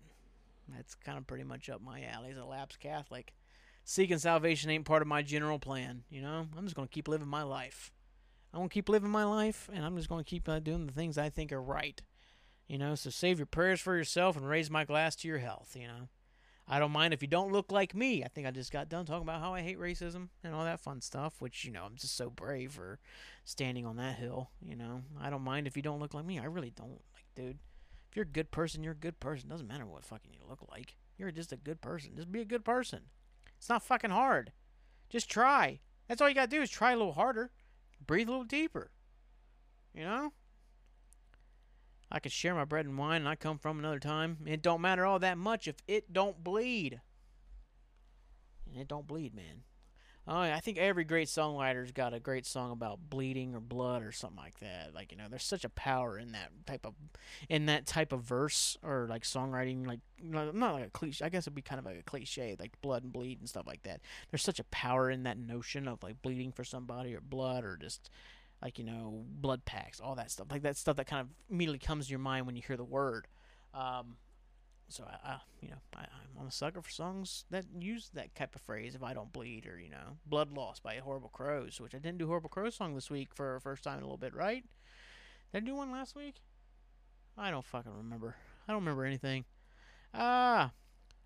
That's 0.69 0.95
kind 0.95 1.19
of 1.19 1.27
pretty 1.27 1.45
much 1.45 1.69
up 1.69 1.83
my 1.83 2.03
alley 2.05 2.31
as 2.31 2.39
a 2.39 2.45
lapsed 2.45 2.81
Catholic 2.81 3.33
seeking 3.85 4.19
salvation 4.19 4.71
ain't 4.71 4.85
part 4.85 5.03
of 5.03 5.09
my 5.09 5.23
general 5.23 5.59
plan. 5.59 6.05
You 6.11 6.23
know, 6.23 6.47
I'm 6.57 6.65
just 6.65 6.77
going 6.77 6.89
to 6.89 6.95
keep 6.95 7.09
living 7.09 7.29
my 7.29 7.43
life. 7.43 7.93
I'm 8.53 8.61
going 8.61 8.69
to 8.69 8.75
keep 8.75 8.89
living 8.89 9.11
my 9.11 9.25
life, 9.25 9.71
and 9.73 9.85
I'm 9.85 9.97
just 9.97 10.09
going 10.09 10.23
to 10.23 10.29
keep 10.29 10.49
uh, 10.49 10.59
doing 10.59 10.87
the 10.87 10.93
things 10.93 11.17
I 11.17 11.31
think 11.31 11.53
are 11.53 11.63
right. 11.63 12.01
You 12.69 12.79
know, 12.79 12.95
so 12.95 13.11
save 13.11 13.39
your 13.39 13.47
prayers 13.47 13.81
for 13.81 13.97
yourself 13.97 14.37
and 14.37 14.49
raise 14.49 14.71
my 14.71 14.85
glass 14.85 15.17
to 15.17 15.29
your 15.29 15.39
health. 15.39 15.75
You 15.79 15.87
know, 15.87 16.09
I 16.69 16.79
don't 16.79 16.93
mind 16.93 17.13
if 17.13 17.23
you 17.23 17.29
don't 17.29 17.53
look 17.53 17.73
like 17.73 17.95
me. 17.95 18.23
I 18.25 18.29
think 18.29 18.47
I 18.47 18.51
just 18.51 18.73
got 18.73 18.89
done 18.89 19.05
talking 19.05 19.23
about 19.23 19.41
how 19.41 19.55
I 19.55 19.63
hate 19.63 19.79
racism 19.79 20.29
and 20.45 20.55
all 20.55 20.65
that 20.65 20.81
fun 20.81 21.01
stuff, 21.01 21.35
which, 21.39 21.65
you 21.65 21.73
know, 21.73 21.85
I'm 21.85 21.97
just 21.97 22.17
so 22.17 22.31
brave 22.31 22.73
for 22.73 22.99
standing 23.45 23.85
on 23.85 23.97
that 23.97 24.17
hill. 24.17 24.51
You 24.61 24.77
know, 24.77 25.03
I 25.21 25.29
don't 25.31 25.43
mind 25.43 25.67
if 25.67 25.77
you 25.77 25.83
don't 25.83 26.01
look 26.01 26.15
like 26.15 26.25
me. 26.25 26.39
I 26.39 26.45
really 26.45 26.71
don't. 26.71 27.01
Like, 27.15 27.27
dude, 27.35 27.59
if 28.11 28.17
you're 28.17 28.25
a 28.25 28.29
good 28.29 28.51
person, 28.51 28.83
you're 28.83 28.93
a 28.93 28.97
good 28.97 29.19
person. 29.19 29.49
Doesn't 29.49 29.67
matter 29.67 29.87
what 29.87 30.05
fucking 30.05 30.33
you 30.33 30.41
look 30.49 30.65
like. 30.71 30.97
You're 31.19 31.31
just 31.31 31.53
a 31.53 31.57
good 31.57 31.81
person. 31.81 32.13
Just 32.17 32.31
be 32.31 32.41
a 32.41 32.47
good 32.47 32.65
person. 32.65 33.01
It's 33.63 33.69
not 33.69 33.85
fucking 33.85 34.11
hard. 34.11 34.51
Just 35.09 35.31
try. 35.31 35.79
That's 36.09 36.21
all 36.21 36.29
you 36.29 36.35
gotta 36.35 36.49
do 36.49 36.63
is 36.63 36.69
try 36.69 36.91
a 36.91 36.97
little 36.97 37.13
harder. 37.13 37.53
Breathe 38.05 38.27
a 38.27 38.33
little 38.33 38.43
deeper. 38.45 38.91
You 39.95 40.03
know? 40.03 40.33
I 42.11 42.19
could 42.19 42.33
share 42.33 42.57
my 42.57 42.65
bread 42.65 42.87
and 42.87 42.99
wine 42.99 43.21
and 43.21 43.29
I 43.29 43.37
come 43.37 43.59
from 43.59 43.79
another 43.79 44.01
time. 44.01 44.39
It 44.47 44.63
don't 44.63 44.81
matter 44.81 45.07
all 45.07 45.21
that 45.21 45.39
much 45.39 45.69
if 45.69 45.77
it 45.87 46.13
don't 46.13 46.43
bleed. 46.43 47.01
And 48.69 48.81
it 48.81 48.89
don't 48.89 49.07
bleed, 49.07 49.33
man. 49.33 49.63
Oh, 50.27 50.39
I 50.39 50.61
think 50.61 50.79
every 50.79 51.03
great 51.03 51.27
songwriter's 51.27 51.91
got 51.91 52.15
a 52.15 52.21
great 52.21 52.47
song 52.47 52.71
about 52.71 53.01
bleeding 53.11 53.57
or 53.57 53.61
blood 53.61 54.05
or 54.05 54.13
something 54.13 54.39
like 54.39 54.61
that. 54.61 54.95
Like 54.95 55.11
you 55.11 55.19
know, 55.19 55.25
there's 55.29 55.43
such 55.43 55.65
a 55.65 55.69
power 55.69 56.17
in 56.17 56.31
that 56.33 56.51
type 56.65 56.87
of 56.87 56.95
in 57.49 57.67
that 57.67 57.87
type 57.87 58.13
of 58.13 58.23
verse 58.23 58.77
or 58.85 59.09
like 59.11 59.25
songwriting. 59.25 59.85
Like 59.85 59.99
not 60.23 60.55
like 60.55 60.87
a 60.87 60.91
cliche. 60.91 61.25
I 61.25 61.29
guess 61.29 61.43
it'd 61.45 61.57
be 61.57 61.63
kind 61.63 61.81
of 61.81 61.85
like 61.85 61.99
a 61.99 62.05
cliche, 62.05 62.55
like 62.59 62.81
blood 62.83 63.03
and 63.03 63.13
bleed 63.13 63.41
and 63.41 63.49
stuff 63.49 63.67
like 63.67 63.83
that. 63.83 64.01
There's 64.31 64.45
such 64.45 64.61
a 64.61 64.65
power 64.65 65.11
in 65.11 65.25
that 65.25 65.39
notion 65.39 65.89
of 65.89 66.01
like 66.05 66.23
bleeding 66.23 66.53
for 66.53 66.63
somebody 66.63 67.17
or 67.17 67.21
blood 67.21 67.65
or 67.65 67.77
just 67.77 68.09
like 68.63 68.79
you 68.79 68.85
know 68.85 69.25
blood 69.29 69.65
packs, 69.65 69.99
all 69.99 70.15
that 70.15 70.31
stuff. 70.31 70.47
Like 70.53 70.63
that 70.63 70.77
stuff 70.77 70.97
that 70.97 71.09
kind 71.09 71.23
of 71.23 71.29
immediately 71.51 71.81
comes 71.81 72.07
to 72.07 72.11
your 72.11 72.21
mind 72.21 72.47
when 72.47 72.55
you 72.55 72.63
hear 72.65 72.77
the 72.77 72.85
word. 72.85 73.27
Um, 73.75 74.17
so 74.93 75.05
I, 75.05 75.33
I 75.33 75.37
you 75.61 75.71
know, 75.71 75.77
I, 75.97 76.07
am 76.41 76.47
a 76.47 76.51
sucker 76.51 76.83
for 76.83 76.91
songs 76.91 77.45
that 77.51 77.65
use 77.81 78.11
that 78.15 78.35
type 78.35 78.55
of 78.55 78.61
phrase. 78.61 78.95
If 78.95 79.03
I 79.03 79.15
don't 79.15 79.33
bleed, 79.33 79.67
or 79.67 79.81
you 79.81 79.91
know, 79.91 80.19
blood 80.27 80.53
loss 80.53 80.81
by 80.81 80.97
Horrible 80.97 81.31
Crows, 81.31 81.81
which 81.81 81.95
I 81.95 81.99
didn't 81.99 82.19
do 82.19 82.27
Horrible 82.27 82.51
Crows 82.51 82.75
song 82.75 82.95
this 82.95 83.11
week 83.11 83.35
for 83.35 83.59
first 83.61 83.85
time 83.85 83.99
in 83.99 84.03
a 84.03 84.07
little 84.07 84.19
bit, 84.19 84.35
right? 84.35 84.65
Did 85.53 85.63
I 85.63 85.67
do 85.67 85.75
one 85.75 85.93
last 85.93 86.15
week? 86.15 86.37
I 87.37 87.51
don't 87.51 87.65
fucking 87.65 87.93
remember. 87.97 88.37
I 88.69 88.73
don't 88.73 88.83
remember 88.83 89.05
anything. 89.05 89.45
Ah, 90.15 90.73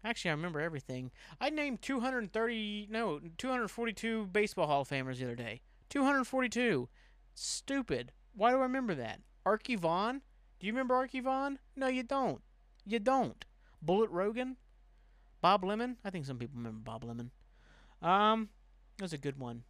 actually, 0.04 0.30
I 0.30 0.34
remember 0.34 0.60
everything. 0.60 1.10
I 1.40 1.50
named 1.50 1.82
230, 1.82 2.88
no, 2.90 3.20
242 3.38 4.26
baseball 4.26 4.66
Hall 4.66 4.82
of 4.82 4.88
Famers 4.88 5.18
the 5.18 5.24
other 5.24 5.34
day. 5.34 5.60
242. 5.90 6.88
Stupid. 7.34 8.12
Why 8.34 8.50
do 8.50 8.58
I 8.58 8.62
remember 8.62 8.94
that? 8.94 9.20
Arky 9.44 9.78
Vaughan? 9.78 10.22
Do 10.58 10.66
you 10.66 10.72
remember 10.72 10.94
Arky 10.94 11.22
Vaughan? 11.22 11.58
No, 11.74 11.86
you 11.88 12.02
don't. 12.02 12.42
You 12.84 12.98
don't. 12.98 13.44
Bullet 13.82 14.10
Rogan, 14.10 14.56
Bob 15.40 15.64
Lemon. 15.64 15.96
I 16.04 16.10
think 16.10 16.26
some 16.26 16.38
people 16.38 16.56
remember 16.56 16.80
Bob 16.80 17.04
Lemon. 17.04 17.30
Um, 18.02 18.48
that 18.98 19.04
was 19.04 19.12
a 19.12 19.18
good 19.18 19.38
one. 19.38 19.62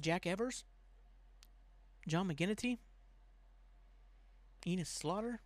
Jack 0.00 0.26
Evers, 0.26 0.64
John 2.06 2.28
McGinnity, 2.28 2.78
Enos 4.66 4.88
Slaughter, 4.88 5.40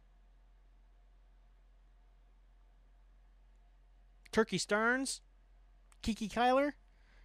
Turkey 4.30 4.58
Stearnes, 4.58 5.20
Kiki 6.02 6.28
Cuyler. 6.28 6.72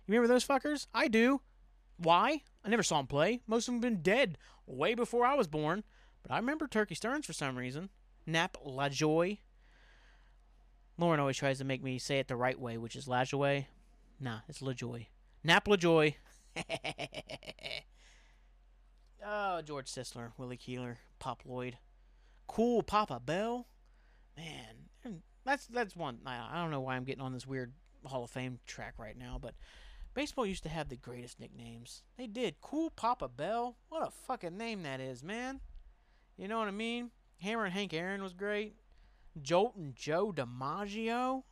You 0.05 0.13
remember 0.13 0.27
those 0.27 0.45
fuckers? 0.45 0.87
I 0.93 1.07
do. 1.07 1.41
Why? 1.97 2.41
I 2.63 2.69
never 2.69 2.83
saw 2.83 2.97
them 2.97 3.07
play. 3.07 3.41
Most 3.47 3.67
of 3.67 3.73
them 3.73 3.81
have 3.81 3.93
been 3.93 4.01
dead 4.01 4.37
way 4.65 4.93
before 4.93 5.25
I 5.25 5.33
was 5.33 5.47
born. 5.47 5.83
But 6.21 6.31
I 6.31 6.37
remember 6.37 6.67
Turkey 6.67 6.95
Stearnes 6.95 7.25
for 7.25 7.33
some 7.33 7.57
reason. 7.57 7.89
Nap 8.25 8.57
LaJoie. 8.65 9.39
Lauren 10.97 11.19
always 11.19 11.37
tries 11.37 11.59
to 11.59 11.63
make 11.63 11.83
me 11.83 11.99
say 11.99 12.19
it 12.19 12.27
the 12.27 12.35
right 12.35 12.59
way, 12.59 12.77
which 12.77 12.95
is 12.95 13.05
LaJoie. 13.05 13.65
Nah, 14.19 14.39
it's 14.47 14.61
LaJoie. 14.61 15.07
Nap 15.43 15.65
LaJoie. 15.65 16.15
oh, 19.25 19.61
George 19.61 19.91
Sisler, 19.91 20.31
Willie 20.37 20.57
Keeler, 20.57 20.97
Pop 21.19 21.43
Lloyd. 21.45 21.77
Cool 22.47 22.81
Papa 22.81 23.19
Bell. 23.23 23.67
Man, 24.35 25.21
that's 25.45 25.67
that's 25.67 25.95
one. 25.95 26.19
I 26.25 26.61
don't 26.61 26.71
know 26.71 26.81
why 26.81 26.95
I'm 26.95 27.03
getting 27.03 27.21
on 27.21 27.33
this 27.33 27.45
weird 27.45 27.73
Hall 28.05 28.23
of 28.23 28.31
Fame 28.31 28.59
track 28.65 28.95
right 28.97 29.17
now, 29.17 29.37
but 29.41 29.53
baseball 30.13 30.45
used 30.45 30.63
to 30.63 30.69
have 30.69 30.89
the 30.89 30.95
greatest 30.95 31.39
nicknames. 31.39 32.03
They 32.17 32.27
did. 32.27 32.55
Cool 32.61 32.89
Papa 32.89 33.27
Bell. 33.27 33.77
What 33.89 34.07
a 34.07 34.11
fucking 34.11 34.57
name 34.57 34.83
that 34.83 34.99
is, 34.99 35.23
man. 35.23 35.59
You 36.37 36.47
know 36.47 36.59
what 36.59 36.67
I 36.67 36.71
mean? 36.71 37.11
Hammerin' 37.43 37.71
Hank 37.71 37.93
Aaron 37.93 38.23
was 38.23 38.33
great. 38.33 38.75
Joltin' 39.41 39.93
Joe 39.95 40.33
DiMaggio. 40.35 41.43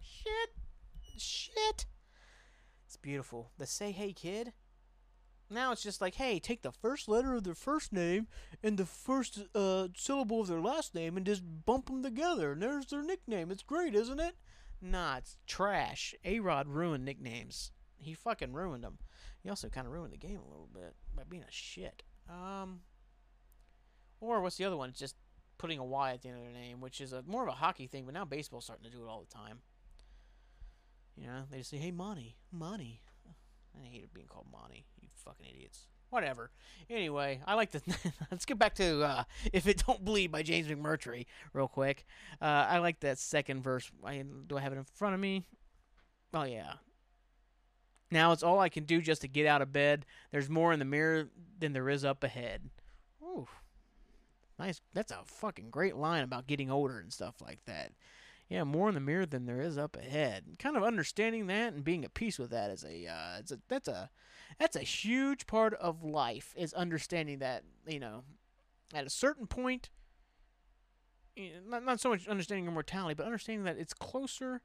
Shit. 0.00 0.50
Shit. 1.18 1.86
It's 2.86 2.96
beautiful. 2.96 3.52
The 3.58 3.66
Say 3.66 3.92
Hey 3.92 4.12
Kid. 4.12 4.52
Now 5.50 5.72
it's 5.72 5.82
just 5.82 6.00
like, 6.00 6.14
hey, 6.14 6.38
take 6.38 6.62
the 6.62 6.72
first 6.72 7.08
letter 7.08 7.34
of 7.34 7.44
their 7.44 7.54
first 7.54 7.92
name 7.92 8.26
and 8.62 8.78
the 8.78 8.86
first 8.86 9.38
uh, 9.54 9.88
syllable 9.94 10.40
of 10.40 10.48
their 10.48 10.60
last 10.60 10.94
name 10.94 11.16
and 11.16 11.26
just 11.26 11.42
bump 11.66 11.86
them 11.86 12.02
together, 12.02 12.52
and 12.52 12.62
there's 12.62 12.86
their 12.86 13.02
nickname. 13.02 13.50
It's 13.50 13.62
great, 13.62 13.94
isn't 13.94 14.18
it? 14.18 14.34
Nah, 14.80 15.18
it's 15.18 15.36
trash. 15.46 16.14
A 16.24 16.40
Rod 16.40 16.68
ruined 16.68 17.04
nicknames. 17.04 17.70
He 17.98 18.14
fucking 18.14 18.52
ruined 18.52 18.82
them. 18.82 18.98
He 19.42 19.50
also 19.50 19.68
kind 19.68 19.86
of 19.86 19.92
ruined 19.92 20.12
the 20.12 20.18
game 20.18 20.38
a 20.38 20.50
little 20.50 20.70
bit 20.72 20.94
by 21.14 21.22
being 21.28 21.44
a 21.44 21.52
shit. 21.52 22.02
Um, 22.28 22.80
or 24.20 24.40
what's 24.40 24.56
the 24.56 24.64
other 24.64 24.76
one? 24.76 24.88
It's 24.88 24.98
just 24.98 25.16
putting 25.62 25.78
a 25.78 25.84
Y 25.84 26.12
at 26.12 26.22
the 26.22 26.28
end 26.28 26.38
of 26.38 26.42
their 26.42 26.52
name, 26.52 26.80
which 26.80 27.00
is 27.00 27.12
a 27.12 27.22
more 27.24 27.44
of 27.44 27.48
a 27.48 27.52
hockey 27.52 27.86
thing, 27.86 28.04
but 28.04 28.12
now 28.12 28.24
baseball's 28.24 28.64
starting 28.64 28.84
to 28.84 28.90
do 28.90 29.04
it 29.04 29.08
all 29.08 29.20
the 29.20 29.32
time. 29.32 29.60
You 31.16 31.28
know, 31.28 31.44
they 31.50 31.58
just 31.58 31.70
say, 31.70 31.76
"Hey, 31.76 31.92
Monty, 31.92 32.36
Monty." 32.50 33.00
I 33.80 33.86
hate 33.86 34.12
being 34.12 34.26
called 34.26 34.46
Monty. 34.50 34.84
You 35.00 35.08
fucking 35.14 35.46
idiots. 35.48 35.86
Whatever. 36.10 36.50
Anyway, 36.90 37.40
I 37.46 37.54
like 37.54 37.70
to 37.70 37.80
let's 38.30 38.44
get 38.44 38.58
back 38.58 38.74
to 38.74 39.04
uh, 39.04 39.24
"If 39.52 39.68
It 39.68 39.84
Don't 39.86 40.04
Bleed" 40.04 40.32
by 40.32 40.42
James 40.42 40.66
McMurtry 40.66 41.26
real 41.52 41.68
quick. 41.68 42.04
Uh, 42.40 42.66
I 42.68 42.78
like 42.78 42.98
that 43.00 43.18
second 43.18 43.62
verse. 43.62 43.88
I, 44.04 44.24
do 44.48 44.58
I 44.58 44.60
have 44.60 44.72
it 44.72 44.78
in 44.78 44.84
front 44.84 45.14
of 45.14 45.20
me? 45.20 45.44
Oh 46.34 46.42
yeah. 46.42 46.72
Now 48.10 48.32
it's 48.32 48.42
all 48.42 48.58
I 48.58 48.68
can 48.68 48.84
do 48.84 49.00
just 49.00 49.22
to 49.22 49.28
get 49.28 49.46
out 49.46 49.62
of 49.62 49.72
bed. 49.72 50.06
There's 50.32 50.50
more 50.50 50.72
in 50.72 50.80
the 50.80 50.84
mirror 50.84 51.28
than 51.60 51.72
there 51.72 51.88
is 51.88 52.04
up 52.04 52.24
ahead. 52.24 52.68
Nice. 54.58 54.80
That's 54.92 55.12
a 55.12 55.20
fucking 55.24 55.70
great 55.70 55.96
line 55.96 56.24
about 56.24 56.46
getting 56.46 56.70
older 56.70 56.98
and 56.98 57.12
stuff 57.12 57.36
like 57.40 57.64
that. 57.66 57.92
Yeah, 58.48 58.64
more 58.64 58.88
in 58.88 58.94
the 58.94 59.00
mirror 59.00 59.24
than 59.24 59.46
there 59.46 59.62
is 59.62 59.78
up 59.78 59.96
ahead. 59.96 60.44
Kind 60.58 60.76
of 60.76 60.82
understanding 60.82 61.46
that 61.46 61.72
and 61.72 61.82
being 61.82 62.04
at 62.04 62.12
peace 62.14 62.38
with 62.38 62.50
that 62.50 62.70
is 62.70 62.84
a, 62.84 63.06
uh, 63.06 63.38
it's 63.38 63.50
a 63.50 63.58
that's 63.68 63.88
a 63.88 64.10
that's 64.58 64.76
a 64.76 64.80
huge 64.80 65.46
part 65.46 65.74
of 65.74 66.04
life 66.04 66.54
is 66.56 66.74
understanding 66.74 67.38
that 67.38 67.64
you 67.86 67.98
know 67.98 68.24
at 68.94 69.06
a 69.06 69.10
certain 69.10 69.46
point 69.46 69.88
not, 71.66 71.84
not 71.84 72.00
so 72.00 72.10
much 72.10 72.28
understanding 72.28 72.64
your 72.64 72.72
mortality 72.72 73.14
but 73.14 73.24
understanding 73.24 73.64
that 73.64 73.78
it's 73.78 73.94
closer 73.94 74.60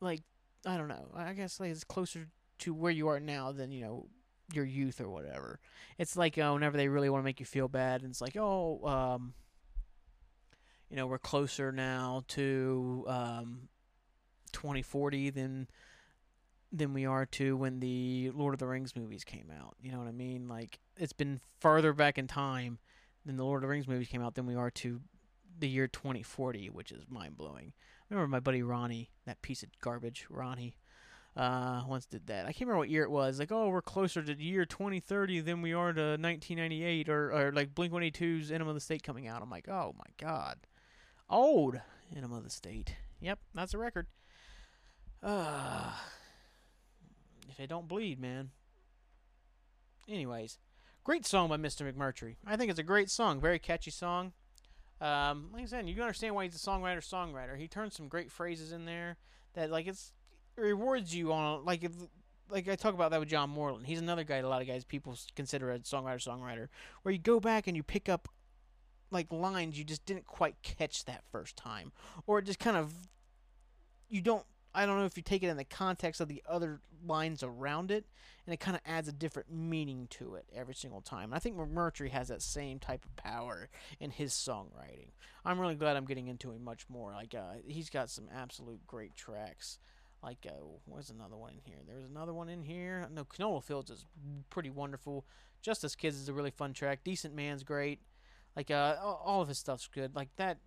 like 0.00 0.22
i 0.66 0.76
don't 0.76 0.88
know 0.88 1.08
i 1.14 1.32
guess 1.32 1.58
like 1.58 1.70
it's 1.70 1.84
closer 1.84 2.28
to 2.58 2.74
where 2.74 2.92
you 2.92 3.08
are 3.08 3.20
now 3.20 3.52
than 3.52 3.70
you 3.72 3.80
know 3.80 4.06
your 4.52 4.64
youth 4.64 5.00
or 5.00 5.08
whatever. 5.08 5.60
It's 5.98 6.16
like 6.16 6.38
uh, 6.38 6.50
whenever 6.52 6.76
they 6.76 6.88
really 6.88 7.10
want 7.10 7.22
to 7.22 7.24
make 7.24 7.40
you 7.40 7.46
feel 7.46 7.68
bad, 7.68 8.02
and 8.02 8.10
it's 8.10 8.20
like, 8.20 8.36
oh, 8.36 8.84
um, 8.86 9.34
you 10.90 10.96
know, 10.96 11.06
we're 11.06 11.18
closer 11.18 11.70
now 11.72 12.22
to 12.28 13.04
um, 13.08 13.68
2040 14.52 15.30
than 15.30 15.68
than 16.70 16.92
we 16.92 17.06
are 17.06 17.24
to 17.24 17.56
when 17.56 17.80
the 17.80 18.30
Lord 18.34 18.52
of 18.52 18.60
the 18.60 18.66
Rings 18.66 18.94
movies 18.94 19.24
came 19.24 19.50
out. 19.58 19.74
You 19.80 19.90
know 19.90 19.98
what 19.98 20.08
I 20.08 20.12
mean? 20.12 20.48
Like 20.48 20.78
it's 20.98 21.14
been 21.14 21.40
farther 21.60 21.92
back 21.92 22.18
in 22.18 22.26
time 22.26 22.78
than 23.24 23.36
the 23.36 23.44
Lord 23.44 23.58
of 23.58 23.62
the 23.62 23.68
Rings 23.68 23.88
movies 23.88 24.08
came 24.08 24.22
out 24.22 24.34
than 24.34 24.46
we 24.46 24.54
are 24.54 24.70
to 24.72 25.00
the 25.58 25.68
year 25.68 25.88
2040, 25.88 26.68
which 26.70 26.92
is 26.92 27.04
mind 27.08 27.36
blowing. 27.36 27.72
I 28.10 28.14
remember 28.14 28.28
my 28.28 28.40
buddy 28.40 28.62
Ronnie, 28.62 29.10
that 29.26 29.42
piece 29.42 29.62
of 29.62 29.70
garbage, 29.80 30.26
Ronnie 30.28 30.76
uh, 31.36 31.82
once 31.86 32.06
did 32.06 32.26
that. 32.26 32.46
I 32.46 32.52
can't 32.52 32.62
remember 32.62 32.78
what 32.78 32.90
year 32.90 33.04
it 33.04 33.10
was. 33.10 33.38
Like, 33.38 33.52
oh, 33.52 33.68
we're 33.68 33.82
closer 33.82 34.22
to 34.22 34.42
year 34.42 34.64
2030 34.64 35.40
than 35.40 35.62
we 35.62 35.72
are 35.72 35.92
to 35.92 36.16
1998, 36.18 37.08
or, 37.08 37.32
or 37.32 37.52
like 37.52 37.74
Blink 37.74 37.92
182's 37.92 38.50
Enema 38.50 38.70
of 38.70 38.74
the 38.74 38.80
State 38.80 39.02
coming 39.02 39.28
out. 39.28 39.42
I'm 39.42 39.50
like, 39.50 39.68
oh 39.68 39.94
my 39.96 40.10
god, 40.18 40.58
old 41.30 41.80
Enema 42.14 42.38
of 42.38 42.44
the 42.44 42.50
State. 42.50 42.96
Yep, 43.20 43.38
that's 43.54 43.74
a 43.74 43.78
record. 43.78 44.06
Uh, 45.22 45.92
if 47.48 47.60
it 47.60 47.68
don't 47.68 47.88
bleed, 47.88 48.20
man. 48.20 48.50
Anyways, 50.08 50.58
great 51.04 51.26
song 51.26 51.48
by 51.50 51.56
Mr. 51.56 51.90
McMurtry. 51.90 52.36
I 52.46 52.56
think 52.56 52.70
it's 52.70 52.80
a 52.80 52.84
great 52.84 53.10
song, 53.10 53.40
very 53.40 53.58
catchy 53.58 53.90
song. 53.90 54.32
Um, 55.00 55.50
like 55.52 55.62
I 55.62 55.66
said, 55.66 55.88
you 55.88 55.94
can 55.94 56.02
understand 56.02 56.34
why 56.34 56.44
he's 56.44 56.56
a 56.56 56.58
songwriter. 56.58 56.98
Songwriter. 56.98 57.56
He 57.56 57.68
turns 57.68 57.94
some 57.94 58.08
great 58.08 58.32
phrases 58.32 58.72
in 58.72 58.84
there 58.84 59.16
that 59.54 59.70
like 59.70 59.86
it's 59.86 60.12
it 60.58 60.62
rewards 60.62 61.14
you 61.14 61.32
on 61.32 61.64
like 61.64 61.84
if 61.84 61.92
like 62.50 62.68
I 62.68 62.76
talk 62.76 62.94
about 62.94 63.10
that 63.10 63.20
with 63.20 63.28
John 63.28 63.50
Moreland. 63.50 63.86
He's 63.86 64.00
another 64.00 64.24
guy. 64.24 64.36
A 64.36 64.48
lot 64.48 64.62
of 64.62 64.68
guys 64.68 64.84
people 64.84 65.16
consider 65.36 65.72
a 65.72 65.78
songwriter 65.80 66.26
songwriter 66.26 66.68
where 67.02 67.12
you 67.12 67.18
go 67.18 67.40
back 67.40 67.66
and 67.66 67.76
you 67.76 67.82
pick 67.82 68.08
up 68.08 68.28
like 69.10 69.32
lines 69.32 69.78
you 69.78 69.84
just 69.84 70.04
didn't 70.04 70.26
quite 70.26 70.56
catch 70.62 71.04
that 71.04 71.24
first 71.30 71.56
time, 71.56 71.92
or 72.26 72.38
it 72.38 72.44
just 72.44 72.58
kind 72.58 72.76
of 72.76 72.92
you 74.08 74.20
don't 74.20 74.44
I 74.74 74.86
don't 74.86 74.98
know 74.98 75.06
if 75.06 75.16
you 75.16 75.22
take 75.22 75.42
it 75.42 75.48
in 75.48 75.56
the 75.56 75.64
context 75.64 76.20
of 76.20 76.28
the 76.28 76.42
other 76.48 76.80
lines 77.06 77.42
around 77.42 77.90
it, 77.90 78.06
and 78.46 78.52
it 78.52 78.60
kind 78.60 78.76
of 78.76 78.82
adds 78.84 79.08
a 79.08 79.12
different 79.12 79.50
meaning 79.50 80.06
to 80.10 80.34
it 80.34 80.44
every 80.54 80.74
single 80.74 81.00
time. 81.00 81.24
And 81.24 81.34
I 81.34 81.38
think 81.38 81.56
McMurtry 81.56 82.10
has 82.10 82.28
that 82.28 82.42
same 82.42 82.78
type 82.78 83.04
of 83.04 83.16
power 83.16 83.68
in 83.98 84.10
his 84.10 84.32
songwriting. 84.32 85.10
I'm 85.44 85.58
really 85.58 85.74
glad 85.74 85.96
I'm 85.96 86.04
getting 86.04 86.28
into 86.28 86.50
him 86.50 86.64
much 86.64 86.86
more. 86.88 87.12
Like 87.12 87.34
uh, 87.34 87.54
he's 87.66 87.90
got 87.90 88.10
some 88.10 88.28
absolute 88.34 88.86
great 88.86 89.16
tracks. 89.16 89.78
Like 90.22 90.46
uh, 90.48 90.64
where's 90.84 91.10
another 91.10 91.36
one 91.36 91.52
in 91.52 91.60
here? 91.64 91.78
There's 91.86 92.04
another 92.04 92.34
one 92.34 92.48
in 92.48 92.62
here. 92.62 93.06
No, 93.12 93.24
Canola 93.24 93.62
Fields 93.62 93.90
is 93.90 94.04
pretty 94.50 94.70
wonderful. 94.70 95.24
Just 95.62 95.84
Us 95.84 95.94
Kids 95.94 96.16
is 96.16 96.28
a 96.28 96.32
really 96.32 96.50
fun 96.50 96.72
track. 96.72 97.00
Decent 97.04 97.34
Man's 97.34 97.62
great. 97.62 98.00
Like 98.56 98.70
uh, 98.70 98.96
all 99.00 99.40
of 99.40 99.48
his 99.48 99.58
stuff's 99.58 99.86
good. 99.86 100.16
Like 100.16 100.30
that 100.36 100.58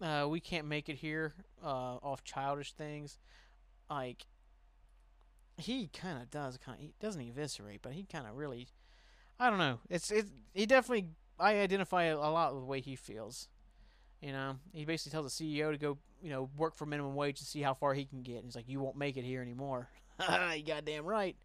uh, 0.00 0.26
we 0.28 0.40
can't 0.40 0.66
make 0.66 0.88
it 0.88 0.96
here 0.96 1.34
uh, 1.62 1.96
off 1.96 2.24
childish 2.24 2.72
things 2.72 3.18
like 3.90 4.26
he 5.58 5.88
kind 5.88 6.20
of 6.20 6.30
does 6.30 6.58
kind 6.58 6.78
he 6.80 6.92
doesn't 7.00 7.20
eviscerate, 7.20 7.82
but 7.82 7.92
he 7.92 8.04
kind 8.04 8.26
of 8.26 8.36
really 8.36 8.68
I 9.38 9.50
don't 9.50 9.58
know. 9.58 9.80
It's 9.88 10.10
it 10.10 10.26
he 10.54 10.66
definitely 10.66 11.10
I 11.38 11.58
identify 11.58 12.04
a 12.04 12.16
lot 12.18 12.54
with 12.54 12.62
the 12.62 12.66
way 12.66 12.80
he 12.80 12.96
feels. 12.96 13.48
You 14.20 14.32
know, 14.32 14.56
he 14.72 14.84
basically 14.84 15.12
tells 15.12 15.36
the 15.36 15.44
CEO 15.44 15.70
to 15.70 15.78
go, 15.78 15.98
you 16.22 16.30
know, 16.30 16.48
work 16.56 16.74
for 16.74 16.86
minimum 16.86 17.14
wage 17.14 17.38
and 17.40 17.46
see 17.46 17.60
how 17.60 17.74
far 17.74 17.94
he 17.94 18.04
can 18.04 18.22
get. 18.22 18.36
And 18.36 18.44
he's 18.44 18.56
like, 18.56 18.68
"You 18.68 18.80
won't 18.80 18.96
make 18.96 19.16
it 19.16 19.24
here 19.24 19.42
anymore." 19.42 19.88
you 20.56 20.64
goddamn 20.64 21.04
right. 21.04 21.36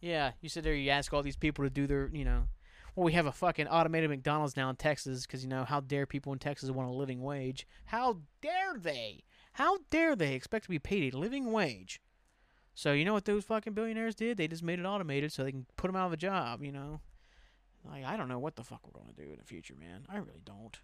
Yeah, 0.00 0.32
you 0.40 0.48
sit 0.48 0.64
there, 0.64 0.74
you 0.74 0.90
ask 0.90 1.12
all 1.12 1.22
these 1.22 1.36
people 1.36 1.64
to 1.64 1.70
do 1.70 1.86
their, 1.86 2.10
you 2.12 2.24
know, 2.24 2.44
well, 2.94 3.04
we 3.04 3.12
have 3.12 3.26
a 3.26 3.32
fucking 3.32 3.66
automated 3.66 4.10
McDonald's 4.10 4.56
now 4.56 4.70
in 4.70 4.76
Texas 4.76 5.26
because 5.26 5.42
you 5.42 5.48
know 5.48 5.64
how 5.64 5.80
dare 5.80 6.06
people 6.06 6.32
in 6.32 6.38
Texas 6.38 6.70
want 6.70 6.88
a 6.88 6.92
living 6.92 7.22
wage? 7.22 7.66
How 7.86 8.18
dare 8.40 8.78
they? 8.78 9.24
How 9.54 9.78
dare 9.90 10.14
they 10.14 10.34
expect 10.34 10.64
to 10.64 10.70
be 10.70 10.78
paid 10.78 11.14
a 11.14 11.18
living 11.18 11.50
wage? 11.50 12.00
So 12.74 12.92
you 12.92 13.04
know 13.04 13.12
what 13.12 13.24
those 13.24 13.44
fucking 13.44 13.72
billionaires 13.72 14.14
did? 14.14 14.36
They 14.36 14.48
just 14.48 14.62
made 14.62 14.78
it 14.78 14.84
automated 14.84 15.32
so 15.32 15.42
they 15.42 15.52
can 15.52 15.66
put 15.76 15.88
them 15.88 15.96
out 15.96 16.06
of 16.06 16.12
a 16.12 16.16
job. 16.16 16.62
You 16.62 16.72
know, 16.72 17.00
like 17.88 18.04
I 18.04 18.16
don't 18.16 18.28
know 18.28 18.38
what 18.38 18.56
the 18.56 18.64
fuck 18.64 18.80
we're 18.84 19.00
gonna 19.00 19.12
do 19.12 19.32
in 19.32 19.38
the 19.38 19.44
future, 19.44 19.74
man. 19.78 20.06
I 20.08 20.18
really 20.18 20.42
don't. 20.44 20.78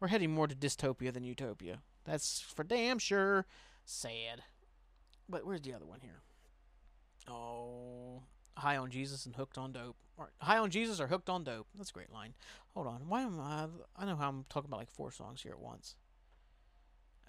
We're 0.00 0.08
heading 0.08 0.32
more 0.32 0.46
to 0.46 0.54
dystopia 0.54 1.12
than 1.12 1.24
utopia. 1.24 1.80
That's 2.04 2.40
for 2.40 2.62
damn 2.64 2.98
sure. 2.98 3.46
Sad. 3.84 4.42
But 5.28 5.44
where's 5.44 5.62
the 5.62 5.74
other 5.74 5.86
one 5.86 6.00
here? 6.00 6.22
Oh, 7.28 8.22
high 8.56 8.76
on 8.76 8.90
Jesus 8.90 9.26
and 9.26 9.34
hooked 9.34 9.58
on 9.58 9.72
dope. 9.72 9.96
Or 10.16 10.30
high 10.40 10.58
on 10.58 10.70
Jesus 10.70 11.00
or 11.00 11.08
hooked 11.08 11.28
on 11.28 11.44
dope. 11.44 11.66
That's 11.76 11.90
a 11.90 11.92
great 11.92 12.12
line. 12.12 12.34
Hold 12.74 12.86
on. 12.86 13.08
Why 13.08 13.22
am 13.22 13.40
I? 13.40 13.66
I 13.96 14.06
know 14.06 14.16
how 14.16 14.28
I'm 14.28 14.44
talking 14.48 14.68
about 14.68 14.80
like 14.80 14.90
four 14.90 15.10
songs 15.10 15.42
here 15.42 15.52
at 15.52 15.60
once. 15.60 15.96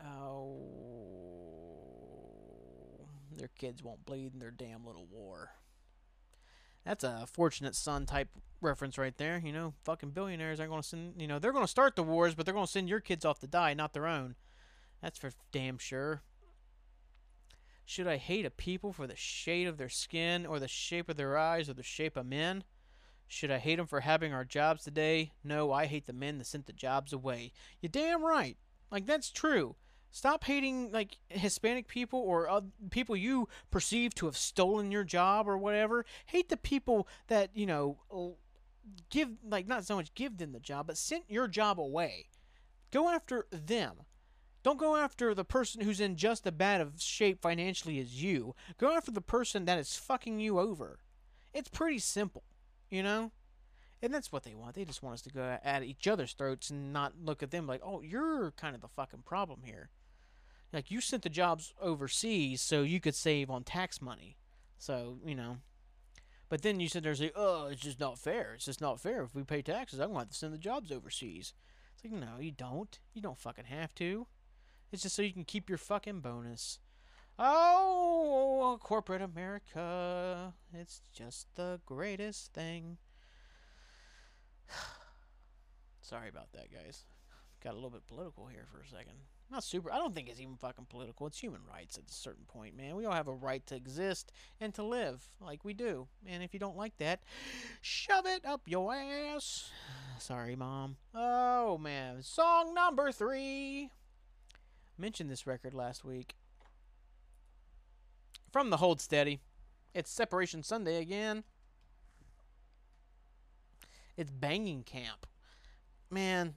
Oh, 0.02 0.70
their 3.36 3.50
kids 3.58 3.84
won't 3.84 4.06
bleed 4.06 4.34
in 4.34 4.40
their 4.40 4.52
damn 4.52 4.86
little 4.86 5.06
war. 5.12 5.50
That's 6.90 7.04
a 7.04 7.28
fortunate 7.32 7.76
son 7.76 8.08
type 8.08 8.30
reference 8.62 8.98
right 8.98 9.16
there. 9.16 9.40
You 9.46 9.54
know, 9.54 9.76
fucking 9.84 10.10
billionaires 10.10 10.60
aren't 10.60 10.72
going 10.72 10.82
to 10.82 10.88
send, 10.88 11.22
you 11.22 11.28
know, 11.28 11.38
they're 11.38 11.52
going 11.52 11.64
to 11.64 11.70
start 11.70 11.96
the 11.96 12.02
wars, 12.02 12.34
but 12.34 12.48
they're 12.48 12.54
going 12.56 12.66
to 12.66 12.72
send 12.72 12.90
your 12.90 13.00
kids 13.00 13.26
off 13.26 13.38
to 13.42 13.48
die, 13.48 13.76
not 13.76 13.94
their 13.94 14.08
own. 14.08 14.34
That's 15.00 15.20
for 15.20 15.30
damn 15.52 15.78
sure. 15.78 16.24
Should 17.86 18.08
I 18.08 18.18
hate 18.18 18.44
a 18.44 18.50
people 18.50 18.92
for 18.92 19.06
the 19.06 19.16
shade 19.16 19.68
of 19.68 19.78
their 19.78 19.88
skin, 19.88 20.48
or 20.48 20.60
the 20.60 20.68
shape 20.68 21.10
of 21.10 21.18
their 21.18 21.38
eyes, 21.38 21.70
or 21.70 21.76
the 21.76 21.84
shape 21.84 22.18
of 22.18 22.26
men? 22.26 22.64
Should 23.28 23.52
I 23.52 23.60
hate 23.60 23.76
them 23.76 23.86
for 23.86 24.00
having 24.00 24.34
our 24.34 24.44
jobs 24.44 24.84
today? 24.84 25.34
No, 25.44 25.72
I 25.72 25.86
hate 25.86 26.08
the 26.08 26.14
men 26.14 26.40
that 26.40 26.48
sent 26.48 26.66
the 26.66 26.74
jobs 26.74 27.14
away. 27.14 27.52
You 27.82 27.90
damn 27.90 28.26
right. 28.26 28.58
Like, 28.90 29.06
that's 29.06 29.30
true. 29.30 29.76
Stop 30.12 30.44
hating 30.44 30.92
like 30.92 31.18
Hispanic 31.30 31.88
people 31.88 32.20
or 32.20 32.50
uh, 32.50 32.62
people 32.90 33.16
you 33.16 33.48
perceive 33.70 34.16
to 34.16 34.26
have 34.26 34.38
stolen 34.38 34.92
your 34.92 35.04
job 35.04 35.48
or 35.48 35.58
whatever. 35.58 36.06
Hate 36.26 36.50
the 36.50 36.58
people 36.58 37.08
that 37.28 37.52
you 37.54 37.66
know 37.66 37.98
give 39.10 39.30
like 39.48 39.68
not 39.68 39.86
so 39.86 39.96
much 39.96 40.14
give 40.16 40.38
them 40.38 40.52
the 40.52 40.60
job, 40.60 40.88
but 40.88 40.98
sent 40.98 41.24
your 41.30 41.48
job 41.48 41.80
away. 41.80 42.28
Go 42.92 43.10
after 43.10 43.46
them. 43.52 43.98
Don't 44.64 44.80
go 44.80 44.96
after 44.96 45.34
the 45.34 45.46
person 45.46 45.82
who's 45.82 46.02
in 46.02 46.16
just 46.16 46.46
as 46.46 46.54
bad 46.54 46.82
of 46.82 47.02
shape 47.02 47.42
financially 47.42 48.00
as 48.00 48.22
you. 48.22 48.56
Go 48.78 48.92
after 48.96 49.12
the 49.12 49.22
person 49.22 49.66
that 49.66 49.80
is 49.80 49.96
fucking 49.96 50.40
you 50.40 50.60
over. 50.60 51.00
It's 51.54 51.70
pretty 51.70 52.00
simple, 52.00 52.44
you 52.90 53.02
know? 53.02 53.32
And 54.02 54.14
that's 54.14 54.32
what 54.32 54.44
they 54.44 54.56
want. 54.56 54.76
They 54.76 54.86
just 54.86 55.04
want 55.04 55.14
us 55.14 55.22
to 55.24 55.30
go 55.30 55.58
at 55.64 55.84
each 55.84 56.08
other's 56.08 56.34
throats 56.34 56.70
and 56.70 56.92
not 56.92 57.14
look 57.24 57.42
at 57.42 57.52
them 57.52 57.68
like, 57.68 57.82
oh, 57.84 58.02
you're 58.02 58.52
kind 58.52 58.76
of 58.76 58.82
the 58.82 58.88
fucking 58.88 59.24
problem 59.26 59.62
here. 59.64 59.90
Like 60.72 60.92
you 60.92 61.02
sent 61.02 61.24
the 61.24 61.30
jobs 61.30 61.74
overseas 61.82 62.62
so 62.62 62.84
you 62.84 63.00
could 63.00 63.16
save 63.16 63.50
on 63.50 63.64
tax 63.64 64.02
money. 64.02 64.38
So, 64.78 65.18
you 65.26 65.36
know. 65.36 65.58
But 66.48 66.64
then 66.64 66.80
you 66.80 66.90
sit 66.90 67.04
there 67.04 67.12
and 67.12 67.20
say, 67.20 67.32
oh, 67.36 67.68
it's 67.68 67.82
just 67.82 68.00
not 68.00 68.18
fair. 68.18 68.54
It's 68.56 68.66
just 68.66 68.82
not 68.82 69.00
fair. 69.00 69.24
If 69.24 69.36
we 69.36 69.44
pay 69.44 69.62
taxes, 69.62 70.00
I'm 70.00 70.08
going 70.08 70.16
to 70.16 70.20
have 70.22 70.30
to 70.30 70.36
send 70.36 70.54
the 70.54 70.58
jobs 70.58 70.92
overseas. 70.92 71.54
It's 71.94 72.04
like, 72.04 72.20
no, 72.20 72.40
you 72.40 72.52
don't. 72.52 72.98
You 73.14 73.22
don't 73.22 73.38
fucking 73.38 73.66
have 73.66 73.94
to. 73.96 74.26
It's 74.92 75.04
just 75.04 75.16
so 75.16 75.22
you 75.22 75.34
can 75.34 75.44
keep 75.44 75.70
your 75.70 75.78
fucking 75.78 76.22
bonus. 76.22 76.80
Oh, 77.38 78.80
corporate 78.82 79.22
America. 79.22 80.54
It's 80.74 81.02
just 81.14 81.48
the 81.56 81.80
greatest 81.86 82.52
thing. 82.54 82.98
Sorry 86.02 86.30
about 86.30 86.52
that, 86.54 86.72
guys. 86.72 87.06
Got 87.64 87.74
a 87.74 87.76
little 87.76 87.92
bit 87.92 88.08
political 88.08 88.48
here 88.48 88.66
for 88.72 88.82
a 88.82 88.88
second. 88.88 89.20
Not 89.52 89.64
super. 89.64 89.92
I 89.92 89.98
don't 89.98 90.14
think 90.14 90.30
it's 90.30 90.40
even 90.40 90.58
fucking 90.58 90.86
political. 90.90 91.26
It's 91.26 91.40
human 91.40 91.62
rights 91.68 91.98
at 91.98 92.08
a 92.08 92.14
certain 92.14 92.46
point, 92.46 92.78
man. 92.78 92.96
We 92.96 93.06
all 93.06 93.14
have 93.14 93.28
a 93.28 93.34
right 93.34 93.66
to 93.68 93.76
exist 93.76 94.32
and 94.62 94.74
to 94.76 94.84
live 94.84 95.28
like 95.42 95.66
we 95.66 95.74
do. 95.74 96.08
And 96.28 96.44
if 96.44 96.54
you 96.54 96.60
don't 96.60 96.78
like 96.78 96.98
that, 96.98 97.22
shove 97.82 98.28
it 98.28 98.46
up 98.46 98.62
your 98.66 98.94
ass. 98.94 99.72
Sorry, 100.20 100.56
mom. 100.56 100.98
Oh 101.16 101.80
man, 101.80 102.22
song 102.22 102.76
number 102.76 103.12
three. 103.12 103.90
Mentioned 105.00 105.32
this 105.32 105.48
record 105.48 105.74
last 105.74 106.06
week. 106.06 106.36
From 108.52 108.70
the 108.70 108.78
Hold 108.78 109.02
Steady. 109.02 109.40
It's 109.96 110.12
Separation 110.12 110.62
Sunday 110.62 111.02
again. 111.02 111.44
It's 114.16 114.30
Banging 114.30 114.84
Camp. 114.84 115.26
Man, 116.12 116.56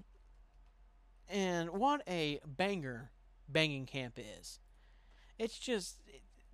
and 1.32 1.70
what 1.70 2.02
a 2.06 2.38
banger 2.46 3.10
Banging 3.48 3.86
Camp 3.86 4.18
is. 4.18 4.60
It's 5.38 5.58
just 5.58 6.00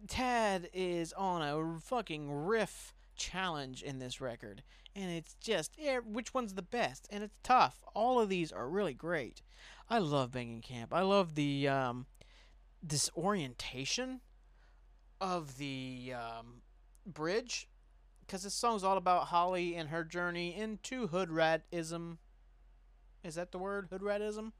Tad 0.06 0.70
is 0.72 1.12
on 1.12 1.42
a 1.42 1.80
fucking 1.80 2.30
riff 2.30 2.94
challenge 3.16 3.82
in 3.82 3.98
this 3.98 4.20
record, 4.20 4.62
and 4.94 5.10
it's 5.10 5.34
just 5.34 5.72
yeah, 5.76 5.98
which 5.98 6.32
one's 6.32 6.55
the 6.55 6.62
best? 6.62 7.09
And 7.10 7.24
it's 7.24 7.36
tough. 7.42 7.82
All 7.94 8.20
of 8.20 8.28
these 8.28 8.52
are 8.52 8.68
really 8.68 8.94
great. 8.94 9.42
I 9.90 9.98
love 9.98 10.32
Banging 10.32 10.60
Camp. 10.60 10.94
I 10.94 11.02
love 11.02 11.34
the 11.34 11.68
um, 11.68 12.06
this 12.82 13.10
orientation 13.16 14.20
of 15.20 15.59
the 15.59 16.14
um, 16.14 16.62
bridge 17.05 17.68
because 18.20 18.44
this 18.44 18.55
song's 18.55 18.84
all 18.84 18.96
about 18.96 19.28
Holly 19.28 19.74
and 19.74 19.88
her 19.88 20.05
journey 20.05 20.55
into 20.55 21.09
hood 21.09 21.30
ratism. 21.30 22.18
Is 23.24 23.34
that 23.34 23.50
the 23.50 23.59
word? 23.59 23.88
Hood 23.90 24.02
ratism? 24.02 24.52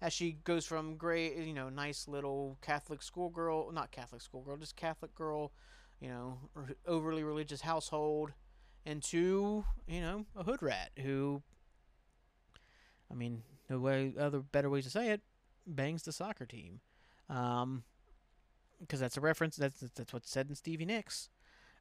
As 0.00 0.12
she 0.12 0.32
goes 0.44 0.66
from 0.66 0.96
great, 0.96 1.36
you 1.36 1.54
know, 1.54 1.68
nice 1.68 2.06
little 2.06 2.58
Catholic 2.60 3.02
schoolgirl, 3.02 3.72
not 3.72 3.90
Catholic 3.90 4.20
schoolgirl, 4.20 4.58
just 4.58 4.76
Catholic 4.76 5.14
girl, 5.14 5.52
you 6.00 6.08
know, 6.08 6.38
overly 6.86 7.24
religious 7.24 7.62
household, 7.62 8.32
into, 8.84 9.64
you 9.88 10.00
know, 10.00 10.26
a 10.36 10.44
hood 10.44 10.62
rat 10.62 10.90
who, 11.02 11.42
I 13.10 13.14
mean, 13.14 13.42
no 13.68 13.78
way, 13.78 14.12
other 14.18 14.40
better 14.40 14.70
ways 14.70 14.84
to 14.84 14.90
say 14.90 15.10
it, 15.10 15.22
bangs 15.66 16.02
the 16.02 16.12
soccer 16.12 16.46
team. 16.46 16.80
Um, 17.28 17.82
because 18.80 19.00
that's 19.00 19.16
a 19.16 19.20
reference. 19.20 19.56
That's 19.56 19.80
that's 19.94 20.12
what's 20.12 20.30
said 20.30 20.48
in 20.48 20.54
Stevie 20.54 20.84
Nix. 20.84 21.28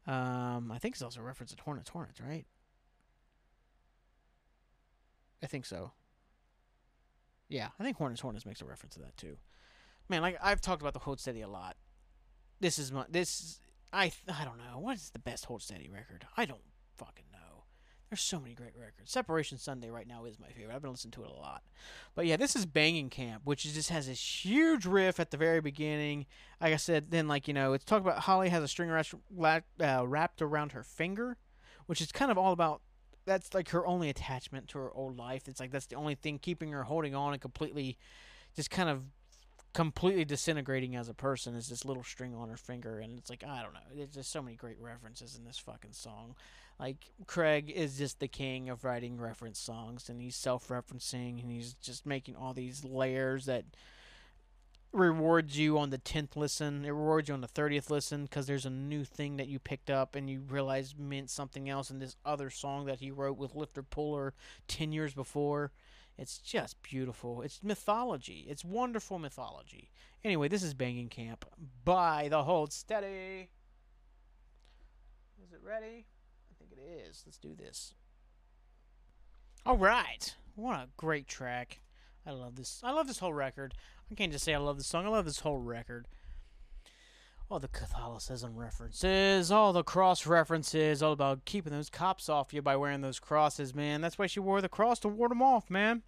Um, 0.07 0.71
I 0.71 0.77
think 0.79 0.95
it's 0.95 1.01
also 1.01 1.19
a 1.19 1.23
reference 1.23 1.53
to 1.53 1.61
Hornets 1.61 1.89
Hornets, 1.89 2.21
right? 2.21 2.45
I 5.43 5.47
think 5.47 5.65
so. 5.65 5.91
Yeah, 7.49 7.69
I 7.79 7.83
think 7.83 7.97
Hornets 7.97 8.21
Hornets 8.21 8.45
makes 8.45 8.61
a 8.61 8.65
reference 8.65 8.95
to 8.95 9.01
that 9.01 9.17
too. 9.17 9.37
Man, 10.09 10.21
like 10.21 10.37
I've 10.41 10.61
talked 10.61 10.81
about 10.81 10.93
the 10.93 10.99
Hold 10.99 11.19
Steady 11.19 11.41
a 11.41 11.47
lot. 11.47 11.75
This 12.59 12.79
is 12.79 12.91
my 12.91 13.05
this 13.09 13.59
I 13.93 14.11
I 14.27 14.45
don't 14.45 14.57
know 14.57 14.79
what 14.79 14.95
is 14.95 15.11
the 15.11 15.19
best 15.19 15.45
Hold 15.45 15.61
Steady 15.61 15.89
record. 15.89 16.25
I 16.35 16.45
don't 16.45 16.61
fucking 16.95 17.25
know. 17.31 17.63
There's 18.09 18.21
so 18.21 18.39
many 18.39 18.53
great 18.53 18.77
records. 18.79 19.11
Separation 19.11 19.57
Sunday 19.57 19.89
right 19.89 20.07
now 20.07 20.25
is 20.25 20.39
my 20.39 20.47
favorite. 20.49 20.75
I've 20.75 20.81
been 20.81 20.91
listening 20.91 21.11
to 21.13 21.23
it 21.23 21.29
a 21.29 21.33
lot. 21.33 21.63
But 22.13 22.27
yeah, 22.27 22.37
this 22.37 22.55
is 22.55 22.65
Banging 22.65 23.09
Camp, 23.09 23.41
which 23.45 23.63
just 23.63 23.89
has 23.89 24.07
this 24.07 24.45
huge 24.45 24.85
riff 24.85 25.19
at 25.19 25.31
the 25.31 25.37
very 25.37 25.59
beginning. 25.59 26.27
Like 26.61 26.73
I 26.73 26.77
said, 26.77 27.09
then 27.09 27.27
like 27.27 27.47
you 27.47 27.53
know, 27.53 27.73
it's 27.73 27.83
talk 27.83 28.01
about 28.01 28.19
Holly 28.19 28.49
has 28.49 28.63
a 28.63 28.67
string 28.67 28.91
uh, 28.91 30.07
wrapped 30.07 30.41
around 30.41 30.71
her 30.73 30.83
finger, 30.83 31.37
which 31.87 31.99
is 31.99 32.11
kind 32.11 32.31
of 32.31 32.37
all 32.37 32.53
about 32.53 32.81
that's 33.25 33.53
like 33.53 33.69
her 33.69 33.85
only 33.85 34.09
attachment 34.09 34.67
to 34.69 34.79
her 34.79 34.91
old 34.93 35.17
life. 35.17 35.47
It's 35.47 35.59
like 35.59 35.71
that's 35.71 35.87
the 35.87 35.95
only 35.95 36.15
thing 36.15 36.39
keeping 36.39 36.71
her 36.71 36.83
holding 36.83 37.15
on 37.15 37.33
and 37.33 37.41
completely, 37.41 37.97
just 38.55 38.69
kind 38.69 38.89
of 38.89 39.03
completely 39.73 40.23
disintegrating 40.23 40.95
as 40.95 41.09
a 41.09 41.13
person 41.13 41.53
is 41.53 41.67
this 41.67 41.83
little 41.83 42.03
string 42.03 42.33
on 42.33 42.49
her 42.49 42.57
finger. 42.57 42.99
And 42.99 43.17
it's 43.19 43.29
like 43.29 43.43
i 43.43 43.61
don't 43.61 43.73
know. 43.73 43.79
There's 43.93 44.09
just 44.09 44.31
so 44.31 44.41
many 44.41 44.55
great 44.55 44.79
references 44.79 45.35
in 45.37 45.43
this 45.43 45.57
fucking 45.57 45.93
song. 45.93 46.35
Like 46.79 47.09
craig 47.27 47.71
is 47.73 47.97
just 47.97 48.19
the 48.19 48.27
king 48.27 48.69
of 48.69 48.83
writing 48.83 49.19
reference 49.19 49.59
songs 49.59 50.09
and 50.09 50.21
he's 50.21 50.35
self-referencing 50.35 51.41
and 51.41 51.51
he's 51.51 51.73
just 51.75 52.05
making 52.05 52.35
all 52.35 52.53
these 52.53 52.83
layers 52.83 53.45
that 53.45 53.65
rewards 54.95 55.57
you 55.57 55.77
on 55.77 55.89
the 55.89 55.97
10th 55.97 56.35
listen 56.35 56.85
it 56.85 56.89
rewards 56.89 57.27
you 57.27 57.33
on 57.33 57.41
the 57.41 57.47
30th 57.47 57.89
listen 57.89 58.23
because 58.23 58.47
there's 58.47 58.65
a 58.65 58.69
new 58.69 59.03
thing 59.03 59.37
that 59.37 59.47
you 59.47 59.59
picked 59.59 59.89
up 59.89 60.15
and 60.15 60.29
you 60.29 60.41
realize 60.49 60.95
meant 60.97 61.29
something 61.29 61.69
else 61.69 61.89
in 61.89 61.99
this 61.99 62.15
other 62.25 62.49
song 62.49 62.85
that 62.85 62.99
he 62.99 63.11
wrote 63.11 63.37
with 63.37 63.55
lifter 63.55 63.83
puller 63.83 64.33
10 64.67 64.91
years 64.91 65.13
before 65.13 65.71
it's 66.17 66.37
just 66.37 66.81
beautiful. 66.81 67.41
It's 67.41 67.61
mythology. 67.61 68.45
It's 68.47 68.63
wonderful 68.63 69.19
mythology. 69.19 69.91
Anyway, 70.23 70.47
this 70.47 70.63
is 70.63 70.73
Banging 70.73 71.09
Camp 71.09 71.45
by 71.83 72.29
the 72.29 72.43
Hold 72.43 72.71
Steady. 72.71 73.49
Is 75.43 75.51
it 75.51 75.59
ready? 75.63 76.05
I 76.49 76.53
think 76.57 76.71
it 76.71 76.79
is. 76.79 77.23
Let's 77.25 77.37
do 77.37 77.53
this. 77.53 77.93
All 79.65 79.77
right. 79.77 80.35
What 80.55 80.75
a 80.75 80.87
great 80.95 81.27
track. 81.27 81.79
I 82.25 82.31
love 82.31 82.55
this. 82.55 82.81
I 82.83 82.91
love 82.91 83.07
this 83.07 83.19
whole 83.19 83.33
record. 83.33 83.75
I 84.11 84.15
can't 84.15 84.31
just 84.31 84.43
say 84.43 84.53
I 84.53 84.57
love 84.57 84.77
this 84.77 84.87
song. 84.87 85.05
I 85.05 85.09
love 85.09 85.25
this 85.25 85.41
whole 85.41 85.59
record. 85.59 86.07
All 87.49 87.59
the 87.59 87.67
Catholicism 87.67 88.55
references, 88.55 89.51
all 89.51 89.71
the 89.71 89.83
cross 89.83 90.25
references, 90.25 91.03
all 91.03 91.11
about 91.11 91.45
keeping 91.45 91.71
those 91.71 91.91
cops 91.91 92.27
off 92.27 92.53
you 92.53 92.63
by 92.63 92.75
wearing 92.75 93.01
those 93.01 93.19
crosses, 93.19 93.75
man. 93.75 94.01
That's 94.01 94.17
why 94.17 94.25
she 94.25 94.39
wore 94.39 94.61
the 94.61 94.69
cross 94.69 94.99
to 95.01 95.07
ward 95.07 95.29
them 95.29 95.43
off, 95.43 95.69
man. 95.69 96.01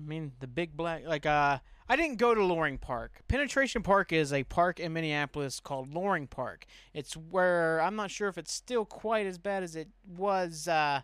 I 0.00 0.02
mean, 0.02 0.32
the 0.40 0.48
big 0.48 0.76
black, 0.76 1.02
like, 1.06 1.26
uh, 1.26 1.58
I 1.88 1.96
didn't 1.96 2.16
go 2.16 2.34
to 2.34 2.44
Loring 2.44 2.78
Park. 2.78 3.22
Penetration 3.28 3.82
Park 3.82 4.12
is 4.12 4.32
a 4.32 4.44
park 4.44 4.80
in 4.80 4.92
Minneapolis 4.92 5.60
called 5.60 5.94
Loring 5.94 6.26
Park. 6.26 6.66
It's 6.92 7.16
where, 7.16 7.80
I'm 7.80 7.96
not 7.96 8.10
sure 8.10 8.28
if 8.28 8.36
it's 8.36 8.52
still 8.52 8.84
quite 8.84 9.26
as 9.26 9.38
bad 9.38 9.62
as 9.62 9.76
it 9.76 9.88
was, 10.04 10.66
uh, 10.66 11.02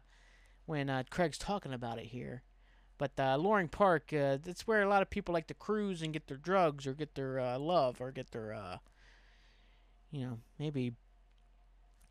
when, 0.66 0.90
uh, 0.90 1.04
Craig's 1.10 1.38
talking 1.38 1.72
about 1.72 1.98
it 1.98 2.06
here. 2.06 2.42
But, 2.96 3.12
uh, 3.18 3.36
Loring 3.36 3.68
Park, 3.68 4.12
uh, 4.12 4.38
that's 4.42 4.66
where 4.66 4.82
a 4.82 4.88
lot 4.88 5.02
of 5.02 5.10
people 5.10 5.32
like 5.32 5.48
to 5.48 5.54
cruise 5.54 6.02
and 6.02 6.12
get 6.12 6.28
their 6.28 6.36
drugs 6.36 6.86
or 6.86 6.94
get 6.94 7.14
their, 7.14 7.40
uh, 7.40 7.58
love 7.58 8.00
or 8.00 8.12
get 8.12 8.30
their, 8.30 8.54
uh, 8.54 8.78
you 10.10 10.24
know, 10.24 10.38
maybe 10.58 10.94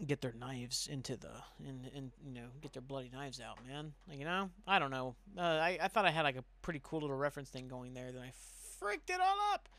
get 0.05 0.21
their 0.21 0.33
knives 0.33 0.87
into 0.91 1.15
the 1.15 1.31
and 1.65 1.89
and 1.95 2.11
you 2.25 2.33
know 2.33 2.47
get 2.59 2.73
their 2.73 2.81
bloody 2.81 3.09
knives 3.13 3.39
out, 3.39 3.57
man. 3.65 3.93
Like 4.09 4.19
you 4.19 4.25
know, 4.25 4.49
I 4.67 4.79
don't 4.79 4.91
know. 4.91 5.15
Uh, 5.37 5.41
I 5.41 5.77
I 5.81 5.87
thought 5.87 6.05
I 6.05 6.11
had 6.11 6.23
like 6.23 6.35
a 6.35 6.43
pretty 6.61 6.81
cool 6.83 6.99
little 6.99 7.15
reference 7.15 7.49
thing 7.49 7.69
going 7.69 7.93
there. 7.93 8.11
Then 8.11 8.23
I 8.23 8.33
freaked 8.79 9.09
it 9.09 9.21
all 9.21 9.53
up. 9.53 9.69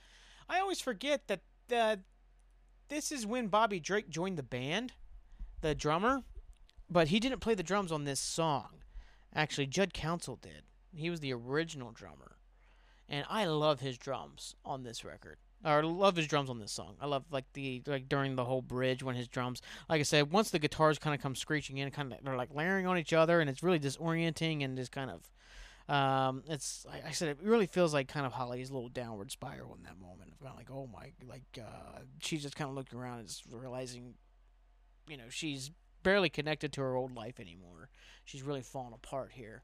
I 0.49 0.61
always 0.61 0.81
forget 0.81 1.29
that 1.29 1.41
this 2.89 3.11
is 3.11 3.27
when 3.27 3.49
Bobby 3.49 3.81
Drake 3.81 4.09
joined 4.09 4.39
the 4.39 4.43
band, 4.43 4.93
the 5.61 5.75
drummer, 5.75 6.23
but 6.91 7.09
he 7.09 7.19
didn't 7.19 7.41
play 7.41 7.55
the 7.55 7.63
drums 7.63 7.91
on 7.91 8.05
this 8.05 8.21
song. 8.21 8.83
Actually, 9.35 9.67
Judd 9.67 9.93
Counsell 9.95 10.37
did. 10.37 10.63
He 10.97 11.11
was 11.11 11.21
the 11.21 11.33
original 11.33 11.91
drummer, 11.91 12.37
and 13.09 13.25
I 13.29 13.47
love 13.47 13.81
his 13.81 13.99
drums 13.99 14.55
on 14.65 14.83
this 14.83 15.05
record. 15.05 15.39
I 15.65 15.81
love 15.81 16.17
his 16.17 16.27
drums 16.27 16.51
on 16.51 16.59
this 16.59 16.73
song. 16.73 16.97
I 17.01 17.07
love 17.07 17.25
like 17.31 17.47
the 17.55 17.83
like 17.87 18.09
during 18.09 18.37
the 18.37 18.45
whole 18.45 18.61
bridge 18.61 19.03
when 19.03 19.17
his 19.17 19.29
drums, 19.29 19.63
like 19.89 20.01
I 20.01 20.03
said, 20.03 20.31
once 20.31 20.51
the 20.51 20.59
guitars 20.59 20.99
kind 20.99 21.15
of 21.15 21.23
come 21.23 21.35
screeching 21.35 21.79
in, 21.79 21.91
kind 21.91 22.13
of 22.13 22.19
they're 22.23 22.37
like 22.37 22.55
layering 22.55 22.87
on 22.87 22.99
each 22.99 23.13
other, 23.15 23.41
and 23.41 23.49
it's 23.49 23.63
really 23.63 23.81
disorienting 23.81 24.63
and 24.63 24.77
just 24.77 24.93
kind 24.93 25.11
of, 25.11 25.95
um, 25.95 26.43
it's 26.49 26.85
like 26.87 27.07
I 27.07 27.13
said, 27.13 27.29
it 27.29 27.39
really 27.43 27.67
feels 27.67 27.95
like 27.95 28.09
kind 28.09 28.27
of 28.27 28.33
Holly's 28.33 28.71
little 28.71 28.91
downward 28.91 29.31
spiral 29.31 29.75
in 29.75 29.83
that 29.85 29.99
moment. 29.99 30.29
It's 30.33 30.39
kind 30.39 30.53
of 30.53 30.59
like 30.59 30.71
oh 30.71 30.87
my, 30.93 31.13
like 31.27 31.59
uh, 31.59 32.01
she's 32.21 32.43
just 32.43 32.57
kind 32.57 32.69
of 32.69 32.77
looking 32.77 32.99
around 32.99 33.21
and 33.21 33.29
just 33.29 33.45
realizing, 33.51 34.15
you 35.09 35.17
know, 35.17 35.31
she's 35.31 35.71
barely 36.03 36.29
connected 36.29 36.75
to 36.75 36.83
her 36.83 36.95
old 36.95 37.15
life 37.17 37.41
anymore. 37.41 37.89
She's 38.27 38.43
really 38.43 38.61
falling 38.61 38.93
apart 38.93 39.31
here 39.33 39.63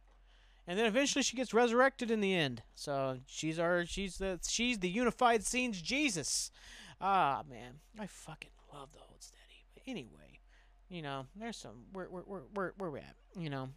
and 0.71 0.79
then 0.79 0.87
eventually 0.87 1.25
she 1.25 1.37
gets 1.37 1.53
resurrected 1.53 2.13
in 2.13 2.21
the 2.21 2.33
end. 2.33 2.63
So 2.77 3.19
she's 3.27 3.59
our 3.59 3.85
she's 3.87 4.19
the 4.19 4.39
she's 4.49 4.79
the 4.79 4.89
unified 4.89 5.45
scenes 5.45 5.83
Jesus. 5.83 6.53
Ah 7.01 7.43
man, 7.51 7.81
I 7.99 8.07
fucking 8.07 8.53
love 8.73 8.93
the 8.93 9.01
Hold 9.01 9.21
Steady. 9.21 9.65
But 9.75 9.83
anyway, 9.89 10.39
you 10.89 11.03
know, 11.03 11.27
there's 11.35 11.57
some 11.57 11.87
where 11.93 12.07
where 12.07 12.23
where 12.23 12.43
where 12.55 12.75
where 12.79 12.91
we 12.93 13.01
at? 13.01 13.17
You 13.37 13.51
know, 13.51 13.71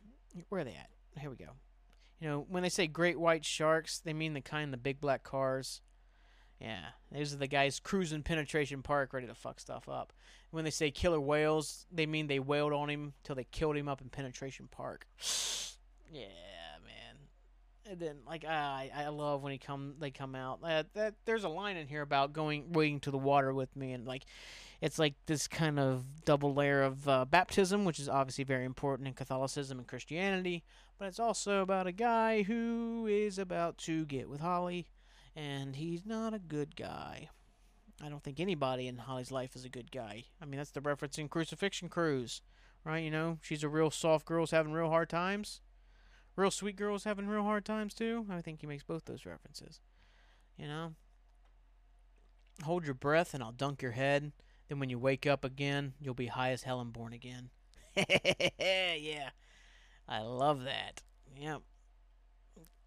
where 0.49 0.61
are 0.61 0.63
they 0.63 0.75
at? 0.75 0.91
Here 1.19 1.31
we 1.31 1.35
go. 1.35 1.53
You 2.19 2.29
know, 2.29 2.45
when 2.47 2.61
they 2.61 2.69
say 2.69 2.85
great 2.85 3.19
white 3.19 3.43
sharks, 3.43 3.97
they 3.97 4.13
mean 4.13 4.35
the 4.35 4.41
kind 4.41 4.71
the 4.71 4.77
big 4.77 5.01
black 5.01 5.23
cars. 5.23 5.81
Yeah, 6.61 6.89
these 7.11 7.33
are 7.33 7.37
the 7.37 7.47
guys 7.47 7.79
cruising 7.79 8.21
Penetration 8.21 8.83
Park, 8.83 9.13
ready 9.13 9.25
to 9.25 9.33
fuck 9.33 9.59
stuff 9.59 9.89
up. 9.89 10.13
When 10.51 10.63
they 10.63 10.69
say 10.69 10.91
killer 10.91 11.19
whales, 11.19 11.87
they 11.91 12.05
mean 12.05 12.27
they 12.27 12.37
wailed 12.37 12.71
on 12.71 12.91
him 12.91 13.13
till 13.23 13.33
they 13.33 13.45
killed 13.45 13.77
him 13.77 13.89
up 13.89 13.99
in 13.99 14.09
Penetration 14.09 14.67
Park. 14.69 15.07
Yeah. 16.13 16.52
And 17.89 17.99
then 17.99 18.17
like 18.25 18.45
I 18.45 18.91
I 18.95 19.07
love 19.09 19.43
when 19.43 19.51
he 19.51 19.57
come 19.57 19.95
they 19.99 20.11
come 20.11 20.35
out. 20.35 20.59
Uh, 20.63 20.83
that 20.93 21.15
there's 21.25 21.43
a 21.43 21.49
line 21.49 21.77
in 21.77 21.87
here 21.87 22.01
about 22.01 22.33
going 22.33 22.71
wading 22.71 23.01
to 23.01 23.11
the 23.11 23.17
water 23.17 23.53
with 23.53 23.75
me 23.75 23.91
and 23.91 24.05
like 24.07 24.23
it's 24.81 24.99
like 24.99 25.13
this 25.27 25.47
kind 25.47 25.79
of 25.79 26.25
double 26.25 26.53
layer 26.53 26.83
of 26.83 27.07
uh, 27.07 27.25
baptism, 27.25 27.85
which 27.85 27.99
is 27.99 28.09
obviously 28.09 28.43
very 28.43 28.65
important 28.65 29.07
in 29.07 29.13
Catholicism 29.13 29.79
and 29.79 29.87
Christianity, 29.87 30.63
but 30.97 31.07
it's 31.07 31.19
also 31.19 31.61
about 31.61 31.87
a 31.87 31.93
guy 31.93 32.43
who 32.43 33.07
is 33.07 33.37
about 33.37 33.77
to 33.79 34.05
get 34.05 34.29
with 34.29 34.41
Holly 34.41 34.87
and 35.35 35.75
he's 35.75 36.05
not 36.05 36.33
a 36.33 36.39
good 36.39 36.75
guy. 36.75 37.29
I 38.03 38.09
don't 38.09 38.23
think 38.23 38.39
anybody 38.39 38.87
in 38.87 38.97
Holly's 38.97 39.31
life 39.31 39.55
is 39.55 39.65
a 39.65 39.69
good 39.69 39.91
guy. 39.91 40.25
I 40.41 40.45
mean, 40.45 40.57
that's 40.57 40.71
the 40.71 40.81
reference 40.81 41.17
in 41.17 41.29
Crucifixion 41.29 41.89
Cruise, 41.89 42.41
right? 42.83 43.03
You 43.03 43.11
know, 43.11 43.39
she's 43.41 43.63
a 43.63 43.69
real 43.69 43.89
soft 43.89 44.25
girl 44.25 44.45
having 44.45 44.73
real 44.73 44.89
hard 44.89 45.09
times. 45.09 45.61
Real 46.35 46.51
Sweet 46.51 46.75
Girl's 46.75 47.03
having 47.03 47.27
real 47.27 47.43
hard 47.43 47.65
times 47.65 47.93
too. 47.93 48.25
I 48.29 48.41
think 48.41 48.61
he 48.61 48.67
makes 48.67 48.83
both 48.83 49.05
those 49.05 49.25
references. 49.25 49.79
You 50.57 50.67
know? 50.67 50.93
Hold 52.63 52.85
your 52.85 52.93
breath 52.93 53.33
and 53.33 53.43
I'll 53.43 53.51
dunk 53.51 53.81
your 53.81 53.91
head. 53.91 54.31
Then 54.69 54.79
when 54.79 54.89
you 54.89 54.97
wake 54.97 55.27
up 55.27 55.43
again, 55.43 55.93
you'll 55.99 56.13
be 56.13 56.27
high 56.27 56.51
as 56.51 56.63
hell 56.63 56.79
and 56.79 56.93
born 56.93 57.13
again. 57.13 57.49
yeah. 57.95 59.29
I 60.07 60.19
love 60.21 60.63
that. 60.63 61.01
Yep. 61.37 61.61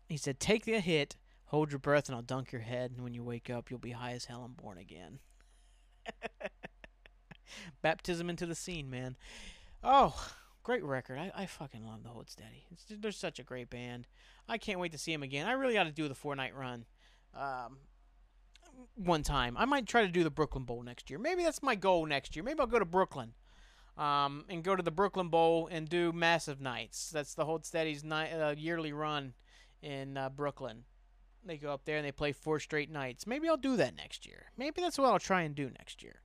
He 0.09 0.17
said, 0.17 0.39
Take 0.39 0.65
the 0.65 0.81
hit, 0.81 1.17
hold 1.47 1.71
your 1.73 1.79
breath, 1.79 2.09
and 2.09 2.17
I'll 2.17 2.23
dunk 2.23 2.53
your 2.53 2.63
head. 2.63 2.93
And 2.93 3.03
when 3.03 3.15
you 3.15 3.25
wake 3.25 3.51
up, 3.51 3.71
you'll 3.71 3.79
be 3.79 3.93
high 3.93 4.13
as 4.13 4.27
hell 4.27 4.45
and 4.45 4.57
born 4.57 4.79
again. 4.79 5.19
Baptism 7.83 8.31
into 8.31 8.47
the 8.47 8.55
scene, 8.55 8.89
man. 8.91 9.17
Oh, 9.83 10.31
Great 10.67 10.83
record. 10.83 11.17
I, 11.17 11.31
I 11.33 11.47
fucking 11.47 11.87
love 11.87 12.03
the 12.03 12.09
Hold 12.09 12.29
Steady. 12.29 12.67
It's, 12.73 12.85
they're 12.89 13.13
such 13.13 13.39
a 13.39 13.45
great 13.45 13.71
band. 13.71 14.09
I 14.49 14.59
can't 14.59 14.81
wait 14.81 14.91
to 14.91 14.99
see 14.99 15.13
them 15.13 15.23
again. 15.23 15.47
I 15.47 15.53
really 15.53 15.75
got 15.75 15.85
to 15.85 15.93
do 15.93 16.09
the 16.09 16.15
four 16.17 16.35
night 16.35 16.57
run. 16.57 16.87
Um, 17.37 17.77
one 18.97 19.23
time. 19.23 19.57
I 19.57 19.65
might 19.65 19.87
try 19.87 20.03
to 20.03 20.09
do 20.09 20.25
the 20.25 20.31
Brooklyn 20.31 20.65
Bowl 20.65 20.83
next 20.83 21.09
year. 21.09 21.21
Maybe 21.21 21.45
that's 21.45 21.63
my 21.63 21.77
goal 21.77 22.05
next 22.05 22.35
year. 22.35 22.43
Maybe 22.43 22.59
I'll 22.59 22.67
go 22.67 22.81
to 22.81 22.85
Brooklyn. 22.85 23.35
Um, 23.97 24.45
and 24.49 24.65
go 24.65 24.75
to 24.75 24.83
the 24.83 24.91
Brooklyn 24.91 25.29
Bowl 25.29 25.69
and 25.71 25.89
do 25.89 26.11
massive 26.13 26.61
nights. 26.61 27.11
That's 27.11 27.35
the 27.35 27.45
Hold 27.45 27.65
Steady's 27.65 28.03
uh, 28.03 28.57
yearly 28.59 28.93
run 28.93 29.35
in 29.83 30.17
uh, 30.17 30.31
Brooklyn. 30.31 30.83
They 31.45 31.59
go 31.59 31.73
up 31.73 31.85
there 31.85 31.99
and 31.99 32.05
they 32.05 32.11
play 32.11 32.33
four 32.33 32.59
straight 32.59 32.91
nights. 32.91 33.25
Maybe 33.25 33.49
I'll 33.49 33.57
do 33.57 33.77
that 33.77 33.95
next 33.95 34.27
year. 34.27 34.47
Maybe 34.57 34.81
that's 34.81 34.99
what 34.99 35.07
I'll 35.07 35.21
try 35.21 35.43
and 35.43 35.55
do 35.55 35.71
next 35.79 36.03
year. 36.03 36.23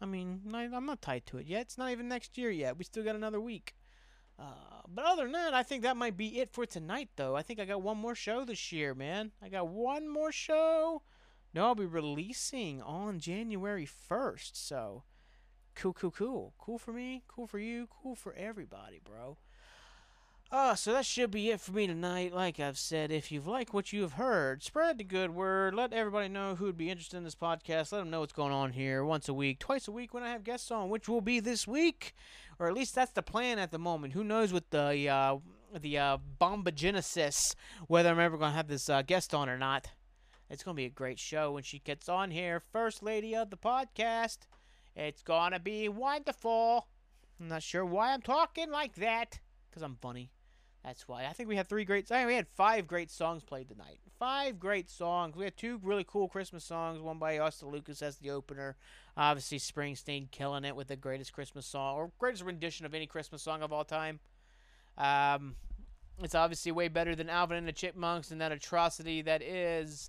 I 0.00 0.06
mean, 0.06 0.42
I, 0.52 0.64
am 0.64 0.86
not 0.86 1.02
tied 1.02 1.26
to 1.26 1.38
it 1.38 1.46
yet. 1.46 1.62
It's 1.62 1.78
not 1.78 1.90
even 1.90 2.08
next 2.08 2.36
year 2.36 2.50
yet. 2.50 2.76
We 2.76 2.84
still 2.84 3.04
got 3.04 3.16
another 3.16 3.40
week. 3.40 3.74
Uh, 4.38 4.82
but 4.86 5.04
other 5.04 5.22
than 5.22 5.32
that, 5.32 5.54
I 5.54 5.62
think 5.62 5.82
that 5.82 5.96
might 5.96 6.16
be 6.16 6.40
it 6.40 6.52
for 6.52 6.66
tonight, 6.66 7.08
though. 7.16 7.34
I 7.34 7.42
think 7.42 7.58
I 7.58 7.64
got 7.64 7.82
one 7.82 7.96
more 7.96 8.14
show 8.14 8.44
this 8.44 8.70
year, 8.72 8.94
man. 8.94 9.32
I 9.42 9.48
got 9.48 9.68
one 9.68 10.08
more 10.08 10.32
show. 10.32 11.02
No, 11.54 11.66
I'll 11.66 11.74
be 11.74 11.86
releasing 11.86 12.82
on 12.82 13.18
January 13.18 13.86
1st. 13.86 14.50
So, 14.54 15.04
cool, 15.74 15.94
cool, 15.94 16.10
cool. 16.10 16.54
Cool 16.58 16.78
for 16.78 16.92
me, 16.92 17.22
cool 17.28 17.46
for 17.46 17.58
you, 17.58 17.88
cool 17.88 18.14
for 18.14 18.34
everybody, 18.34 19.00
bro. 19.02 19.38
Uh, 20.48 20.76
so 20.76 20.92
that 20.92 21.04
should 21.04 21.32
be 21.32 21.50
it 21.50 21.60
for 21.60 21.72
me 21.72 21.88
tonight. 21.88 22.32
Like 22.32 22.60
I've 22.60 22.78
said, 22.78 23.10
if 23.10 23.32
you've 23.32 23.48
liked 23.48 23.74
what 23.74 23.92
you 23.92 24.02
have 24.02 24.12
heard, 24.12 24.62
spread 24.62 24.96
the 24.96 25.04
good 25.04 25.34
word. 25.34 25.74
Let 25.74 25.92
everybody 25.92 26.28
know 26.28 26.54
who 26.54 26.66
would 26.66 26.78
be 26.78 26.88
interested 26.88 27.16
in 27.16 27.24
this 27.24 27.34
podcast. 27.34 27.90
Let 27.90 27.98
them 27.98 28.10
know 28.10 28.20
what's 28.20 28.32
going 28.32 28.52
on 28.52 28.70
here 28.70 29.04
once 29.04 29.28
a 29.28 29.34
week, 29.34 29.58
twice 29.58 29.88
a 29.88 29.92
week 29.92 30.14
when 30.14 30.22
I 30.22 30.30
have 30.30 30.44
guests 30.44 30.70
on, 30.70 30.88
which 30.88 31.08
will 31.08 31.20
be 31.20 31.40
this 31.40 31.66
week, 31.66 32.14
or 32.60 32.68
at 32.68 32.74
least 32.74 32.94
that's 32.94 33.10
the 33.10 33.22
plan 33.22 33.58
at 33.58 33.72
the 33.72 33.78
moment. 33.78 34.12
Who 34.12 34.22
knows 34.22 34.52
with 34.52 34.70
the 34.70 35.08
uh, 35.08 35.38
the 35.76 35.98
uh, 35.98 36.18
Bombogenesis 36.40 37.56
whether 37.88 38.10
I'm 38.10 38.20
ever 38.20 38.38
gonna 38.38 38.54
have 38.54 38.68
this 38.68 38.88
uh, 38.88 39.02
guest 39.02 39.34
on 39.34 39.48
or 39.48 39.58
not. 39.58 39.88
It's 40.48 40.62
gonna 40.62 40.76
be 40.76 40.84
a 40.84 40.90
great 40.90 41.18
show 41.18 41.52
when 41.52 41.64
she 41.64 41.80
gets 41.80 42.08
on 42.08 42.30
here, 42.30 42.60
first 42.60 43.02
lady 43.02 43.34
of 43.34 43.50
the 43.50 43.56
podcast. 43.56 44.38
It's 44.94 45.24
gonna 45.24 45.58
be 45.58 45.88
wonderful. 45.88 46.86
I'm 47.40 47.48
not 47.48 47.64
sure 47.64 47.84
why 47.84 48.14
I'm 48.14 48.22
talking 48.22 48.70
like 48.70 48.94
that, 48.94 49.40
because 49.68 49.82
I'm 49.82 49.96
funny. 50.00 50.30
That's 50.86 51.08
why. 51.08 51.26
I 51.26 51.32
think 51.32 51.48
we 51.48 51.56
had 51.56 51.68
three 51.68 51.84
great. 51.84 52.12
I 52.12 52.18
mean, 52.18 52.26
we 52.28 52.34
had 52.36 52.46
five 52.46 52.86
great 52.86 53.10
songs 53.10 53.42
played 53.42 53.68
tonight. 53.68 53.98
Five 54.20 54.60
great 54.60 54.88
songs. 54.88 55.34
We 55.34 55.42
had 55.42 55.56
two 55.56 55.80
really 55.82 56.04
cool 56.06 56.28
Christmas 56.28 56.62
songs. 56.62 57.00
One 57.00 57.18
by 57.18 57.38
Austin 57.40 57.70
Lucas 57.70 58.02
as 58.02 58.18
the 58.18 58.30
opener. 58.30 58.76
Obviously, 59.16 59.58
Springsteen 59.58 60.30
killing 60.30 60.64
it 60.64 60.76
with 60.76 60.86
the 60.86 60.94
greatest 60.94 61.32
Christmas 61.32 61.66
song 61.66 61.96
or 61.96 62.12
greatest 62.20 62.44
rendition 62.44 62.86
of 62.86 62.94
any 62.94 63.08
Christmas 63.08 63.42
song 63.42 63.62
of 63.62 63.72
all 63.72 63.82
time. 63.82 64.20
Um, 64.96 65.56
it's 66.22 66.36
obviously 66.36 66.70
way 66.70 66.86
better 66.86 67.16
than 67.16 67.28
Alvin 67.28 67.56
and 67.58 67.66
the 67.66 67.72
Chipmunks 67.72 68.30
and 68.30 68.40
that 68.40 68.52
atrocity 68.52 69.22
that 69.22 69.42
is 69.42 70.08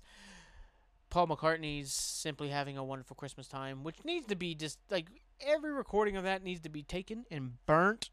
Paul 1.10 1.26
McCartney's 1.26 1.92
"Simply 1.92 2.50
Having 2.50 2.78
a 2.78 2.84
Wonderful 2.84 3.16
Christmas 3.16 3.48
Time," 3.48 3.82
which 3.82 4.04
needs 4.04 4.28
to 4.28 4.36
be 4.36 4.54
just 4.54 4.78
like 4.90 5.06
every 5.40 5.72
recording 5.72 6.16
of 6.16 6.22
that 6.22 6.44
needs 6.44 6.60
to 6.60 6.68
be 6.68 6.84
taken 6.84 7.24
and 7.32 7.54
burnt, 7.66 8.10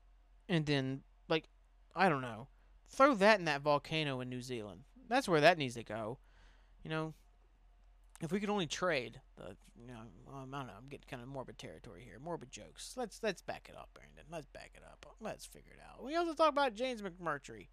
and 0.49 0.65
then 0.65 1.01
like 1.29 1.47
I 1.95 2.09
don't 2.09 2.21
know 2.21 2.47
Throw 2.95 3.13
that 3.15 3.39
in 3.39 3.45
that 3.45 3.61
volcano 3.61 4.21
in 4.21 4.29
New 4.29 4.41
Zealand. 4.41 4.81
That's 5.09 5.27
where 5.27 5.41
that 5.41 5.57
needs 5.57 5.75
to 5.75 5.83
go. 5.83 6.17
You 6.83 6.89
know, 6.89 7.13
if 8.21 8.31
we 8.31 8.39
could 8.39 8.49
only 8.49 8.67
trade 8.67 9.19
the, 9.35 9.57
you 9.79 9.87
know, 9.87 9.95
I 10.29 10.39
don't 10.39 10.51
know. 10.51 10.57
I'm 10.57 10.87
getting 10.89 11.07
kind 11.09 11.21
of 11.21 11.27
morbid 11.27 11.57
territory 11.57 12.03
here. 12.05 12.19
Morbid 12.19 12.51
jokes. 12.51 12.93
Let's 12.95 13.19
let's 13.21 13.41
back 13.41 13.67
it 13.69 13.75
up, 13.75 13.89
Brandon. 13.93 14.23
Let's 14.31 14.47
back 14.47 14.71
it 14.75 14.83
up. 14.83 15.05
Let's 15.19 15.45
figure 15.45 15.73
it 15.73 15.81
out. 15.91 16.03
We 16.03 16.15
also 16.15 16.33
talk 16.33 16.49
about 16.49 16.75
James 16.75 17.01
McMurtry, 17.01 17.67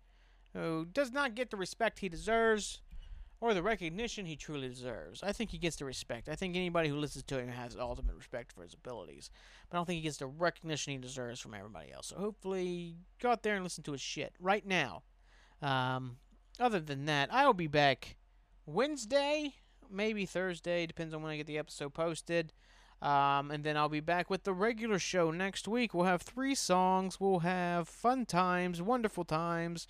who 0.55 0.87
does 0.93 1.13
not 1.13 1.35
get 1.35 1.51
the 1.51 1.57
respect 1.57 2.01
he 2.01 2.09
deserves 2.09 2.81
or 3.41 3.55
the 3.55 3.63
recognition 3.63 4.25
he 4.25 4.37
truly 4.37 4.69
deserves. 4.69 5.23
I 5.23 5.33
think 5.33 5.51
he 5.51 5.59
gets 5.59 5.77
the 5.77 5.85
respect. 5.85 6.29
I 6.29 6.37
think 6.37 6.55
anybody 6.55 6.89
who 6.89 6.97
listens 6.97 7.25
to 7.25 7.39
him 7.39 7.49
has 7.49 7.77
ultimate 7.77 8.15
respect 8.15 8.53
for 8.53 8.63
his 8.63 8.75
abilities. 8.75 9.31
But 9.69 9.77
I 9.77 9.79
don't 9.79 9.87
think 9.87 9.97
he 9.97 10.03
gets 10.03 10.19
the 10.19 10.27
recognition 10.27 10.93
he 10.93 10.99
deserves 10.99 11.41
from 11.41 11.55
everybody 11.55 11.93
else. 11.93 12.09
So 12.09 12.17
hopefully, 12.17 12.97
go 13.21 13.31
out 13.31 13.43
there 13.43 13.57
and 13.57 13.65
listen 13.65 13.83
to 13.85 13.93
his 13.93 14.01
shit 14.01 14.35
right 14.39 14.65
now. 14.65 15.03
Um, 15.63 16.17
other 16.61 16.81
than 16.81 17.07
that, 17.07 17.33
I 17.33 17.47
will 17.47 17.55
be 17.55 17.69
back 17.69 18.17
Wednesday, 18.67 19.55
maybe 19.91 20.27
Thursday, 20.27 20.87
depends 20.87 21.15
on 21.15 21.23
when 21.23 21.33
I 21.33 21.37
get 21.37 21.47
the 21.47 21.59
episode 21.59 21.95
posted. 21.95 22.53
Um, 23.01 23.51
and 23.51 23.65
then 23.65 23.77
I'll 23.77 23.89
be 23.89 24.01
back 24.01 24.31
with 24.31 24.45
the 24.45 24.53
regular 24.53 24.99
show 24.99 25.33
next 25.33 25.67
week. 25.67 25.93
We'll 25.93 26.05
have 26.05 26.23
three 26.23 26.55
songs. 26.55 27.19
We'll 27.19 27.41
have 27.41 27.89
fun 27.89 28.27
times, 28.27 28.81
wonderful 28.81 29.25
times. 29.25 29.89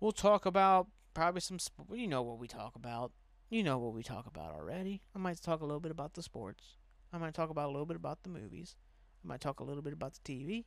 We'll 0.00 0.12
talk 0.12 0.46
about 0.46 0.86
probably 1.12 1.42
some, 1.42 1.58
sports. 1.58 1.92
you 1.94 2.06
know 2.06 2.22
what 2.22 2.38
we 2.38 2.48
talk 2.48 2.74
about. 2.74 3.12
You 3.50 3.62
know 3.62 3.78
what 3.78 3.92
we 3.92 4.02
talk 4.02 4.26
about 4.26 4.52
already. 4.52 5.02
I 5.14 5.18
might 5.18 5.40
talk 5.42 5.60
a 5.60 5.66
little 5.66 5.80
bit 5.80 5.92
about 5.92 6.14
the 6.14 6.22
sports. 6.22 6.76
I 7.12 7.18
might 7.18 7.34
talk 7.34 7.50
about 7.50 7.66
a 7.66 7.72
little 7.72 7.86
bit 7.86 7.96
about 7.96 8.22
the 8.22 8.30
movies. 8.30 8.76
I 9.22 9.28
might 9.28 9.40
talk 9.40 9.60
a 9.60 9.64
little 9.64 9.82
bit 9.82 9.92
about 9.92 10.14
the 10.14 10.20
TV. 10.20 10.64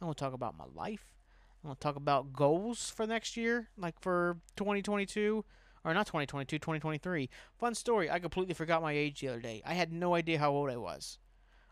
I'm 0.00 0.08
to 0.08 0.14
talk 0.14 0.34
about 0.34 0.56
my 0.56 0.66
life. 0.72 1.17
To 1.66 1.74
talk 1.74 1.96
about 1.96 2.32
goals 2.32 2.90
for 2.90 3.06
next 3.06 3.36
year, 3.36 3.68
like 3.76 4.00
for 4.00 4.38
2022. 4.56 5.44
Or 5.84 5.94
not 5.94 6.06
2022, 6.06 6.58
2023. 6.58 7.30
Fun 7.58 7.74
story. 7.74 8.10
I 8.10 8.18
completely 8.18 8.54
forgot 8.54 8.82
my 8.82 8.92
age 8.92 9.20
the 9.20 9.28
other 9.28 9.40
day. 9.40 9.62
I 9.64 9.74
had 9.74 9.92
no 9.92 10.14
idea 10.14 10.38
how 10.38 10.50
old 10.50 10.70
I 10.70 10.76
was. 10.76 11.18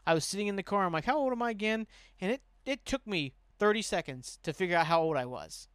I 0.07 0.15
was 0.15 0.25
sitting 0.25 0.47
in 0.47 0.57
the 0.57 0.63
car. 0.63 0.85
I'm 0.85 0.93
like, 0.93 1.05
how 1.05 1.19
old 1.19 1.33
am 1.33 1.43
I 1.43 1.51
again? 1.51 1.87
And 2.21 2.31
it, 2.31 2.43
it 2.65 2.87
took 2.87 3.07
me 3.07 3.35
30 3.59 3.83
seconds 3.83 4.39
to 4.43 4.53
figure 4.53 4.77
out 4.77 4.87
how 4.87 5.03
old 5.03 5.17
I 5.17 5.27
was. 5.27 5.69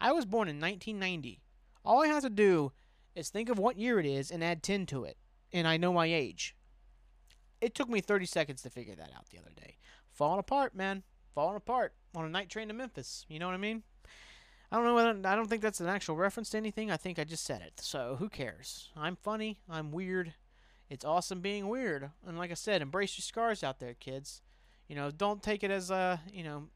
I 0.00 0.12
was 0.12 0.24
born 0.24 0.48
in 0.48 0.60
1990. 0.60 1.42
All 1.84 2.02
I 2.02 2.08
have 2.08 2.22
to 2.22 2.30
do 2.30 2.72
is 3.14 3.28
think 3.28 3.48
of 3.48 3.58
what 3.58 3.78
year 3.78 4.00
it 4.00 4.06
is 4.06 4.30
and 4.30 4.42
add 4.42 4.62
10 4.62 4.86
to 4.86 5.04
it, 5.04 5.18
and 5.52 5.68
I 5.68 5.76
know 5.76 5.92
my 5.92 6.06
age. 6.06 6.56
It 7.60 7.74
took 7.74 7.88
me 7.88 8.00
30 8.00 8.26
seconds 8.26 8.62
to 8.62 8.70
figure 8.70 8.96
that 8.96 9.12
out 9.14 9.28
the 9.30 9.38
other 9.38 9.52
day. 9.54 9.76
Falling 10.10 10.40
apart, 10.40 10.74
man. 10.74 11.02
Falling 11.34 11.56
apart 11.56 11.94
on 12.14 12.24
a 12.24 12.28
night 12.28 12.48
train 12.48 12.68
to 12.68 12.74
Memphis. 12.74 13.24
You 13.28 13.38
know 13.38 13.46
what 13.46 13.54
I 13.54 13.58
mean? 13.58 13.82
I 14.70 14.76
don't 14.76 14.86
know 14.86 14.94
whether 14.94 15.28
I 15.28 15.36
don't 15.36 15.48
think 15.48 15.62
that's 15.62 15.80
an 15.80 15.86
actual 15.86 16.16
reference 16.16 16.50
to 16.50 16.56
anything. 16.56 16.90
I 16.90 16.96
think 16.96 17.18
I 17.18 17.24
just 17.24 17.44
said 17.44 17.62
it. 17.62 17.74
So 17.80 18.16
who 18.18 18.28
cares? 18.28 18.90
I'm 18.96 19.16
funny. 19.16 19.60
I'm 19.70 19.92
weird. 19.92 20.34
It's 20.90 21.04
awesome 21.04 21.40
being 21.40 21.68
weird. 21.68 22.10
And 22.26 22.38
like 22.38 22.50
I 22.50 22.54
said, 22.54 22.82
embrace 22.82 23.16
your 23.16 23.22
scars 23.22 23.62
out 23.62 23.78
there, 23.78 23.94
kids. 23.94 24.42
You 24.88 24.96
know, 24.96 25.10
don't 25.10 25.42
take 25.42 25.62
it 25.62 25.70
as 25.70 25.90
a, 25.90 26.20
you 26.32 26.42
know, 26.42 26.68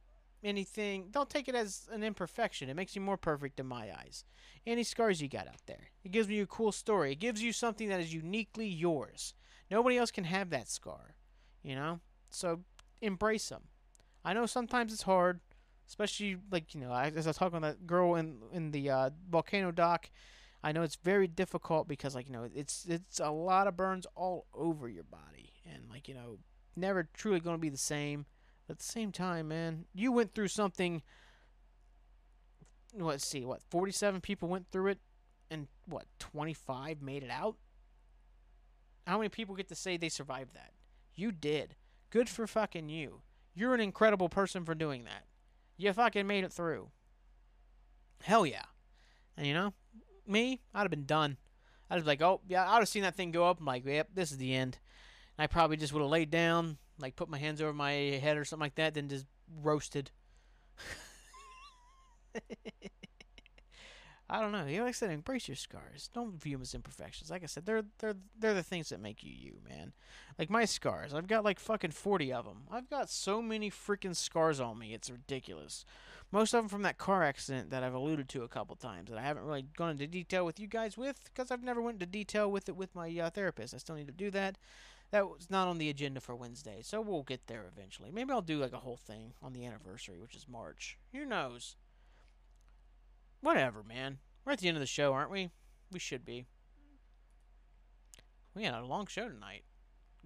anything. 0.42 1.08
Don't 1.10 1.28
take 1.28 1.48
it 1.48 1.54
as 1.54 1.88
an 1.92 2.02
imperfection. 2.02 2.68
It 2.68 2.76
makes 2.76 2.94
you 2.94 3.02
more 3.02 3.16
perfect 3.16 3.60
in 3.60 3.66
my 3.66 3.90
eyes. 3.92 4.24
Any 4.66 4.82
scars 4.82 5.20
you 5.20 5.28
got 5.28 5.48
out 5.48 5.66
there. 5.66 5.90
It 6.04 6.12
gives 6.12 6.28
you 6.28 6.42
a 6.42 6.46
cool 6.46 6.72
story. 6.72 7.12
It 7.12 7.20
gives 7.20 7.42
you 7.42 7.52
something 7.52 7.88
that 7.88 8.00
is 8.00 8.14
uniquely 8.14 8.66
yours. 8.66 9.34
Nobody 9.70 9.98
else 9.98 10.10
can 10.10 10.24
have 10.24 10.50
that 10.50 10.68
scar. 10.68 11.16
You 11.62 11.74
know? 11.74 12.00
So 12.30 12.60
embrace 13.00 13.48
them. 13.48 13.62
I 14.24 14.34
know 14.34 14.46
sometimes 14.46 14.92
it's 14.92 15.02
hard, 15.02 15.40
especially 15.86 16.36
like 16.50 16.74
you 16.74 16.80
know 16.80 16.92
as 16.92 17.26
I 17.26 17.32
talk 17.32 17.54
on 17.54 17.62
that 17.62 17.86
girl 17.86 18.14
in 18.16 18.38
in 18.52 18.70
the 18.70 18.90
uh, 18.90 19.10
volcano 19.30 19.70
doc. 19.70 20.10
I 20.62 20.72
know 20.72 20.82
it's 20.82 20.96
very 20.96 21.28
difficult 21.28 21.86
because 21.86 22.14
like 22.14 22.26
you 22.26 22.32
know 22.32 22.48
it's 22.54 22.84
it's 22.88 23.20
a 23.20 23.30
lot 23.30 23.66
of 23.66 23.76
burns 23.76 24.06
all 24.14 24.46
over 24.52 24.88
your 24.88 25.04
body 25.04 25.52
and 25.64 25.84
like 25.88 26.08
you 26.08 26.14
know 26.14 26.38
never 26.76 27.08
truly 27.14 27.40
going 27.40 27.56
to 27.56 27.60
be 27.60 27.68
the 27.68 27.76
same. 27.76 28.26
But 28.66 28.74
at 28.74 28.78
the 28.80 28.84
same 28.84 29.12
time, 29.12 29.48
man, 29.48 29.86
you 29.94 30.12
went 30.12 30.34
through 30.34 30.48
something. 30.48 31.02
Let's 32.94 33.26
see, 33.26 33.44
what 33.44 33.62
forty-seven 33.70 34.20
people 34.20 34.48
went 34.48 34.66
through 34.70 34.88
it, 34.88 34.98
and 35.50 35.68
what 35.86 36.06
twenty-five 36.18 37.00
made 37.00 37.22
it 37.22 37.30
out. 37.30 37.56
How 39.06 39.18
many 39.18 39.28
people 39.28 39.54
get 39.54 39.68
to 39.68 39.74
say 39.74 39.96
they 39.96 40.08
survived 40.08 40.54
that? 40.54 40.72
You 41.14 41.32
did. 41.32 41.76
Good 42.10 42.28
for 42.28 42.46
fucking 42.46 42.88
you. 42.88 43.22
You're 43.58 43.74
an 43.74 43.80
incredible 43.80 44.28
person 44.28 44.64
for 44.64 44.72
doing 44.76 45.02
that. 45.02 45.24
You 45.76 45.92
fucking 45.92 46.28
made 46.28 46.44
it 46.44 46.52
through. 46.52 46.90
Hell 48.22 48.46
yeah. 48.46 48.62
And 49.36 49.48
you 49.48 49.52
know, 49.52 49.74
me, 50.28 50.60
I'd 50.72 50.82
have 50.82 50.90
been 50.90 51.06
done. 51.06 51.38
I'd 51.90 51.96
have 51.96 52.06
like, 52.06 52.22
oh 52.22 52.40
yeah, 52.46 52.70
I'd 52.70 52.78
have 52.78 52.88
seen 52.88 53.02
that 53.02 53.16
thing 53.16 53.32
go 53.32 53.48
up. 53.48 53.58
I'm 53.58 53.66
like, 53.66 53.84
yep, 53.84 54.10
this 54.14 54.30
is 54.30 54.38
the 54.38 54.54
end. 54.54 54.78
And 55.36 55.42
I 55.42 55.48
probably 55.48 55.76
just 55.76 55.92
would 55.92 56.02
have 56.02 56.08
laid 56.08 56.30
down, 56.30 56.78
like 57.00 57.16
put 57.16 57.28
my 57.28 57.38
hands 57.38 57.60
over 57.60 57.72
my 57.72 57.90
head 57.90 58.36
or 58.36 58.44
something 58.44 58.64
like 58.64 58.76
that, 58.76 58.94
then 58.94 59.08
just 59.08 59.26
roasted. 59.60 60.12
I 64.30 64.40
don't 64.40 64.52
know. 64.52 64.66
You 64.66 64.82
like 64.82 64.90
I 64.90 64.92
said, 64.92 65.10
embrace 65.10 65.48
your 65.48 65.56
scars. 65.56 66.10
Don't 66.12 66.40
view 66.40 66.56
them 66.56 66.62
as 66.62 66.74
imperfections. 66.74 67.30
Like 67.30 67.42
I 67.42 67.46
said, 67.46 67.64
they're 67.64 67.84
they're 67.98 68.16
they're 68.38 68.54
the 68.54 68.62
things 68.62 68.90
that 68.90 69.00
make 69.00 69.24
you 69.24 69.32
you, 69.32 69.54
man. 69.66 69.92
Like 70.38 70.50
my 70.50 70.66
scars, 70.66 71.14
I've 71.14 71.26
got 71.26 71.44
like 71.44 71.58
fucking 71.58 71.92
forty 71.92 72.32
of 72.32 72.44
them. 72.44 72.64
I've 72.70 72.90
got 72.90 73.08
so 73.08 73.40
many 73.40 73.70
freaking 73.70 74.14
scars 74.14 74.60
on 74.60 74.78
me. 74.78 74.92
It's 74.92 75.10
ridiculous. 75.10 75.84
Most 76.30 76.52
of 76.52 76.60
them 76.60 76.68
from 76.68 76.82
that 76.82 76.98
car 76.98 77.22
accident 77.22 77.70
that 77.70 77.82
I've 77.82 77.94
alluded 77.94 78.28
to 78.30 78.42
a 78.42 78.48
couple 78.48 78.76
times 78.76 79.08
that 79.08 79.18
I 79.18 79.22
haven't 79.22 79.44
really 79.44 79.64
gone 79.76 79.92
into 79.92 80.06
detail 80.06 80.44
with 80.44 80.60
you 80.60 80.66
guys 80.66 80.98
with 80.98 81.24
because 81.24 81.50
I've 81.50 81.62
never 81.62 81.80
went 81.80 81.94
into 81.94 82.06
detail 82.06 82.50
with 82.50 82.68
it 82.68 82.76
with 82.76 82.94
my 82.94 83.08
uh, 83.18 83.30
therapist. 83.30 83.72
I 83.72 83.78
still 83.78 83.94
need 83.94 84.08
to 84.08 84.12
do 84.12 84.30
that. 84.32 84.58
That 85.10 85.26
was 85.26 85.48
not 85.48 85.68
on 85.68 85.78
the 85.78 85.88
agenda 85.88 86.20
for 86.20 86.36
Wednesday, 86.36 86.80
so 86.82 87.00
we'll 87.00 87.22
get 87.22 87.46
there 87.46 87.64
eventually. 87.66 88.10
Maybe 88.12 88.30
I'll 88.30 88.42
do 88.42 88.58
like 88.58 88.74
a 88.74 88.78
whole 88.80 88.98
thing 88.98 89.32
on 89.42 89.54
the 89.54 89.64
anniversary, 89.64 90.18
which 90.18 90.34
is 90.34 90.46
March. 90.46 90.98
Who 91.14 91.24
knows? 91.24 91.76
Whatever, 93.40 93.82
man. 93.82 94.18
We're 94.44 94.52
at 94.52 94.58
the 94.58 94.68
end 94.68 94.76
of 94.76 94.80
the 94.80 94.86
show, 94.86 95.12
aren't 95.12 95.30
we? 95.30 95.50
We 95.92 95.98
should 95.98 96.24
be. 96.24 96.46
We 98.54 98.64
had 98.64 98.74
a 98.74 98.84
long 98.84 99.06
show 99.06 99.28
tonight. 99.28 99.64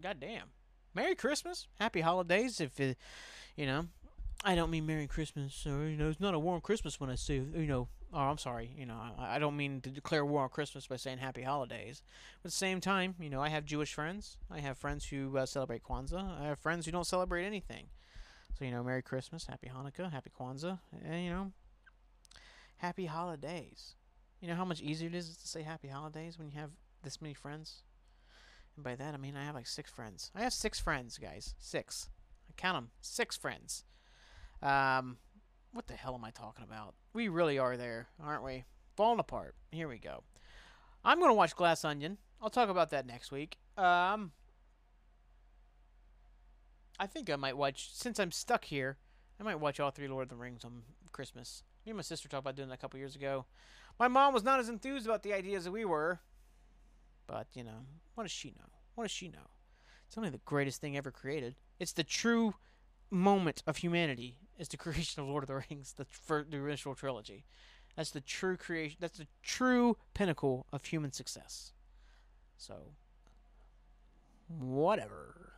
God 0.01 0.19
damn. 0.21 0.49
Merry 0.95 1.15
Christmas. 1.15 1.67
Happy 1.79 2.01
holidays. 2.01 2.61
If, 2.61 2.79
it, 2.81 2.97
you 3.57 3.67
know, 3.67 3.87
I 4.45 4.55
don't 4.55 4.71
mean 4.71 4.87
Merry 4.87 5.07
Christmas 5.07 5.67
or, 5.67 5.89
you 5.89 5.97
know, 5.97 6.09
it's 6.09 6.21
not 6.21 6.35
a 6.35 6.39
warm 6.39 6.61
Christmas 6.61 6.99
when 6.99 7.11
I 7.11 7.15
say, 7.15 7.35
you 7.35 7.67
know, 7.67 7.89
oh, 8.13 8.19
I'm 8.19 8.39
sorry. 8.39 8.75
You 8.77 8.87
know, 8.87 8.97
I, 9.19 9.37
I 9.37 9.39
don't 9.39 9.57
mean 9.57 9.81
to 9.83 9.91
declare 9.91 10.25
war 10.25 10.43
on 10.43 10.49
Christmas 10.49 10.87
by 10.87 10.97
saying 10.97 11.19
Happy 11.19 11.43
Holidays. 11.43 12.03
But 12.43 12.49
at 12.49 12.53
the 12.53 12.57
same 12.57 12.81
time, 12.81 13.15
you 13.21 13.31
know, 13.31 13.41
I 13.41 13.49
have 13.51 13.65
Jewish 13.65 13.95
friends. 13.95 14.37
I 14.51 14.61
have 14.61 14.79
friends 14.79 15.07
who 15.07 15.37
uh, 15.37 15.47
celebrate 15.47 15.83
Kwanzaa. 15.83 16.41
I 16.41 16.47
have 16.47 16.59
friends 16.59 16.87
who 16.87 16.93
don't 16.93 17.07
celebrate 17.07 17.45
anything. 17.45 17.87
So, 18.59 18.65
you 18.65 18.71
know, 18.71 18.83
Merry 18.83 19.03
Christmas, 19.03 19.47
Happy 19.47 19.71
Hanukkah, 19.75 20.13
Happy 20.13 20.31
Kwanzaa, 20.39 20.79
and, 21.05 21.25
you 21.25 21.31
know, 21.31 21.53
happy 22.83 23.07
holidays. 23.07 23.95
You 24.41 24.49
know 24.49 24.57
how 24.57 24.65
much 24.65 24.81
easier 24.81 25.09
it 25.09 25.15
is 25.15 25.37
to 25.37 25.49
say 25.49 25.63
happy 25.63 25.87
holidays 25.89 26.37
when 26.37 26.49
you 26.49 26.59
have 26.59 26.71
this 27.03 27.23
many 27.23 27.33
friends? 27.33 27.85
And 28.77 28.85
by 28.85 28.97
that 28.97 29.15
I 29.15 29.17
mean 29.17 29.37
I 29.37 29.45
have 29.45 29.55
like 29.55 29.69
six 29.69 29.91
friends. 29.91 30.33
I 30.35 30.43
have 30.43 30.53
six 30.53 30.81
friends, 30.81 31.17
guys. 31.17 31.55
Six. 31.59 32.11
I 32.51 32.53
count 32.57 32.77
them. 32.77 32.91
Six 33.01 33.37
friends. 33.37 33.85
Um, 34.61 35.19
what 35.73 35.87
the 35.87 35.95
hell 35.95 36.15
am 36.15 36.25
I 36.25 36.31
talking 36.31 36.65
about? 36.65 36.95
We 37.13 37.29
really 37.29 37.59
are 37.59 37.77
there, 37.77 38.09
aren't 38.21 38.45
we? 38.45 38.65
Falling 38.97 39.21
apart. 39.21 39.55
Here 39.71 39.89
we 39.89 39.99
go. 39.99 40.25
I'm 41.05 41.21
gonna 41.21 41.35
watch 41.35 41.55
Glass 41.55 41.85
Onion. 41.85 42.19
I'll 42.41 42.51
talk 42.51 42.69
about 42.69 42.91
that 42.91 43.07
next 43.07 43.31
week. 43.31 43.59
Um, 43.77 44.33
I 46.99 47.07
think 47.07 47.31
I 47.31 47.37
might 47.37 47.57
watch 47.57 47.91
since 47.95 48.19
I'm 48.19 48.33
stuck 48.33 48.65
here. 48.65 48.99
I 49.41 49.45
might 49.45 49.61
watch 49.61 49.79
all 49.79 49.91
three 49.91 50.09
Lord 50.09 50.25
of 50.25 50.29
the 50.31 50.37
Rings 50.37 50.65
on 50.65 50.83
Christmas. 51.13 51.63
Me 51.85 51.91
and 51.91 51.97
my 51.97 52.03
sister 52.03 52.29
talked 52.29 52.41
about 52.41 52.57
doing 52.57 52.69
that 52.69 52.75
a 52.75 52.79
couple 52.79 52.99
years 52.99 53.17
ago. 53.17 53.45
My 53.99 54.09
mom 54.09 54.33
was 54.33 54.45
not 54.45 54.61
as 54.61 54.69
enthused 54.69 55.07
about 55.07 55.23
the 55.23 55.33
idea 55.33 55.57
as 55.57 55.69
we 55.69 55.85
were. 55.85 56.21
But, 57.27 57.49
you 57.55 57.65
know, 57.65 57.87
what 58.15 58.25
does 58.25 58.33
she 58.33 58.51
know? 58.51 58.71
What 58.95 59.05
does 59.05 59.11
she 59.11 59.29
know? 59.29 59.51
It's 60.07 60.19
only 60.19 60.31
the 60.31 60.41
greatest 60.45 60.81
thing 60.81 60.97
ever 60.97 61.11
created. 61.11 61.57
It's 61.81 61.93
the 61.93 62.05
true 62.05 62.55
moment 63.11 63.63
of 63.67 63.79
humanity 63.79 64.37
is 64.59 64.69
the 64.69 64.77
creation 64.79 65.23
of 65.23 65.29
Lord 65.29 65.43
of 65.45 65.49
the 65.49 65.63
Rings, 65.71 65.95
the, 65.95 66.05
for 66.05 66.47
the 66.49 66.59
original 66.59 66.95
trilogy. 66.95 67.45
That's 67.97 68.11
the 68.11 68.21
true 68.21 68.57
creation. 68.57 68.99
That's 69.01 69.19
the 69.19 69.27
true 69.43 69.97
pinnacle 70.15 70.67
of 70.73 70.85
human 70.85 71.13
success. 71.13 71.73
So, 72.57 72.93
whatever. 74.49 75.52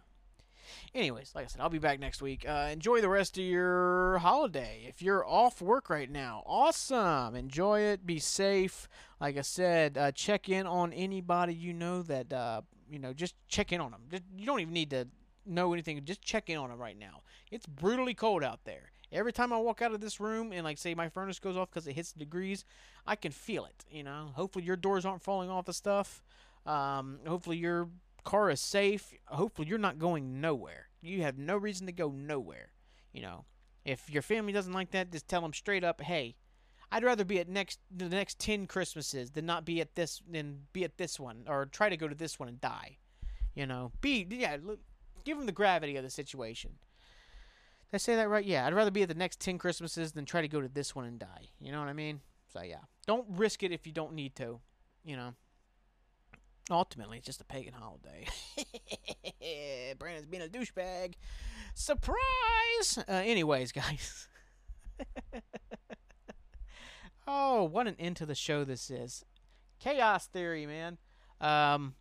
Anyways, 0.95 1.33
like 1.35 1.45
I 1.45 1.49
said, 1.49 1.61
I'll 1.61 1.69
be 1.69 1.79
back 1.79 2.01
next 2.01 2.23
week. 2.23 2.45
Uh, 2.49 2.69
enjoy 2.71 3.01
the 3.01 3.09
rest 3.09 3.39
of 3.39 3.45
your 3.45 4.19
holiday. 4.19 4.85
If 4.89 5.03
you're 5.03 5.27
off 5.27 5.61
work 5.61 5.91
right 5.91 6.11
now, 6.11 6.43
awesome. 6.47 7.35
Enjoy 7.35 7.81
it. 7.81 8.07
Be 8.07 8.19
safe. 8.19 8.89
Like 9.21 9.37
I 9.37 9.43
said, 9.43 9.97
uh, 9.99 10.13
check 10.13 10.49
in 10.49 10.67
on 10.67 10.93
anybody 10.93 11.55
you 11.55 11.73
know 11.73 12.03
that, 12.03 12.33
uh, 12.33 12.63
you 12.91 12.99
know, 12.99 13.13
just 13.13 13.35
check 13.49 13.73
in 13.73 13.81
on 13.81 13.91
them. 13.91 14.03
Just, 14.11 14.25
you 14.37 14.47
don't 14.47 14.61
even 14.61 14.75
need 14.75 14.91
to 14.91 15.09
know 15.47 15.73
anything. 15.73 16.05
Just 16.05 16.23
check 16.23 16.51
in 16.51 16.59
on 16.59 16.71
them 16.71 16.79
right 16.79 16.99
now. 16.99 17.23
It's 17.51 17.67
brutally 17.67 18.15
cold 18.15 18.43
out 18.43 18.65
there. 18.65 18.91
Every 19.13 19.33
time 19.33 19.53
I 19.53 19.59
walk 19.59 19.81
out 19.81 19.93
of 19.93 20.01
this 20.01 20.19
room 20.19 20.53
and, 20.53 20.65
like, 20.65 20.77
say 20.77 20.95
my 20.95 21.09
furnace 21.09 21.39
goes 21.39 21.57
off 21.57 21.71
because 21.71 21.87
it 21.87 21.93
hits 21.93 22.13
degrees, 22.13 22.65
I 23.07 23.15
can 23.15 23.31
feel 23.31 23.65
it, 23.65 23.85
you 23.89 24.03
know. 24.03 24.31
Hopefully 24.35 24.65
your 24.65 24.77
doors 24.77 25.05
aren't 25.05 25.23
falling 25.23 25.51
off 25.51 25.67
the 25.67 25.73
stuff. 25.73 26.25
Um, 26.67 27.21
hopefully 27.27 27.59
your 27.59 27.89
car 28.25 28.51
is 28.51 28.61
safe. 28.61 29.15
Hopefully 29.27 29.69
you're 29.69 29.79
not 29.79 29.99
going 29.99 30.41
nowhere. 30.41 30.89
You 31.01 31.23
have 31.23 31.39
no 31.39 31.57
reason 31.57 31.87
to 31.87 31.93
go 31.93 32.11
nowhere. 32.11 32.73
You 33.13 33.23
know, 33.23 33.45
if 33.85 34.11
your 34.11 34.23
family 34.23 34.53
doesn't 34.53 34.73
like 34.73 34.91
that, 34.91 35.13
just 35.13 35.29
tell 35.29 35.43
them 35.43 35.53
straight 35.53 35.85
up, 35.85 36.01
hey, 36.01 36.37
I'd 36.91 37.05
rather 37.05 37.25
be 37.25 37.39
at 37.39 37.49
next 37.49 37.81
the 37.95 38.09
next 38.09 38.39
ten 38.39 38.67
Christmases 38.67 39.33
than 39.33 39.47
not 39.47 39.65
be 39.65 39.81
at 39.81 39.95
this 39.95 40.23
than 40.29 40.61
be 40.73 40.85
at 40.85 40.97
this 40.97 41.19
one 41.19 41.45
or 41.49 41.67
try 41.67 41.89
to 41.89 41.97
go 41.97 42.09
to 42.09 42.15
this 42.15 42.39
one 42.39 42.49
and 42.49 42.61
die. 42.61 42.99
You 43.55 43.67
know, 43.67 43.93
be 44.01 44.27
yeah, 44.31 44.57
look, 44.63 44.81
give 45.25 45.37
them 45.37 45.47
the 45.47 45.53
gravity 45.53 45.97
of 45.97 46.05
the 46.05 46.11
situation. 46.11 46.73
Did 47.91 47.97
I 47.97 47.99
say 47.99 48.17
that 48.17 48.29
right? 48.29 48.45
Yeah, 48.45 48.67
I'd 48.67 48.75
rather 48.75 48.91
be 48.91 49.03
at 49.03 49.09
the 49.09 49.15
next 49.15 49.41
ten 49.41 49.59
Christmases 49.59 50.13
than 50.13 50.25
try 50.25 50.41
to 50.41 50.49
go 50.49 50.61
to 50.61 50.69
this 50.69 50.95
one 50.95 51.05
and 51.05 51.19
die. 51.19 51.49
You 51.61 51.73
know 51.73 51.81
what 51.81 51.89
I 51.89 51.95
mean? 51.95 52.21
So 52.53 52.63
yeah, 52.63 52.83
don't 53.07 53.27
risk 53.29 53.63
it 53.63 53.73
if 53.73 53.87
you 53.87 53.93
don't 53.93 54.15
need 54.15 54.35
to. 54.37 54.61
You 55.05 55.17
know. 55.17 55.35
Ultimately, 56.71 57.19
it's 57.19 57.27
just 57.27 57.41
a 57.41 57.45
pagan 57.45 57.75
holiday. 57.75 58.27
Brandon's 59.99 60.27
being 60.27 60.43
a 60.43 60.47
douchebag. 60.47 61.15
Surprise! 61.75 62.99
Uh, 62.99 63.13
anyways, 63.13 63.73
guys. 63.73 64.29
oh, 67.27 67.65
what 67.65 67.87
an 67.87 67.97
end 67.99 68.17
to 68.17 68.27
the 68.27 68.35
show 68.35 68.65
this 68.65 68.91
is. 68.91 69.25
Chaos 69.79 70.27
theory, 70.27 70.65
man. 70.67 70.97
Um, 71.41 71.95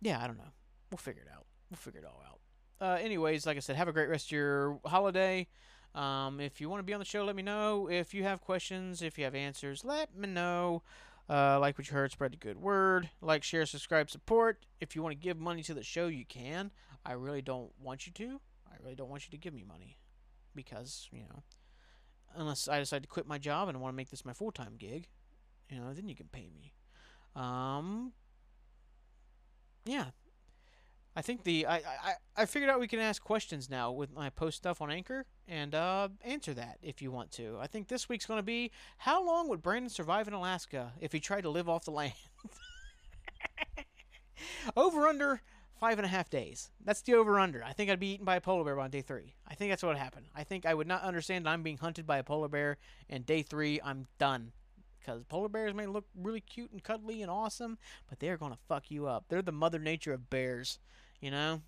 yeah, 0.00 0.22
I 0.22 0.26
don't 0.28 0.38
know. 0.38 0.52
We'll 0.90 0.98
figure 0.98 1.22
it 1.22 1.28
out. 1.34 1.46
We'll 1.70 1.78
figure 1.78 2.00
it 2.00 2.06
all 2.06 2.22
out. 2.26 2.40
Uh, 2.80 2.98
anyways, 3.00 3.44
like 3.44 3.56
I 3.56 3.60
said, 3.60 3.76
have 3.76 3.88
a 3.88 3.92
great 3.92 4.08
rest 4.08 4.26
of 4.26 4.32
your 4.32 4.78
holiday. 4.86 5.48
Um, 5.94 6.40
if 6.40 6.60
you 6.60 6.68
want 6.70 6.80
to 6.80 6.84
be 6.84 6.94
on 6.94 7.00
the 7.00 7.04
show, 7.04 7.24
let 7.24 7.34
me 7.34 7.42
know. 7.42 7.88
If 7.90 8.14
you 8.14 8.22
have 8.22 8.40
questions, 8.40 9.02
if 9.02 9.18
you 9.18 9.24
have 9.24 9.34
answers, 9.34 9.84
let 9.84 10.16
me 10.16 10.28
know. 10.28 10.82
Uh, 11.30 11.60
like 11.60 11.78
what 11.78 11.88
you 11.88 11.94
heard, 11.94 12.10
spread 12.10 12.32
the 12.32 12.36
good 12.36 12.56
word. 12.56 13.08
Like, 13.22 13.44
share, 13.44 13.64
subscribe, 13.64 14.10
support. 14.10 14.66
If 14.80 14.96
you 14.96 15.02
want 15.02 15.12
to 15.12 15.18
give 15.18 15.38
money 15.38 15.62
to 15.62 15.74
the 15.74 15.84
show, 15.84 16.08
you 16.08 16.24
can. 16.24 16.72
I 17.06 17.12
really 17.12 17.40
don't 17.40 17.70
want 17.80 18.06
you 18.06 18.12
to. 18.14 18.40
I 18.68 18.74
really 18.82 18.96
don't 18.96 19.08
want 19.08 19.26
you 19.26 19.30
to 19.30 19.36
give 19.36 19.54
me 19.54 19.62
money. 19.62 19.96
Because, 20.56 21.08
you 21.12 21.20
know, 21.20 21.44
unless 22.34 22.66
I 22.66 22.80
decide 22.80 23.02
to 23.02 23.08
quit 23.08 23.28
my 23.28 23.38
job 23.38 23.68
and 23.68 23.80
want 23.80 23.92
to 23.92 23.96
make 23.96 24.10
this 24.10 24.24
my 24.24 24.32
full 24.32 24.50
time 24.50 24.74
gig, 24.76 25.06
you 25.68 25.78
know, 25.78 25.94
then 25.94 26.08
you 26.08 26.16
can 26.16 26.26
pay 26.26 26.50
me. 26.52 26.72
Um, 27.36 28.12
yeah, 29.84 30.06
I 31.20 31.22
think 31.22 31.44
the 31.44 31.66
I, 31.66 31.74
I 31.76 32.14
I 32.34 32.46
figured 32.46 32.70
out 32.70 32.80
we 32.80 32.88
can 32.88 32.98
ask 32.98 33.22
questions 33.22 33.68
now 33.68 33.92
with 33.92 34.10
my 34.10 34.30
post 34.30 34.56
stuff 34.56 34.80
on 34.80 34.90
Anchor 34.90 35.26
and 35.46 35.74
uh, 35.74 36.08
answer 36.24 36.54
that 36.54 36.78
if 36.80 37.02
you 37.02 37.10
want 37.10 37.30
to. 37.32 37.58
I 37.60 37.66
think 37.66 37.88
this 37.88 38.08
week's 38.08 38.24
going 38.24 38.38
to 38.38 38.42
be 38.42 38.70
how 38.96 39.22
long 39.22 39.46
would 39.50 39.60
Brandon 39.60 39.90
survive 39.90 40.28
in 40.28 40.32
Alaska 40.32 40.94
if 40.98 41.12
he 41.12 41.20
tried 41.20 41.42
to 41.42 41.50
live 41.50 41.68
off 41.68 41.84
the 41.84 41.90
land? 41.90 42.14
over 44.74 45.06
under 45.06 45.42
five 45.78 45.98
and 45.98 46.06
a 46.06 46.08
half 46.08 46.30
days. 46.30 46.70
That's 46.82 47.02
the 47.02 47.12
over 47.12 47.38
under. 47.38 47.62
I 47.62 47.74
think 47.74 47.90
I'd 47.90 48.00
be 48.00 48.14
eaten 48.14 48.24
by 48.24 48.36
a 48.36 48.40
polar 48.40 48.64
bear 48.64 48.80
on 48.80 48.88
day 48.88 49.02
three. 49.02 49.34
I 49.46 49.54
think 49.54 49.70
that's 49.70 49.82
what 49.82 49.90
would 49.90 49.98
happen. 49.98 50.24
I 50.34 50.44
think 50.44 50.64
I 50.64 50.72
would 50.72 50.88
not 50.88 51.02
understand 51.02 51.46
I'm 51.46 51.62
being 51.62 51.76
hunted 51.76 52.06
by 52.06 52.16
a 52.16 52.24
polar 52.24 52.48
bear, 52.48 52.78
and 53.10 53.26
day 53.26 53.42
three 53.42 53.78
I'm 53.84 54.06
done 54.18 54.52
because 55.00 55.24
polar 55.24 55.48
bears 55.48 55.74
may 55.74 55.86
look 55.86 56.04
really 56.14 56.40
cute 56.40 56.70
and 56.72 56.82
cuddly 56.82 57.22
and 57.22 57.30
awesome, 57.30 57.78
but 58.08 58.20
they're 58.20 58.36
gonna 58.36 58.58
fuck 58.68 58.90
you 58.90 59.06
up. 59.06 59.24
They're 59.28 59.42
the 59.42 59.52
mother 59.52 59.78
nature 59.78 60.12
of 60.12 60.30
bears, 60.30 60.78
you 61.20 61.30
know. 61.30 61.62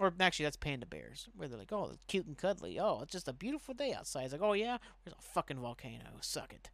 Or 0.00 0.12
actually, 0.20 0.46
that's 0.46 0.56
panda 0.56 0.86
bears, 0.86 1.28
where 1.36 1.48
they're 1.48 1.58
like, 1.58 1.72
"Oh, 1.72 1.90
it's 1.92 2.04
cute 2.06 2.26
and 2.26 2.36
cuddly. 2.36 2.78
Oh, 2.80 3.00
it's 3.02 3.12
just 3.12 3.28
a 3.28 3.32
beautiful 3.32 3.74
day 3.74 3.92
outside." 3.92 4.24
It's 4.24 4.32
like, 4.32 4.42
"Oh 4.42 4.54
yeah, 4.54 4.78
there's 5.04 5.16
a 5.18 5.22
fucking 5.22 5.58
volcano. 5.58 6.06
Suck 6.20 6.52
it." 6.52 6.70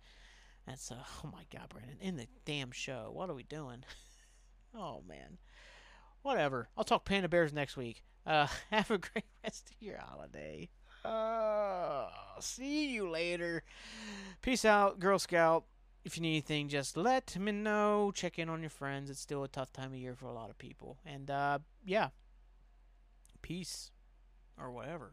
That's 0.66 0.92
uh, 0.92 1.02
oh 1.24 1.30
my 1.32 1.44
god, 1.52 1.68
Brandon, 1.70 1.96
in 2.00 2.16
the 2.16 2.28
damn 2.44 2.70
show. 2.70 3.10
What 3.12 3.30
are 3.30 3.34
we 3.34 3.42
doing? 3.42 3.84
oh 4.74 5.02
man, 5.08 5.38
whatever. 6.22 6.68
I'll 6.76 6.84
talk 6.84 7.04
panda 7.04 7.28
bears 7.28 7.52
next 7.52 7.76
week. 7.76 8.02
Uh, 8.26 8.46
have 8.70 8.90
a 8.90 8.98
great 8.98 9.24
rest 9.42 9.70
of 9.70 9.76
your 9.80 9.98
holiday. 9.98 10.68
Uh, 11.04 12.08
see 12.40 12.92
you 12.92 13.08
later. 13.08 13.62
Peace 14.42 14.64
out, 14.64 15.00
Girl 15.00 15.18
Scout. 15.18 15.64
If 16.08 16.16
you 16.16 16.22
need 16.22 16.30
anything, 16.30 16.70
just 16.70 16.96
let 16.96 17.38
me 17.38 17.52
know. 17.52 18.12
Check 18.14 18.38
in 18.38 18.48
on 18.48 18.62
your 18.62 18.70
friends. 18.70 19.10
It's 19.10 19.20
still 19.20 19.44
a 19.44 19.48
tough 19.48 19.74
time 19.74 19.92
of 19.92 19.98
year 19.98 20.14
for 20.14 20.24
a 20.24 20.32
lot 20.32 20.48
of 20.48 20.56
people. 20.56 20.96
And, 21.04 21.30
uh, 21.30 21.58
yeah. 21.84 22.08
Peace. 23.42 23.90
Or 24.56 24.70
whatever. 24.70 25.10